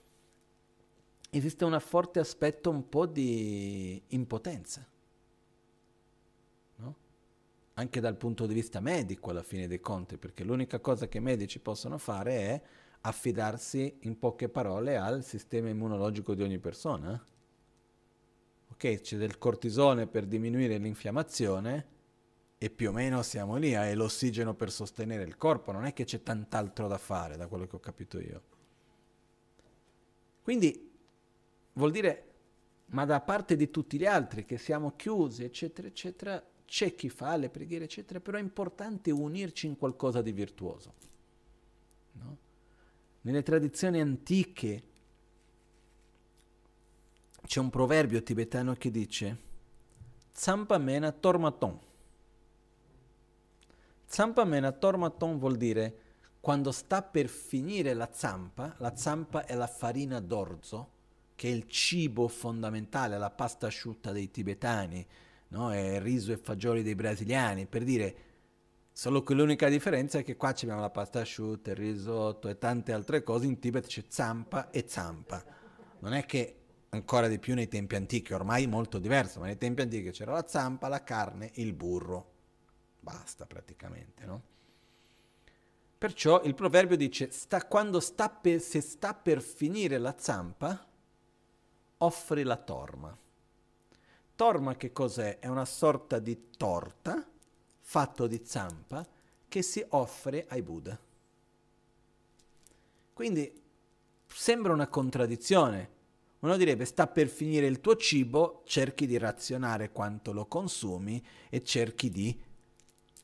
esiste 1.29 1.65
un 1.65 1.77
forte 1.79 2.19
aspetto 2.19 2.69
un 2.69 2.87
po' 2.87 3.05
di 3.05 4.01
impotenza, 4.07 4.85
no? 6.77 6.95
anche 7.73 7.99
dal 7.99 8.15
punto 8.15 8.45
di 8.45 8.53
vista 8.53 8.79
medico 8.79 9.29
alla 9.29 9.43
fine 9.43 9.67
dei 9.67 9.79
conti, 9.81 10.17
perché 10.17 10.43
l'unica 10.43 10.79
cosa 10.79 11.07
che 11.07 11.17
i 11.17 11.21
medici 11.21 11.59
possono 11.59 11.97
fare 11.97 12.37
è 12.37 12.61
affidarsi 13.01 13.97
in 14.01 14.17
poche 14.17 14.47
parole 14.47 14.97
al 14.97 15.23
sistema 15.23 15.69
immunologico 15.69 16.33
di 16.33 16.43
ogni 16.43 16.59
persona 16.59 17.23
ok, 18.81 19.01
c'è 19.01 19.17
del 19.17 19.37
cortisone 19.37 20.07
per 20.07 20.25
diminuire 20.25 20.77
l'infiammazione 20.79 21.85
e 22.57 22.69
più 22.71 22.89
o 22.89 22.91
meno 22.91 23.21
siamo 23.21 23.57
lì, 23.57 23.75
hai 23.75 23.93
l'ossigeno 23.93 24.55
per 24.55 24.71
sostenere 24.71 25.23
il 25.23 25.37
corpo, 25.37 25.71
non 25.71 25.85
è 25.85 25.93
che 25.93 26.03
c'è 26.03 26.23
tant'altro 26.23 26.87
da 26.87 26.97
fare, 26.97 27.37
da 27.37 27.47
quello 27.47 27.67
che 27.67 27.75
ho 27.75 27.79
capito 27.79 28.19
io. 28.19 28.41
Quindi 30.41 30.91
vuol 31.73 31.91
dire, 31.91 32.25
ma 32.87 33.05
da 33.05 33.21
parte 33.21 33.55
di 33.55 33.69
tutti 33.69 33.97
gli 33.97 34.05
altri 34.05 34.45
che 34.45 34.57
siamo 34.57 34.95
chiusi, 34.95 35.43
eccetera, 35.43 35.87
eccetera, 35.87 36.43
c'è 36.65 36.95
chi 36.95 37.09
fa 37.09 37.35
le 37.35 37.49
preghiere, 37.49 37.85
eccetera, 37.85 38.19
però 38.19 38.37
è 38.37 38.41
importante 38.41 39.11
unirci 39.11 39.67
in 39.67 39.77
qualcosa 39.77 40.21
di 40.21 40.31
virtuoso. 40.31 40.93
No? 42.13 42.37
Nelle 43.21 43.43
tradizioni 43.43 43.99
antiche 43.99 44.83
c'è 47.45 47.59
un 47.59 47.69
proverbio 47.69 48.23
tibetano 48.23 48.73
che 48.73 48.91
dice 48.91 49.38
Zampa 50.31 50.77
mena 50.77 51.11
tormaton. 51.11 51.80
Zampa 54.05 54.43
mena 54.45 54.72
tormaton 54.72 55.38
vuol 55.38 55.57
dire 55.57 55.99
quando 56.39 56.72
sta 56.72 57.01
per 57.01 57.27
finire 57.27 57.93
la 57.93 58.09
zampa, 58.11 58.76
la 58.80 58.95
zampa 58.95 59.45
è 59.45 59.53
la 59.55 59.68
farina 59.68 60.19
d'orzo, 60.19 60.89
che 61.35 61.49
è 61.49 61.51
il 61.51 61.68
cibo 61.68 62.27
fondamentale, 62.27 63.18
la 63.18 63.30
pasta 63.30 63.68
asciutta 63.68 64.11
dei 64.11 64.31
tibetani, 64.31 65.05
no? 65.49 65.72
è 65.72 65.95
il 65.95 66.01
riso 66.01 66.31
e 66.31 66.38
fagioli 66.38 66.81
dei 66.81 66.95
brasiliani, 66.95 67.68
per 67.68 67.84
dire 67.84 68.15
Solo 68.93 69.23
che 69.23 69.34
l'unica 69.34 69.69
differenza 69.69 70.19
è 70.19 70.23
che 70.23 70.35
qua 70.35 70.49
abbiamo 70.49 70.81
la 70.81 70.89
pasta 70.89 71.22
asciutta, 71.22 71.72
il 71.72 71.77
risotto 71.77 72.49
e 72.49 72.57
tante 72.57 72.91
altre 72.91 73.23
cose, 73.23 73.45
in 73.45 73.57
Tibet 73.57 73.88
c'è 73.88 74.03
zampa 74.07 74.69
e 74.69 74.84
zampa. 74.88 75.43
Non 75.99 76.13
è 76.13 76.26
che 76.26 76.60
ancora 76.93 77.27
di 77.27 77.39
più 77.39 77.55
nei 77.55 77.68
tempi 77.68 77.95
antichi, 77.95 78.34
ormai 78.34 78.68
molto 78.68 78.99
diverso, 78.99 79.39
ma 79.39 79.45
nei 79.45 79.57
tempi 79.57 79.81
antichi 79.81 80.11
c'era 80.11 80.34
la 80.34 80.45
zampa, 80.47 80.88
la 80.88 81.03
carne, 81.03 81.51
il 81.55 81.73
burro. 81.73 82.30
Basta 82.99 83.45
praticamente, 83.45 84.26
no? 84.26 84.41
Perciò 85.97 86.41
il 86.43 86.55
proverbio 86.55 86.97
dice, 86.97 87.31
sta, 87.31 87.65
quando 87.65 87.99
sta 87.99 88.30
per, 88.30 88.59
se 88.59 88.81
sta 88.81 89.13
per 89.13 89.41
finire 89.41 89.97
la 89.99 90.15
zampa, 90.18 90.88
offri 91.97 92.43
la 92.43 92.57
torma. 92.57 93.15
Torma 94.35 94.76
che 94.76 94.91
cos'è? 94.91 95.39
È 95.39 95.47
una 95.47 95.65
sorta 95.65 96.18
di 96.19 96.49
torta 96.57 97.26
fatto 97.80 98.27
di 98.27 98.41
zampa 98.43 99.05
che 99.47 99.61
si 99.61 99.85
offre 99.89 100.45
ai 100.49 100.61
Buddha. 100.61 100.97
Quindi 103.13 103.61
sembra 104.26 104.73
una 104.73 104.88
contraddizione. 104.88 105.99
Uno 106.41 106.57
direbbe 106.57 106.85
sta 106.85 107.07
per 107.07 107.27
finire 107.27 107.68
il 107.68 107.81
tuo 107.81 107.95
cibo, 107.95 108.63
cerchi 108.65 109.05
di 109.05 109.18
razionare 109.18 109.91
quanto 109.91 110.31
lo 110.34 110.47
consumi 110.47 111.23
e 111.49 111.63
cerchi 111.63 112.09
di 112.09 112.39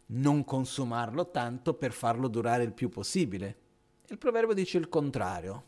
non 0.08 0.44
consumarlo 0.44 1.32
tanto 1.32 1.74
per 1.74 1.92
farlo 1.92 2.28
durare 2.28 2.64
il 2.64 2.74
più 2.74 2.90
possibile. 2.90 3.66
Il 4.10 4.20
proverbio 4.20 4.54
dice 4.54 4.78
il 4.78 4.88
contrario. 4.88 5.66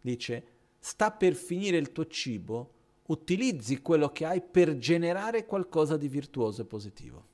Dice, 0.00 0.46
sta 0.78 1.10
per 1.10 1.34
finire 1.34 1.76
il 1.76 1.92
tuo 1.92 2.06
cibo, 2.06 2.72
utilizzi 3.06 3.82
quello 3.82 4.10
che 4.10 4.24
hai 4.24 4.40
per 4.40 4.78
generare 4.78 5.44
qualcosa 5.44 5.98
di 5.98 6.08
virtuoso 6.08 6.62
e 6.62 6.64
positivo. 6.64 7.26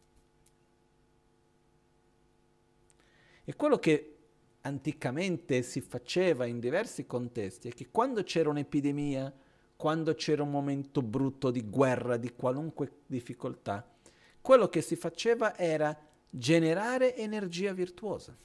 E 3.45 3.55
quello 3.55 3.79
che 3.79 4.12
anticamente 4.63 5.63
si 5.63 5.81
faceva 5.81 6.47
in 6.47 6.61
diversi 6.61 7.07
contesti 7.07 7.69
è 7.69 7.73
che 7.73 7.89
quando 7.91 8.23
c'era 8.23 8.49
un'epidemia, 8.51 9.33
quando 9.77 10.15
c'era 10.15 10.43
un 10.43 10.51
momento 10.51 11.03
brutto 11.03 11.51
di 11.51 11.63
guerra, 11.69 12.17
di 12.17 12.33
qualunque 12.35 13.01
difficoltà, 13.07 13.87
quello 14.41 14.69
che 14.69 14.81
si 14.81 14.97
faceva 14.97 15.57
era 15.57 15.97
generare 16.29 17.17
energia 17.17 17.73
virtuosa, 17.73 18.37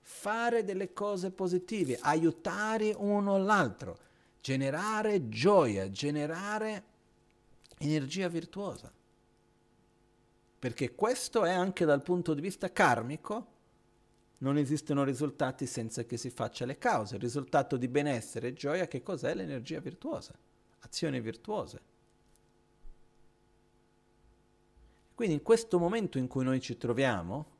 fare 0.00 0.64
delle 0.64 0.92
cose 0.92 1.30
positive, 1.30 1.98
aiutare 2.00 2.92
uno 2.96 3.38
l'altro, 3.38 3.98
generare 4.40 5.28
gioia, 5.28 5.90
generare 5.90 6.84
energia 7.78 8.28
virtuosa. 8.28 8.92
Perché 10.58 10.94
questo 10.94 11.44
è 11.44 11.52
anche 11.52 11.84
dal 11.84 12.02
punto 12.02 12.34
di 12.34 12.40
vista 12.40 12.72
karmico, 12.72 13.52
non 14.44 14.58
esistono 14.58 15.04
risultati 15.04 15.64
senza 15.64 16.04
che 16.04 16.18
si 16.18 16.28
faccia 16.28 16.66
le 16.66 16.76
cause. 16.76 17.14
Il 17.14 17.22
risultato 17.22 17.78
di 17.78 17.88
benessere 17.88 18.48
e 18.48 18.52
gioia, 18.52 18.86
che 18.86 19.02
cos'è? 19.02 19.34
L'energia 19.34 19.80
virtuosa, 19.80 20.34
azioni 20.80 21.18
virtuose. 21.20 21.80
Quindi 25.14 25.36
in 25.36 25.42
questo 25.42 25.78
momento 25.78 26.18
in 26.18 26.26
cui 26.26 26.44
noi 26.44 26.60
ci 26.60 26.76
troviamo, 26.76 27.52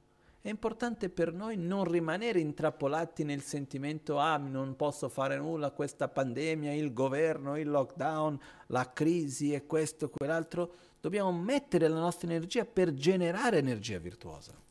è 0.42 0.50
importante 0.50 1.08
per 1.08 1.32
noi 1.32 1.56
non 1.56 1.84
rimanere 1.84 2.38
intrappolati 2.38 3.24
nel 3.24 3.40
sentimento 3.40 4.18
ah 4.18 4.36
non 4.36 4.76
posso 4.76 5.08
fare 5.08 5.38
nulla, 5.38 5.70
questa 5.70 6.08
pandemia, 6.08 6.74
il 6.74 6.92
governo, 6.92 7.56
il 7.56 7.70
lockdown, 7.70 8.38
la 8.66 8.92
crisi 8.92 9.54
e 9.54 9.64
questo, 9.64 10.10
quell'altro. 10.10 10.74
Dobbiamo 11.00 11.32
mettere 11.32 11.88
la 11.88 11.98
nostra 11.98 12.28
energia 12.28 12.66
per 12.66 12.92
generare 12.92 13.56
energia 13.56 13.98
virtuosa. 13.98 14.63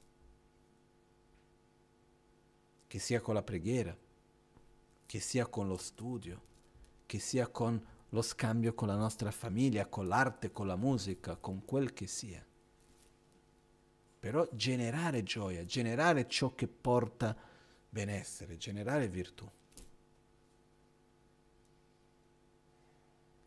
Che 2.93 2.99
sia 2.99 3.21
con 3.21 3.33
la 3.33 3.41
preghiera, 3.41 3.97
che 5.07 5.19
sia 5.19 5.47
con 5.47 5.67
lo 5.67 5.77
studio, 5.77 6.41
che 7.07 7.17
sia 7.17 7.47
con 7.47 7.83
lo 8.09 8.21
scambio 8.21 8.75
con 8.75 8.87
la 8.87 8.95
nostra 8.95 9.31
famiglia, 9.31 9.87
con 9.87 10.07
l'arte, 10.07 10.51
con 10.51 10.67
la 10.67 10.75
musica, 10.75 11.35
con 11.35 11.65
quel 11.65 11.93
che 11.93 12.05
sia 12.05 12.45
però 14.19 14.47
generare 14.53 15.21
gioia, 15.23 15.65
generare 15.65 16.29
ciò 16.29 16.55
che 16.55 16.69
porta 16.69 17.35
benessere, 17.89 18.55
generare 18.55 19.09
virtù. 19.09 19.45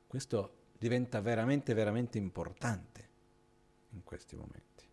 Questo 0.07 0.57
diventa 0.77 1.23
veramente, 1.23 1.73
veramente 1.73 2.19
importante 2.19 3.09
in 3.93 4.05
questi 4.05 4.37
momenti. 4.37 4.87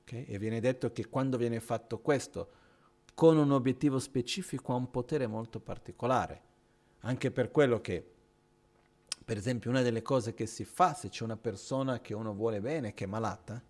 Okay? 0.00 0.24
E 0.24 0.38
viene 0.38 0.60
detto 0.60 0.92
che 0.92 1.08
quando 1.08 1.36
viene 1.36 1.60
fatto 1.60 2.00
questo 2.00 2.52
con 3.14 3.36
un 3.36 3.50
obiettivo 3.52 3.98
specifico 3.98 4.72
ha 4.72 4.76
un 4.76 4.90
potere 4.90 5.26
molto 5.26 5.60
particolare, 5.60 6.42
anche 7.00 7.30
per 7.30 7.50
quello 7.50 7.80
che, 7.80 8.10
per 9.24 9.36
esempio, 9.36 9.70
una 9.70 9.82
delle 9.82 10.02
cose 10.02 10.34
che 10.34 10.46
si 10.46 10.64
fa 10.64 10.94
se 10.94 11.08
c'è 11.08 11.24
una 11.24 11.36
persona 11.36 12.00
che 12.00 12.14
uno 12.14 12.34
vuole 12.34 12.60
bene, 12.60 12.94
che 12.94 13.04
è 13.04 13.06
malata, 13.08 13.62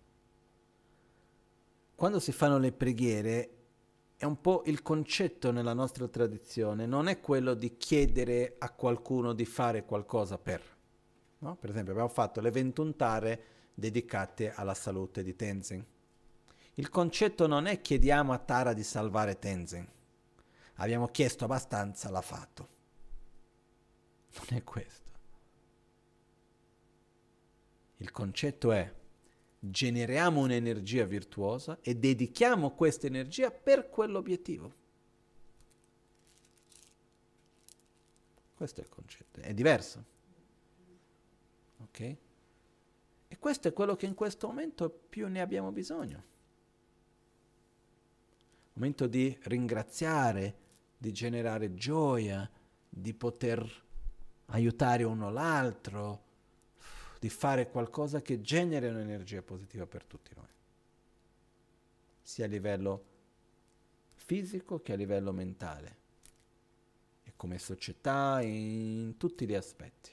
quando 1.95 2.19
si 2.19 2.31
fanno 2.31 2.57
le 2.57 2.71
preghiere 2.71 3.49
è 4.17 4.25
un 4.25 4.39
po' 4.39 4.63
il 4.67 4.81
concetto 4.81 5.51
nella 5.51 5.73
nostra 5.73 6.07
tradizione, 6.07 6.85
non 6.85 7.07
è 7.07 7.19
quello 7.19 7.53
di 7.53 7.75
chiedere 7.75 8.55
a 8.57 8.71
qualcuno 8.71 9.33
di 9.33 9.45
fare 9.45 9.83
qualcosa 9.83 10.37
per. 10.37 10.61
No? 11.39 11.57
Per 11.57 11.69
esempio 11.69 11.91
abbiamo 11.91 12.09
fatto 12.09 12.39
le 12.39 12.49
21 12.49 12.95
tare 12.95 13.43
dedicate 13.73 14.53
alla 14.53 14.73
salute 14.73 15.23
di 15.23 15.35
Tenzin. 15.35 15.85
Il 16.75 16.89
concetto 16.89 17.45
non 17.45 17.67
è 17.67 17.81
chiediamo 17.81 18.33
a 18.33 18.39
Tara 18.39 18.73
di 18.73 18.83
salvare 18.83 19.37
Tenzin. 19.37 19.87
Abbiamo 20.75 21.07
chiesto 21.07 21.45
abbastanza, 21.45 22.09
l'ha 22.09 22.21
fatto. 22.21 22.69
Non 24.35 24.57
è 24.57 24.63
questo. 24.63 25.11
Il 27.97 28.11
concetto 28.11 28.71
è 28.71 28.91
generiamo 29.59 30.41
un'energia 30.41 31.05
virtuosa 31.05 31.77
e 31.81 31.95
dedichiamo 31.95 32.71
questa 32.71 33.07
energia 33.07 33.51
per 33.51 33.89
quell'obiettivo. 33.89 34.81
Questo 38.55 38.81
è 38.81 38.83
il 38.83 38.89
concetto, 38.89 39.39
è 39.41 39.53
diverso. 39.53 40.03
Ok? 41.83 41.99
E 43.27 43.37
questo 43.37 43.67
è 43.67 43.73
quello 43.73 43.95
che 43.95 44.05
in 44.05 44.15
questo 44.15 44.47
momento 44.47 44.89
più 44.89 45.27
ne 45.27 45.39
abbiamo 45.39 45.71
bisogno. 45.71 46.31
Momento 48.73 49.07
di 49.07 49.37
ringraziare, 49.43 50.55
di 50.97 51.11
generare 51.11 51.75
gioia, 51.75 52.49
di 52.89 53.13
poter 53.13 53.81
aiutare 54.47 55.03
uno 55.03 55.29
l'altro, 55.29 56.21
di 57.19 57.29
fare 57.29 57.69
qualcosa 57.69 58.21
che 58.21 58.41
generi 58.41 58.87
un'energia 58.87 59.41
positiva 59.41 59.85
per 59.85 60.05
tutti 60.05 60.31
noi, 60.35 60.47
sia 62.21 62.45
a 62.45 62.47
livello 62.47 63.05
fisico 64.15 64.81
che 64.81 64.93
a 64.93 64.95
livello 64.95 65.31
mentale, 65.31 65.97
e 67.23 67.33
come 67.35 67.59
società 67.59 68.41
in 68.41 69.15
tutti 69.17 69.45
gli 69.45 69.53
aspetti. 69.53 70.11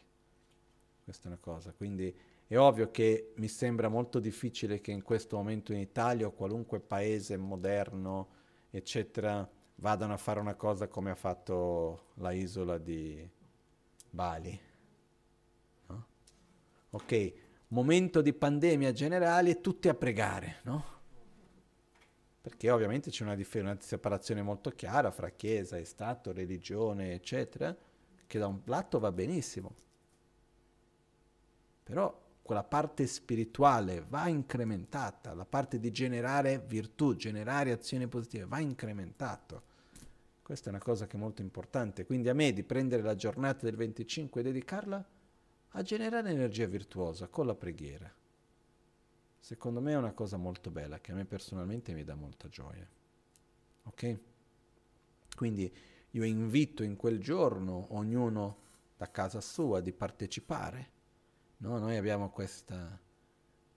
Questa 1.02 1.24
è 1.24 1.26
una 1.28 1.40
cosa, 1.40 1.72
quindi 1.72 2.14
è 2.46 2.58
ovvio 2.58 2.90
che 2.90 3.32
mi 3.36 3.48
sembra 3.48 3.88
molto 3.88 4.20
difficile 4.20 4.80
che 4.80 4.90
in 4.90 5.02
questo 5.02 5.36
momento 5.36 5.72
in 5.72 5.78
Italia 5.78 6.26
o 6.26 6.32
qualunque 6.32 6.80
paese 6.80 7.36
moderno, 7.36 8.38
eccetera, 8.70 9.48
vadano 9.76 10.12
a 10.12 10.18
fare 10.18 10.40
una 10.40 10.54
cosa 10.54 10.88
come 10.88 11.10
ha 11.10 11.14
fatto 11.14 12.10
la 12.14 12.32
isola 12.32 12.78
di 12.78 13.28
Bali 14.10 14.68
ok, 16.90 17.32
momento 17.68 18.20
di 18.20 18.32
pandemia 18.32 18.92
generale, 18.92 19.60
tutti 19.60 19.88
a 19.88 19.94
pregare, 19.94 20.56
no? 20.62 20.98
Perché 22.40 22.70
ovviamente 22.70 23.10
c'è 23.10 23.22
una, 23.22 23.36
dif- 23.36 23.54
una 23.54 23.76
separazione 23.80 24.42
molto 24.42 24.70
chiara 24.70 25.10
fra 25.10 25.30
Chiesa 25.30 25.76
e 25.76 25.84
Stato, 25.84 26.32
religione, 26.32 27.12
eccetera, 27.12 27.76
che 28.26 28.38
da 28.38 28.46
un 28.46 28.60
lato 28.64 28.98
va 28.98 29.12
benissimo. 29.12 29.74
Però 31.84 32.28
quella 32.50 32.64
parte 32.64 33.06
spirituale 33.06 34.04
va 34.08 34.26
incrementata, 34.26 35.34
la 35.34 35.44
parte 35.44 35.78
di 35.78 35.92
generare 35.92 36.58
virtù, 36.58 37.14
generare 37.14 37.70
azioni 37.70 38.08
positive 38.08 38.44
va 38.44 38.58
incrementato. 38.58 39.62
Questa 40.42 40.66
è 40.66 40.70
una 40.70 40.82
cosa 40.82 41.06
che 41.06 41.16
è 41.16 41.20
molto 41.20 41.42
importante. 41.42 42.04
Quindi 42.04 42.28
a 42.28 42.34
me 42.34 42.52
di 42.52 42.64
prendere 42.64 43.02
la 43.02 43.14
giornata 43.14 43.66
del 43.66 43.76
25 43.76 44.40
e 44.40 44.42
dedicarla 44.42 45.08
a 45.68 45.82
generare 45.82 46.30
energia 46.30 46.66
virtuosa 46.66 47.28
con 47.28 47.46
la 47.46 47.54
preghiera. 47.54 48.12
Secondo 49.38 49.80
me 49.80 49.92
è 49.92 49.96
una 49.96 50.12
cosa 50.12 50.36
molto 50.36 50.72
bella 50.72 50.98
che 50.98 51.12
a 51.12 51.14
me 51.14 51.26
personalmente 51.26 51.92
mi 51.92 52.02
dà 52.02 52.16
molta 52.16 52.48
gioia. 52.48 52.88
Ok? 53.84 54.18
Quindi 55.36 55.72
io 56.10 56.24
invito 56.24 56.82
in 56.82 56.96
quel 56.96 57.20
giorno 57.20 57.86
ognuno 57.90 58.56
da 58.96 59.08
casa 59.08 59.40
sua 59.40 59.80
di 59.80 59.92
partecipare. 59.92 60.98
No? 61.62 61.78
Noi 61.78 61.96
abbiamo 61.96 62.30
questa 62.30 62.98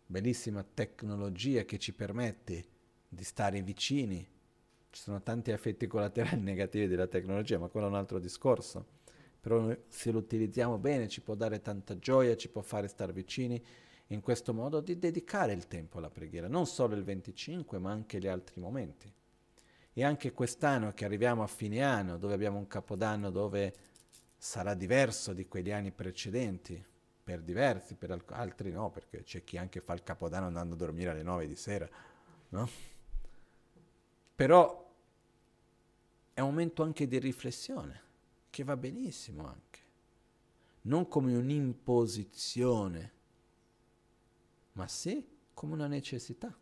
bellissima 0.06 0.64
tecnologia 0.64 1.64
che 1.64 1.80
ci 1.80 1.94
permette 1.94 2.66
di 3.10 3.24
stare 3.24 3.62
vicini. 3.62 4.26
Ci 4.90 5.02
sono 5.02 5.22
tanti 5.22 5.52
effetti 5.52 5.88
collaterali 5.88 6.40
negativi 6.42 6.88
della 6.88 7.08
tecnologia, 7.08 7.58
ma 7.58 7.68
quello 7.68 7.88
è 7.88 7.90
un 7.90 7.96
altro 7.96 8.20
discorso. 8.20 9.02
Però 9.42 9.76
se 9.90 10.12
lo 10.12 10.20
utilizziamo 10.20 10.78
bene 10.78 11.10
ci 11.10 11.22
può 11.22 11.36
dare 11.36 11.62
tanta 11.62 11.98
gioia, 12.00 12.38
ci 12.38 12.50
può 12.50 12.62
fare 12.62 12.88
stare 12.88 13.12
vicini, 13.12 13.62
in 14.08 14.22
questo 14.22 14.54
modo 14.54 14.80
di 14.80 14.98
dedicare 14.98 15.52
il 15.52 15.68
tempo 15.68 15.98
alla 15.98 16.10
preghiera, 16.10 16.48
non 16.48 16.66
solo 16.66 16.96
il 16.96 17.04
25, 17.04 17.80
ma 17.80 17.92
anche 17.92 18.20
gli 18.20 18.28
altri 18.28 18.62
momenti. 18.62 19.12
E 19.92 20.04
anche 20.04 20.32
quest'anno 20.32 20.94
che 20.94 21.04
arriviamo 21.04 21.44
a 21.44 21.48
fine 21.48 21.84
anno, 21.84 22.18
dove 22.18 22.34
abbiamo 22.34 22.58
un 22.58 22.68
capodanno 22.68 23.30
dove 23.30 23.74
sarà 24.38 24.74
diverso 24.74 25.34
di 25.34 25.48
quegli 25.48 25.72
anni 25.72 25.92
precedenti, 25.92 26.84
per 27.24 27.42
diversi, 27.42 27.96
per 27.96 28.22
altri 28.28 28.72
no, 28.72 28.92
perché 28.92 29.24
c'è 29.24 29.44
chi 29.44 29.58
anche 29.58 29.80
fa 29.80 29.94
il 29.94 30.04
capodanno 30.04 30.48
andando 30.48 30.76
a 30.76 30.78
dormire 30.78 31.12
alle 31.12 31.24
9 31.24 31.48
di 31.48 31.56
sera, 31.56 31.88
no? 32.50 32.70
Però 34.36 34.92
è 36.34 36.42
un 36.42 36.50
momento 36.50 36.84
anche 36.84 37.08
di 37.08 37.18
riflessione, 37.20 38.02
che 38.50 38.64
va 38.64 38.76
benissimo 38.76 39.48
anche, 39.48 39.80
non 40.82 41.08
come 41.08 41.36
un'imposizione, 41.36 43.12
ma 44.74 44.88
sì 44.88 45.26
come 45.54 45.74
una 45.74 45.88
necessità. 45.88 46.54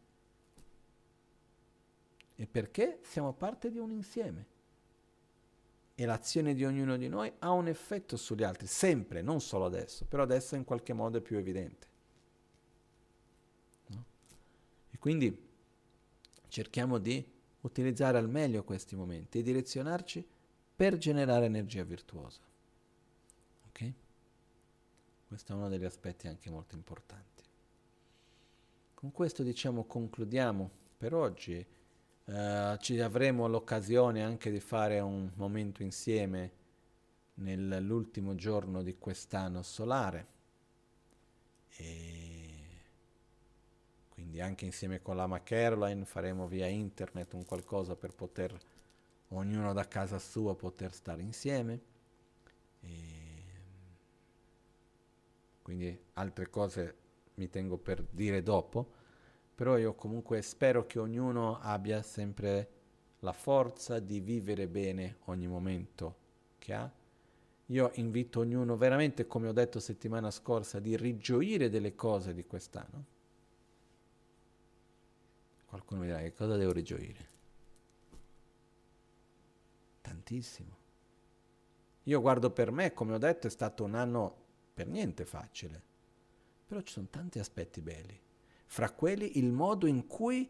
E 2.36 2.48
perché 2.48 3.00
siamo 3.04 3.34
parte 3.34 3.72
di 3.72 3.80
un 3.80 3.92
insieme 3.92 4.46
e 6.02 6.06
l'azione 6.06 6.56
di 6.56 6.66
ognuno 6.66 6.98
di 6.98 7.08
noi 7.08 7.32
ha 7.40 7.52
un 7.52 7.68
effetto 7.68 8.18
sugli 8.18 8.42
altri, 8.42 8.66
sempre, 8.66 9.22
non 9.22 9.40
solo 9.40 9.66
adesso, 9.66 10.04
però 10.06 10.24
adesso 10.24 10.56
in 10.56 10.64
qualche 10.64 10.94
modo 10.94 11.20
è 11.20 11.22
più 11.22 11.38
evidente. 11.38 11.88
No? 13.90 14.06
E 14.90 14.98
quindi 14.98 15.50
cerchiamo 16.48 16.98
di 16.98 17.24
utilizzare 17.62 18.18
al 18.18 18.28
meglio 18.28 18.64
questi 18.64 18.96
momenti 18.96 19.38
e 19.38 19.44
direzionarci 19.44 20.28
per 20.76 20.98
generare 20.98 21.46
energia 21.46 21.84
virtuosa. 21.84 22.40
Ok? 23.68 23.94
Questo 25.28 25.54
è 25.54 25.56
uno 25.56 25.70
degli 25.70 25.86
aspetti 25.86 26.28
anche 26.28 26.50
molto 26.50 26.74
importanti. 26.74 27.44
Con 28.96 29.12
questo 29.12 29.44
diciamo 29.44 29.84
concludiamo 29.84 30.68
per 30.98 31.14
oggi. 31.14 31.64
Uh, 32.26 32.78
ci 32.78 33.00
avremo 33.00 33.48
l'occasione 33.48 34.24
anche 34.24 34.52
di 34.52 34.60
fare 34.60 35.00
un 35.00 35.32
momento 35.36 35.82
insieme 35.84 36.60
nell'ultimo 37.36 38.36
giorno 38.36 38.84
di 38.84 38.98
quest'anno 38.98 39.64
solare. 39.64 40.28
E 41.78 42.30
quindi 44.10 44.40
anche 44.40 44.66
insieme 44.66 45.02
con 45.02 45.16
l'ama 45.16 45.42
Caroline 45.42 46.06
faremo 46.06 46.48
via 46.48 46.68
internet 46.68 47.34
un 47.34 47.46
qualcosa 47.46 47.96
per 47.96 48.14
poter 48.14 48.58
ognuno 49.30 49.74
da 49.74 49.88
casa 49.88 50.20
sua 50.20 50.56
poter 50.56 50.94
stare 50.94 51.22
insieme. 51.22 51.82
E 52.82 53.00
quindi 55.62 56.00
altre 56.14 56.50
cose 56.50 56.96
mi 57.36 57.50
tengo 57.50 57.78
per 57.78 58.06
dire 58.10 58.44
dopo 58.44 59.00
però 59.62 59.78
io 59.78 59.94
comunque 59.94 60.42
spero 60.42 60.88
che 60.88 60.98
ognuno 60.98 61.60
abbia 61.60 62.02
sempre 62.02 62.70
la 63.20 63.32
forza 63.32 64.00
di 64.00 64.20
vivere 64.20 64.68
bene 64.68 65.18
ogni 65.26 65.46
momento 65.46 66.16
che 66.58 66.74
ha. 66.74 66.92
Io 67.68 67.92
invito 67.94 68.40
ognuno 68.40 68.76
veramente, 68.76 69.28
come 69.28 69.50
ho 69.50 69.52
detto 69.52 69.80
settimana 69.80 70.32
scorsa, 70.32 70.80
di 70.80 70.98
rigioire 70.98 71.70
delle 71.70 71.94
cose 71.94 72.34
di 72.34 72.44
quest'anno. 72.44 73.06
Qualcuno 75.68 76.00
mi 76.00 76.08
dirà 76.08 76.22
che 76.22 76.34
cosa 76.34 76.56
devo 76.56 76.72
rigioire? 76.72 77.30
Tantissimo. 80.02 80.76
Io 82.06 82.20
guardo 82.20 82.50
per 82.50 82.72
me, 82.72 82.94
come 82.94 83.14
ho 83.14 83.20
detto, 83.20 83.46
è 83.46 83.52
stato 83.52 83.84
un 83.84 83.94
anno 83.94 84.36
per 84.74 84.88
niente 84.88 85.24
facile, 85.24 85.80
però 86.66 86.82
ci 86.82 86.94
sono 86.94 87.10
tanti 87.12 87.38
aspetti 87.38 87.80
belli 87.80 88.30
fra 88.72 88.90
quelli 88.90 89.38
il 89.38 89.52
modo 89.52 89.86
in 89.86 90.08
cui 90.08 90.50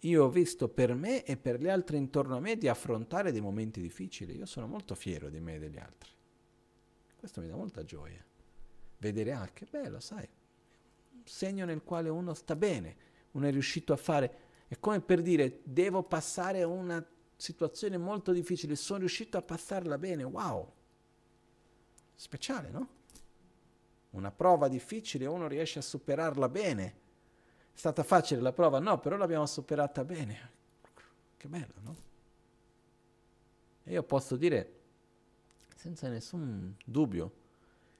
io 0.00 0.24
ho 0.24 0.28
visto 0.28 0.68
per 0.68 0.92
me 0.94 1.24
e 1.24 1.38
per 1.38 1.58
gli 1.58 1.70
altri 1.70 1.96
intorno 1.96 2.36
a 2.36 2.40
me 2.40 2.58
di 2.58 2.68
affrontare 2.68 3.32
dei 3.32 3.40
momenti 3.40 3.80
difficili. 3.80 4.36
Io 4.36 4.44
sono 4.44 4.66
molto 4.66 4.94
fiero 4.94 5.30
di 5.30 5.40
me 5.40 5.54
e 5.54 5.58
degli 5.58 5.78
altri. 5.78 6.10
Questo 7.16 7.40
mi 7.40 7.48
dà 7.48 7.56
molta 7.56 7.82
gioia. 7.82 8.22
Vedere, 8.98 9.32
ah, 9.32 9.48
che 9.54 9.66
bello, 9.70 10.00
sai, 10.00 10.28
un 11.12 11.22
segno 11.24 11.64
nel 11.64 11.82
quale 11.82 12.10
uno 12.10 12.34
sta 12.34 12.54
bene, 12.56 12.96
uno 13.30 13.46
è 13.46 13.50
riuscito 13.50 13.94
a 13.94 13.96
fare, 13.96 14.36
è 14.68 14.78
come 14.78 15.00
per 15.00 15.22
dire, 15.22 15.60
devo 15.64 16.02
passare 16.02 16.64
una 16.64 17.02
situazione 17.36 17.96
molto 17.96 18.32
difficile, 18.32 18.76
sono 18.76 18.98
riuscito 18.98 19.38
a 19.38 19.42
passarla 19.42 19.96
bene, 19.96 20.24
wow. 20.24 20.70
Speciale, 22.16 22.68
no? 22.68 22.88
Una 24.10 24.30
prova 24.30 24.68
difficile, 24.68 25.24
uno 25.24 25.48
riesce 25.48 25.78
a 25.78 25.82
superarla 25.82 26.50
bene 26.50 27.00
è 27.74 27.78
stata 27.78 28.02
facile 28.02 28.40
la 28.40 28.52
prova? 28.52 28.78
No, 28.78 29.00
però 29.00 29.16
l'abbiamo 29.16 29.46
superata 29.46 30.04
bene. 30.04 30.50
Che 31.36 31.48
bello, 31.48 31.74
no? 31.80 31.96
E 33.84 33.92
io 33.92 34.02
posso 34.02 34.36
dire, 34.36 34.80
senza 35.74 36.08
nessun 36.08 36.76
dubbio, 36.84 37.40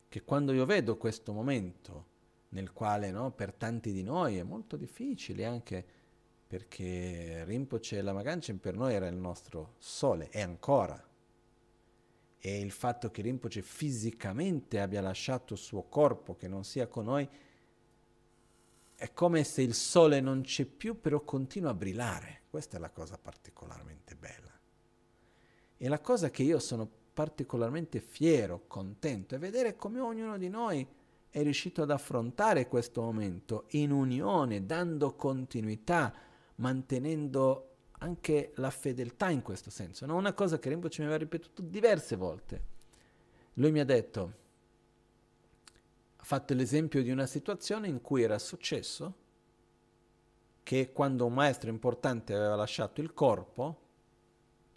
che 0.09 0.23
quando 0.23 0.53
io 0.53 0.66
vedo 0.66 0.97
questo 0.97 1.32
momento 1.32 2.11
nel 2.51 2.73
quale 2.73 3.11
no, 3.11 3.32
per 3.32 3.53
tanti 3.53 3.93
di 3.93 4.03
noi 4.03 4.36
è 4.36 4.43
molto 4.43 4.77
difficile, 4.77 5.44
anche 5.44 5.85
perché 6.47 7.44
Rinpoche 7.44 7.97
e 7.97 8.03
la 8.03 8.12
Maganchen 8.12 8.61
per 8.61 8.77
noi 8.77 8.93
era 8.93 9.07
il 9.07 9.16
nostro 9.16 9.74
sole, 9.78 10.28
è 10.28 10.43
ancora. 10.43 11.03
E 12.39 12.61
il 12.61 12.70
fatto 12.70 13.11
che 13.11 13.23
Rinpoche 13.23 13.62
fisicamente 13.62 14.81
abbia 14.81 15.01
lasciato 15.01 15.55
il 15.55 15.59
suo 15.59 15.85
corpo, 15.85 16.36
che 16.36 16.49
non 16.49 16.65
sia 16.65 16.86
con 16.89 17.07
noi, 17.07 17.27
è 19.02 19.12
come 19.12 19.42
se 19.42 19.62
il 19.62 19.74
sole 19.74 20.20
non 20.20 20.42
c'è 20.42 20.64
più, 20.64 21.00
però 21.00 21.22
continua 21.22 21.70
a 21.70 21.74
brillare. 21.74 22.42
Questa 22.48 22.76
è 22.76 22.80
la 22.80 22.90
cosa 22.90 23.18
particolarmente 23.18 24.14
bella. 24.14 24.56
E 25.76 25.88
la 25.88 25.98
cosa 25.98 26.30
che 26.30 26.44
io 26.44 26.60
sono 26.60 26.88
particolarmente 27.12 27.98
fiero, 27.98 28.62
contento, 28.68 29.34
è 29.34 29.38
vedere 29.40 29.74
come 29.74 29.98
ognuno 29.98 30.38
di 30.38 30.48
noi 30.48 30.86
è 31.30 31.42
riuscito 31.42 31.82
ad 31.82 31.90
affrontare 31.90 32.68
questo 32.68 33.02
momento 33.02 33.64
in 33.70 33.90
unione, 33.90 34.66
dando 34.66 35.16
continuità, 35.16 36.14
mantenendo 36.56 37.70
anche 37.98 38.52
la 38.54 38.70
fedeltà 38.70 39.30
in 39.30 39.42
questo 39.42 39.70
senso. 39.70 40.06
No? 40.06 40.14
Una 40.14 40.32
cosa 40.32 40.60
che 40.60 40.68
Rinpoche 40.68 41.00
mi 41.00 41.06
aveva 41.06 41.18
ripetuto 41.18 41.60
diverse 41.60 42.14
volte. 42.14 42.62
Lui 43.54 43.72
mi 43.72 43.80
ha 43.80 43.84
detto, 43.84 44.41
ha 46.23 46.24
fatto 46.24 46.55
l'esempio 46.55 47.03
di 47.03 47.11
una 47.11 47.27
situazione 47.27 47.89
in 47.89 48.01
cui 48.01 48.23
era 48.23 48.39
successo 48.39 49.15
che 50.62 50.93
quando 50.93 51.27
un 51.27 51.35
maestro 51.35 51.69
importante 51.69 52.32
aveva 52.32 52.55
lasciato 52.55 53.01
il 53.01 53.12
corpo, 53.12 53.81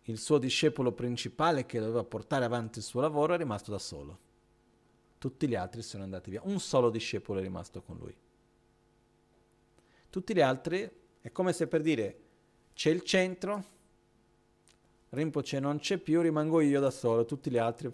il 0.04 0.18
suo 0.18 0.40
discepolo 0.40 0.92
principale 0.92 1.68
che 1.68 1.80
doveva 1.80 2.04
portare 2.04 2.46
avanti 2.46 2.80
il 2.80 2.84
suo 2.84 3.00
lavoro 3.00 3.36
è 3.36 3.38
rimasto 3.38 3.70
da 3.70 3.78
solo. 3.78 4.20
Tutti 5.20 5.48
gli 5.48 5.54
altri 5.54 5.84
sono 5.84 6.02
andati 6.02 6.32
via. 6.32 6.42
Un 6.44 6.60
solo 6.60 6.90
discepolo 6.90 7.40
è 7.40 7.44
rimasto 7.44 7.84
con 7.84 7.98
lui. 7.98 8.16
Tutti 10.10 10.34
gli 10.34 10.42
altri 10.42 10.90
è 11.22 11.32
come 11.32 11.54
se 11.54 11.68
per 11.68 11.82
dire 11.82 12.20
c'è 12.74 12.90
il 12.90 13.04
centro, 13.04 13.64
Rinpoche 15.10 15.60
non 15.60 15.78
c'è 15.78 16.00
più, 16.00 16.22
rimango 16.22 16.60
io 16.62 16.80
da 16.80 16.90
solo, 16.90 17.24
tutti 17.24 17.52
gli 17.52 17.60
altri, 17.60 17.94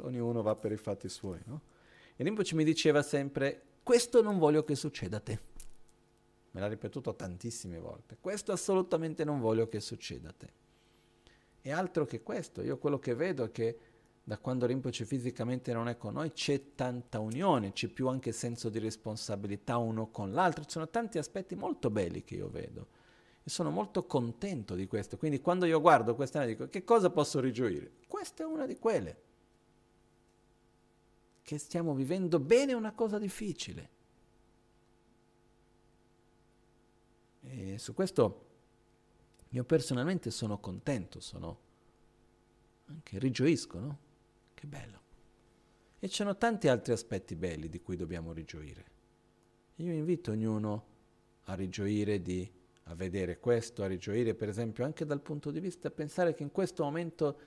ognuno 0.00 0.40
va 0.40 0.56
per 0.56 0.72
i 0.72 0.78
fatti 0.78 1.10
suoi. 1.10 1.40
No? 1.44 1.72
E 2.16 2.22
Rinpoche 2.22 2.54
mi 2.54 2.64
diceva 2.64 3.02
sempre, 3.02 3.62
questo 3.82 4.22
non 4.22 4.38
voglio 4.38 4.62
che 4.64 4.76
succeda 4.76 5.16
a 5.16 5.20
te. 5.20 5.40
Me 6.52 6.60
l'ha 6.60 6.68
ripetuto 6.68 7.16
tantissime 7.16 7.78
volte, 7.78 8.16
questo 8.20 8.52
assolutamente 8.52 9.24
non 9.24 9.40
voglio 9.40 9.68
che 9.68 9.80
succeda 9.80 10.28
a 10.28 10.34
te. 10.36 10.52
E 11.60 11.72
altro 11.72 12.04
che 12.04 12.22
questo, 12.22 12.62
io 12.62 12.78
quello 12.78 12.98
che 12.98 13.14
vedo 13.14 13.44
è 13.44 13.50
che 13.50 13.78
da 14.22 14.38
quando 14.38 14.64
Rinpoche 14.64 15.04
fisicamente 15.04 15.72
non 15.72 15.88
è 15.88 15.96
con 15.96 16.14
noi 16.14 16.32
c'è 16.32 16.74
tanta 16.74 17.18
unione, 17.18 17.72
c'è 17.72 17.88
più 17.88 18.08
anche 18.08 18.32
senso 18.32 18.68
di 18.68 18.78
responsabilità 18.78 19.76
uno 19.76 20.10
con 20.10 20.32
l'altro, 20.32 20.64
ci 20.64 20.70
sono 20.70 20.88
tanti 20.88 21.18
aspetti 21.18 21.54
molto 21.56 21.90
belli 21.90 22.22
che 22.22 22.36
io 22.36 22.48
vedo 22.48 22.86
e 23.42 23.50
sono 23.50 23.70
molto 23.70 24.06
contento 24.06 24.74
di 24.74 24.86
questo. 24.86 25.18
Quindi 25.18 25.40
quando 25.40 25.66
io 25.66 25.80
guardo 25.80 26.14
questa 26.14 26.44
dico 26.46 26.68
che 26.68 26.84
cosa 26.84 27.10
posso 27.10 27.40
rigioire? 27.40 27.90
Questa 28.06 28.44
è 28.44 28.46
una 28.46 28.66
di 28.66 28.78
quelle 28.78 29.16
che 31.44 31.58
stiamo 31.58 31.94
vivendo 31.94 32.40
bene 32.40 32.72
una 32.72 32.92
cosa 32.92 33.18
difficile. 33.18 33.90
E 37.42 37.78
su 37.78 37.92
questo 37.92 38.46
io 39.50 39.62
personalmente 39.64 40.30
sono 40.30 40.58
contento, 40.58 41.20
sono 41.20 41.58
anche 42.86 43.18
rigioisco, 43.18 43.78
no? 43.78 43.98
Che 44.54 44.66
bello. 44.66 45.02
E 45.98 46.08
ci 46.08 46.14
sono 46.16 46.36
tanti 46.38 46.68
altri 46.68 46.94
aspetti 46.94 47.36
belli 47.36 47.68
di 47.68 47.82
cui 47.82 47.96
dobbiamo 47.96 48.32
rigioire. 48.32 48.92
Io 49.76 49.92
invito 49.92 50.30
ognuno 50.30 50.86
a 51.44 51.54
rigioire 51.54 52.22
di, 52.22 52.50
a 52.84 52.94
vedere 52.94 53.38
questo, 53.38 53.82
a 53.82 53.86
rigioire 53.86 54.34
per 54.34 54.48
esempio 54.48 54.82
anche 54.84 55.04
dal 55.04 55.20
punto 55.20 55.50
di 55.50 55.60
vista, 55.60 55.88
a 55.88 55.90
pensare 55.90 56.32
che 56.32 56.42
in 56.42 56.50
questo 56.50 56.84
momento 56.84 57.38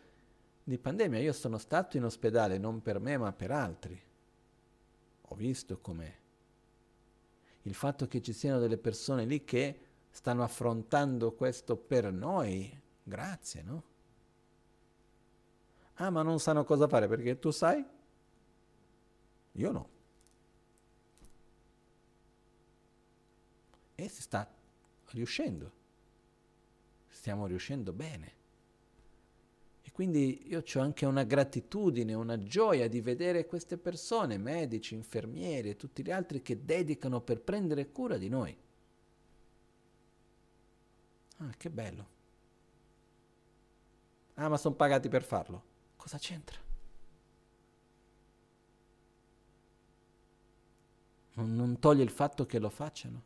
di 0.68 0.78
pandemia 0.78 1.20
io 1.20 1.32
sono 1.32 1.58
stato 1.58 1.96
in 1.96 2.04
ospedale 2.04 2.58
non 2.58 2.82
per 2.82 3.00
me 3.00 3.18
ma 3.18 3.32
per 3.32 3.52
altri. 3.52 3.98
Ho 5.30 5.36
visto 5.36 5.80
com'è. 5.80 6.14
Il 7.62 7.74
fatto 7.74 8.06
che 8.10 8.22
ci 8.22 8.34
siano 8.34 8.60
delle 8.60 8.78
persone 8.78 9.24
lì 9.24 9.46
che 9.46 9.80
stanno 10.10 10.44
affrontando 10.44 11.32
questo 11.32 11.78
per 11.78 12.12
noi, 12.12 12.78
grazie, 13.02 13.62
no? 13.62 13.84
Ah, 15.96 16.10
ma 16.10 16.22
non 16.22 16.38
sanno 16.38 16.66
cosa 16.66 16.90
fare 16.90 17.08
perché 17.08 17.40
tu 17.40 17.50
sai? 17.50 17.86
Io 19.54 19.72
no. 19.72 19.90
E 23.96 24.10
si 24.10 24.22
sta 24.22 24.46
riuscendo. 25.12 25.72
Stiamo 27.08 27.48
riuscendo 27.48 27.94
bene. 27.94 28.37
Quindi 29.98 30.48
io 30.50 30.62
ho 30.62 30.80
anche 30.80 31.08
una 31.08 31.24
gratitudine, 31.24 32.14
una 32.14 32.38
gioia 32.38 32.88
di 32.88 33.02
vedere 33.02 33.48
queste 33.48 33.80
persone, 33.80 34.38
medici, 34.38 34.94
infermieri 34.94 35.72
e 35.72 35.76
tutti 35.76 36.04
gli 36.04 36.12
altri 36.12 36.44
che 36.44 36.64
dedicano 36.64 37.20
per 37.20 37.42
prendere 37.42 37.90
cura 37.90 38.16
di 38.18 38.30
noi. 38.30 38.56
Ah, 41.38 41.52
che 41.58 41.70
bello. 41.72 42.08
Ah, 44.36 44.50
ma 44.50 44.58
sono 44.58 44.76
pagati 44.76 45.10
per 45.10 45.24
farlo. 45.24 45.64
Cosa 45.96 46.20
c'entra? 46.20 46.60
Non 51.34 51.80
toglie 51.80 52.04
il 52.04 52.12
fatto 52.12 52.46
che 52.46 52.60
lo 52.60 52.70
facciano 52.70 53.24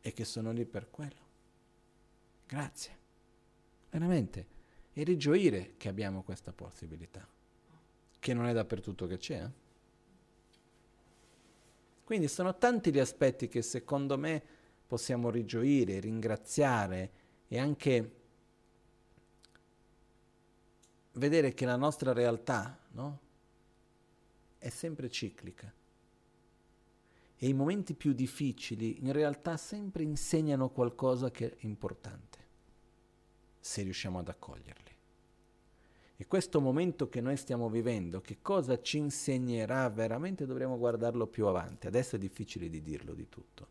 e 0.00 0.12
che 0.12 0.24
sono 0.24 0.52
lì 0.52 0.64
per 0.64 0.90
quello. 0.90 1.26
Grazie. 2.46 2.96
Veramente. 3.90 4.57
E 4.98 5.04
rigioire 5.04 5.74
che 5.76 5.88
abbiamo 5.88 6.24
questa 6.24 6.52
possibilità, 6.52 7.24
che 8.18 8.34
non 8.34 8.46
è 8.46 8.52
dappertutto 8.52 9.06
che 9.06 9.16
c'è. 9.16 9.44
Eh? 9.44 9.50
Quindi 12.02 12.26
sono 12.26 12.56
tanti 12.58 12.90
gli 12.90 12.98
aspetti 12.98 13.46
che 13.46 13.62
secondo 13.62 14.18
me 14.18 14.42
possiamo 14.88 15.30
rigioire, 15.30 16.00
ringraziare 16.00 17.12
e 17.46 17.60
anche 17.60 18.12
vedere 21.12 21.54
che 21.54 21.64
la 21.64 21.76
nostra 21.76 22.12
realtà 22.12 22.76
no? 22.90 23.20
è 24.58 24.68
sempre 24.68 25.08
ciclica 25.08 25.72
e 27.36 27.46
i 27.46 27.52
momenti 27.52 27.94
più 27.94 28.12
difficili 28.14 28.98
in 28.98 29.12
realtà 29.12 29.56
sempre 29.56 30.02
insegnano 30.02 30.70
qualcosa 30.70 31.30
che 31.30 31.50
è 31.50 31.56
importante, 31.60 32.38
se 33.60 33.82
riusciamo 33.82 34.18
ad 34.18 34.28
accoglierli. 34.28 34.87
E 36.20 36.26
questo 36.26 36.60
momento 36.60 37.08
che 37.08 37.20
noi 37.20 37.36
stiamo 37.36 37.70
vivendo, 37.70 38.20
che 38.20 38.38
cosa 38.42 38.80
ci 38.80 38.98
insegnerà 38.98 39.88
veramente, 39.88 40.46
dovremo 40.46 40.76
guardarlo 40.76 41.28
più 41.28 41.46
avanti. 41.46 41.86
Adesso 41.86 42.16
è 42.16 42.18
difficile 42.18 42.68
di 42.68 42.82
dirlo 42.82 43.14
di 43.14 43.28
tutto. 43.28 43.68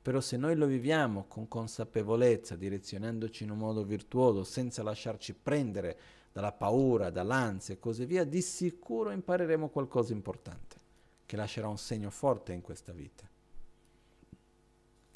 Però 0.00 0.18
se 0.22 0.38
noi 0.38 0.56
lo 0.56 0.64
viviamo 0.64 1.26
con 1.28 1.46
consapevolezza, 1.46 2.56
direzionandoci 2.56 3.44
in 3.44 3.50
un 3.50 3.58
modo 3.58 3.84
virtuoso, 3.84 4.44
senza 4.44 4.82
lasciarci 4.82 5.34
prendere 5.34 5.98
dalla 6.32 6.52
paura, 6.52 7.10
dall'ansia 7.10 7.74
e 7.74 7.78
così 7.78 8.06
via, 8.06 8.24
di 8.24 8.40
sicuro 8.40 9.10
impareremo 9.10 9.68
qualcosa 9.68 10.08
di 10.08 10.14
importante 10.14 10.78
che 11.26 11.36
lascerà 11.36 11.68
un 11.68 11.76
segno 11.76 12.08
forte 12.08 12.54
in 12.54 12.62
questa 12.62 12.92
vita. 12.92 13.28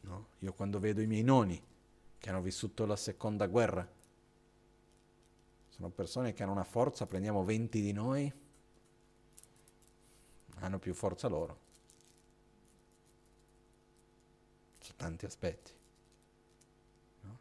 No? 0.02 0.26
Io 0.40 0.52
quando 0.52 0.78
vedo 0.78 1.00
i 1.00 1.06
miei 1.06 1.22
nonni 1.22 1.58
che 2.18 2.28
hanno 2.28 2.42
vissuto 2.42 2.84
la 2.84 2.96
seconda 2.96 3.46
guerra, 3.46 3.90
sono 5.74 5.90
persone 5.90 6.32
che 6.32 6.44
hanno 6.44 6.52
una 6.52 6.62
forza, 6.62 7.04
prendiamo 7.04 7.42
20 7.42 7.80
di 7.80 7.90
noi, 7.90 8.32
hanno 10.60 10.78
più 10.78 10.94
forza 10.94 11.26
loro. 11.26 11.58
Su 14.78 14.94
tanti 14.94 15.24
aspetti. 15.24 15.72
No? 17.22 17.38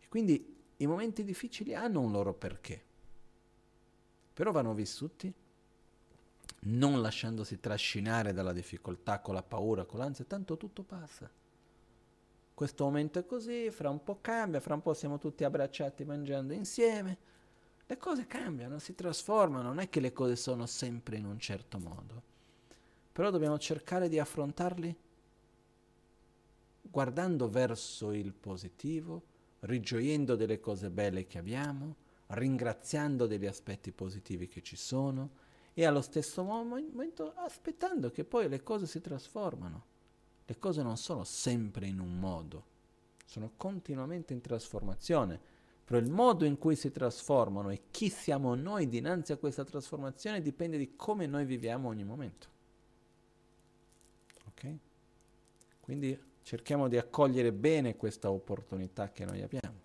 E 0.00 0.08
quindi 0.08 0.56
i 0.78 0.86
momenti 0.86 1.22
difficili 1.22 1.74
hanno 1.74 2.00
un 2.00 2.12
loro 2.12 2.32
perché, 2.32 2.82
però 4.32 4.50
vanno 4.50 4.72
vissuti 4.72 5.30
non 6.60 7.02
lasciandosi 7.02 7.60
trascinare 7.60 8.32
dalla 8.32 8.54
difficoltà, 8.54 9.20
con 9.20 9.34
la 9.34 9.42
paura, 9.42 9.84
con 9.84 9.98
l'ansia, 9.98 10.24
tanto 10.24 10.56
tutto 10.56 10.82
passa. 10.82 11.30
Questo 12.60 12.84
momento 12.84 13.18
è 13.18 13.24
così, 13.24 13.70
fra 13.70 13.88
un 13.88 14.02
po' 14.02 14.18
cambia, 14.20 14.60
fra 14.60 14.74
un 14.74 14.82
po' 14.82 14.92
siamo 14.92 15.16
tutti 15.16 15.44
abbracciati 15.44 16.04
mangiando 16.04 16.52
insieme. 16.52 17.16
Le 17.86 17.96
cose 17.96 18.26
cambiano, 18.26 18.78
si 18.78 18.94
trasformano, 18.94 19.68
non 19.68 19.78
è 19.78 19.88
che 19.88 19.98
le 19.98 20.12
cose 20.12 20.36
sono 20.36 20.66
sempre 20.66 21.16
in 21.16 21.24
un 21.24 21.38
certo 21.38 21.78
modo. 21.78 22.22
Però 23.12 23.30
dobbiamo 23.30 23.58
cercare 23.58 24.10
di 24.10 24.18
affrontarli 24.18 24.94
guardando 26.82 27.48
verso 27.48 28.12
il 28.12 28.34
positivo, 28.34 29.22
rigioiendo 29.60 30.36
delle 30.36 30.60
cose 30.60 30.90
belle 30.90 31.26
che 31.26 31.38
abbiamo, 31.38 31.96
ringraziando 32.26 33.26
degli 33.26 33.46
aspetti 33.46 33.90
positivi 33.90 34.48
che 34.48 34.60
ci 34.60 34.76
sono, 34.76 35.30
e 35.72 35.86
allo 35.86 36.02
stesso 36.02 36.42
momento 36.42 37.32
aspettando 37.36 38.10
che 38.10 38.24
poi 38.24 38.50
le 38.50 38.62
cose 38.62 38.84
si 38.84 39.00
trasformano. 39.00 39.89
Le 40.50 40.58
cose 40.58 40.82
non 40.82 40.96
sono 40.96 41.22
sempre 41.22 41.86
in 41.86 42.00
un 42.00 42.18
modo, 42.18 42.64
sono 43.24 43.52
continuamente 43.56 44.32
in 44.32 44.40
trasformazione, 44.40 45.40
però 45.84 46.00
il 46.00 46.10
modo 46.10 46.44
in 46.44 46.58
cui 46.58 46.74
si 46.74 46.90
trasformano 46.90 47.70
e 47.70 47.82
chi 47.92 48.08
siamo 48.08 48.56
noi 48.56 48.88
dinanzi 48.88 49.30
a 49.30 49.36
questa 49.36 49.62
trasformazione 49.62 50.42
dipende 50.42 50.76
di 50.76 50.96
come 50.96 51.26
noi 51.26 51.44
viviamo 51.44 51.86
ogni 51.86 52.02
momento. 52.02 52.48
Ok? 54.48 54.74
Quindi 55.78 56.20
cerchiamo 56.42 56.88
di 56.88 56.98
accogliere 56.98 57.52
bene 57.52 57.94
questa 57.94 58.32
opportunità 58.32 59.12
che 59.12 59.24
noi 59.24 59.42
abbiamo, 59.42 59.78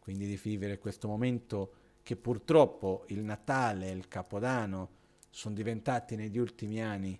quindi 0.00 0.26
di 0.26 0.36
vivere 0.36 0.78
questo 0.78 1.08
momento 1.08 1.72
che 2.02 2.16
purtroppo 2.16 3.04
il 3.06 3.20
Natale 3.20 3.88
e 3.88 3.92
il 3.92 4.06
Capodanno 4.06 4.90
sono 5.30 5.54
diventati 5.54 6.14
negli 6.14 6.36
ultimi 6.36 6.82
anni 6.82 7.18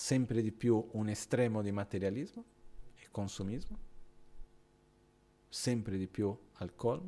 sempre 0.00 0.40
di 0.40 0.50
più 0.50 0.88
un 0.92 1.10
estremo 1.10 1.60
di 1.60 1.70
materialismo 1.72 2.42
e 2.96 3.08
consumismo, 3.10 3.78
sempre 5.46 5.98
di 5.98 6.06
più 6.06 6.34
alcol. 6.54 7.02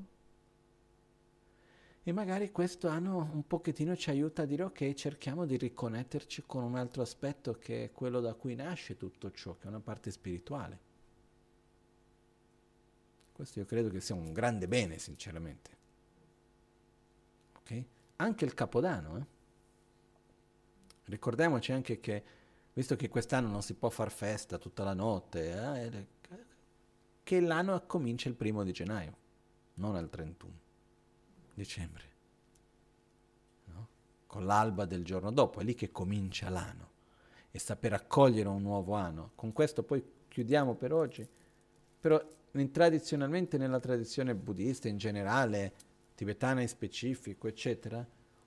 E 2.02 2.12
magari 2.12 2.52
questo 2.52 2.88
anno 2.88 3.30
un 3.32 3.46
pochettino 3.46 3.96
ci 3.96 4.10
aiuta 4.10 4.42
a 4.42 4.44
dire 4.44 4.64
ok, 4.64 4.92
cerchiamo 4.92 5.46
di 5.46 5.56
riconnetterci 5.56 6.42
con 6.46 6.64
un 6.64 6.76
altro 6.76 7.00
aspetto 7.00 7.54
che 7.54 7.84
è 7.84 7.92
quello 7.92 8.20
da 8.20 8.34
cui 8.34 8.54
nasce 8.54 8.98
tutto 8.98 9.30
ciò, 9.30 9.56
che 9.56 9.64
è 9.64 9.68
una 9.68 9.80
parte 9.80 10.10
spirituale. 10.10 10.78
Questo 13.32 13.58
io 13.58 13.64
credo 13.64 13.88
che 13.88 14.02
sia 14.02 14.14
un 14.14 14.34
grande 14.34 14.68
bene, 14.68 14.98
sinceramente. 14.98 15.70
Okay? 17.60 17.88
Anche 18.16 18.44
il 18.44 18.52
Capodanno. 18.52 19.16
Eh? 19.16 19.26
Ricordiamoci 21.04 21.72
anche 21.72 21.98
che, 21.98 22.41
visto 22.72 22.96
che 22.96 23.08
quest'anno 23.08 23.48
non 23.48 23.62
si 23.62 23.74
può 23.74 23.90
far 23.90 24.10
festa 24.10 24.58
tutta 24.58 24.84
la 24.84 24.94
notte, 24.94 25.76
eh, 25.76 26.06
che 27.22 27.40
l'anno 27.40 27.80
comincia 27.86 28.28
il 28.28 28.34
primo 28.34 28.64
di 28.64 28.72
gennaio, 28.72 29.16
non 29.74 29.94
al 29.96 30.08
31 30.08 30.52
dicembre. 31.54 32.04
No? 33.66 33.88
Con 34.26 34.46
l'alba 34.46 34.84
del 34.84 35.04
giorno 35.04 35.30
dopo, 35.30 35.60
è 35.60 35.64
lì 35.64 35.74
che 35.74 35.90
comincia 35.90 36.48
l'anno. 36.48 36.90
E 37.50 37.58
saper 37.58 37.92
accogliere 37.92 38.48
un 38.48 38.62
nuovo 38.62 38.94
anno. 38.94 39.32
Con 39.34 39.52
questo 39.52 39.82
poi 39.82 40.02
chiudiamo 40.28 40.74
per 40.74 40.92
oggi. 40.92 41.28
Però 42.00 42.20
tradizionalmente 42.70 43.58
nella 43.58 43.78
tradizione 43.78 44.34
buddista 44.34 44.88
in 44.88 44.96
generale, 44.96 45.72
tibetana 46.14 46.62
in 46.62 46.68
specifico, 46.68 47.46
eccetera, 47.46 48.04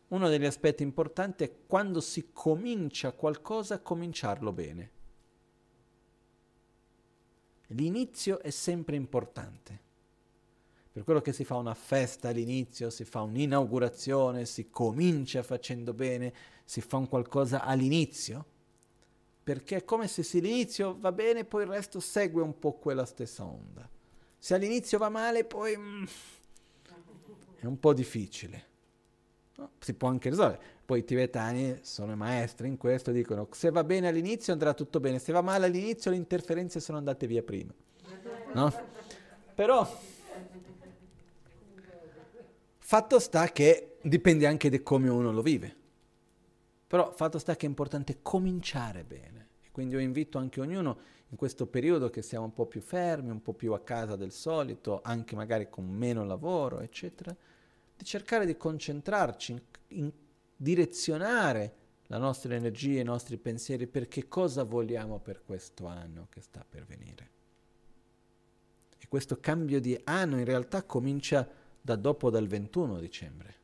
uno 0.10 0.30
degli 0.30 0.46
aspetti 0.46 0.84
importanti 0.84 1.44
è 1.44 1.52
quando 1.66 2.00
si 2.00 2.30
comincia 2.32 3.12
qualcosa, 3.12 3.80
cominciarlo 3.80 4.52
bene. 4.52 4.92
L'inizio 7.70 8.40
è 8.40 8.52
sempre 8.52 8.96
importante. 8.96 9.84
Per 10.92 11.04
quello 11.04 11.22
che 11.22 11.34
si 11.34 11.44
fa 11.44 11.56
una 11.56 11.74
festa 11.74 12.30
all'inizio, 12.30 12.90
si 12.90 13.04
fa 13.04 13.22
un'inaugurazione, 13.22 14.46
si 14.46 14.70
comincia 14.70 15.44
facendo 15.44 15.94
bene, 15.94 16.34
si 16.64 16.80
fa 16.80 16.98
un 16.98 17.10
qualcosa 17.10 17.64
all'inizio, 17.64 18.46
perché 19.44 19.78
è 19.78 19.84
come 19.84 20.08
se 20.08 20.24
l'inizio 20.40 20.98
va 20.98 21.12
bene, 21.12 21.44
poi 21.44 21.64
il 21.64 21.70
resto 21.70 22.00
segue 22.00 22.42
un 22.42 22.58
po' 22.58 22.74
quella 22.74 23.06
stessa 23.06 23.44
onda. 23.44 23.90
Se 24.38 24.54
all'inizio 24.54 24.98
va 24.98 25.10
male, 25.10 25.44
poi 25.44 25.76
mm, 25.76 26.06
è 27.58 27.66
un 27.66 27.80
po' 27.80 27.94
difficile. 27.94 28.74
Si 29.80 29.94
può 29.94 30.10
anche 30.10 30.30
risolvere. 30.30 30.62
Poi 30.86 31.00
i 31.00 31.04
tibetani 31.04 31.80
sono 31.82 32.16
maestri 32.16 32.68
in 32.68 32.78
questo, 32.78 33.12
dicono 33.12 33.48
se 33.52 33.72
va 33.72 33.84
bene 33.84 34.08
all'inizio 34.08 34.54
andrà 34.54 34.74
tutto 34.74 35.00
bene, 35.00 35.18
se 35.20 35.32
va 35.32 35.42
male 35.42 35.66
all'inizio 35.66 36.12
le 36.12 36.18
interferenze 36.18 36.80
sono 36.80 36.98
andate 36.98 37.26
via 37.26 37.42
prima. 37.42 37.74
No? 38.54 38.74
Però 39.56 40.00
fatto 42.78 43.20
sta 43.20 43.48
che 43.48 43.98
dipende 44.02 44.46
anche 44.46 44.70
da 44.70 44.82
come 44.82 45.10
uno 45.10 45.32
lo 45.32 45.42
vive. 45.42 45.76
Però 46.88 47.12
fatto 47.12 47.40
sta 47.40 47.56
che 47.56 47.66
è 47.66 47.70
importante 47.70 48.20
cominciare 48.22 49.04
bene. 49.04 49.48
Quindi 49.72 49.96
io 49.96 50.00
invito 50.00 50.38
anche 50.38 50.62
ognuno 50.62 50.98
in 51.30 51.38
questo 51.38 51.66
periodo 51.66 52.10
che 52.10 52.22
siamo 52.22 52.46
un 52.46 52.54
po' 52.54 52.66
più 52.68 52.80
fermi, 52.80 53.30
un 53.30 53.42
po' 53.42 53.54
più 53.54 53.74
a 53.74 53.80
casa 53.80 54.16
del 54.16 54.32
solito, 54.32 55.02
anche 55.04 55.36
magari 55.36 55.70
con 55.70 55.86
meno 55.86 56.24
lavoro, 56.24 56.80
eccetera, 56.80 57.36
di 57.96 58.04
cercare 58.04 58.46
di 58.46 58.58
concentrarci, 58.58 59.52
in, 59.52 59.62
in 59.90 60.12
direzionare 60.56 61.84
la 62.08 62.18
nostra 62.18 62.54
energia, 62.54 63.00
i 63.00 63.04
nostri 63.04 63.38
pensieri 63.38 63.88
per 63.88 64.08
che 64.08 64.28
cosa 64.28 64.64
vogliamo 64.64 65.20
per 65.20 65.44
questo 65.44 65.88
anno 65.88 66.28
che 66.30 66.42
sta 66.42 66.66
per 66.68 66.86
venire. 66.86 67.32
E 68.98 69.08
questo 69.08 69.40
cambio 69.40 69.80
di 69.80 70.00
anno 70.04 70.38
in 70.38 70.46
realtà 70.46 70.84
comincia 70.84 71.48
da 71.82 71.96
dopo 71.96 72.30
dal 72.30 72.48
21 72.48 73.00
dicembre, 73.00 73.56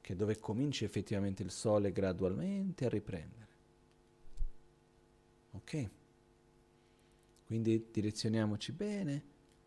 che 0.00 0.12
è 0.12 0.16
dove 0.16 0.38
comincia 0.38 0.84
effettivamente 0.84 1.42
il 1.42 1.50
sole 1.50 1.92
gradualmente 1.92 2.86
a 2.86 2.88
riprendere. 2.88 3.50
Ok? 5.52 5.90
Quindi 7.46 7.88
direzioniamoci 7.90 8.72
bene 8.72 9.24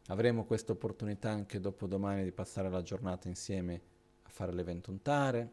Avremo 0.07 0.45
questa 0.45 0.71
opportunità 0.71 1.31
anche 1.31 1.59
dopo 1.59 1.87
domani 1.87 2.23
di 2.23 2.31
passare 2.31 2.69
la 2.69 2.83
giornata 2.83 3.27
insieme 3.27 3.81
a 4.23 4.29
fare 4.29 4.53
l'evento 4.53 4.91
Untare 4.91 5.51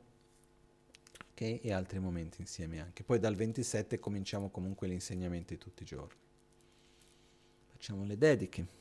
okay? 1.31 1.59
e 1.63 1.73
altri 1.73 1.99
momenti 1.99 2.41
insieme 2.41 2.81
anche. 2.81 3.03
Poi 3.03 3.19
dal 3.19 3.35
27 3.35 3.99
cominciamo 3.99 4.51
comunque 4.51 4.89
gli 4.89 4.93
insegnamenti 4.93 5.57
tutti 5.57 5.83
i 5.83 5.87
giorni. 5.87 6.21
Facciamo 7.67 8.05
le 8.05 8.19
dediche. 8.19 8.81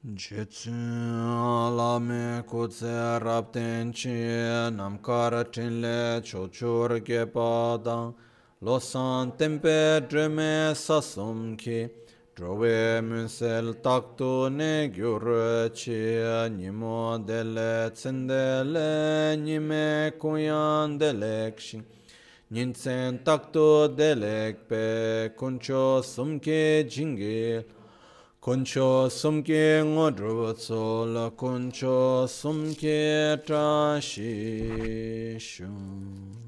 Jetsu 0.00 0.70
alame 0.70 2.42
kutse 2.46 3.18
rapten 3.18 3.90
chi 3.90 4.08
namkar 4.70 5.50
chinle 5.50 6.22
chochur 6.22 7.02
gepadang 7.02 8.14
lo 8.60 8.80
san 8.80 9.36
tempe 9.36 10.00
dreme 10.08 10.74
sasum 10.74 11.56
ki 11.56 11.88
drove 12.34 13.00
munsel 13.00 13.74
takto 13.80 14.48
ne 14.48 14.88
gyur 14.88 15.70
chi 15.72 16.00
nimo 16.56 17.18
dele 17.18 17.90
tsendele 17.92 19.36
nime 19.36 20.12
kuyan 20.18 20.98
delek 20.98 21.60
shi 21.60 21.82
Ninsen 22.50 23.18
takto 23.24 23.88
delek 23.94 24.66
pe 24.68 25.28
kuncho 25.36 26.02
sumke 26.02 26.88
jingi 26.88 27.62
kuncho 28.40 29.10
sumke 29.10 29.84
ngodru 29.84 30.54
tsol 30.56 31.30
kuncho 31.36 32.26
sumke 32.26 33.36
trashi 33.46 35.38
shun 35.38 36.47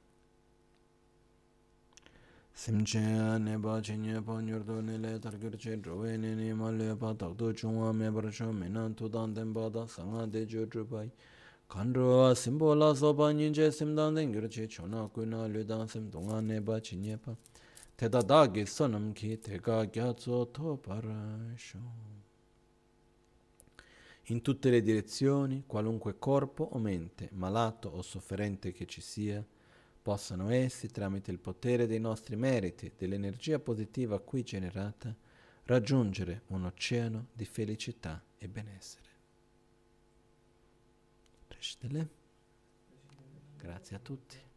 Simche 2.61 2.99
ne 2.99 3.57
ba 3.57 3.79
che 3.79 3.95
nye 3.97 4.21
pa 4.21 4.39
nyur 4.39 4.63
do 4.63 4.81
ne 4.81 4.95
le 4.95 5.17
tar 5.17 5.35
gyur 5.35 5.55
che 5.55 5.79
dro 5.79 5.95
we 5.95 6.15
ne 6.15 6.35
ne 6.35 6.53
ma 6.53 6.69
le 6.69 6.95
pa 6.95 7.11
tak 7.15 7.33
do 7.33 7.51
chung 7.51 7.77
wa 7.77 7.91
me 7.91 8.07
bar 8.11 8.29
cho 8.29 8.51
me 8.51 8.67
nan 8.67 8.93
tu 8.93 9.07
dan 9.07 9.33
den 9.33 9.51
ba 9.51 9.67
da 9.67 9.87
sang 9.87 10.13
a 10.19 10.27
de 10.27 10.45
jo 10.45 10.65
dro 10.65 10.85
bai. 10.85 11.09
Kan 11.67 11.91
ro 11.91 12.29
a 12.29 12.35
sim 12.35 12.59
bo 12.59 12.75
la 12.75 12.93
so 12.93 13.15
ba 13.15 13.31
nyin 13.31 13.51
che 13.51 13.71
sim 13.71 13.95
dan 13.95 14.13
den 14.13 14.31
gyur 14.31 14.47
che 14.47 14.67
cho 14.67 14.85
na 14.85 15.07
ku 15.07 15.25
na 15.25 15.47
le 15.47 15.65
dan 15.65 15.87
sim 15.87 16.07
dong 16.11 16.29
a 16.29 16.39
ne 16.39 16.61
ba 16.61 16.79
che 16.79 16.95
nye 16.95 17.17
pa. 17.17 17.35
Te 17.95 18.07
da 18.07 18.21
da 18.21 18.45
gi 18.51 18.63
so 18.67 18.85
nam 18.85 19.11
ki 19.11 19.39
te 19.39 19.57
ga 19.57 19.83
gya 19.85 20.13
zo 20.15 20.45
to 20.45 20.77
para 20.77 21.55
sho 21.55 21.79
in 24.25 24.41
tutte 24.43 24.69
le 24.69 24.83
direzioni, 24.83 25.63
qualunque 25.65 26.19
corpo 26.19 26.69
o 26.73 26.77
mente, 26.77 27.29
malato 27.33 27.89
o 27.89 28.03
sofferente 28.03 28.71
che 28.71 28.85
ci 28.85 29.01
sia, 29.01 29.43
possano 30.01 30.49
essi, 30.49 30.87
tramite 30.87 31.31
il 31.31 31.39
potere 31.39 31.85
dei 31.85 31.99
nostri 31.99 32.35
meriti, 32.35 32.91
dell'energia 32.97 33.59
positiva 33.59 34.19
qui 34.19 34.43
generata, 34.43 35.15
raggiungere 35.63 36.43
un 36.47 36.65
oceano 36.65 37.27
di 37.33 37.45
felicità 37.45 38.21
e 38.37 38.47
benessere. 38.47 39.09
Grazie 43.57 43.95
a 43.95 43.99
tutti. 43.99 44.50